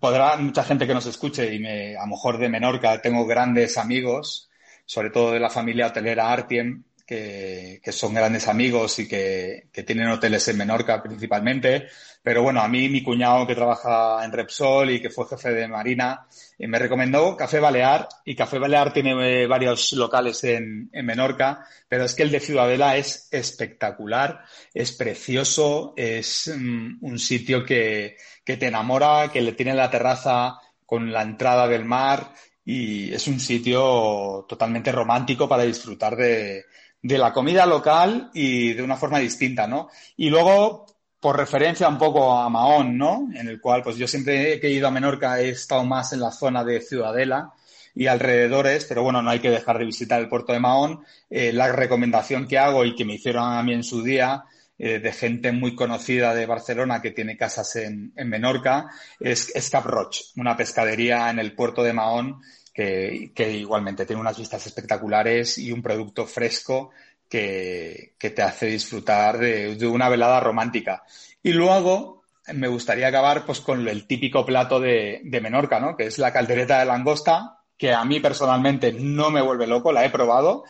podrá 0.00 0.36
mucha 0.38 0.64
gente 0.64 0.88
que 0.88 0.94
nos 0.94 1.06
escuche 1.06 1.54
y 1.54 1.60
me, 1.60 1.96
a 1.96 2.00
lo 2.00 2.08
mejor 2.08 2.38
de 2.38 2.48
Menorca 2.48 3.00
tengo 3.00 3.24
grandes 3.26 3.78
amigos, 3.78 4.50
sobre 4.84 5.10
todo 5.10 5.30
de 5.30 5.38
la 5.38 5.50
familia 5.50 5.86
hotelera 5.86 6.32
Artiem, 6.32 6.82
que, 7.10 7.92
son 7.92 8.14
grandes 8.14 8.46
amigos 8.46 9.00
y 9.00 9.08
que, 9.08 9.68
tienen 9.84 10.08
hoteles 10.08 10.46
en 10.46 10.58
Menorca 10.58 11.02
principalmente. 11.02 11.88
Pero 12.22 12.42
bueno, 12.42 12.60
a 12.60 12.68
mí 12.68 12.88
mi 12.88 13.02
cuñado 13.02 13.46
que 13.46 13.54
trabaja 13.54 14.24
en 14.24 14.30
Repsol 14.30 14.90
y 14.90 15.00
que 15.00 15.10
fue 15.10 15.26
jefe 15.26 15.52
de 15.52 15.66
Marina 15.66 16.26
eh, 16.58 16.68
me 16.68 16.78
recomendó 16.78 17.36
Café 17.36 17.58
Balear 17.58 18.06
y 18.24 18.36
Café 18.36 18.58
Balear 18.58 18.92
tiene 18.92 19.42
eh, 19.42 19.46
varios 19.46 19.92
locales 19.94 20.44
en, 20.44 20.88
Menorca, 20.92 21.66
pero 21.88 22.04
es 22.04 22.14
que 22.14 22.22
el 22.22 22.30
de 22.30 22.40
Ciudadela 22.40 22.96
es 22.96 23.28
espectacular, 23.32 24.44
es 24.72 24.92
precioso, 24.92 25.94
es 25.96 26.52
mm, 26.54 26.98
un 27.00 27.18
sitio 27.18 27.64
que, 27.64 28.16
que 28.44 28.56
te 28.56 28.68
enamora, 28.68 29.30
que 29.32 29.40
le 29.40 29.52
tiene 29.52 29.74
la 29.74 29.90
terraza 29.90 30.60
con 30.86 31.10
la 31.10 31.22
entrada 31.22 31.66
del 31.66 31.84
mar 31.84 32.32
y 32.64 33.12
es 33.12 33.26
un 33.26 33.40
sitio 33.40 34.44
totalmente 34.48 34.92
romántico 34.92 35.48
para 35.48 35.64
disfrutar 35.64 36.14
de, 36.14 36.66
de 37.02 37.18
la 37.18 37.32
comida 37.32 37.66
local 37.66 38.30
y 38.34 38.72
de 38.74 38.82
una 38.82 38.96
forma 38.96 39.18
distinta, 39.18 39.66
¿no? 39.66 39.88
Y 40.16 40.30
luego, 40.30 40.86
por 41.18 41.36
referencia 41.36 41.88
un 41.88 41.98
poco 41.98 42.32
a 42.38 42.48
Mahón, 42.48 42.98
¿no? 42.98 43.28
En 43.34 43.48
el 43.48 43.60
cual, 43.60 43.82
pues 43.82 43.96
yo 43.96 44.06
siempre 44.06 44.60
que 44.60 44.66
he 44.66 44.72
ido 44.72 44.88
a 44.88 44.90
Menorca 44.90 45.40
he 45.40 45.50
estado 45.50 45.84
más 45.84 46.12
en 46.12 46.20
la 46.20 46.30
zona 46.30 46.64
de 46.64 46.80
Ciudadela 46.80 47.52
y 47.94 48.06
alrededores, 48.06 48.84
pero 48.84 49.02
bueno, 49.02 49.22
no 49.22 49.30
hay 49.30 49.40
que 49.40 49.50
dejar 49.50 49.78
de 49.78 49.84
visitar 49.84 50.20
el 50.20 50.28
puerto 50.28 50.52
de 50.52 50.60
Mahón. 50.60 51.04
Eh, 51.28 51.52
la 51.52 51.72
recomendación 51.72 52.46
que 52.46 52.58
hago 52.58 52.84
y 52.84 52.94
que 52.94 53.04
me 53.04 53.14
hicieron 53.14 53.52
a 53.52 53.62
mí 53.62 53.72
en 53.72 53.82
su 53.82 54.02
día 54.02 54.44
eh, 54.78 54.98
de 54.98 55.12
gente 55.12 55.52
muy 55.52 55.74
conocida 55.74 56.34
de 56.34 56.46
Barcelona 56.46 57.02
que 57.02 57.10
tiene 57.10 57.36
casas 57.36 57.76
en, 57.76 58.12
en 58.16 58.28
Menorca 58.28 58.88
es, 59.18 59.52
Cap 59.70 59.84
Roch, 59.84 60.16
una 60.36 60.56
pescadería 60.56 61.28
en 61.28 61.38
el 61.38 61.54
puerto 61.54 61.82
de 61.82 61.92
Mahón 61.92 62.40
que, 62.72 63.52
igualmente 63.52 64.06
tiene 64.06 64.20
unas 64.20 64.38
vistas 64.38 64.66
espectaculares 64.66 65.58
y 65.58 65.72
un 65.72 65.82
producto 65.82 66.26
fresco 66.26 66.90
que, 67.28 68.14
te 68.18 68.42
hace 68.42 68.66
disfrutar 68.66 69.38
de, 69.38 69.86
una 69.86 70.08
velada 70.08 70.40
romántica. 70.40 71.02
Y 71.42 71.52
luego 71.52 72.22
me 72.52 72.68
gustaría 72.68 73.08
acabar 73.08 73.44
pues 73.44 73.60
con 73.60 73.86
el 73.88 74.06
típico 74.06 74.44
plato 74.44 74.80
de, 74.80 75.22
Menorca, 75.24 75.80
¿no? 75.80 75.96
Que 75.96 76.06
es 76.06 76.18
la 76.18 76.32
caldereta 76.32 76.78
de 76.78 76.86
langosta, 76.86 77.58
que 77.76 77.92
a 77.92 78.04
mí 78.04 78.20
personalmente 78.20 78.92
no 78.92 79.30
me 79.30 79.40
vuelve 79.40 79.66
loco, 79.66 79.92
la 79.92 80.04
he 80.04 80.10
probado, 80.10 80.64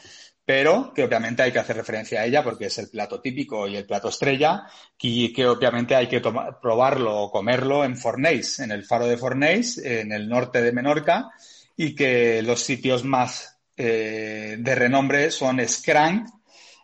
pero 0.45 0.93
que 0.95 1.05
obviamente 1.05 1.43
hay 1.43 1.53
que 1.53 1.59
hacer 1.59 1.77
referencia 1.77 2.21
a 2.21 2.27
ella 2.27 2.43
porque 2.43 2.67
es 2.67 2.79
el 2.79 2.89
plato 2.89 3.21
típico 3.21 3.69
y 3.69 3.77
el 3.77 3.87
plato 3.87 4.09
estrella 4.09 4.65
y 5.01 5.33
que 5.33 5.47
obviamente 5.47 5.95
hay 5.95 6.09
que 6.09 6.21
probarlo 6.21 7.17
o 7.17 7.31
comerlo 7.31 7.85
en 7.85 7.97
Fornés, 7.97 8.59
en 8.59 8.73
el 8.73 8.85
faro 8.85 9.07
de 9.07 9.17
Fornés, 9.17 9.79
en 9.79 10.13
el 10.13 10.29
norte 10.29 10.61
de 10.61 10.73
Menorca, 10.73 11.31
y 11.83 11.95
que 11.95 12.43
los 12.43 12.61
sitios 12.61 13.07
más 13.07 13.59
eh, 13.75 14.57
de 14.59 14.75
renombre 14.75 15.31
son 15.31 15.67
Skrank, 15.67 16.29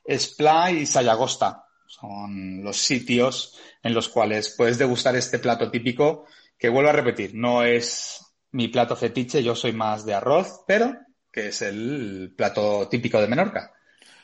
Spla 0.09 0.70
y 0.70 0.86
Sayagosta. 0.86 1.66
Son 1.86 2.64
los 2.64 2.78
sitios 2.78 3.61
en 3.82 3.92
los 3.92 4.09
cuales 4.09 4.55
puedes 4.57 4.78
degustar 4.78 5.14
este 5.14 5.38
plato 5.38 5.70
típico 5.70 6.24
que 6.59 6.70
vuelvo 6.70 6.88
a 6.88 6.94
repetir, 6.94 7.34
no 7.34 7.62
es 7.62 8.24
mi 8.53 8.68
plato 8.68 8.97
fetiche, 8.97 9.42
yo 9.42 9.55
soy 9.55 9.74
más 9.74 10.07
de 10.07 10.14
arroz, 10.14 10.64
pero 10.66 10.94
que 11.30 11.49
es 11.49 11.61
el 11.61 12.32
plato 12.34 12.88
típico 12.88 13.20
de 13.20 13.28
Menorca. 13.28 13.74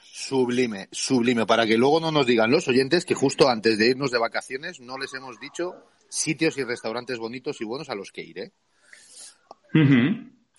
Sublime, 0.01 0.89
sublime, 0.91 1.45
para 1.45 1.67
que 1.67 1.77
luego 1.77 2.01
no 2.01 2.11
nos 2.11 2.25
digan 2.25 2.51
los 2.51 2.67
oyentes 2.67 3.05
que 3.05 3.13
justo 3.15 3.51
antes 3.51 3.77
de 3.77 3.89
irnos 3.89 4.11
de 4.11 4.19
vacaciones 4.19 4.81
no 4.81 4.97
les 4.97 5.13
hemos 5.13 5.39
dicho 5.39 5.75
sitios 6.09 6.57
y 6.57 6.65
restaurantes 6.65 7.19
bonitos 7.19 7.61
y 7.61 7.67
buenos 7.67 7.91
a 7.91 7.95
los 7.95 8.11
que 8.11 8.23
ir, 8.23 8.39
¿eh? 8.39 8.53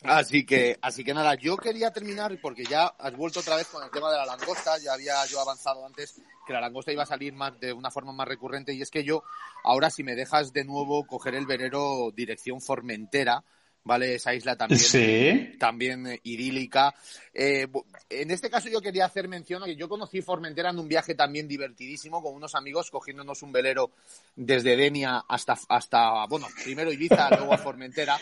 Así 0.04 0.46
que, 0.46 0.78
así 0.82 1.04
que 1.04 1.14
nada, 1.14 1.36
yo 1.36 1.56
quería 1.56 1.92
terminar 1.92 2.38
porque 2.42 2.66
ya 2.66 2.88
has 2.88 3.16
vuelto 3.16 3.40
otra 3.40 3.56
vez 3.56 3.68
con 3.68 3.84
el 3.84 3.90
tema 3.90 4.12
de 4.12 4.18
la 4.18 4.26
langosta. 4.26 4.78
Ya 4.78 4.94
había 4.94 5.26
yo 5.28 5.40
avanzado 5.40 5.86
antes 5.86 6.22
que 6.46 6.54
la 6.54 6.60
langosta 6.60 6.92
iba 6.92 7.04
a 7.04 7.08
salir 7.08 7.34
más 7.34 7.58
de 7.60 7.72
una 7.72 7.90
forma 7.90 8.12
más 8.12 8.28
recurrente 8.28 8.74
y 8.74 8.82
es 8.82 8.92
que 8.92 9.04
yo 9.04 9.24
ahora 9.64 9.90
si 9.90 10.04
me 10.04 10.16
dejas 10.16 10.52
de 10.52 10.66
nuevo 10.66 11.08
coger 11.08 11.36
el 11.36 11.46
verero 11.46 12.12
dirección 12.14 12.60
Formentera, 12.60 13.46
¿vale? 13.84 14.16
Esa 14.16 14.34
isla 14.34 14.56
también, 14.56 15.58
también 15.58 16.20
idílica. 16.24 16.94
Eh, 17.34 17.68
en 18.10 18.32
este 18.32 18.50
caso 18.50 18.70
yo 18.70 18.82
quería 18.82 19.06
hacer 19.06 19.28
mención 19.28 19.64
a 19.64 19.66
que 19.66 19.76
yo 19.76 19.90
conocí 19.90 20.22
Formentera 20.22 20.70
en 20.70 20.80
un 20.80 20.88
viaje 20.88 21.16
también 21.16 21.48
divertidísimo 21.48 22.22
con 22.22 22.34
unos 22.36 22.56
amigos 22.56 22.92
cogiéndonos 22.92 23.42
un 23.42 23.52
velero 23.52 23.92
desde 24.36 24.76
Denia 24.78 25.24
hasta, 25.28 25.58
hasta 25.70 26.26
bueno, 26.28 26.48
primero 26.64 26.92
Ibiza, 26.92 27.30
luego 27.38 27.54
a 27.54 27.58
Formentera 27.58 28.18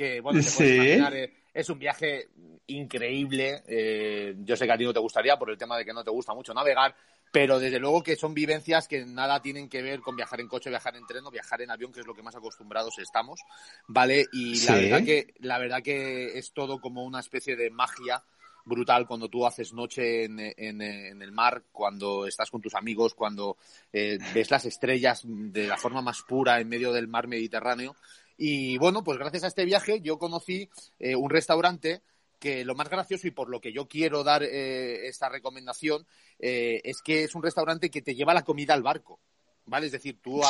que, 0.00 0.20
bueno, 0.20 0.40
eh, 0.60 1.32
es 1.52 1.68
un 1.68 1.78
viaje 1.78 2.28
increíble. 2.68 3.62
Eh, 3.66 4.34
yo 4.38 4.56
sé 4.56 4.64
que 4.64 4.72
a 4.72 4.78
ti 4.78 4.84
no 4.84 4.94
te 4.94 5.00
gustaría 5.00 5.36
por 5.38 5.50
el 5.50 5.58
tema 5.58 5.76
de 5.76 5.84
que 5.84 5.92
no 5.92 6.02
te 6.02 6.10
gusta 6.10 6.32
mucho 6.32 6.54
navegar, 6.54 6.94
pero 7.30 7.58
desde 7.58 7.78
luego 7.78 8.02
que 8.02 8.16
son 8.16 8.34
vivencias 8.34 8.88
que 8.88 9.04
nada 9.04 9.40
tienen 9.40 9.68
que 9.68 9.82
ver 9.82 10.00
con 10.00 10.16
viajar 10.16 10.40
en 10.40 10.48
coche, 10.48 10.70
viajar 10.70 10.96
en 10.96 11.06
tren 11.06 11.26
o 11.26 11.30
viajar 11.30 11.62
en 11.62 11.70
avión, 11.70 11.92
que 11.92 12.00
es 12.00 12.06
lo 12.06 12.14
que 12.14 12.22
más 12.22 12.36
acostumbrados 12.36 12.98
estamos, 12.98 13.40
¿vale? 13.86 14.26
Y 14.32 14.64
la 14.64 14.74
verdad 14.74 15.04
que 15.04 15.34
la 15.40 15.58
verdad 15.58 15.82
que 15.82 16.38
es 16.38 16.52
todo 16.52 16.80
como 16.80 17.04
una 17.04 17.20
especie 17.20 17.56
de 17.56 17.70
magia 17.70 18.22
brutal 18.64 19.06
cuando 19.06 19.28
tú 19.28 19.46
haces 19.46 19.72
noche 19.72 20.24
en, 20.24 20.38
el 20.82 21.32
mar, 21.32 21.64
cuando 21.72 22.26
estás 22.26 22.50
con 22.50 22.60
tus 22.60 22.74
amigos, 22.74 23.14
cuando 23.14 23.56
eh, 23.92 24.18
ves 24.34 24.50
las 24.50 24.66
estrellas 24.66 25.22
de 25.24 25.66
la 25.66 25.76
forma 25.76 26.02
más 26.02 26.22
pura 26.22 26.60
en 26.60 26.68
medio 26.68 26.92
del 26.92 27.08
mar 27.08 27.26
Mediterráneo 27.26 27.96
y 28.42 28.78
bueno, 28.78 29.04
pues 29.04 29.18
gracias 29.18 29.44
a 29.44 29.48
este 29.48 29.66
viaje 29.66 30.00
yo 30.00 30.18
conocí 30.18 30.70
eh, 30.98 31.14
un 31.14 31.28
restaurante 31.28 32.00
que 32.40 32.64
lo 32.64 32.74
más 32.74 32.88
gracioso 32.88 33.28
y 33.28 33.30
por 33.30 33.48
lo 33.48 33.60
que 33.60 33.72
yo 33.72 33.86
quiero 33.86 34.24
dar 34.24 34.42
eh, 34.42 35.06
esta 35.06 35.28
recomendación 35.28 36.06
eh, 36.38 36.80
es 36.82 37.02
que 37.02 37.24
es 37.24 37.34
un 37.36 37.42
restaurante 37.42 37.90
que 37.90 38.02
te 38.02 38.14
lleva 38.14 38.34
la 38.34 38.42
comida 38.42 38.74
al 38.74 38.82
barco. 38.82 39.20
¿Vale? 39.66 39.86
Es 39.86 39.92
decir, 39.92 40.18
tú, 40.20 40.40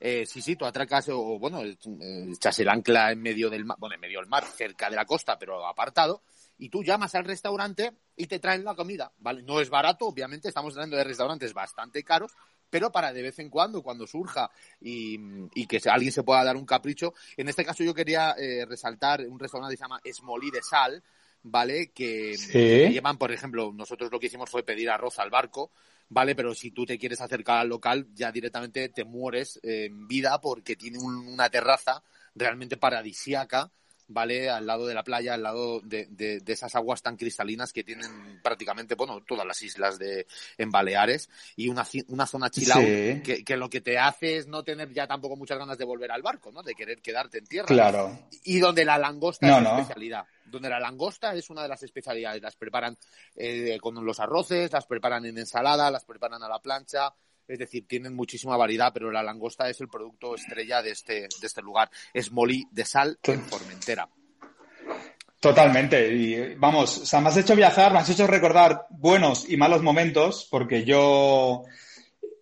sí, 0.00 0.42
sí, 0.42 0.56
tú 0.56 0.64
atracas, 0.64 1.08
o 1.10 1.38
bueno, 1.38 1.62
echas 1.62 2.58
el 2.58 2.68
ancla 2.68 3.12
en 3.12 3.22
medio 3.22 3.48
del 3.48 3.64
mar, 3.64 3.76
bueno, 3.78 3.94
en 3.94 4.00
medio 4.00 4.18
del 4.18 4.28
mar, 4.28 4.44
cerca 4.44 4.90
de 4.90 4.96
la 4.96 5.04
costa, 5.04 5.38
pero 5.38 5.64
apartado, 5.64 6.22
y 6.58 6.68
tú 6.68 6.82
llamas 6.82 7.14
al 7.14 7.24
restaurante 7.24 7.92
y 8.16 8.26
te 8.26 8.38
traen 8.38 8.64
la 8.64 8.74
comida, 8.74 9.12
¿vale? 9.18 9.42
No 9.42 9.60
es 9.60 9.70
barato, 9.70 10.06
obviamente, 10.06 10.48
estamos 10.48 10.74
hablando 10.74 10.96
de 10.96 11.04
restaurantes 11.04 11.52
bastante 11.52 12.02
caros, 12.02 12.32
pero 12.70 12.90
para 12.90 13.12
de 13.12 13.22
vez 13.22 13.38
en 13.38 13.50
cuando, 13.50 13.82
cuando 13.82 14.06
surja 14.06 14.50
y, 14.80 15.66
que 15.66 15.80
alguien 15.88 16.12
se 16.12 16.22
pueda 16.22 16.44
dar 16.44 16.56
un 16.56 16.66
capricho. 16.66 17.14
En 17.36 17.48
este 17.48 17.64
caso 17.64 17.84
yo 17.84 17.94
quería 17.94 18.32
eh, 18.38 18.64
resaltar 18.66 19.20
un 19.26 19.38
restaurante 19.38 19.74
que 19.74 19.78
se 19.78 19.84
llama 19.84 20.00
Esmolí 20.04 20.50
de 20.50 20.62
Sal, 20.62 21.02
¿vale? 21.42 21.92
Que, 21.92 22.36
llevan, 22.36 23.18
por 23.18 23.32
ejemplo, 23.32 23.72
nosotros 23.72 24.10
lo 24.10 24.18
que 24.18 24.26
hicimos 24.26 24.50
fue 24.50 24.64
pedir 24.64 24.90
arroz 24.90 25.18
al 25.18 25.30
barco, 25.30 25.70
¿vale? 26.08 26.34
Pero 26.34 26.54
si 26.54 26.70
tú 26.70 26.84
te 26.84 26.98
quieres 26.98 27.20
acercar 27.20 27.58
al 27.58 27.68
local, 27.68 28.08
ya 28.14 28.32
directamente 28.32 28.88
te 28.88 29.04
mueres 29.04 29.60
en 29.62 30.06
vida 30.08 30.40
porque 30.40 30.76
tiene 30.76 30.98
una 30.98 31.48
terraza 31.50 32.02
realmente 32.34 32.76
paradisiaca 32.76 33.70
¿vale? 34.08 34.50
Al 34.50 34.66
lado 34.66 34.86
de 34.86 34.94
la 34.94 35.02
playa, 35.02 35.34
al 35.34 35.42
lado 35.42 35.80
de, 35.80 36.06
de, 36.10 36.42
esas 36.46 36.74
aguas 36.74 37.02
tan 37.02 37.16
cristalinas 37.16 37.72
que 37.72 37.84
tienen 37.84 38.40
prácticamente, 38.42 38.94
bueno, 38.94 39.22
todas 39.26 39.46
las 39.46 39.60
islas 39.62 39.98
de, 39.98 40.26
en 40.58 40.70
Baleares 40.70 41.28
y 41.56 41.68
una, 41.68 41.86
una 42.08 42.26
zona 42.26 42.50
chilao 42.50 42.80
que, 42.80 43.42
que, 43.44 43.56
lo 43.56 43.68
que 43.68 43.80
te 43.80 43.98
hace 43.98 44.36
es 44.36 44.46
no 44.46 44.62
tener 44.62 44.92
ya 44.92 45.06
tampoco 45.06 45.36
muchas 45.36 45.58
ganas 45.58 45.78
de 45.78 45.84
volver 45.84 46.10
al 46.12 46.22
barco, 46.22 46.52
¿no? 46.52 46.62
De 46.62 46.74
querer 46.74 47.00
quedarte 47.00 47.38
en 47.38 47.46
tierra. 47.46 47.66
Claro. 47.66 48.18
Y 48.44 48.58
donde 48.58 48.84
la 48.84 48.98
langosta 48.98 49.46
es 49.46 49.60
una 49.60 49.80
especialidad. 49.80 50.24
Donde 50.44 50.68
la 50.68 50.78
langosta 50.78 51.34
es 51.34 51.50
una 51.50 51.62
de 51.62 51.68
las 51.68 51.82
especialidades. 51.82 52.42
Las 52.42 52.56
preparan 52.56 52.96
eh, 53.34 53.78
con 53.80 54.04
los 54.04 54.20
arroces, 54.20 54.72
las 54.72 54.86
preparan 54.86 55.24
en 55.24 55.38
ensalada, 55.38 55.90
las 55.90 56.04
preparan 56.04 56.42
a 56.42 56.48
la 56.48 56.60
plancha, 56.60 57.12
es 57.48 57.58
decir, 57.58 57.86
tienen 57.86 58.14
muchísima 58.14 58.56
variedad, 58.56 58.92
pero 58.92 59.10
la 59.10 59.22
langosta 59.22 59.68
es 59.68 59.80
el 59.80 59.88
producto 59.88 60.34
estrella 60.34 60.82
de 60.82 60.90
este, 60.90 61.14
de 61.14 61.46
este 61.46 61.62
lugar. 61.62 61.90
Es 62.12 62.32
molí 62.32 62.66
de 62.70 62.84
sal 62.84 63.18
en 63.22 63.42
Formentera. 63.42 64.08
Totalmente. 65.40 66.10
Y 66.14 66.54
vamos, 66.54 66.98
o 66.98 67.06
sea, 67.06 67.20
me 67.20 67.28
has 67.28 67.36
hecho 67.36 67.54
viajar, 67.54 67.92
me 67.92 67.98
has 67.98 68.08
hecho 68.08 68.26
recordar 68.26 68.86
buenos 68.88 69.48
y 69.48 69.58
malos 69.58 69.82
momentos, 69.82 70.48
porque 70.50 70.84
yo 70.84 71.64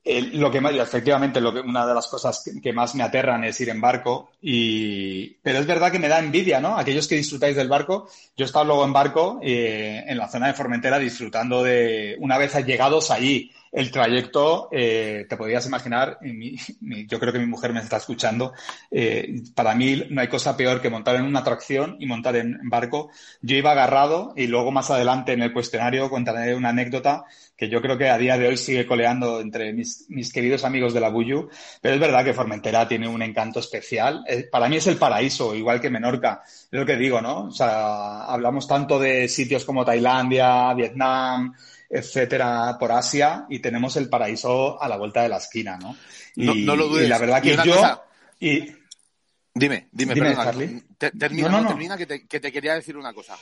lo 0.05 0.51
que 0.51 0.61
más, 0.61 0.75
efectivamente, 0.75 1.41
lo 1.41 1.55
que, 1.55 1.61
una 1.61 1.87
de 1.87 1.95
las 1.95 2.09
cosas 2.09 2.43
que, 2.63 2.73
más 2.73 2.95
me 2.95 3.05
aterran 3.05 3.45
es 3.45 3.61
ir 3.61 3.69
en 3.69 3.81
barco. 3.81 4.31
Y, 4.41 5.35
pero 5.43 5.59
es 5.59 5.67
verdad 5.67 5.93
que 5.93 5.99
me 5.99 6.09
da 6.09 6.19
envidia, 6.19 6.61
¿no? 6.61 6.77
Aquellos 6.77 7.07
que 7.07 7.17
disfrutáis 7.17 7.57
del 7.57 7.69
barco. 7.69 8.09
Yo 8.37 8.45
he 8.45 8.47
estado 8.47 8.65
luego 8.65 8.85
en 8.85 8.93
barco 8.93 9.39
eh, 9.43 10.05
en 10.07 10.19
la 10.19 10.29
zona 10.29 10.49
de 10.49 10.55
Formentera 10.55 10.99
disfrutando 10.99 11.63
de, 11.63 12.17
una 12.19 12.39
vez 12.39 12.55
llegados 12.65 13.11
allí, 13.11 13.51
el 13.73 13.91
trayecto, 13.91 14.69
eh, 14.71 15.25
te 15.27 15.37
podrías 15.39 15.67
imaginar, 15.67 16.19
yo 16.21 17.19
creo 17.19 17.33
que 17.33 17.39
mi 17.39 17.47
mujer 17.47 17.73
me 17.73 17.81
está 17.81 17.97
escuchando, 17.97 18.53
eh, 18.91 19.43
para 19.55 19.75
mí 19.75 20.05
no 20.11 20.21
hay 20.21 20.29
cosa 20.29 20.55
peor 20.59 20.83
que 20.83 20.91
montar 20.91 21.17
en 21.17 21.25
una 21.25 21.41
atracción 21.41 21.97
y 21.99 22.05
montar 22.05 22.37
en, 22.37 22.59
barco. 22.69 23.11
Yo 23.41 23.57
iba 23.57 23.73
agarrado 23.73 24.35
y 24.37 24.47
luego 24.47 24.71
más 24.71 24.91
adelante 24.91 25.33
en 25.33 25.43
el 25.43 25.55
cuestionario 25.55 26.11
contaré 26.11 26.55
una 26.55 26.69
anécdota 26.69 27.25
que 27.63 27.69
yo 27.69 27.81
creo 27.81 27.97
que 27.97 28.11
a 28.11 28.19
día 28.19 28.37
de 28.37 28.49
hoy 28.49 28.57
sigue 28.57 28.85
coleando 28.85 29.41
entre 29.41 29.73
mis, 29.73 30.33
queridos 30.33 30.65
amigos 30.65 30.93
de 30.93 30.99
la 30.99 31.11
Buyu, 31.11 31.49
pero 31.81 31.95
es 31.95 32.01
verdad 32.01 32.25
que 32.25 32.35
Formentera 32.35 32.89
tiene 32.89 33.07
un 33.07 33.23
encanto 33.23 33.61
especial. 33.61 34.25
Eh, 34.27 34.49
para 34.51 34.69
mí 34.69 34.79
es 34.79 34.89
el 34.89 34.97
paraíso, 34.97 35.55
igual 35.55 35.81
que 35.81 35.89
Menorca. 35.89 36.43
Es 36.45 36.67
lo 36.73 36.85
que 36.85 36.97
digo, 36.97 37.21
¿no? 37.21 37.45
O 37.45 37.51
sea, 37.53 38.25
hablamos 38.25 38.67
tanto 38.67 38.99
de 38.99 39.29
sitios 39.29 39.65
como 39.65 39.85
Tailandia, 39.85 40.75
Vietnam, 40.75 41.55
etcétera, 41.89 42.77
por 42.81 42.91
Asia 42.91 43.47
y 43.49 43.61
tenemos 43.61 43.95
el 43.97 44.09
paraíso 44.09 44.83
a 44.83 44.89
la 44.89 44.97
vuelta 44.97 45.23
de 45.23 45.29
la 45.29 45.37
esquina, 45.37 45.79
¿no? 45.81 45.95
Y, 46.35 46.65
no, 46.65 46.75
lo 46.75 46.89
dudes. 46.89 47.07
Y 47.07 47.09
la 47.09 47.19
verdad 47.19 47.41
que 47.41 47.57
yo... 47.65 48.03
Y... 48.41 48.75
Dime, 49.55 49.87
dime, 49.93 50.15
dime 50.15 50.35
termina, 50.99 51.69
termina 51.69 51.97
que 51.97 52.07
te, 52.07 52.27
que 52.27 52.41
te 52.41 52.51
quería 52.51 52.75
decir 52.75 52.97
una 52.97 53.13
cosa. 53.13 53.37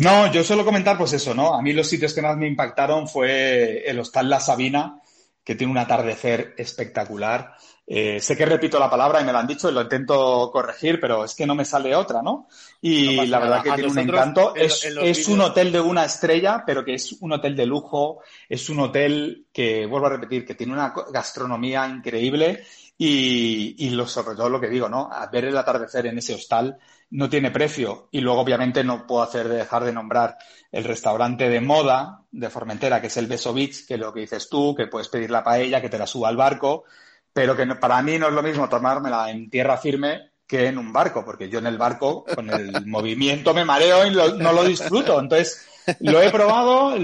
No, 0.00 0.30
yo 0.30 0.44
suelo 0.44 0.64
comentar 0.64 0.98
pues 0.98 1.12
eso, 1.12 1.34
¿no? 1.34 1.54
A 1.54 1.62
mí 1.62 1.72
los 1.72 1.88
sitios 1.88 2.12
que 2.12 2.22
más 2.22 2.36
me 2.36 2.46
impactaron 2.46 3.08
fue 3.08 3.82
el 3.86 3.98
Hostal 3.98 4.28
La 4.28 4.40
Sabina, 4.40 5.00
que 5.42 5.54
tiene 5.54 5.70
un 5.70 5.78
atardecer 5.78 6.54
espectacular. 6.56 7.54
Eh, 7.86 8.18
sé 8.20 8.36
que 8.36 8.44
repito 8.44 8.80
la 8.80 8.90
palabra 8.90 9.20
y 9.20 9.24
me 9.24 9.32
lo 9.32 9.38
han 9.38 9.46
dicho 9.46 9.70
y 9.70 9.72
lo 9.72 9.80
intento 9.80 10.50
corregir, 10.52 10.98
pero 11.00 11.24
es 11.24 11.34
que 11.36 11.46
no 11.46 11.54
me 11.54 11.64
sale 11.64 11.94
otra, 11.94 12.20
¿no? 12.20 12.48
Y 12.80 13.26
la 13.26 13.38
verdad 13.38 13.62
que 13.62 13.72
tiene 13.72 13.90
un 13.90 13.98
encanto. 13.98 14.54
es, 14.56 15.28
un 15.28 15.40
hotel 15.40 15.70
de 15.70 15.80
una 15.80 16.04
estrella, 16.04 16.64
pero 16.66 16.84
que 16.84 16.94
es 16.94 17.12
un 17.20 17.32
hotel 17.32 17.54
de 17.54 17.64
lujo, 17.64 18.20
es 18.48 18.68
un 18.68 18.80
hotel 18.80 19.46
que, 19.52 19.86
vuelvo 19.86 20.08
a 20.08 20.10
repetir, 20.10 20.44
que 20.44 20.56
tiene 20.56 20.72
una 20.72 20.92
gastronomía 21.12 21.86
increíble 21.86 22.64
y, 22.98 23.86
y 23.86 23.90
lo, 23.90 24.06
sobre 24.08 24.34
todo 24.34 24.48
lo 24.48 24.60
que 24.60 24.68
digo, 24.68 24.88
¿no? 24.88 25.08
A 25.12 25.26
ver 25.28 25.44
el 25.44 25.56
atardecer 25.56 26.06
en 26.06 26.18
ese 26.18 26.34
hostal 26.34 26.76
no 27.10 27.28
tiene 27.28 27.50
precio. 27.50 28.08
Y 28.10 28.20
luego, 28.20 28.40
obviamente, 28.40 28.84
no 28.84 29.06
puedo 29.06 29.22
hacer 29.22 29.48
de 29.48 29.56
dejar 29.56 29.84
de 29.84 29.92
nombrar 29.92 30.36
el 30.72 30.84
restaurante 30.84 31.48
de 31.48 31.60
moda 31.60 32.22
de 32.30 32.50
Formentera, 32.50 33.00
que 33.00 33.06
es 33.06 33.16
el 33.16 33.26
Beso 33.26 33.52
Beach, 33.52 33.86
que 33.86 33.96
lo 33.96 34.12
que 34.12 34.20
dices 34.20 34.48
tú, 34.48 34.74
que 34.74 34.86
puedes 34.86 35.08
pedir 35.08 35.30
la 35.30 35.44
paella, 35.44 35.80
que 35.80 35.88
te 35.88 35.98
la 35.98 36.06
suba 36.06 36.28
al 36.28 36.36
barco, 36.36 36.84
pero 37.32 37.56
que 37.56 37.66
para 37.66 38.02
mí 38.02 38.18
no 38.18 38.28
es 38.28 38.34
lo 38.34 38.42
mismo 38.42 38.68
tomármela 38.68 39.30
en 39.30 39.50
tierra 39.50 39.76
firme 39.76 40.32
que 40.46 40.66
en 40.66 40.78
un 40.78 40.92
barco, 40.92 41.24
porque 41.24 41.48
yo 41.48 41.58
en 41.58 41.66
el 41.66 41.76
barco, 41.76 42.24
con 42.34 42.50
el 42.50 42.70
movimiento, 42.86 43.52
me 43.52 43.64
mareo 43.64 44.06
y 44.06 44.10
no 44.12 44.52
lo 44.52 44.64
disfruto. 44.64 45.18
Entonces, 45.18 45.66
lo 46.00 46.22
he 46.22 46.30
probado, 46.30 46.96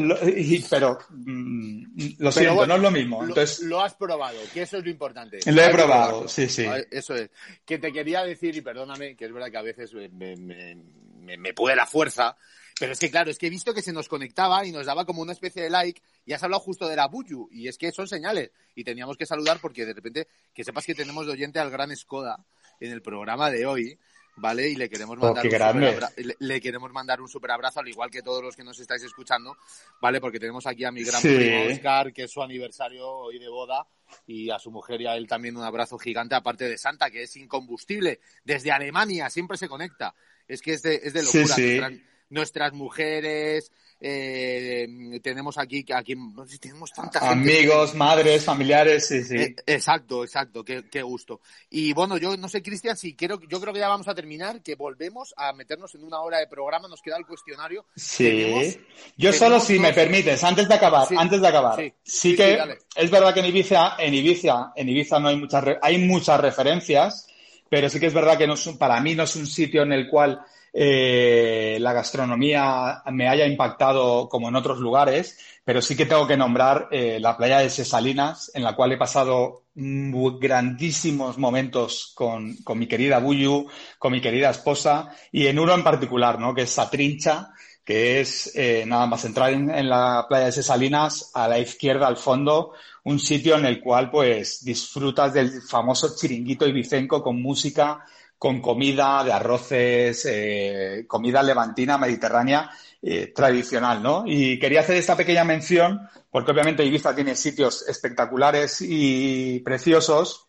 pero 0.69 0.99
mm, 1.11 1.85
lo 2.19 2.33
siento, 2.33 2.67
no 2.67 2.75
es 2.75 2.81
lo 2.81 2.91
mismo. 2.91 3.25
Entonces, 3.25 3.61
lo, 3.61 3.81
has 3.81 3.95
probado, 3.95 4.39
que 4.53 4.63
eso 4.63 4.79
es 4.79 4.85
lo 4.85 4.91
importante. 4.91 5.39
Lo 5.47 5.63
he 5.63 5.71
probado, 5.71 6.29
sí, 6.29 6.49
sí. 6.49 6.67
Eso 6.91 7.15
es. 7.15 7.31
Que 7.65 7.79
te 7.79 7.93
quería 7.93 8.23
decir, 8.23 8.57
y 8.57 8.61
perdóname, 8.61 9.17
que 9.17 9.27
es 9.27 9.33
verdad 9.33 9.51
que 9.51 9.59
a 9.59 9.63
veces 9.63 9.93
me, 9.95 10.37
me, 10.37 11.55
puede 11.55 11.77
la 11.77 11.87
fuerza, 11.87 12.37
pero 12.79 12.93
es 12.93 12.99
que 12.99 13.11
claro, 13.11 13.31
es 13.31 13.39
que 13.39 13.47
he 13.47 13.51
visto 13.51 13.75
que 13.75 13.83
se 13.83 13.93
nos 13.93 14.09
conectaba 14.09 14.65
y 14.67 14.73
nos 14.73 14.87
daba 14.87 15.05
como 15.05 15.23
una 15.23 15.33
especie 15.33 15.63
de 15.63 15.71
like 15.71 16.03
y 16.25 16.33
has 16.33 16.43
hablado 16.43 16.63
justo 16.63 16.89
de 16.89 16.97
la 16.97 17.07
Buyu 17.07 17.49
y 17.53 17.69
es 17.69 17.79
que 17.79 17.93
son 17.93 18.09
señales 18.09 18.51
y 18.75 18.85
teníamos 18.85 19.17
que 19.17 19.27
saludar 19.27 19.59
porque 19.61 19.85
de 19.85 19.93
repente 19.93 20.29
que 20.55 20.65
sepas 20.65 20.87
que 20.87 20.95
tenemos 20.95 21.27
de 21.27 21.33
oyente 21.33 21.59
al 21.59 21.71
gran 21.71 21.95
Skoda 21.95 22.45
en 22.81 22.91
el 22.91 23.03
programa 23.03 23.51
de 23.51 23.67
hoy 23.67 23.99
¿vale? 24.37 24.69
Y 24.69 24.77
le 24.77 24.89
queremos 24.89 25.19
oh, 25.21 25.35
mandar, 25.35 25.77
un, 25.77 26.37
le, 26.39 26.61
queremos 26.61 26.93
mandar 26.93 27.21
un 27.21 27.29
super 27.29 27.51
abrazo, 27.51 27.81
al 27.81 27.89
igual 27.89 28.11
que 28.11 28.23
todos 28.23 28.43
los 28.43 28.57
que 28.57 28.65
nos 28.65 28.79
estáis 28.79 29.03
escuchando, 29.03 29.57
¿vale? 30.01 30.21
Porque 30.21 30.39
tenemos 30.39 30.67
aquí 30.67 30.85
a 30.85 30.93
mi 30.93 31.05
gran 31.05 31.21
primo 31.21 31.73
Oscar, 31.73 32.13
que 32.13 32.25
es 32.25 32.31
su 32.31 32.43
aniversario 32.43 33.09
hoy 33.09 33.39
de 33.39 33.49
boda, 33.49 33.87
y 34.27 34.51
a 34.51 34.59
su 34.59 34.71
mujer 34.71 35.01
y 35.01 35.07
a 35.07 35.17
él 35.17 35.27
también 35.27 35.57
un 35.57 35.65
abrazo 35.65 35.99
gigante, 35.99 36.35
aparte 36.35 36.69
de 36.69 36.79
Santa, 36.79 37.11
que 37.11 37.23
es 37.23 37.37
incombustible. 37.37 38.21
Desde 38.45 38.73
Alemania 38.73 39.31
siempre 39.31 39.57
se 39.57 39.69
conecta. 39.69 40.15
Es 40.49 40.61
que 40.61 40.75
es 40.75 40.83
de, 40.83 41.01
es 41.03 41.13
de 41.13 41.23
locura. 41.23 41.91
Nuestras 42.33 42.73
mujeres, 42.73 43.71
eh, 44.01 44.89
tenemos 45.23 45.57
aquí, 45.59 45.85
aquí 45.95 46.15
tenemos 46.61 46.91
tanta 46.91 47.31
Amigos, 47.31 47.95
madres, 47.95 48.45
familiares, 48.45 49.07
sí, 49.07 49.23
sí. 49.23 49.37
Eh, 49.37 49.55
exacto, 49.67 50.25
exacto, 50.25 50.65
qué, 50.65 50.89
qué, 50.91 51.03
gusto. 51.03 51.41
Y 51.71 51.93
bueno, 51.93 52.17
yo 52.17 52.37
no 52.37 52.49
sé, 52.49 52.63
Cristian, 52.63 52.97
si 52.97 53.15
quiero, 53.15 53.39
yo 53.49 53.61
creo 53.61 53.73
que 53.73 53.79
ya 53.79 53.89
vamos 53.89 54.09
a 54.09 54.15
terminar, 54.15 54.61
que 54.63 54.75
volvemos 54.75 55.33
a 55.37 55.53
meternos 55.53 55.95
en 55.95 56.03
una 56.03 56.21
hora 56.21 56.39
de 56.39 56.49
programa, 56.49 56.89
nos 56.89 57.01
queda 57.01 57.17
el 57.17 57.27
cuestionario. 57.27 57.85
Sí. 57.95 58.77
yo 59.17 59.33
solo, 59.33 59.61
si 59.61 59.79
me 59.79 59.93
permites, 59.93 60.43
antes 60.43 60.67
de 60.67 60.75
acabar, 60.75 61.07
antes 61.17 61.41
de 61.41 61.47
acabar, 61.49 61.95
sí, 62.03 62.35
que 62.35 62.59
es 62.97 63.11
verdad 63.11 63.33
que 63.33 63.41
en 63.41 63.47
Ibiza, 63.47 63.97
en 63.99 64.15
Ibiza, 64.15 64.73
en 64.75 64.89
Ibiza 64.89 65.21
no 65.21 65.29
hay 65.29 65.37
muchas, 65.37 65.65
hay 65.81 65.99
muchas 65.99 66.41
referencias, 66.41 67.29
pero 67.69 67.89
sí 67.89 68.01
que 68.01 68.07
es 68.07 68.15
verdad 68.15 68.37
que 68.37 68.49
no 68.49 68.55
para 68.79 69.01
mí 69.01 69.15
no 69.15 69.23
es 69.23 69.37
un 69.37 69.47
sitio 69.47 69.83
en 69.83 69.93
el 69.93 70.09
cual 70.09 70.45
eh, 70.73 71.77
la 71.81 71.93
gastronomía 71.93 73.03
me 73.13 73.29
haya 73.29 73.47
impactado 73.47 74.29
como 74.29 74.49
en 74.49 74.57
otros 74.57 74.79
lugares, 74.79 75.39
pero 75.65 75.83
sí 75.83 75.97
que 75.97 76.07
tengo 76.07 76.27
que 76.27 76.37
nombrar 76.37 76.89
eh, 76.91 77.19
la 77.21 77.37
playa 77.37 77.59
de 77.59 77.71
Sesalinas, 77.71 78.51
en 78.55 78.65
la 78.65 78.75
cual 78.75 78.93
he 78.93 78.97
pasado 78.97 79.65
grandísimos 79.75 81.39
momentos 81.39 82.13
con, 82.15 82.57
con, 82.59 82.79
mi 82.79 82.87
querida 82.87 83.19
Buyu, 83.19 83.69
con 83.99 84.13
mi 84.13 84.21
querida 84.21 84.51
esposa, 84.51 85.15
y 85.31 85.47
en 85.47 85.59
uno 85.59 85.75
en 85.75 85.85
particular, 85.85 86.39
¿no? 86.39 86.55
que 86.55 86.63
es 86.63 86.71
Satrincha, 86.71 87.51
que 87.85 88.21
es 88.21 88.53
eh, 88.55 88.85
nada 88.87 89.07
más 89.07 89.25
entrar 89.25 89.53
en, 89.53 89.71
en, 89.71 89.89
la 89.89 90.27
playa 90.29 90.47
de 90.47 90.53
Sesalinas, 90.53 91.31
a 91.35 91.49
la 91.49 91.59
izquierda, 91.59 92.07
al 92.07 92.17
fondo, 92.17 92.73
un 93.05 93.19
sitio 93.19 93.57
en 93.57 93.65
el 93.65 93.81
cual 93.81 94.11
pues 94.11 94.65
disfrutas 94.65 95.35
del 95.35 95.63
famoso 95.63 96.15
chiringuito 96.17 96.67
ibicenco 96.67 97.23
con 97.23 97.43
música, 97.43 98.05
con 98.43 98.61
comida 98.61 99.23
de 99.23 99.33
arroces, 99.33 100.27
eh, 100.29 101.05
comida 101.07 101.45
levantina, 101.45 101.97
mediterránea, 101.97 102.69
eh, 103.01 103.29
tradicional, 103.29 104.03
¿no? 104.03 104.25
Y 104.27 104.59
quería 104.59 104.81
hacer 104.81 104.97
esta 104.97 105.17
pequeña 105.17 105.45
mención, 105.45 106.09
porque 106.29 106.51
obviamente 106.51 106.85
Ibiza 106.85 107.15
tiene 107.15 107.37
sitios 107.37 107.87
espectaculares 107.87 108.81
y 108.81 109.61
preciosos 109.61 110.49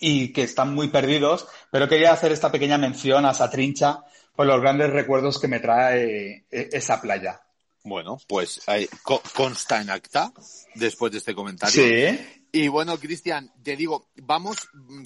y 0.00 0.32
que 0.32 0.44
están 0.44 0.74
muy 0.74 0.88
perdidos, 0.88 1.46
pero 1.70 1.90
quería 1.90 2.10
hacer 2.10 2.32
esta 2.32 2.50
pequeña 2.50 2.78
mención 2.78 3.26
a 3.26 3.34
Satrincha 3.34 4.00
por 4.34 4.46
los 4.46 4.62
grandes 4.62 4.88
recuerdos 4.88 5.38
que 5.38 5.48
me 5.48 5.60
trae 5.60 6.46
eh, 6.50 6.70
esa 6.72 7.02
playa. 7.02 7.38
Bueno, 7.82 8.16
pues 8.26 8.62
consta 9.34 9.82
en 9.82 9.90
acta 9.90 10.32
después 10.74 11.12
de 11.12 11.18
este 11.18 11.34
comentario. 11.34 11.84
Sí. 11.84 12.43
Y 12.56 12.68
bueno, 12.68 12.96
Cristian, 13.00 13.52
te 13.64 13.74
digo, 13.74 14.06
vamos 14.14 14.56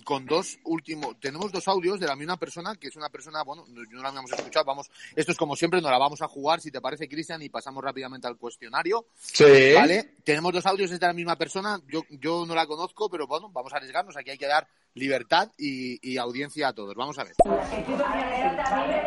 con 0.05 0.26
dos 0.26 0.59
últimos, 0.64 1.18
tenemos 1.18 1.51
dos 1.51 1.66
audios 1.66 1.99
de 1.99 2.07
la 2.07 2.14
misma 2.14 2.36
persona, 2.36 2.76
que 2.76 2.88
es 2.88 2.96
una 2.96 3.09
persona, 3.09 3.42
bueno, 3.42 3.64
no 3.66 4.03
la 4.03 4.11
habíamos 4.11 4.30
escuchado, 4.32 4.66
vamos, 4.66 4.90
esto 5.16 5.32
es 5.32 5.38
como 5.38 5.57
siempre, 5.57 5.80
nos 5.80 5.90
la 5.90 5.96
vamos 5.96 6.20
a 6.20 6.28
jugar, 6.28 6.61
si 6.61 6.70
te 6.70 6.82
parece, 6.82 7.09
Cristian, 7.09 7.40
y 7.40 7.49
pasamos 7.49 7.82
rápidamente 7.82 8.26
al 8.26 8.36
cuestionario. 8.36 9.07
Sí. 9.16 9.72
Vale, 9.74 10.16
tenemos 10.24 10.53
dos 10.53 10.66
audios 10.66 10.90
de 10.90 10.99
la 10.99 11.14
misma 11.14 11.36
persona, 11.36 11.80
yo, 11.88 12.03
yo 12.11 12.44
no 12.44 12.55
la 12.55 12.66
conozco, 12.66 13.09
pero 13.09 13.26
bueno, 13.26 13.49
vamos 13.51 13.72
a 13.72 13.78
arriesgarnos, 13.78 14.14
aquí 14.18 14.28
hay 14.28 14.36
que 14.36 14.46
dar 14.46 14.68
libertad 14.99 15.49
y, 15.57 15.99
y 16.03 16.18
audiencia 16.18 16.68
a 16.68 16.72
todos. 16.72 16.94
Vamos 16.94 17.18
a 17.18 17.24
ver. 17.24 17.34
También 17.36 17.66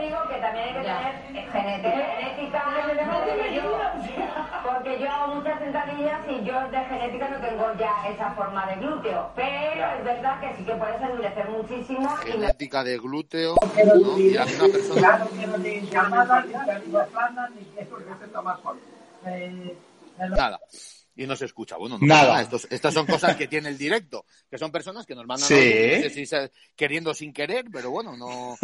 digo 0.02 0.18
que 0.30 0.38
también 0.39 0.68
hay 0.68 0.74
que 0.74 0.82
tener 0.82 1.52
genética, 1.52 2.64
porque 4.64 5.00
yo 5.00 5.10
hago 5.10 5.36
muchas 5.36 5.60
sentadillas 5.60 6.22
y 6.30 6.44
yo 6.46 6.68
de 6.70 6.78
genética 6.86 7.30
no 7.30 7.48
tengo 7.48 7.74
ya 7.78 8.10
esa 8.10 8.32
forma 8.32 8.66
de 8.68 8.76
glúteo, 8.78 9.32
pero 9.36 9.98
es 9.98 10.04
verdad 10.04 10.39
que 10.39 10.56
sí 10.58 10.64
que 10.64 10.74
puedes 10.74 11.02
endurecer 11.02 11.50
muchísimo. 11.50 12.10
Genética 12.18 12.84
de 12.84 12.98
glúteo, 12.98 13.56
¿no? 14.02 14.18
Y 14.18 14.38
a 14.38 14.46
una 14.46 14.68
persona... 14.72 15.28
Nada 20.18 20.60
y 21.16 21.28
no 21.28 21.36
se 21.36 21.45
escucha. 21.45 21.78
Bueno, 21.78 21.97
no 21.99 22.07
nada. 22.07 22.47
estas 22.70 22.93
son 22.93 23.05
cosas 23.05 23.36
que 23.36 23.47
tiene 23.47 23.70
el 23.70 23.78
directo, 23.78 24.26
que 24.49 24.57
son 24.57 24.72
personas 24.72 25.05
que 25.05 25.16
nos 25.16 25.26
mandan 25.26 25.47
¿Sí? 25.47 26.24
queriendo 26.76 27.14
sin 27.14 27.34
querer, 27.34 27.66
pero 27.72 27.91
bueno, 27.91 28.16
no 28.16 28.57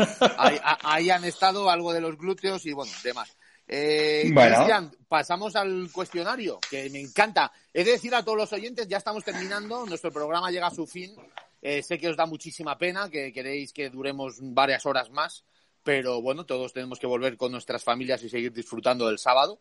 ahí, 0.83 1.09
han 1.09 1.25
estado 1.25 1.69
algo 1.69 1.93
de 1.93 2.01
los 2.01 2.17
glúteos 2.17 2.65
y 2.65 2.73
bueno, 2.73 2.91
demás. 3.03 3.35
Eh, 3.69 4.31
Cristian, 4.33 4.91
pasamos 5.09 5.55
al 5.57 5.89
cuestionario, 5.91 6.59
que 6.69 6.89
me 6.89 7.01
encanta. 7.01 7.51
He 7.73 7.83
de 7.83 7.91
decir 7.91 8.15
a 8.15 8.23
todos 8.23 8.37
los 8.37 8.53
oyentes, 8.53 8.87
ya 8.87 8.97
estamos 8.97 9.25
terminando, 9.25 9.85
nuestro 9.85 10.11
programa 10.11 10.49
llega 10.49 10.67
a 10.67 10.73
su 10.73 10.87
fin. 10.87 11.13
Eh, 11.61 11.83
sé 11.83 11.97
que 11.97 12.07
os 12.07 12.15
da 12.15 12.25
muchísima 12.25 12.77
pena, 12.77 13.09
que 13.09 13.33
queréis 13.33 13.73
que 13.73 13.89
duremos 13.89 14.37
varias 14.39 14.85
horas 14.85 15.09
más, 15.09 15.43
pero 15.83 16.21
bueno, 16.21 16.45
todos 16.45 16.71
tenemos 16.71 16.99
que 16.99 17.07
volver 17.07 17.35
con 17.35 17.51
nuestras 17.51 17.83
familias 17.83 18.23
y 18.23 18.29
seguir 18.29 18.53
disfrutando 18.53 19.07
del 19.07 19.19
sábado. 19.19 19.59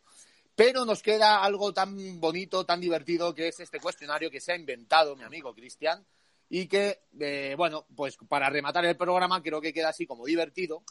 Pero 0.57 0.87
nos 0.87 1.03
queda 1.03 1.45
algo 1.45 1.75
tan 1.75 2.19
bonito, 2.19 2.65
tan 2.65 2.81
divertido, 2.81 3.35
que 3.35 3.49
es 3.49 3.61
este 3.61 3.79
cuestionario 3.79 4.31
que 4.31 4.41
se 4.41 4.53
ha 4.53 4.57
inventado 4.57 5.15
mi 5.15 5.23
amigo 5.23 5.55
Cristian 5.55 6.05
y 6.49 6.67
que, 6.67 7.03
eh, 7.21 7.55
bueno, 7.59 7.87
pues 7.95 8.17
para 8.27 8.49
rematar 8.49 8.87
el 8.87 8.97
programa 8.97 9.43
creo 9.43 9.61
que 9.61 9.75
queda 9.75 9.91
así 9.91 10.07
como 10.07 10.25
divertido 10.25 10.83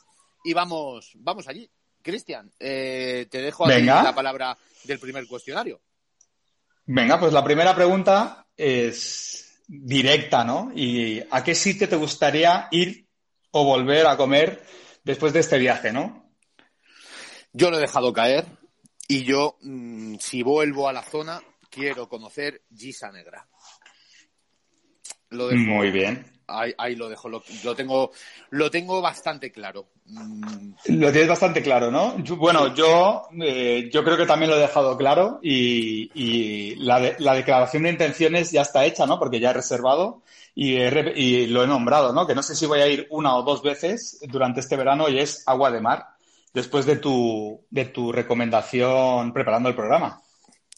y 0.43 0.53
vamos, 0.53 1.13
vamos 1.15 1.47
allí. 1.47 1.67
Cristian, 2.03 2.51
eh, 2.59 3.25
te 3.31 3.41
dejo 3.41 3.65
aquí 3.65 3.81
la 3.81 4.13
palabra 4.13 4.55
del 4.83 4.99
primer 4.99 5.25
cuestionario. 5.27 5.81
Venga, 6.85 7.19
pues 7.19 7.33
la 7.33 7.43
primera 7.43 7.73
pregunta 7.73 8.45
es 8.55 9.63
directa, 9.67 10.43
¿no? 10.43 10.71
¿Y 10.75 11.23
a 11.31 11.43
qué 11.43 11.55
sitio 11.55 11.89
te 11.89 11.95
gustaría 11.95 12.67
ir 12.69 13.07
o 13.49 13.65
volver 13.65 14.05
a 14.05 14.15
comer 14.15 14.63
después 15.03 15.33
de 15.33 15.39
este 15.39 15.57
viaje, 15.57 15.91
¿no? 15.91 16.29
Yo 17.53 17.71
lo 17.71 17.77
he 17.77 17.81
dejado 17.81 18.13
caer 18.13 18.45
y 19.07 19.23
yo, 19.23 19.57
mm, 19.61 20.15
si 20.19 20.41
vuelvo 20.43 20.87
a 20.89 20.93
la 20.93 21.03
zona, 21.03 21.41
quiero 21.69 22.07
conocer 22.09 22.63
Gisa 22.75 23.11
Negra. 23.11 23.47
Lo 25.29 25.47
dejo- 25.49 25.59
Muy 25.65 25.91
bien. 25.91 26.31
Ahí, 26.47 26.71
ahí 26.77 26.95
lo 26.95 27.09
dejo, 27.09 27.27
lo, 27.27 27.43
lo 27.63 27.75
tengo, 27.75 28.11
lo 28.51 28.69
tengo 28.69 29.01
bastante 29.01 29.51
claro. 29.51 29.87
Mm, 30.05 30.73
Lo 30.89 31.11
tienes 31.11 31.27
bastante 31.27 31.63
claro, 31.63 31.89
¿no? 31.89 32.19
Yo- 32.23 32.35
bueno, 32.35 32.75
yo, 32.75 33.23
eh, 33.41 33.89
yo 33.91 34.03
creo 34.03 34.15
que 34.15 34.27
también 34.27 34.51
lo 34.51 34.57
he 34.57 34.61
dejado 34.61 34.95
claro 34.95 35.39
y, 35.41 36.11
y 36.13 36.75
la, 36.75 36.99
de- 36.99 37.15
la 37.17 37.33
declaración 37.33 37.81
de 37.83 37.89
intenciones 37.89 38.51
ya 38.51 38.61
está 38.61 38.85
hecha, 38.85 39.07
¿no? 39.07 39.17
Porque 39.17 39.39
ya 39.39 39.49
he 39.49 39.53
reservado 39.53 40.21
y, 40.53 40.75
he 40.75 41.13
y 41.19 41.47
lo 41.47 41.63
he 41.63 41.67
nombrado, 41.67 42.13
¿no? 42.13 42.27
Que 42.27 42.35
no 42.35 42.43
sé 42.43 42.53
si 42.55 42.67
voy 42.67 42.81
a 42.81 42.87
ir 42.87 43.07
una 43.09 43.35
o 43.35 43.41
dos 43.41 43.63
veces 43.63 44.19
durante 44.29 44.59
este 44.59 44.75
verano 44.77 45.09
y 45.09 45.17
es 45.17 45.41
agua 45.47 45.71
de 45.71 45.81
mar, 45.81 46.05
después 46.55 46.85
de 46.85 46.95
tu, 46.95 47.65
de 47.69 47.85
tu 47.85 48.11
recomendación 48.11 49.33
preparando 49.33 49.69
el 49.69 49.75
programa. 49.75 50.21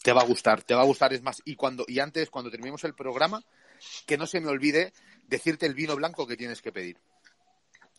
te 0.02 0.12
va 0.12 0.22
a 0.22 0.24
gustar, 0.24 0.62
te 0.62 0.74
va 0.74 0.82
a 0.82 0.84
gustar, 0.84 1.12
es 1.12 1.22
más, 1.22 1.40
y 1.44 1.54
cuando, 1.54 1.84
y 1.86 2.00
antes, 2.00 2.28
cuando 2.30 2.50
terminemos 2.50 2.82
el 2.84 2.94
programa, 2.94 3.42
que 4.04 4.18
no 4.18 4.26
se 4.26 4.40
me 4.40 4.48
olvide 4.48 4.92
decirte 5.26 5.66
el 5.66 5.74
vino 5.74 5.94
blanco 5.94 6.26
que 6.26 6.36
tienes 6.36 6.60
que 6.60 6.72
pedir. 6.72 6.98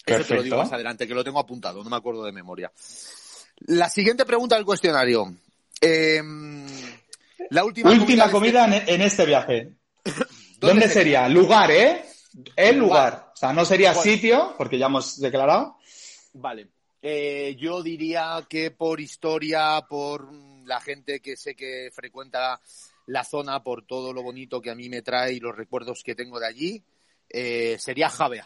Eso 0.05 0.23
te 0.23 0.35
lo 0.35 0.43
digo 0.43 0.57
más 0.57 0.71
adelante, 0.73 1.07
que 1.07 1.13
lo 1.13 1.23
tengo 1.23 1.39
apuntado, 1.39 1.83
no 1.83 1.89
me 1.89 1.95
acuerdo 1.95 2.23
de 2.23 2.31
memoria. 2.31 2.71
La 3.67 3.89
siguiente 3.89 4.25
pregunta 4.25 4.55
del 4.55 4.65
cuestionario. 4.65 5.33
Eh, 5.81 6.21
la 7.49 7.63
última, 7.63 7.91
comida 8.29 8.65
este- 8.65 8.93
en, 8.93 9.01
este 9.01 9.25
viaje. 9.25 9.73
¿Dónde 10.59 10.89
sería? 10.89 11.29
Lugar, 11.29 11.71
¿eh? 11.71 12.05
El 12.55 12.77
Lugar. 12.77 13.13
lugar. 13.13 13.31
O 13.33 13.37
sea, 13.37 13.53
no 13.53 13.63
sería 13.63 13.93
sitio, 13.93 14.55
porque 14.57 14.77
ya 14.77 14.87
hemos 14.87 15.19
declarado. 15.19 15.77
Vale. 16.33 16.67
Eh, 17.01 17.55
yo 17.57 17.81
diría 17.81 18.45
que 18.49 18.71
por 18.71 18.99
historia, 18.99 19.81
por 19.87 20.33
la 20.65 20.81
gente 20.81 21.21
que 21.21 21.37
sé 21.37 21.55
que 21.55 21.89
frecuenta 21.93 22.59
la 23.05 23.23
zona, 23.23 23.63
por 23.63 23.85
todo 23.85 24.11
lo 24.13 24.21
bonito 24.21 24.61
que 24.61 24.69
a 24.69 24.75
mí 24.75 24.89
me 24.89 25.01
trae 25.01 25.33
y 25.33 25.39
los 25.39 25.55
recuerdos 25.55 26.03
que 26.03 26.15
tengo 26.15 26.39
de 26.39 26.47
allí, 26.47 26.83
eh, 27.29 27.77
sería 27.79 28.09
Javea. 28.09 28.45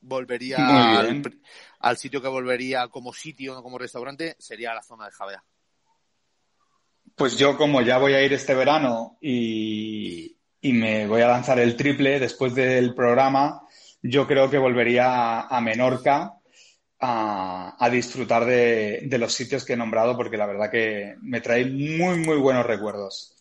Volvería 0.00 1.00
al, 1.80 1.96
sitio 1.96 2.22
que 2.22 2.28
volvería 2.28 2.86
como 2.88 3.12
sitio, 3.12 3.54
no 3.54 3.62
como 3.62 3.78
restaurante, 3.78 4.36
sería 4.38 4.74
la 4.74 4.82
zona 4.82 5.06
de 5.06 5.12
Javea. 5.12 5.42
Pues 7.16 7.36
yo, 7.36 7.56
como 7.56 7.80
ya 7.82 7.98
voy 7.98 8.12
a 8.12 8.22
ir 8.22 8.32
este 8.32 8.54
verano 8.54 9.18
y, 9.20 10.36
y 10.60 10.72
me 10.72 11.08
voy 11.08 11.22
a 11.22 11.28
lanzar 11.28 11.58
el 11.58 11.74
triple 11.74 12.20
después 12.20 12.54
del 12.54 12.94
programa, 12.94 13.62
yo 14.02 14.28
creo 14.28 14.48
que 14.48 14.58
volvería 14.58 15.40
a, 15.40 15.56
a 15.56 15.60
Menorca 15.60 16.37
a, 17.00 17.76
a 17.78 17.90
disfrutar 17.90 18.44
de, 18.44 19.02
de 19.04 19.18
los 19.18 19.32
sitios 19.32 19.64
que 19.64 19.74
he 19.74 19.76
nombrado, 19.76 20.16
porque 20.16 20.36
la 20.36 20.46
verdad 20.46 20.70
que 20.70 21.14
me 21.22 21.40
trae 21.40 21.64
muy, 21.64 22.18
muy 22.18 22.36
buenos 22.36 22.66
recuerdos. 22.66 23.34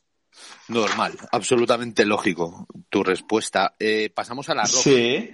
Normal, 0.67 1.17
absolutamente 1.31 2.05
lógico 2.05 2.67
tu 2.89 3.03
respuesta. 3.03 3.75
Eh, 3.79 4.11
pasamos 4.13 4.47
al 4.49 4.59
arroz. 4.59 4.81
Sí, 4.81 5.29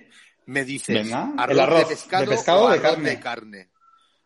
Me 0.45 0.63
dices, 0.63 0.95
Venga, 0.95 1.34
arroz, 1.38 1.55
el 1.55 1.59
arroz, 1.59 1.80
de 1.80 1.86
pescado, 1.95 2.24
¿de 2.24 2.30
pescado 2.30 2.63
o 2.63 2.69
de 2.69 2.78
arroz 2.78 2.91
carne? 2.91 3.09
de 3.09 3.19
carne. 3.19 3.69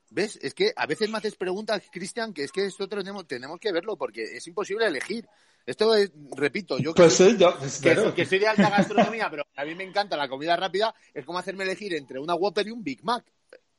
¿Ves? 0.09 0.39
Es 0.41 0.53
que 0.53 0.71
a 0.75 0.85
veces 0.85 1.09
me 1.09 1.17
haces 1.17 1.35
preguntas, 1.35 1.81
Cristian, 1.91 2.33
que 2.33 2.43
es 2.43 2.51
que 2.51 2.65
esto 2.65 2.87
tenemos, 2.87 3.27
tenemos 3.27 3.59
que 3.59 3.71
verlo 3.71 3.97
porque 3.97 4.23
es 4.23 4.47
imposible 4.47 4.85
elegir. 4.85 5.27
Esto 5.65 5.93
es, 5.95 6.11
repito, 6.35 6.77
yo 6.77 6.93
que, 6.93 7.03
pues 7.03 7.13
sí, 7.13 7.35
yo, 7.37 7.57
que, 7.59 7.67
claro. 7.81 8.15
que 8.15 8.25
soy 8.25 8.39
de 8.39 8.47
alta 8.47 8.69
gastronomía, 8.69 9.29
pero 9.29 9.43
a 9.53 9.65
mí 9.65 9.75
me 9.75 9.83
encanta 9.83 10.15
la 10.15 10.29
comida 10.29 10.55
rápida, 10.55 10.95
es 11.13 11.25
como 11.25 11.39
hacerme 11.39 11.65
elegir 11.65 11.93
entre 11.93 12.19
una 12.19 12.35
Whopper 12.35 12.67
y 12.67 12.71
un 12.71 12.83
Big 12.83 13.03
Mac. 13.03 13.25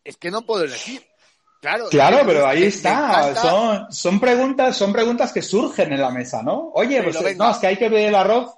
Es 0.08 0.16
que 0.16 0.30
no 0.30 0.40
puedo 0.42 0.64
elegir. 0.64 1.06
Claro, 1.60 1.88
Claro, 1.90 2.20
pero 2.24 2.46
ahí 2.46 2.62
está. 2.64 3.34
Son, 3.34 3.92
son 3.92 4.18
preguntas, 4.18 4.74
son 4.74 4.90
preguntas 4.90 5.32
que 5.32 5.42
surgen 5.42 5.92
en 5.92 6.00
la 6.00 6.10
mesa, 6.10 6.42
¿no? 6.42 6.70
Oye, 6.72 7.00
Pero 7.00 7.12
pues 7.12 7.24
venga. 7.24 7.44
no, 7.44 7.50
es 7.50 7.58
que 7.58 7.66
hay 7.66 7.76
que 7.76 7.90
ver 7.90 8.08
el 8.08 8.14
arroz. 8.14 8.54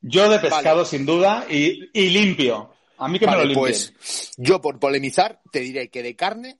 Yo 0.00 0.30
de 0.30 0.38
pescado, 0.38 0.78
Vale. 0.78 0.88
sin 0.88 1.04
duda, 1.04 1.44
y, 1.50 1.90
y 1.92 2.08
limpio. 2.08 2.72
A 2.96 3.08
mí 3.08 3.18
que 3.18 3.26
me 3.26 3.32
lo 3.32 3.44
limpien. 3.44 3.58
pues 3.60 4.32
yo 4.38 4.58
por 4.62 4.78
polemizar 4.78 5.42
te 5.52 5.60
diré 5.60 5.90
que 5.90 6.02
de 6.02 6.16
carne 6.16 6.58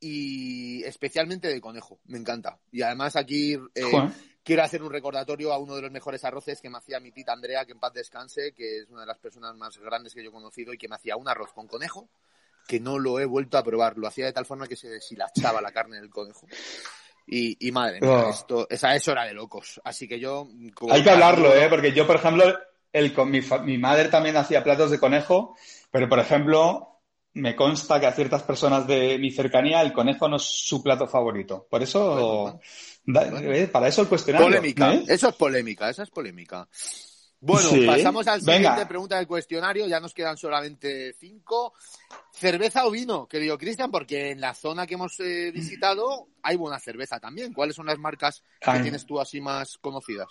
y 0.00 0.82
especialmente 0.84 1.48
de 1.48 1.60
conejo. 1.62 2.00
Me 2.04 2.18
encanta. 2.18 2.58
Y 2.70 2.82
además 2.82 3.16
aquí 3.16 3.54
eh, 3.74 4.10
quiero 4.42 4.62
hacer 4.64 4.82
un 4.82 4.92
recordatorio 4.92 5.52
a 5.52 5.58
uno 5.58 5.76
de 5.76 5.82
los 5.82 5.90
mejores 5.90 6.24
arroces 6.24 6.60
que 6.60 6.68
me 6.68 6.76
hacía 6.76 7.00
mi 7.00 7.10
tita 7.10 7.32
Andrea, 7.32 7.64
que 7.64 7.72
en 7.72 7.80
paz 7.80 7.94
descanse, 7.94 8.52
que 8.52 8.80
es 8.80 8.90
una 8.90 9.00
de 9.00 9.06
las 9.06 9.18
personas 9.18 9.56
más 9.56 9.78
grandes 9.78 10.12
que 10.12 10.22
yo 10.22 10.28
he 10.28 10.32
conocido 10.32 10.74
y 10.74 10.78
que 10.78 10.88
me 10.88 10.96
hacía 10.96 11.16
un 11.16 11.28
arroz 11.28 11.52
con 11.54 11.66
conejo 11.66 12.08
que 12.68 12.78
no 12.78 12.98
lo 13.00 13.18
he 13.18 13.24
vuelto 13.24 13.58
a 13.58 13.64
probar. 13.64 13.96
Lo 13.98 14.06
hacía 14.06 14.26
de 14.26 14.32
tal 14.32 14.46
forma 14.46 14.68
que 14.68 14.76
se 14.76 14.88
deshilachaba 14.88 15.60
la 15.60 15.72
carne 15.72 15.96
del 15.96 16.10
conejo. 16.10 16.46
Y, 17.26 17.66
y 17.66 17.72
madre 17.72 18.00
mía, 18.00 18.26
Oh. 18.26 18.30
esto, 18.30 18.66
esa 18.70 18.94
es 18.94 19.08
hora 19.08 19.24
de 19.24 19.34
locos. 19.34 19.80
Así 19.84 20.06
que 20.06 20.20
yo... 20.20 20.46
como 20.74 20.92
Hay 20.94 21.02
que 21.02 21.10
hablarlo, 21.10 21.54
¿eh? 21.54 21.66
Porque 21.68 21.92
yo, 21.92 22.06
por 22.06 22.16
ejemplo, 22.16 22.44
el, 22.92 23.12
con 23.12 23.30
mi, 23.30 23.40
mi 23.64 23.76
madre 23.78 24.08
también 24.08 24.36
hacía 24.36 24.62
platos 24.62 24.90
de 24.90 24.98
conejo, 24.98 25.56
pero, 25.90 26.08
por 26.08 26.18
ejemplo, 26.20 27.00
me 27.34 27.54
consta 27.54 28.00
que 28.00 28.06
a 28.06 28.12
ciertas 28.12 28.42
personas 28.44 28.86
de 28.86 29.18
mi 29.18 29.30
cercanía 29.30 29.82
el 29.82 29.92
conejo 29.92 30.28
no 30.28 30.36
es 30.36 30.42
su 30.42 30.82
plato 30.82 31.06
favorito. 31.06 31.66
Por 31.70 31.82
eso, 31.82 32.60
da- 33.04 33.28
Bueno. 33.30 33.52
eh, 33.52 33.68
para 33.68 33.88
eso 33.88 34.00
el 34.02 34.08
cuestionario. 34.08 34.48
Polémica. 34.48 34.94
¿eh? 34.94 35.04
Eso 35.08 35.28
es 35.28 35.34
polémica, 35.34 35.90
esa 35.90 36.02
es 36.04 36.10
polémica. 36.10 36.66
Bueno, 37.40 37.68
Sí, 37.70 37.86
pasamos 37.86 38.26
al 38.26 38.40
venga. 38.40 38.70
siguiente 38.70 38.86
pregunta 38.86 39.16
del 39.16 39.26
cuestionario. 39.26 39.86
Ya 39.86 40.00
nos 40.00 40.12
quedan 40.12 40.36
solamente 40.36 41.14
cinco. 41.18 41.74
¿Cerveza 42.32 42.86
o 42.86 42.90
vino, 42.90 43.26
querido 43.28 43.56
Cristian? 43.56 43.90
Porque 43.90 44.30
en 44.32 44.40
la 44.40 44.54
zona 44.54 44.86
que 44.86 44.94
hemos 44.94 45.18
eh, 45.20 45.50
visitado 45.52 46.28
hay 46.42 46.56
buena 46.56 46.78
cerveza 46.80 47.20
también. 47.20 47.52
¿Cuáles 47.52 47.76
son 47.76 47.86
las 47.86 47.98
marcas 47.98 48.42
que 48.60 48.80
tienes 48.80 49.06
tú 49.06 49.20
así 49.20 49.40
más 49.40 49.78
conocidas? 49.78 50.28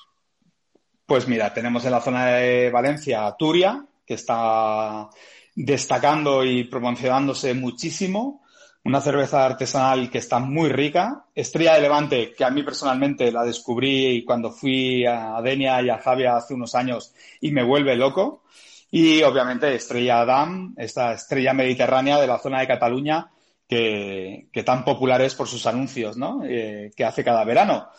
Pues 1.06 1.28
mira, 1.28 1.54
tenemos 1.54 1.86
en 1.86 1.92
la 1.92 2.02
zona 2.02 2.26
de 2.28 2.70
Valencia 2.70 3.34
Turia, 3.40 3.86
que 4.06 4.16
está 4.16 5.10
destacando 5.56 6.44
y 6.44 6.66
promocionándose 6.66 7.54
muchísimo. 7.54 8.44
Una 8.84 9.02
cerveza 9.02 9.46
artesanal 9.46 10.10
que 10.10 10.20
está 10.20 10.40
muy 10.40 10.70
rica. 10.70 11.26
Estrella 11.36 11.76
de 11.76 11.82
Levante, 11.82 12.34
que 12.34 12.46
a 12.46 12.50
mí 12.50 12.64
personalmente 12.64 13.32
la 13.32 13.44
descubrí 13.44 14.24
cuando 14.26 14.52
fui 14.52 15.06
a 15.06 15.42
Denia 15.42 15.82
y 15.82 15.90
a 15.90 15.98
Javia 15.98 16.38
hace 16.38 16.54
unos 16.54 16.74
años 16.76 17.14
y 17.42 17.52
me 17.52 17.64
vuelve 17.64 17.96
loco. 17.96 18.44
Y 18.90 19.22
obviamente 19.24 19.76
Estrella 19.76 20.24
Damm, 20.24 20.74
esta 20.78 21.14
estrella 21.14 21.54
mediterránea 21.54 22.20
de 22.20 22.28
la 22.28 22.40
zona 22.40 22.62
de 22.62 22.68
Cataluña, 22.68 23.30
que, 23.68 24.48
que 24.54 24.64
tan 24.64 24.86
popular 24.86 25.22
es 25.22 25.36
por 25.36 25.48
sus 25.48 25.66
anuncios, 25.66 26.16
¿no? 26.16 26.42
Eh, 26.46 26.92
que 26.96 27.04
hace 27.04 27.24
cada 27.24 27.44
verano. 27.44 27.90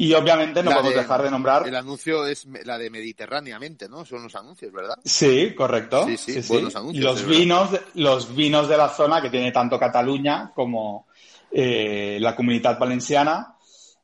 Y 0.00 0.14
obviamente 0.14 0.62
no 0.62 0.70
La 0.70 0.76
podemos 0.76 0.94
de- 0.94 1.00
dejar 1.00 1.22
de 1.24 1.30
nombrar 1.30 1.66
El 1.66 1.74
anuncio 1.74 2.24
es 2.24 2.46
la 2.64 2.78
de 2.78 2.88
Mediterráneamente, 2.88 3.88
¿no? 3.88 4.04
Son 4.04 4.22
los 4.22 4.34
anuncios, 4.36 4.72
¿verdad? 4.72 4.96
Sí, 5.04 5.52
correcto. 5.56 6.06
Sí, 6.06 6.16
sí, 6.16 6.40
buenos 6.48 6.76
anuncios, 6.76 7.04
Los 7.04 7.22
verdad. 7.24 7.38
vinos, 7.38 7.72
de- 7.72 7.80
los 7.94 8.34
vinos 8.34 8.68
de 8.68 8.76
la 8.76 8.88
zona 8.90 9.20
que 9.20 9.28
tiene 9.28 9.50
tanto 9.50 9.78
Cataluña 9.78 10.52
como 10.54 11.08
eh, 11.50 12.18
la 12.20 12.36
comunidad 12.36 12.78
valenciana. 12.78 13.56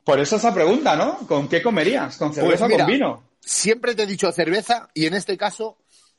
Por 0.02 0.18
eso 0.18 0.36
esa 0.36 0.52
pregunta, 0.52 0.96
¿no? 0.96 1.18
¿Con 1.28 1.46
qué 1.48 1.62
comerías? 1.62 2.16
¿Con 2.16 2.32
cerveza 2.34 2.64
o 2.64 2.68
Pues 2.68 2.78
con 2.82 2.86
vino? 2.90 3.28
Siempre 3.40 3.94
te 3.94 4.02
he 4.02 4.06
dicho 4.06 4.32
cerveza 4.32 4.88
y 4.94 5.06
en 5.06 5.14
este 5.14 5.36
caso, 5.36 5.76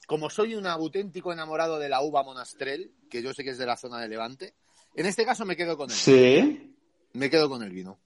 como 0.08 0.30
soy 0.30 0.56
un 0.56 0.68
auténtico 0.68 1.34
enamorado 1.34 1.80
de 1.80 1.90
la 1.90 2.02
uva 2.02 2.24
monastrel, 2.24 2.92
que 3.10 3.22
yo 3.24 3.34
sé 3.34 3.44
que 3.44 3.50
es 3.50 3.58
de 3.58 3.66
la 3.66 3.76
zona 3.76 4.00
de 4.00 4.08
Levante, 4.08 4.54
en 4.96 5.06
este 5.08 5.26
caso 5.26 5.44
me 5.46 5.56
quedo 5.58 5.76
con 5.76 5.90
el 5.90 5.96
Sí. 5.96 6.76
Me 7.14 7.30
quedo 7.30 7.50
con 7.50 7.62
el 7.64 7.72
vino. 7.72 7.98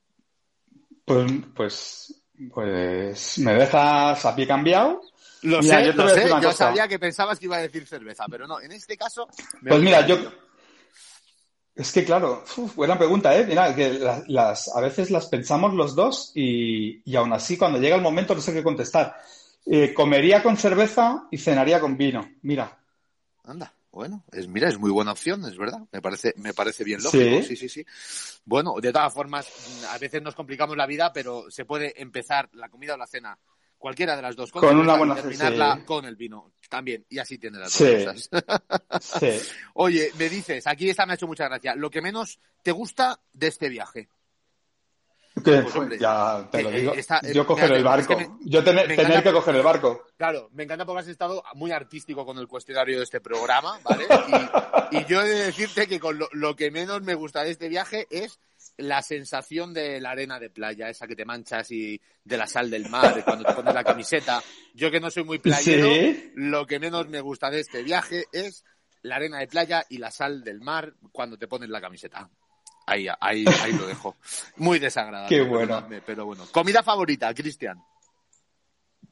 Pues, 1.10 1.32
pues, 1.56 2.22
pues 2.54 3.40
me 3.40 3.56
dejas 3.56 4.24
a 4.24 4.36
pie 4.36 4.46
cambiado. 4.46 5.02
Lo 5.42 5.60
Mira, 5.60 5.80
sé, 5.80 5.86
yo 5.88 5.92
te 5.92 5.98
lo 5.98 6.52
sé. 6.52 6.54
sabía 6.54 6.88
que 6.88 7.00
pensabas 7.00 7.40
que 7.40 7.46
iba 7.46 7.58
a 7.58 7.62
decir 7.62 7.88
cerveza, 7.88 8.26
pero 8.30 8.46
no. 8.46 8.62
En 8.62 8.72
este 8.72 8.96
caso. 8.96 9.28
me 9.62 9.72
Pues 9.72 9.82
mira, 9.82 10.06
yo. 10.06 10.18
Es 11.74 11.92
que 11.92 12.06
claro, 12.06 12.44
uf, 12.58 12.76
buena 12.76 12.96
pregunta, 12.96 13.36
¿eh? 13.36 13.44
Mira, 13.48 13.74
que 13.74 13.94
la- 13.94 14.24
las, 14.28 14.68
a 14.76 14.82
veces 14.82 15.10
las 15.10 15.26
pensamos 15.28 15.74
los 15.74 15.96
dos 15.96 16.32
y, 16.36 17.02
y 17.10 17.16
aún 17.16 17.34
así 17.34 17.58
cuando 17.58 17.80
llega 17.80 17.96
el 17.96 18.04
momento 18.04 18.36
no 18.36 18.42
sé 18.42 18.54
qué 18.54 18.62
contestar. 18.62 19.16
Eh, 19.66 19.96
comería 19.96 20.44
con 20.44 20.58
cerveza 20.58 21.28
y 21.32 21.40
cenaría 21.40 21.80
con 21.80 21.98
vino. 21.98 22.30
Mira, 22.44 22.78
Anda. 23.46 23.74
Bueno, 24.00 24.24
es, 24.32 24.48
mira, 24.48 24.70
es 24.70 24.80
muy 24.80 24.92
buena 24.92 25.12
opción, 25.12 25.44
es 25.44 25.58
verdad. 25.58 25.82
Me 25.92 26.02
parece, 26.02 26.34
me 26.38 26.54
parece 26.54 26.86
bien 26.86 27.04
lógico. 27.04 27.46
Sí, 27.46 27.58
sí, 27.58 27.68
sí. 27.68 27.86
Bueno, 28.46 28.76
de 28.82 28.94
todas 28.94 29.14
formas, 29.14 29.46
a 29.90 29.98
veces 29.98 30.22
nos 30.22 30.36
complicamos 30.36 30.78
la 30.78 30.86
vida, 30.86 31.12
pero 31.12 31.52
se 31.52 31.66
puede 31.66 32.02
empezar 32.02 32.48
la 32.54 32.70
comida 32.70 32.94
o 32.94 32.98
la 32.98 33.06
cena, 33.06 33.38
cualquiera 33.78 34.16
de 34.16 34.22
las 34.22 34.38
dos 34.38 34.54
con, 34.54 34.78
una 34.78 34.96
buena 34.96 35.16
y 35.16 35.18
terminarla 35.18 35.84
con 35.84 36.06
el 36.06 36.16
vino 36.16 36.54
también. 36.70 37.06
Y 37.10 37.20
así 37.20 37.38
tiene 37.38 37.60
las 37.60 37.78
dos 37.78 37.90
cosas. 37.90 38.30
sí. 39.02 39.52
Oye, 39.74 40.14
me 40.18 40.30
dices, 40.30 40.66
aquí 40.66 40.90
esta 40.90 41.06
me 41.06 41.12
ha 41.12 41.16
hecho 41.16 41.28
mucha 41.28 41.50
gracia. 41.50 41.76
Lo 41.76 41.90
que 41.90 42.02
menos 42.02 42.40
te 42.64 42.72
gusta 42.72 43.20
de 43.34 43.48
este 43.48 43.68
viaje. 43.68 44.08
Pues, 45.44 46.00
ya 46.00 46.48
te 46.52 46.64
lo 46.64 46.72
digo. 46.72 46.94
yo 47.34 47.46
coger 47.46 47.72
el 47.72 47.84
barco. 47.84 48.18
yo 48.42 48.64
tener, 48.64 48.88
que 49.24 49.32
coger 49.32 49.56
el 49.56 49.64
barco. 49.64 50.06
Claro, 50.18 50.50
me 50.54 50.64
encanta 50.64 50.86
porque 50.86 51.02
has 51.02 51.08
estado 51.08 51.44
muy 51.56 51.72
artístico 51.72 52.26
con 52.26 52.38
el 52.38 52.48
cuestionario 52.48 52.98
de 52.98 53.04
este 53.04 53.22
programa, 53.22 53.80
¿vale? 53.84 54.06
Y, 54.92 55.06
yo 55.06 55.22
he 55.22 55.28
de 55.28 55.46
decirte 55.46 55.88
que 55.88 56.00
con 56.00 56.20
lo, 56.20 56.56
que 56.56 56.72
menos 56.72 57.02
me 57.02 57.14
gusta 57.14 57.44
de 57.44 57.52
este 57.52 57.70
viaje 57.70 58.08
es 58.10 58.40
la 58.78 59.02
sensación 59.02 59.74
de 59.74 60.02
la 60.02 60.12
arena 60.12 60.40
de 60.40 60.50
playa, 60.50 60.90
esa 60.90 61.08
que 61.08 61.16
te 61.16 61.26
manchas 61.26 61.72
y 61.72 62.02
de 62.24 62.38
la 62.38 62.48
sal 62.48 62.70
del 62.70 62.90
mar 62.90 63.24
cuando 63.24 63.46
te 63.46 63.54
pones 63.54 63.74
la 63.74 63.84
camiseta. 63.84 64.42
Yo 64.74 64.92
que 64.92 65.00
no 65.00 65.10
soy 65.10 65.24
muy 65.24 65.40
playero, 65.40 65.90
lo 66.36 66.66
que 66.66 66.80
menos 66.80 67.08
me 67.08 67.22
gusta 67.22 67.50
de 67.50 67.60
este 67.60 67.84
viaje 67.84 68.26
es 68.32 68.64
la 69.02 69.16
arena 69.16 69.40
de 69.40 69.48
playa 69.48 69.86
y 69.90 69.98
la 69.98 70.12
sal 70.12 70.44
del 70.44 70.62
mar 70.62 70.94
cuando 71.12 71.38
te 71.38 71.48
pones 71.48 71.70
la 71.70 71.82
camiseta. 71.82 72.30
Ahí, 72.90 73.08
ahí, 73.20 73.46
ahí 73.62 73.74
lo 73.74 73.86
dejo. 73.86 74.16
Muy 74.58 74.80
desagradable. 74.80 75.30
Qué 75.30 75.44
bueno. 75.44 75.86
Pero 76.06 76.26
bueno. 76.26 76.46
Comida 76.52 76.82
favorita, 76.82 77.32
Cristian. 77.36 77.80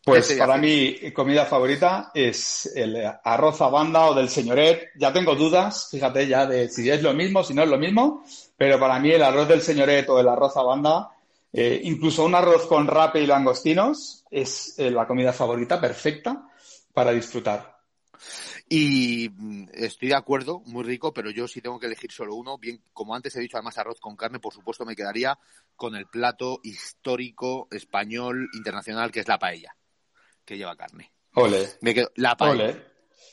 Pues 0.04 0.34
para 0.34 0.58
mí, 0.58 1.12
comida 1.14 1.46
favorita 1.46 2.12
es 2.14 2.72
el 2.74 2.96
arroz 3.24 3.62
a 3.62 3.68
banda 3.68 4.06
o 4.06 4.16
del 4.16 4.30
señoret. 4.30 4.90
Ya 4.96 5.12
tengo 5.12 5.36
dudas, 5.36 5.90
fíjate 5.92 6.26
ya 6.26 6.46
de 6.46 6.70
si 6.70 6.90
es 6.90 7.04
lo 7.04 7.14
mismo, 7.14 7.44
si 7.44 7.54
no 7.54 7.64
es 7.64 7.70
lo 7.70 7.78
mismo, 7.78 8.24
pero 8.56 8.80
para 8.80 9.00
mí 9.00 9.12
el 9.12 9.22
arroz 9.22 9.50
del 9.50 9.62
señoret 9.62 10.08
o 10.10 10.20
el 10.20 10.30
arroz 10.30 10.56
a 10.56 10.64
banda, 10.64 11.10
eh, 11.52 11.82
incluso 11.84 12.24
un 12.24 12.36
arroz 12.36 12.68
con 12.68 12.88
rape 12.88 13.22
y 13.22 13.28
langostinos, 13.28 14.24
es 14.32 14.80
eh, 14.80 14.90
la 14.90 15.06
comida 15.06 15.34
favorita 15.34 15.80
perfecta 15.80 16.48
para 16.94 17.12
disfrutar. 17.12 17.78
Y 18.70 19.30
mm, 19.30 19.70
estoy 19.74 20.10
de 20.10 20.16
acuerdo, 20.16 20.60
muy 20.66 20.84
rico, 20.84 21.14
pero 21.14 21.30
yo 21.30 21.48
si 21.48 21.62
tengo 21.62 21.80
que 21.80 21.86
elegir 21.86 22.12
solo 22.12 22.36
uno, 22.36 22.58
bien, 22.58 22.82
como 22.94 23.16
antes 23.16 23.36
he 23.36 23.40
dicho, 23.40 23.58
además 23.58 23.78
arroz 23.78 24.00
con 24.00 24.16
carne, 24.16 24.40
por 24.40 24.54
supuesto 24.54 24.86
me 24.86 24.96
quedaría 24.96 25.38
con 25.76 25.96
el 25.96 26.08
plato 26.08 26.60
histórico 26.64 27.68
español 27.72 28.50
internacional 28.54 29.12
que 29.12 29.22
es 29.22 29.28
la 29.28 29.40
paella, 29.40 29.76
que 30.44 30.58
lleva 30.58 30.76
carne. 30.76 31.14
Ole. 31.34 31.70
Me 31.82 31.94
quedo, 31.94 32.12
la 32.16 32.36
paella. 32.36 32.84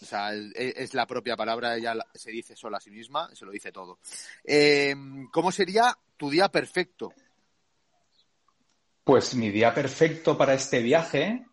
O 0.03 0.07
sea, 0.07 0.35
es, 0.35 0.93
la 0.93 1.07
propia 1.07 1.37
palabra, 1.37 1.77
ella 1.77 1.95
se 2.15 2.31
dice 2.31 2.55
sola 2.55 2.77
a 2.77 2.81
sí 2.81 2.91
misma, 2.91 3.35
se 3.35 3.45
lo 3.45 3.51
dice 3.51 3.73
todo. 3.73 3.99
Eh, 4.45 4.95
¿Cómo 5.33 5.51
sería 5.51 5.97
tu 6.17 6.31
día 6.31 6.49
perfecto? 6.49 7.13
Pues 9.03 9.35
mi 9.35 9.51
día 9.51 9.73
perfecto 9.73 10.37
para 10.37 10.55
este 10.55 10.81
viaje 10.81 11.47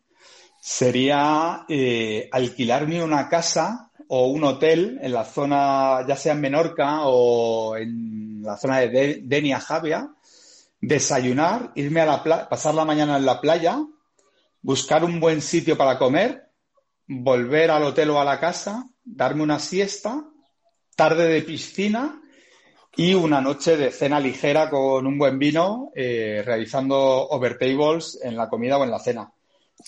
sería 0.61 1.65
eh, 1.67 2.29
alquilarme 2.31 3.03
una 3.03 3.27
casa 3.27 3.89
o 4.07 4.27
un 4.27 4.43
hotel 4.43 4.99
en 5.01 5.11
la 5.11 5.25
zona, 5.25 6.05
ya 6.07 6.15
sea 6.15 6.33
en 6.33 6.41
Menorca 6.41 7.07
o 7.07 7.75
en 7.75 8.43
la 8.43 8.57
zona 8.57 8.79
de 8.81 9.21
Denia 9.23 9.59
Javia, 9.59 10.13
desayunar, 10.79 11.71
irme 11.73 12.01
a 12.01 12.05
la 12.05 12.23
playa, 12.23 12.47
pasar 12.47 12.75
la 12.75 12.85
mañana 12.85 13.17
en 13.17 13.25
la 13.25 13.41
playa, 13.41 13.83
buscar 14.61 15.03
un 15.03 15.19
buen 15.19 15.41
sitio 15.41 15.75
para 15.75 15.97
comer, 15.97 16.51
volver 17.07 17.71
al 17.71 17.83
hotel 17.83 18.11
o 18.11 18.21
a 18.21 18.25
la 18.25 18.39
casa, 18.39 18.87
darme 19.03 19.41
una 19.41 19.57
siesta, 19.57 20.25
tarde 20.95 21.27
de 21.27 21.41
piscina 21.41 22.21
y 22.95 23.15
una 23.15 23.41
noche 23.41 23.77
de 23.77 23.89
cena 23.89 24.19
ligera 24.19 24.69
con 24.69 25.07
un 25.07 25.17
buen 25.17 25.39
vino, 25.39 25.91
eh, 25.95 26.43
realizando 26.45 26.97
overtables 27.29 28.19
en 28.21 28.37
la 28.37 28.47
comida 28.47 28.77
o 28.77 28.83
en 28.83 28.91
la 28.91 28.99
cena. 28.99 29.31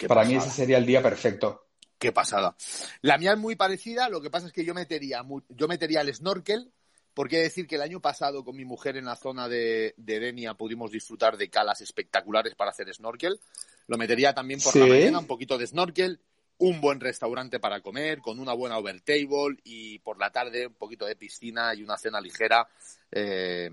Para 0.08 0.26
mí 0.26 0.36
ese 0.36 0.50
sería 0.50 0.78
el 0.78 0.86
día 0.86 1.02
perfecto. 1.02 1.68
Qué 1.98 2.12
pasada. 2.12 2.56
La 3.02 3.18
mía 3.18 3.34
es 3.34 3.40
muy 3.40 3.56
parecida, 3.56 4.10
lo 4.10 4.22
que 4.22 4.30
pasa 4.30 4.48
es 4.48 4.54
que 4.54 4.66
yo 4.66 4.74
metería, 4.74 5.24
yo 5.50 5.68
metería 5.68 6.02
el 6.02 6.14
snorkel, 6.14 6.72
porque 7.14 7.40
decir 7.40 7.68
que 7.68 7.76
el 7.76 7.82
año 7.82 8.02
pasado 8.02 8.44
con 8.44 8.56
mi 8.56 8.66
mujer 8.66 8.98
en 8.98 9.06
la 9.06 9.16
zona 9.16 9.48
de, 9.48 9.94
Denia 9.98 10.56
pudimos 10.56 10.92
disfrutar 10.92 11.38
de 11.38 11.50
calas 11.50 11.82
espectaculares 11.82 12.56
para 12.56 12.72
hacer 12.72 12.94
snorkel. 12.94 13.40
Lo 13.88 13.98
metería 13.98 14.34
también 14.34 14.60
por 14.62 14.76
la 14.76 14.86
mañana, 14.86 15.20
un 15.20 15.28
poquito 15.28 15.58
de 15.58 15.68
snorkel, 15.68 16.20
un 16.64 16.80
buen 16.80 17.02
restaurante 17.02 17.60
para 17.60 17.82
comer, 17.82 18.22
con 18.22 18.40
una 18.40 18.54
buena 18.54 18.78
overtable 18.78 19.58
y 19.66 20.00
por 20.00 20.18
la 20.18 20.32
tarde 20.32 20.68
un 20.68 20.76
poquito 20.76 21.06
de 21.06 21.18
piscina 21.18 21.76
y 21.76 21.84
una 21.84 21.98
cena 21.98 22.22
ligera 22.22 22.66
eh, 23.12 23.70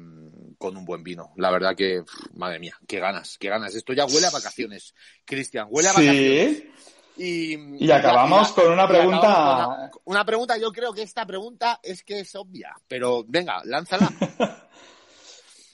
con 0.59 0.77
un 0.77 0.85
buen 0.85 1.05
vino. 1.05 1.33
La 1.37 1.53
verdad 1.53 1.77
que, 1.77 2.03
madre 2.35 2.59
mía, 2.59 2.77
qué 2.89 2.99
ganas, 2.99 3.39
qué 3.39 3.49
ganas. 3.49 3.77
Esto 3.77 3.93
ya 3.93 4.07
huele 4.07 4.27
a 4.27 4.31
vacaciones, 4.31 4.93
Cristian, 5.25 5.69
huele 5.71 5.89
a 5.89 5.93
vacaciones. 5.93 6.65
Y, 7.17 7.85
y, 7.85 7.91
acabamos 7.93 8.51
con 8.53 8.73
una 8.73 8.89
pregunta. 8.89 9.91
una 10.05 10.25
pregunta, 10.25 10.57
yo 10.59 10.73
creo 10.73 10.93
que 10.93 11.03
esta 11.03 11.25
pregunta 11.25 11.79
es 11.85 12.03
que 12.03 12.21
es 12.21 12.35
obvia, 12.35 12.75
pero 12.89 13.25
venga, 13.25 13.63
lánzala. 13.67 14.11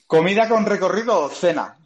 ¿Comida 0.06 0.48
con 0.51 0.66
recorrido 0.66 1.18
o 1.24 1.28
cena? 1.30 1.78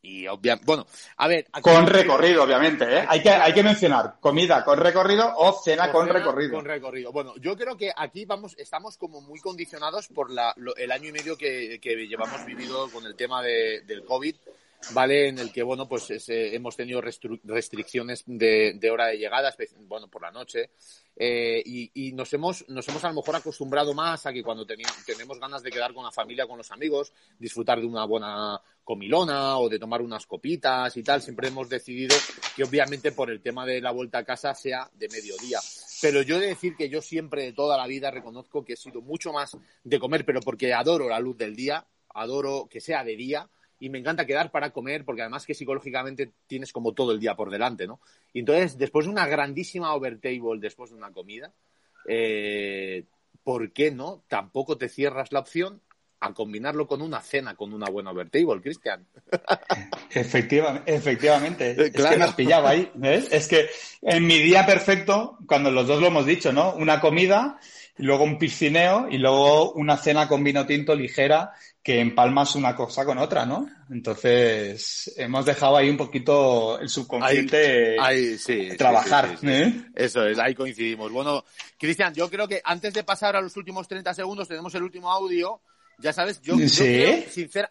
Y 0.00 0.26
obviamente, 0.28 0.64
bueno, 0.64 0.86
a 1.16 1.28
ver. 1.28 1.46
Con 1.60 1.86
recorrido, 1.86 2.44
obviamente, 2.44 2.84
¿eh? 2.98 3.04
Hay 3.08 3.20
que, 3.20 3.30
hay 3.30 3.52
que 3.52 3.62
mencionar 3.62 4.16
comida 4.20 4.64
con 4.64 4.78
recorrido 4.78 5.32
o 5.36 5.52
cena 5.52 5.90
con 5.90 6.08
recorrido. 6.08 6.54
Con 6.54 6.64
recorrido. 6.64 7.12
Bueno, 7.12 7.34
yo 7.36 7.56
creo 7.56 7.76
que 7.76 7.90
aquí 7.96 8.24
vamos, 8.24 8.54
estamos 8.58 8.96
como 8.96 9.20
muy 9.20 9.40
condicionados 9.40 10.08
por 10.08 10.30
la, 10.30 10.54
el 10.76 10.92
año 10.92 11.08
y 11.08 11.12
medio 11.12 11.36
que, 11.36 11.80
que 11.80 12.06
llevamos 12.06 12.44
vivido 12.46 12.88
con 12.90 13.04
el 13.06 13.16
tema 13.16 13.42
de, 13.42 13.82
del 13.82 14.04
COVID 14.04 14.36
¿vale? 14.92 15.28
En 15.28 15.38
el 15.38 15.52
que, 15.52 15.62
bueno, 15.62 15.88
pues 15.88 16.06
hemos 16.28 16.76
tenido 16.76 17.00
restricciones 17.00 18.22
de, 18.26 18.90
hora 18.90 19.06
de 19.06 19.18
llegada, 19.18 19.54
bueno, 19.80 20.08
por 20.08 20.22
la 20.22 20.30
noche, 20.30 20.70
eh, 21.16 21.62
y, 21.64 21.90
y, 21.94 22.12
nos 22.12 22.32
hemos, 22.32 22.68
nos 22.68 22.86
hemos 22.88 23.02
a 23.04 23.08
lo 23.08 23.14
mejor 23.14 23.36
acostumbrado 23.36 23.92
más 23.92 24.24
a 24.26 24.32
que 24.32 24.42
cuando 24.42 24.64
tenemos 24.64 25.40
ganas 25.40 25.62
de 25.62 25.70
quedar 25.70 25.92
con 25.92 26.04
la 26.04 26.12
familia, 26.12 26.46
con 26.46 26.58
los 26.58 26.70
amigos, 26.70 27.12
disfrutar 27.38 27.80
de 27.80 27.86
una 27.86 28.04
buena 28.04 28.60
comilona 28.84 29.58
o 29.58 29.68
de 29.68 29.78
tomar 29.78 30.00
unas 30.00 30.26
copitas 30.26 30.96
y 30.96 31.02
tal, 31.02 31.20
siempre 31.20 31.48
hemos 31.48 31.68
decidido 31.68 32.16
que 32.56 32.64
obviamente 32.64 33.12
por 33.12 33.30
el 33.30 33.42
tema 33.42 33.66
de 33.66 33.80
la 33.80 33.90
vuelta 33.90 34.18
a 34.18 34.24
casa 34.24 34.54
sea 34.54 34.88
de 34.94 35.08
mediodía. 35.08 35.58
Pero 36.00 36.22
yo 36.22 36.36
he 36.36 36.40
de 36.40 36.46
decir 36.46 36.76
que 36.76 36.88
yo 36.88 37.02
siempre 37.02 37.42
de 37.42 37.52
toda 37.52 37.76
la 37.76 37.86
vida 37.86 38.10
reconozco 38.10 38.64
que 38.64 38.74
he 38.74 38.76
sido 38.76 39.02
mucho 39.02 39.32
más 39.32 39.56
de 39.82 39.98
comer, 39.98 40.24
pero 40.24 40.40
porque 40.40 40.72
adoro 40.72 41.08
la 41.08 41.18
luz 41.18 41.36
del 41.36 41.56
día, 41.56 41.84
adoro 42.14 42.68
que 42.70 42.80
sea 42.80 43.04
de 43.04 43.16
día, 43.16 43.50
y 43.80 43.90
me 43.90 43.98
encanta 43.98 44.26
quedar 44.26 44.50
para 44.50 44.70
comer 44.70 45.04
porque 45.04 45.22
además 45.22 45.46
que 45.46 45.54
psicológicamente 45.54 46.32
tienes 46.46 46.72
como 46.72 46.92
todo 46.92 47.12
el 47.12 47.20
día 47.20 47.36
por 47.36 47.50
delante, 47.50 47.86
¿no? 47.86 48.00
Y 48.32 48.40
entonces, 48.40 48.78
después 48.78 49.06
de 49.06 49.12
una 49.12 49.26
grandísima 49.26 49.94
overtable, 49.94 50.60
después 50.60 50.90
de 50.90 50.96
una 50.96 51.12
comida, 51.12 51.52
eh, 52.06 53.04
¿por 53.44 53.72
qué 53.72 53.90
no? 53.90 54.24
Tampoco 54.28 54.76
te 54.76 54.88
cierras 54.88 55.32
la 55.32 55.40
opción 55.40 55.80
a 56.20 56.34
combinarlo 56.34 56.86
con 56.88 57.00
una 57.00 57.20
cena, 57.20 57.54
con 57.54 57.72
una 57.72 57.88
buena 57.88 58.10
overtable, 58.10 58.60
Cristian. 58.60 59.06
Efectivamente, 60.10 60.94
efectivamente. 60.94 61.70
Es 61.78 61.92
que 61.92 62.16
me 62.16 62.24
has 62.24 62.34
pillado 62.34 62.66
ahí, 62.66 62.90
¿ves? 62.94 63.28
Es 63.30 63.46
que 63.46 63.68
en 64.02 64.26
mi 64.26 64.38
día 64.38 64.66
perfecto, 64.66 65.38
cuando 65.46 65.70
los 65.70 65.86
dos 65.86 66.00
lo 66.00 66.08
hemos 66.08 66.26
dicho, 66.26 66.52
¿no? 66.52 66.74
Una 66.74 67.00
comida, 67.00 67.60
luego 67.98 68.24
un 68.24 68.38
piscineo 68.38 69.08
y 69.10 69.18
luego 69.18 69.72
una 69.72 69.96
cena 69.96 70.28
con 70.28 70.42
vino 70.42 70.66
tinto 70.66 70.94
ligera 70.94 71.52
que 71.82 72.00
empalmas 72.00 72.54
una 72.54 72.74
cosa 72.76 73.04
con 73.04 73.18
otra, 73.18 73.46
¿no? 73.46 73.68
Entonces, 73.90 75.12
hemos 75.16 75.46
dejado 75.46 75.76
ahí 75.76 75.88
un 75.88 75.96
poquito 75.96 76.78
el 76.78 76.88
subconsciente 76.88 77.96
trabajar. 78.76 79.38
¿eh? 79.42 79.86
Eso 79.94 80.26
es, 80.26 80.38
ahí 80.38 80.54
coincidimos. 80.54 81.10
Bueno, 81.10 81.44
Cristian, 81.78 82.12
yo 82.14 82.28
creo 82.28 82.46
que 82.46 82.60
antes 82.64 82.92
de 82.94 83.04
pasar 83.04 83.36
a 83.36 83.40
los 83.40 83.56
últimos 83.56 83.88
30 83.88 84.14
segundos, 84.14 84.48
tenemos 84.48 84.74
el 84.74 84.82
último 84.82 85.10
audio. 85.10 85.60
Ya 85.98 86.12
sabes, 86.12 86.40
yo, 86.42 86.56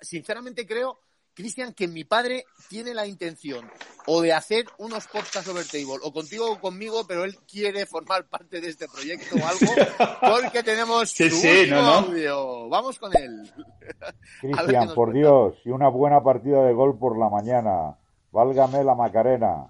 sinceramente 0.02 0.66
creo 0.66 1.00
Cristian, 1.38 1.72
que 1.72 1.88
mi 1.88 2.04
padre 2.04 2.46
tiene 2.68 2.96
la 2.96 3.06
intención 3.06 3.70
o 4.08 4.22
de 4.22 4.34
hacer 4.34 4.66
unos 4.80 5.06
podcasts 5.06 5.46
sobre 5.46 5.66
table, 5.66 6.02
o 6.02 6.12
contigo 6.12 6.52
o 6.52 6.60
conmigo, 6.60 7.06
pero 7.08 7.26
él 7.26 7.38
quiere 7.48 7.86
formar 7.86 8.26
parte 8.26 8.60
de 8.60 8.70
este 8.70 8.88
proyecto 8.88 9.36
o 9.36 9.46
algo, 9.46 9.72
porque 10.42 10.64
tenemos 10.64 11.12
sí, 11.12 11.30
sí, 11.30 11.68
no, 11.70 11.78
audio. 11.78 12.68
Vamos 12.70 12.98
con 12.98 13.16
él. 13.16 13.54
Cristian, 14.42 14.96
por 14.96 15.14
Dios, 15.14 15.54
y 15.64 15.70
una 15.70 15.90
buena 15.90 16.24
partida 16.24 16.66
de 16.66 16.74
gol 16.74 16.98
por 16.98 17.20
la 17.20 17.30
mañana. 17.30 17.96
Válgame 18.32 18.84
la 18.84 18.96
Macarena. 18.96 19.68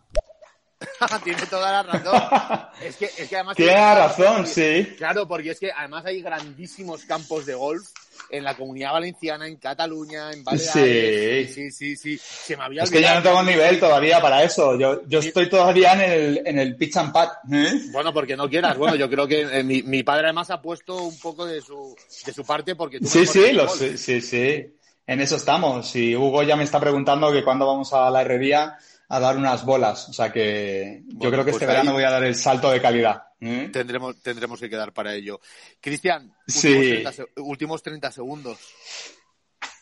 Tiene 1.24 1.46
toda 1.50 1.72
la 1.72 1.84
razón. 1.84 2.68
Es 2.82 2.96
que, 2.96 3.06
es 3.06 3.28
que 3.28 3.36
además... 3.36 3.56
Tiene 3.56 3.74
la 3.74 3.96
razón, 3.96 4.46
sí. 4.46 4.94
Claro, 4.98 5.28
porque 5.28 5.50
es 5.50 5.60
que 5.60 5.72
además 5.72 6.06
hay 6.06 6.22
grandísimos 6.22 7.06
campos 7.06 7.48
de 7.48 7.56
golf 7.56 7.88
en 8.30 8.44
la 8.44 8.56
Comunidad 8.56 8.94
Valenciana, 8.94 9.48
en 9.48 9.56
Cataluña, 9.56 10.32
en 10.32 10.44
Baleares. 10.44 11.54
Sí. 11.54 11.72
sí, 11.72 11.72
sí, 11.72 11.96
sí. 11.96 12.18
Se 12.22 12.56
me 12.56 12.64
había 12.64 12.84
Es 12.84 12.92
que 12.92 13.02
ya 13.02 13.16
no 13.16 13.24
tengo 13.24 13.42
nivel 13.42 13.80
todavía 13.80 14.22
para 14.22 14.44
eso. 14.44 14.78
Yo, 14.78 15.02
yo 15.08 15.20
estoy 15.20 15.50
todavía 15.50 15.94
en 15.94 16.02
el, 16.02 16.42
en 16.46 16.60
el 16.60 16.76
pitch 16.76 16.98
and 16.98 17.12
pad. 17.12 17.30
¿eh? 17.52 17.82
Bueno, 17.92 18.14
porque 18.14 18.38
no 18.38 18.48
quieras. 18.48 18.78
Bueno, 18.78 18.96
yo 18.96 19.10
creo 19.10 19.28
que 19.28 19.42
eh, 19.42 19.64
mi, 19.64 19.82
mi 19.82 20.04
padre 20.04 20.26
además 20.26 20.52
ha 20.52 20.62
puesto 20.62 21.04
un 21.04 21.20
poco 21.20 21.46
de 21.46 21.60
su, 21.62 21.96
de 22.26 22.34
su 22.34 22.46
parte 22.46 22.76
porque 22.76 23.00
tú 23.00 23.08
Sí, 23.08 23.26
sí, 23.26 23.52
lo 23.54 23.68
sé, 23.68 23.98
sí, 23.98 24.22
sí. 24.22 24.74
En 25.08 25.22
eso 25.22 25.38
estamos. 25.38 25.96
Y 25.96 26.16
Hugo 26.16 26.44
ya 26.44 26.56
me 26.56 26.64
está 26.64 26.80
preguntando 26.80 27.32
que 27.32 27.44
cuándo 27.44 27.66
vamos 27.66 27.92
a 27.94 28.10
la 28.12 28.22
herrería 28.22 28.78
a 29.10 29.20
dar 29.20 29.38
unas 29.38 29.64
bolas. 29.66 30.10
O 30.10 30.14
sea 30.14 30.32
que 30.32 31.02
yo 31.08 31.16
Bueno, 31.18 31.32
creo 31.32 31.46
que 31.46 31.52
pues 31.52 31.62
este 31.62 31.66
verano 31.66 31.92
ahí- 31.92 31.96
voy 31.96 32.04
a 32.04 32.12
dar 32.12 32.24
el 32.24 32.36
salto 32.36 32.70
de 32.72 32.82
calidad. 32.82 33.24
¿eh? 33.40 33.70
Tendremos, 33.72 34.22
tendremos 34.22 34.60
que 34.60 34.70
quedar 34.70 34.92
para 34.94 35.14
ello. 35.14 35.40
Cristian, 35.80 36.34
Sí. 36.48 36.68
últimos, 36.70 36.88
30, 36.90 37.12
se- 37.14 37.42
últimos 37.42 37.84
30 37.84 38.12
segundos. 38.12 38.58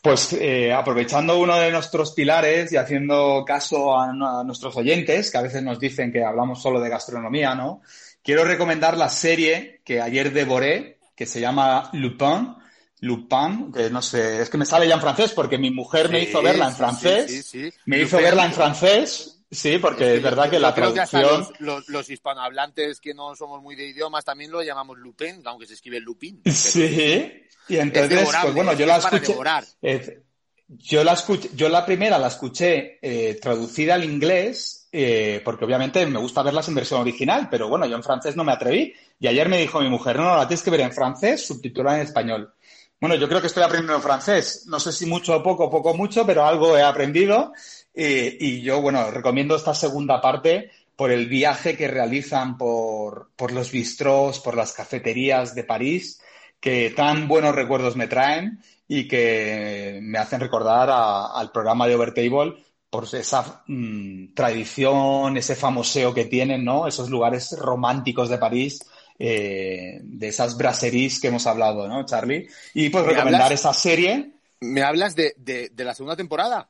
Pues 0.02 0.32
eh, 0.34 0.72
aprovechando 0.72 1.38
uno 1.38 1.56
de 1.58 1.70
nuestros 1.72 2.12
pilares 2.12 2.72
y 2.72 2.76
haciendo 2.76 3.44
caso 3.44 3.98
a, 3.98 4.10
a 4.10 4.44
nuestros 4.44 4.76
oyentes, 4.76 5.30
que 5.30 5.38
a 5.38 5.42
veces 5.42 5.62
nos 5.62 5.80
dicen 5.80 6.12
que 6.12 6.22
hablamos 6.24 6.62
solo 6.62 6.80
de 6.80 6.88
gastronomía, 6.88 7.54
¿no? 7.56 7.82
Quiero 8.22 8.44
recomendar 8.44 8.96
la 8.96 9.08
serie 9.08 9.80
que 9.84 10.00
ayer 10.00 10.32
devoré, 10.32 10.98
que 11.16 11.26
se 11.26 11.40
llama 11.40 11.90
Lupin. 11.92 12.54
Lupin, 13.00 13.72
que 13.72 13.90
no 13.90 14.00
sé, 14.00 14.42
es 14.42 14.50
que 14.50 14.58
me 14.58 14.64
sale 14.64 14.88
ya 14.88 14.94
en 14.94 15.00
francés 15.00 15.32
porque 15.32 15.58
mi 15.58 15.70
mujer 15.70 16.08
me 16.08 16.22
hizo 16.22 16.42
verla 16.42 16.68
en 16.68 16.74
francés. 16.74 17.30
sí, 17.30 17.42
sí. 17.42 17.72
Me 17.84 18.00
hizo 18.00 18.16
verla 18.16 18.46
en 18.46 18.52
francés, 18.52 19.44
sí, 19.50 19.78
porque 19.78 20.16
es 20.16 20.22
verdad 20.22 20.48
que 20.48 20.58
la 20.58 20.74
que 20.74 20.80
traducción... 20.80 21.22
los, 21.22 21.60
los, 21.60 21.88
los 21.88 22.10
hispanohablantes 22.10 23.00
que 23.00 23.12
no 23.12 23.34
somos 23.36 23.62
muy 23.62 23.76
de 23.76 23.88
idiomas 23.88 24.24
también 24.24 24.50
lo 24.50 24.62
llamamos 24.62 24.98
Lupin, 24.98 25.42
aunque 25.44 25.66
se 25.66 25.74
escribe 25.74 26.00
Lupin. 26.00 26.42
Sí, 26.46 27.42
y 27.68 27.76
entonces, 27.76 28.28
pues 28.42 28.54
bueno, 28.54 28.72
yo 28.74 28.86
la 28.86 28.96
escuché. 28.98 29.34
eh, 29.82 30.22
yo 30.68 31.04
la 31.04 31.12
escuché, 31.12 31.50
yo 31.54 31.68
la 31.68 31.84
primera 31.84 32.18
la 32.18 32.28
escuché 32.28 32.98
eh, 33.00 33.38
traducida 33.40 33.94
al 33.94 34.04
inglés, 34.04 34.88
eh, 34.90 35.40
porque 35.44 35.64
obviamente 35.64 36.04
me 36.06 36.18
gusta 36.18 36.42
verlas 36.42 36.68
en 36.68 36.74
versión 36.74 37.00
original, 37.00 37.48
pero 37.50 37.68
bueno, 37.68 37.86
yo 37.86 37.96
en 37.96 38.02
francés 38.02 38.36
no 38.36 38.44
me 38.44 38.52
atreví. 38.52 38.94
Y 39.18 39.26
ayer 39.28 39.48
me 39.48 39.58
dijo 39.58 39.80
mi 39.80 39.88
mujer, 39.88 40.16
no, 40.16 40.24
no, 40.24 40.36
la 40.36 40.48
tienes 40.48 40.62
que 40.62 40.70
ver 40.70 40.80
en 40.80 40.92
francés, 40.92 41.46
subtitulada 41.46 41.98
en 41.98 42.06
español. 42.06 42.52
Bueno, 43.00 43.14
yo 43.16 43.28
creo 43.28 43.40
que 43.40 43.48
estoy 43.48 43.62
aprendiendo 43.62 44.00
francés. 44.00 44.64
No 44.66 44.80
sé 44.80 44.90
si 44.92 45.06
mucho 45.06 45.36
o 45.36 45.42
poco, 45.42 45.70
poco 45.70 45.94
mucho, 45.94 46.24
pero 46.24 46.46
algo 46.46 46.76
he 46.76 46.82
aprendido. 46.82 47.52
Y 47.94 48.62
yo, 48.62 48.80
bueno, 48.80 49.10
recomiendo 49.10 49.56
esta 49.56 49.74
segunda 49.74 50.20
parte 50.20 50.70
por 50.96 51.10
el 51.10 51.26
viaje 51.26 51.76
que 51.76 51.88
realizan 51.88 52.56
por, 52.56 53.30
por 53.36 53.52
los 53.52 53.70
bistrós, 53.70 54.40
por 54.40 54.56
las 54.56 54.72
cafeterías 54.72 55.54
de 55.54 55.64
París, 55.64 56.20
que 56.58 56.90
tan 56.90 57.28
buenos 57.28 57.54
recuerdos 57.54 57.96
me 57.96 58.08
traen 58.08 58.60
y 58.88 59.06
que 59.06 59.98
me 60.02 60.18
hacen 60.18 60.40
recordar 60.40 60.88
al 60.90 61.52
programa 61.52 61.86
de 61.86 61.94
Overtable 61.96 62.54
por 62.88 63.04
esa 63.04 63.62
mm, 63.66 64.32
tradición, 64.34 65.36
ese 65.36 65.54
famoseo 65.54 66.14
que 66.14 66.24
tienen, 66.24 66.64
¿no? 66.64 66.86
Esos 66.86 67.10
lugares 67.10 67.54
románticos 67.58 68.30
de 68.30 68.38
París, 68.38 68.80
eh, 69.18 70.00
de 70.02 70.28
esas 70.28 70.56
brasseries 70.56 71.20
que 71.20 71.28
hemos 71.28 71.46
hablado, 71.46 71.88
¿no, 71.88 72.04
Charlie? 72.04 72.48
Y 72.74 72.90
pues 72.90 73.04
¿Me 73.04 73.12
recomendar 73.12 73.42
hablas? 73.42 73.60
esa 73.60 73.72
serie. 73.72 74.32
¿Me 74.60 74.82
hablas 74.82 75.14
de, 75.14 75.34
de, 75.36 75.70
de 75.70 75.84
la 75.84 75.94
segunda 75.94 76.16
temporada? 76.16 76.68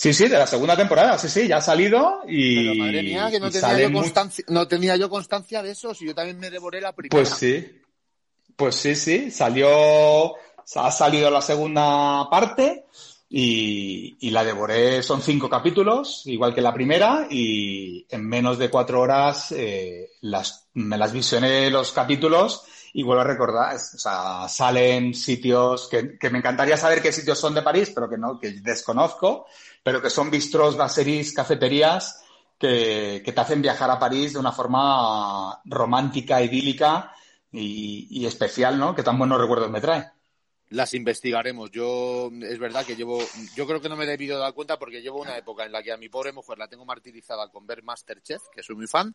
Sí, 0.00 0.14
sí, 0.14 0.28
de 0.28 0.38
la 0.38 0.46
segunda 0.46 0.74
temporada, 0.74 1.18
sí, 1.18 1.28
sí, 1.28 1.46
ya 1.46 1.58
ha 1.58 1.60
salido 1.60 2.22
y, 2.26 2.70
Pero 2.70 2.74
madre 2.86 3.02
mía, 3.02 3.30
que 3.30 3.38
no 3.38 3.50
tenía, 3.50 3.78
yo 3.78 3.92
constancia, 3.92 4.44
no 4.48 4.66
tenía 4.66 4.96
yo 4.96 5.10
constancia 5.10 5.62
de 5.62 5.72
eso, 5.72 5.94
si 5.94 6.06
yo 6.06 6.14
también 6.14 6.38
me 6.38 6.48
devoré 6.48 6.80
la 6.80 6.94
primera. 6.94 7.10
Pues 7.10 7.28
sí, 7.28 7.82
pues 8.56 8.76
sí, 8.76 8.94
sí, 8.94 9.30
salió, 9.30 10.34
ha 10.36 10.90
salido 10.90 11.30
la 11.30 11.42
segunda 11.42 12.30
parte 12.30 12.86
y, 13.32 14.30
la 14.30 14.44
devoré, 14.44 15.04
son 15.04 15.22
cinco 15.22 15.48
capítulos, 15.48 16.22
igual 16.26 16.52
que 16.52 16.60
la 16.60 16.74
primera, 16.74 17.28
y 17.30 18.04
en 18.10 18.26
menos 18.28 18.58
de 18.58 18.68
cuatro 18.68 19.00
horas 19.00 19.52
eh, 19.52 20.10
las, 20.22 20.68
me 20.74 20.98
las 20.98 21.12
visioné 21.12 21.70
los 21.70 21.92
capítulos 21.92 22.64
y 22.92 23.04
vuelvo 23.04 23.22
a 23.22 23.26
recordar, 23.26 23.76
o 23.76 23.78
sea, 23.78 24.48
salen 24.48 25.14
sitios 25.14 25.88
que, 25.88 26.18
que 26.18 26.28
me 26.28 26.38
encantaría 26.38 26.76
saber 26.76 27.00
qué 27.00 27.12
sitios 27.12 27.38
son 27.38 27.54
de 27.54 27.62
París, 27.62 27.92
pero 27.94 28.10
que 28.10 28.18
no, 28.18 28.36
que 28.40 28.50
desconozco, 28.50 29.46
pero 29.84 30.02
que 30.02 30.10
son 30.10 30.28
bistros, 30.28 30.76
brasseries, 30.76 31.32
cafeterías 31.32 32.24
que, 32.58 33.22
que 33.24 33.32
te 33.32 33.40
hacen 33.40 33.62
viajar 33.62 33.92
a 33.92 33.98
París 34.00 34.32
de 34.32 34.40
una 34.40 34.50
forma 34.50 35.60
romántica, 35.66 36.42
idílica 36.42 37.12
y, 37.52 38.08
y 38.10 38.26
especial, 38.26 38.76
¿no? 38.76 38.92
Que 38.92 39.04
tan 39.04 39.16
buenos 39.18 39.40
recuerdos 39.40 39.70
me 39.70 39.80
trae. 39.80 40.19
Las 40.70 40.94
investigaremos. 40.94 41.70
Yo, 41.72 42.30
es 42.42 42.58
verdad 42.58 42.86
que 42.86 42.94
llevo, 42.94 43.20
yo 43.56 43.66
creo 43.66 43.80
que 43.80 43.88
no 43.88 43.96
me 43.96 44.04
he 44.04 44.08
debido 44.08 44.38
dar 44.38 44.54
cuenta 44.54 44.78
porque 44.78 45.02
llevo 45.02 45.20
una 45.20 45.36
época 45.36 45.64
en 45.64 45.72
la 45.72 45.82
que 45.82 45.90
a 45.92 45.96
mi 45.96 46.08
pobre 46.08 46.32
mujer 46.32 46.58
la 46.58 46.68
tengo 46.68 46.84
martirizada 46.84 47.48
con 47.50 47.66
ver 47.66 47.82
Masterchef, 47.82 48.42
que 48.54 48.62
soy 48.62 48.76
muy 48.76 48.86
fan, 48.86 49.12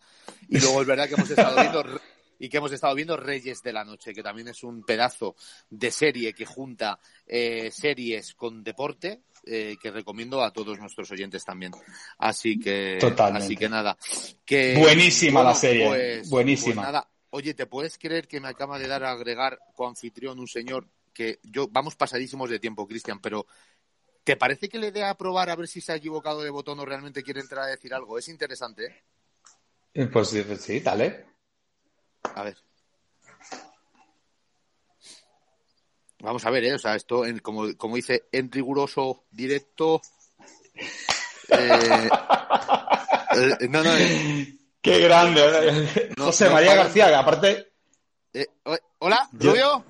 y 0.49 0.60
luego 0.60 0.82
es 0.82 0.88
verdad 0.88 1.07
que 1.07 1.15
hemos 1.15 1.30
estado 1.30 1.56
viendo 1.61 1.84
y 2.40 2.49
que 2.49 2.57
hemos 2.57 2.73
estado 2.73 2.94
viendo 2.94 3.15
Reyes 3.15 3.61
de 3.61 3.72
la 3.72 3.86
Noche, 3.86 4.14
que 4.14 4.22
también 4.22 4.49
es 4.49 4.64
un 4.64 4.84
pedazo 4.84 5.38
de 5.69 5.91
serie 5.91 6.34
que 6.34 6.45
junta 6.45 6.99
eh, 7.26 7.72
series 7.72 8.34
con 8.34 8.61
deporte, 8.61 9.22
eh, 9.45 9.77
que 9.82 9.91
recomiendo 9.91 10.44
a 10.44 10.52
todos 10.52 10.77
nuestros 10.77 11.10
oyentes 11.11 11.45
también. 11.45 11.72
Así 12.18 12.60
que, 12.60 12.98
Totalmente. 12.99 13.45
así 13.45 13.56
que 13.56 13.69
nada. 13.69 13.98
Que, 14.45 14.76
Buenísima 14.77 15.41
la 15.41 15.56
serie, 15.56 15.88
pues- 15.88 16.30
buenísima. 16.30 16.76
pues 16.76 16.86
nada. 16.86 17.10
Oye, 17.30 17.53
¿te 17.53 17.65
puedes 17.65 17.98
creer 17.98 18.27
que 18.27 18.41
me 18.41 18.49
acaba 18.49 18.77
de 18.77 18.88
dar 18.88 19.06
a 19.06 19.11
agregar 19.11 19.57
coanfitrión 19.73 20.38
un 20.40 20.48
señor 20.48 20.90
que 21.16 21.40
yo, 21.44 21.68
vamos 21.72 21.96
pasadísimos 21.96 22.50
de 22.52 22.60
tiempo, 22.60 22.86
Cristian, 22.88 23.20
pero 23.20 23.48
¿te 24.24 24.36
parece 24.36 24.70
que 24.70 24.78
le 24.78 24.92
dé 24.92 25.04
a 25.04 25.16
probar 25.18 25.50
a 25.50 25.56
ver 25.56 25.68
si 25.68 25.82
se 25.82 25.94
ha 25.94 25.96
equivocado 25.96 26.42
de 26.44 26.50
botón 26.52 26.80
o 26.80 26.86
realmente 26.86 27.24
quiere 27.24 27.40
entrar 27.40 27.64
a 27.64 27.68
decir 27.72 27.94
algo? 27.94 28.20
Es 28.20 28.28
interesante, 28.28 28.86
¿eh? 28.86 29.04
Eh, 29.96 30.08
Pues 30.08 30.28
sí, 30.28 30.44
pues 30.44 30.62
sí, 30.62 30.82
dale. 30.82 31.26
A 32.36 32.44
ver. 32.44 32.58
Vamos 36.20 36.46
a 36.46 36.50
ver, 36.50 36.66
¿eh? 36.66 36.74
O 36.74 36.80
sea, 36.80 36.96
esto, 36.96 37.26
en- 37.26 37.40
como, 37.40 37.76
como 37.78 37.96
dice, 37.96 38.24
en 38.32 38.52
riguroso 38.52 39.24
directo. 39.32 40.02
eh, 41.50 42.10
eh, 43.62 43.68
no, 43.70 43.84
no, 43.84 43.96
eh, 43.98 44.58
Qué 44.82 45.00
grande. 45.00 46.12
No, 46.18 46.26
José 46.26 46.50
María 46.50 46.76
García, 46.76 47.08
que 47.08 47.16
aparte, 47.16 47.72
eh, 48.34 48.48
hola, 49.00 49.30
Yo-. 49.40 49.84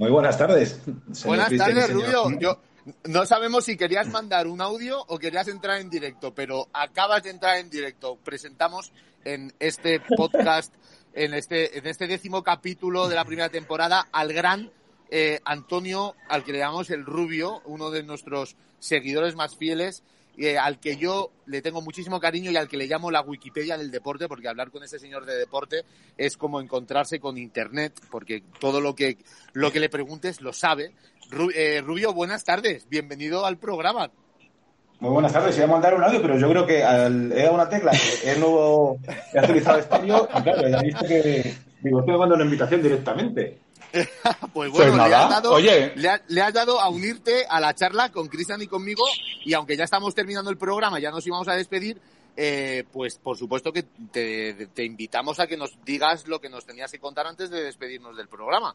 Muy 0.00 0.10
buenas 0.10 0.38
tardes. 0.38 0.80
Buenas 1.26 1.48
Cristian 1.48 1.74
tardes, 1.74 1.92
Rubio. 1.92 2.40
Yo, 2.40 2.58
no 3.04 3.26
sabemos 3.26 3.66
si 3.66 3.76
querías 3.76 4.08
mandar 4.08 4.46
un 4.46 4.62
audio 4.62 5.04
o 5.08 5.18
querías 5.18 5.46
entrar 5.48 5.78
en 5.78 5.90
directo, 5.90 6.32
pero 6.34 6.68
acabas 6.72 7.22
de 7.22 7.28
entrar 7.28 7.58
en 7.58 7.68
directo. 7.68 8.16
Presentamos 8.24 8.92
en 9.26 9.52
este 9.58 10.00
podcast, 10.16 10.72
en 11.12 11.34
este, 11.34 11.76
en 11.76 11.86
este 11.86 12.06
décimo 12.06 12.42
capítulo 12.42 13.08
de 13.08 13.14
la 13.14 13.26
primera 13.26 13.50
temporada, 13.50 14.08
al 14.10 14.32
gran 14.32 14.70
eh, 15.10 15.40
Antonio, 15.44 16.14
al 16.30 16.44
que 16.44 16.52
le 16.52 16.60
llamamos 16.60 16.88
el 16.88 17.04
Rubio, 17.04 17.60
uno 17.66 17.90
de 17.90 18.02
nuestros 18.02 18.56
seguidores 18.78 19.34
más 19.34 19.54
fieles, 19.54 20.02
eh, 20.36 20.58
al 20.58 20.78
que 20.78 20.96
yo 20.96 21.30
le 21.46 21.62
tengo 21.62 21.82
muchísimo 21.82 22.20
cariño 22.20 22.50
y 22.50 22.56
al 22.56 22.68
que 22.68 22.76
le 22.76 22.86
llamo 22.86 23.10
la 23.10 23.22
Wikipedia 23.22 23.76
del 23.76 23.90
deporte, 23.90 24.28
porque 24.28 24.48
hablar 24.48 24.70
con 24.70 24.82
ese 24.82 24.98
señor 24.98 25.26
de 25.26 25.36
deporte 25.36 25.84
es 26.16 26.36
como 26.36 26.60
encontrarse 26.60 27.20
con 27.20 27.38
Internet, 27.38 28.00
porque 28.10 28.42
todo 28.58 28.80
lo 28.80 28.94
que, 28.94 29.18
lo 29.52 29.70
que 29.70 29.80
le 29.80 29.88
preguntes 29.88 30.40
lo 30.40 30.52
sabe. 30.52 30.92
Eh, 31.54 31.82
Rubio, 31.84 32.12
buenas 32.12 32.44
tardes, 32.44 32.88
bienvenido 32.88 33.46
al 33.46 33.58
programa. 33.58 34.10
Muy 35.00 35.10
buenas 35.10 35.32
tardes. 35.32 35.56
Iba 35.56 35.64
a 35.64 35.68
mandar 35.70 35.94
un 35.94 36.04
audio, 36.04 36.20
pero 36.20 36.38
yo 36.38 36.48
creo 36.50 36.66
que 36.66 36.84
al, 36.84 37.32
he 37.32 37.42
dado 37.42 37.54
una 37.54 37.68
tecla, 37.68 37.90
que 37.92 38.30
es 38.32 38.38
nuevo, 38.38 38.98
he 39.32 39.38
actualizado 39.38 39.78
estéreo 39.78 40.28
y 40.36 40.42
claro, 40.42 40.68
ya 40.68 40.80
visto 40.82 41.06
que 41.06 41.54
digo, 41.82 42.00
estoy 42.00 42.12
mandando 42.12 42.34
una 42.34 42.44
invitación 42.44 42.82
directamente. 42.82 43.58
Pues 44.52 44.70
bueno, 44.70 44.92
Pues 44.96 45.08
le, 45.08 45.14
has 45.14 45.30
dado, 45.30 45.52
oye. 45.52 45.92
le, 45.96 46.08
ha- 46.08 46.22
le 46.28 46.40
has 46.42 46.52
dado 46.54 46.80
a 46.80 46.88
unirte 46.88 47.44
a 47.48 47.60
la 47.60 47.74
charla 47.74 48.10
con 48.10 48.28
Cristian 48.28 48.62
y 48.62 48.66
conmigo 48.66 49.04
y 49.44 49.54
aunque 49.54 49.76
ya 49.76 49.84
estamos 49.84 50.14
terminando 50.14 50.50
el 50.50 50.56
programa, 50.58 50.98
ya 50.98 51.10
nos 51.10 51.26
íbamos 51.26 51.48
a 51.48 51.54
despedir, 51.54 52.00
eh, 52.36 52.84
pues 52.92 53.18
por 53.18 53.36
supuesto 53.36 53.72
que 53.72 53.82
te, 54.12 54.68
te 54.74 54.84
invitamos 54.84 55.40
a 55.40 55.46
que 55.46 55.56
nos 55.56 55.76
digas 55.84 56.26
lo 56.28 56.40
que 56.40 56.48
nos 56.48 56.64
tenías 56.66 56.90
que 56.90 56.98
contar 56.98 57.26
antes 57.26 57.50
de 57.50 57.62
despedirnos 57.62 58.16
del 58.16 58.28
programa. 58.28 58.74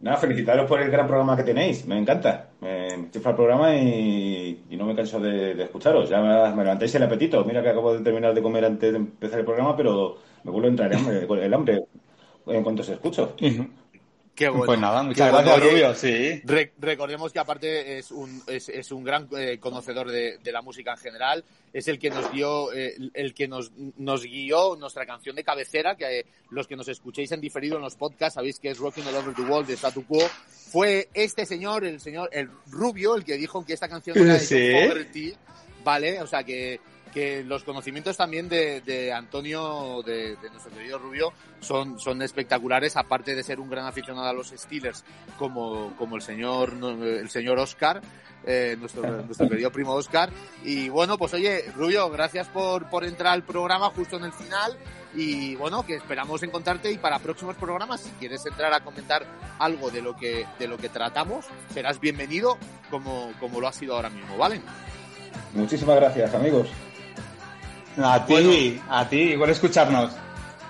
Nada, 0.00 0.16
felicitaros 0.16 0.66
por 0.66 0.80
el 0.80 0.90
gran 0.90 1.06
programa 1.06 1.36
que 1.36 1.42
tenéis. 1.42 1.84
Me 1.84 1.98
encanta. 1.98 2.48
Me 2.60 3.10
chifla 3.10 3.30
el 3.32 3.36
programa 3.36 3.76
y, 3.76 4.64
y 4.70 4.76
no 4.78 4.86
me 4.86 4.96
canso 4.96 5.20
de, 5.20 5.54
de 5.54 5.64
escucharos. 5.64 6.08
Ya 6.08 6.20
me, 6.22 6.54
me 6.56 6.62
levantáis 6.64 6.94
el 6.94 7.02
apetito. 7.02 7.44
Mira 7.44 7.62
que 7.62 7.68
acabo 7.68 7.92
de 7.92 8.00
terminar 8.02 8.32
de 8.32 8.40
comer 8.40 8.64
antes 8.64 8.92
de 8.92 8.96
empezar 8.96 9.40
el 9.40 9.44
programa, 9.44 9.76
pero 9.76 10.16
me 10.42 10.50
vuelve 10.50 10.68
a 10.68 10.70
entrar 10.70 10.90
el 10.90 10.98
hambre, 10.98 11.44
el 11.44 11.54
hambre 11.54 11.80
en 12.46 12.62
cuanto 12.62 12.82
se 12.82 12.94
escucho. 12.94 13.34
Qué 14.34 14.48
bueno. 14.48 14.64
Pues 14.64 14.80
nada, 14.80 15.02
muchas 15.02 15.26
Qué 15.28 15.32
bueno. 15.34 15.48
gracias, 15.50 15.60
Oye, 15.62 15.70
Rubio. 15.82 15.94
Sí. 15.94 16.40
Re- 16.46 16.72
recordemos 16.78 17.30
que 17.32 17.38
aparte 17.40 17.98
es 17.98 18.10
un, 18.10 18.42
es, 18.46 18.70
es 18.70 18.90
un 18.90 19.04
gran 19.04 19.28
eh, 19.36 19.58
conocedor 19.58 20.08
de, 20.10 20.38
de 20.38 20.52
la 20.52 20.62
música 20.62 20.92
en 20.92 20.96
general. 20.98 21.44
Es 21.74 21.88
el 21.88 21.98
que 21.98 22.08
nos 22.08 22.32
dio, 22.32 22.72
eh, 22.72 22.94
el 23.12 23.34
que 23.34 23.48
nos, 23.48 23.70
nos 23.98 24.22
guió 24.22 24.76
nuestra 24.76 25.04
canción 25.04 25.36
de 25.36 25.44
cabecera, 25.44 25.94
que 25.94 26.20
eh, 26.20 26.26
los 26.50 26.66
que 26.66 26.76
nos 26.76 26.88
escuchéis 26.88 27.30
en 27.32 27.40
diferido 27.42 27.76
en 27.76 27.82
los 27.82 27.96
podcasts 27.96 28.34
sabéis 28.36 28.58
que 28.58 28.70
es 28.70 28.78
Rocking 28.78 29.06
All 29.08 29.16
Over 29.16 29.34
the 29.34 29.42
World 29.42 29.66
de 29.68 29.74
Statu 29.74 30.06
Quo. 30.06 30.22
Fue 30.70 31.08
este 31.12 31.44
señor, 31.44 31.84
el 31.84 32.00
señor, 32.00 32.30
el 32.32 32.48
Rubio, 32.70 33.16
el 33.16 33.24
que 33.24 33.36
dijo 33.36 33.66
que 33.66 33.74
esta 33.74 33.88
canción 33.88 34.16
era 34.16 34.34
de 34.34 34.40
Sí. 34.40 34.70
Fogerty, 34.72 35.34
¿vale? 35.84 36.22
O 36.22 36.26
sea 36.26 36.44
que, 36.44 36.80
que 37.10 37.44
los 37.44 37.64
conocimientos 37.64 38.16
también 38.16 38.48
de, 38.48 38.80
de 38.80 39.12
Antonio, 39.12 40.02
de, 40.04 40.36
de 40.36 40.50
nuestro 40.50 40.72
querido 40.72 40.98
Rubio, 40.98 41.32
son, 41.60 41.98
son 41.98 42.22
espectaculares, 42.22 42.96
aparte 42.96 43.34
de 43.34 43.42
ser 43.42 43.60
un 43.60 43.70
gran 43.70 43.86
aficionado 43.86 44.28
a 44.28 44.32
los 44.32 44.48
Steelers, 44.48 45.04
como, 45.38 45.94
como 45.96 46.16
el 46.16 46.22
señor, 46.22 46.74
el 46.82 47.28
señor 47.30 47.58
Oscar, 47.58 48.00
eh, 48.44 48.76
nuestro, 48.78 49.02
nuestro 49.22 49.48
querido 49.48 49.70
primo 49.70 49.92
Oscar. 49.92 50.30
Y 50.64 50.88
bueno, 50.88 51.18
pues 51.18 51.34
oye, 51.34 51.64
Rubio, 51.76 52.08
gracias 52.10 52.48
por, 52.48 52.88
por 52.88 53.04
entrar 53.04 53.34
al 53.34 53.42
programa 53.42 53.90
justo 53.90 54.16
en 54.16 54.24
el 54.24 54.32
final. 54.32 54.76
Y 55.14 55.56
bueno, 55.56 55.84
que 55.84 55.96
esperamos 55.96 56.42
encontrarte 56.44 56.90
y 56.92 56.98
para 56.98 57.18
próximos 57.18 57.56
programas, 57.56 58.00
si 58.00 58.10
quieres 58.10 58.46
entrar 58.46 58.72
a 58.72 58.80
comentar 58.80 59.26
algo 59.58 59.90
de 59.90 60.02
lo 60.02 60.16
que, 60.16 60.46
de 60.58 60.68
lo 60.68 60.78
que 60.78 60.88
tratamos, 60.88 61.46
serás 61.74 61.98
bienvenido 61.98 62.56
como, 62.90 63.32
como 63.40 63.60
lo 63.60 63.66
ha 63.66 63.72
sido 63.72 63.96
ahora 63.96 64.08
mismo, 64.08 64.38
¿vale? 64.38 64.60
Muchísimas 65.52 65.96
gracias, 65.96 66.32
amigos. 66.32 66.68
A 68.04 68.24
ti, 68.26 68.32
Bueno. 68.32 68.82
a 68.90 69.08
ti, 69.08 69.16
igual 69.20 69.50
escucharnos. 69.50 70.12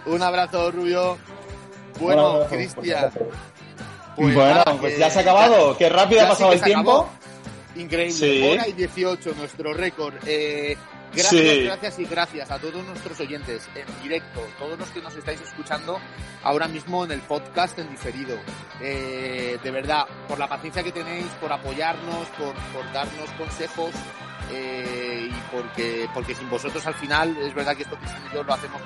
Un 0.06 0.22
abrazo, 0.22 0.70
Rubio. 0.70 1.18
Bueno, 2.00 2.26
abrazo, 2.28 2.50
Cristian. 2.54 3.10
por 3.10 3.28
pues 4.16 4.34
bueno, 4.34 4.50
nada, 4.54 4.76
pues 4.80 4.98
ya 4.98 5.10
se 5.10 5.18
ha 5.18 5.22
acabado. 5.22 5.76
Qué 5.76 5.88
rápido 5.88 6.20
ya 6.20 6.26
ha 6.26 6.30
pasado 6.30 6.52
el 6.52 6.60
tiempo. 6.62 6.90
acabó. 7.02 7.10
Increíble. 7.76 8.12
Sí. 8.12 8.50
Hora 8.52 8.68
y 8.68 8.72
18, 8.72 9.34
nuestro 9.36 9.72
récord. 9.72 10.14
Eh, 10.26 10.76
gracias, 11.12 11.30
Sí. 11.42 11.62
gracias 11.64 11.98
y 12.00 12.04
gracias 12.04 12.50
a 12.50 12.58
todos 12.58 12.84
nuestros 12.84 13.20
oyentes 13.20 13.68
en 13.74 14.02
directo, 14.02 14.40
todos 14.58 14.78
los 14.78 14.88
que 14.90 15.00
nos 15.00 15.14
estáis 15.14 15.40
escuchando 15.40 15.98
ahora 16.42 16.66
mismo 16.68 17.04
en 17.04 17.12
el 17.12 17.20
podcast 17.20 17.78
en 17.78 17.88
diferido. 17.90 18.36
Eh, 18.80 19.58
de 19.62 19.70
verdad, 19.70 20.04
por 20.28 20.38
la 20.38 20.48
paciencia 20.48 20.82
que 20.82 20.92
tenéis, 20.92 21.26
por 21.40 21.52
apoyarnos, 21.52 22.26
por, 22.38 22.54
por 22.74 22.92
darnos 22.92 23.30
consejos. 23.38 23.90
Eh, 24.50 25.30
y 25.30 25.54
porque, 25.54 26.08
porque 26.12 26.34
sin 26.34 26.48
vosotros 26.50 26.86
al 26.86 26.94
final 26.94 27.36
es 27.38 27.54
verdad 27.54 27.76
que 27.76 27.82
esto 27.82 27.98
que 27.98 28.06
y 28.06 28.34
yo 28.34 28.42
lo 28.42 28.52
hacemos 28.52 28.80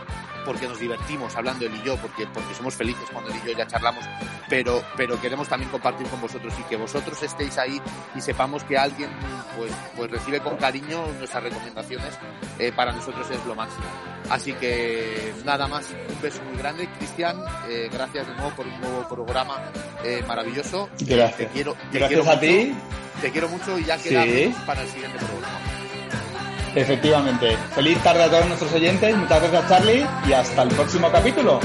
porque 0.45 0.69
nos 0.69 0.79
divertimos 0.79 1.35
hablando 1.37 1.67
él 1.67 1.73
y 1.75 1.87
yo, 1.87 1.97
porque, 1.97 2.27
porque 2.27 2.55
somos 2.55 2.75
felices 2.75 3.05
cuando 3.13 3.31
él 3.31 3.37
y 3.43 3.49
yo 3.49 3.57
ya 3.57 3.67
charlamos, 3.67 4.05
pero, 4.49 4.83
pero 4.97 5.21
queremos 5.21 5.49
también 5.49 5.71
compartir 5.71 6.07
con 6.09 6.21
vosotros 6.21 6.53
y 6.61 6.63
que 6.65 6.77
vosotros 6.77 7.23
estéis 7.23 7.57
ahí 7.59 7.81
y 8.15 8.21
sepamos 8.21 8.63
que 8.65 8.77
alguien 8.77 9.11
pues, 9.57 9.73
pues 9.97 10.11
recibe 10.11 10.41
con 10.41 10.57
cariño 10.57 11.07
nuestras 11.19 11.43
recomendaciones, 11.43 12.19
eh, 12.59 12.73
para 12.73 12.93
nosotros 12.93 13.29
es 13.31 13.45
lo 13.47 13.55
máximo. 13.55 13.85
Así 14.31 14.53
que 14.55 15.35
nada 15.45 15.67
más, 15.69 15.91
un 15.91 16.23
beso 16.23 16.43
muy 16.45 16.57
grande, 16.57 16.89
Cristian, 16.99 17.37
eh, 17.69 17.89
gracias 17.93 18.27
de 18.27 18.35
nuevo 18.35 18.51
por 18.51 18.67
un 18.67 18.81
nuevo 18.81 19.09
programa 19.09 19.71
eh, 20.03 20.23
maravilloso. 20.27 20.89
Gracias. 21.01 21.37
Te 21.37 21.47
quiero, 21.49 21.75
te 21.75 21.99
Gracias 21.99 22.09
quiero 22.09 22.23
a 22.23 22.35
mucho, 22.35 22.41
ti. 22.41 22.75
Te 23.21 23.31
quiero 23.31 23.49
mucho 23.49 23.79
y 23.79 23.85
ya 23.85 23.99
Sí. 23.99 24.09
quedamos 24.11 24.63
para 24.67 24.83
el 24.83 24.89
siguiente 24.89 25.19
programa. 25.19 25.59
Efectivamente. 26.75 27.57
Feliz 27.75 27.99
tarde 28.03 28.25
a 28.25 28.31
todos 28.31 28.47
nuestros 28.47 28.73
oyentes. 28.73 29.17
Muchas 29.17 29.41
gracias, 29.41 29.69
Charlie. 29.69 30.07
Y 30.29 30.33
hasta 30.33 30.63
el 30.63 30.69
próximo 30.71 31.11
capítulo. 31.11 31.61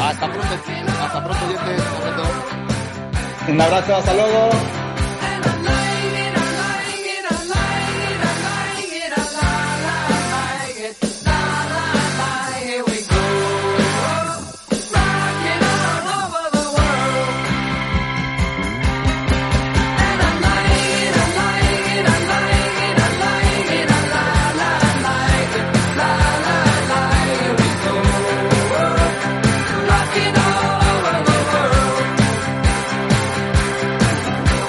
Hasta 0.00 0.26
pronto, 0.32 0.54
hasta 1.02 1.24
pronto, 1.24 1.44
oyentes. 1.46 1.82
Un 3.48 3.60
abrazo, 3.60 3.96
hasta 3.96 4.14
luego. 4.14 4.50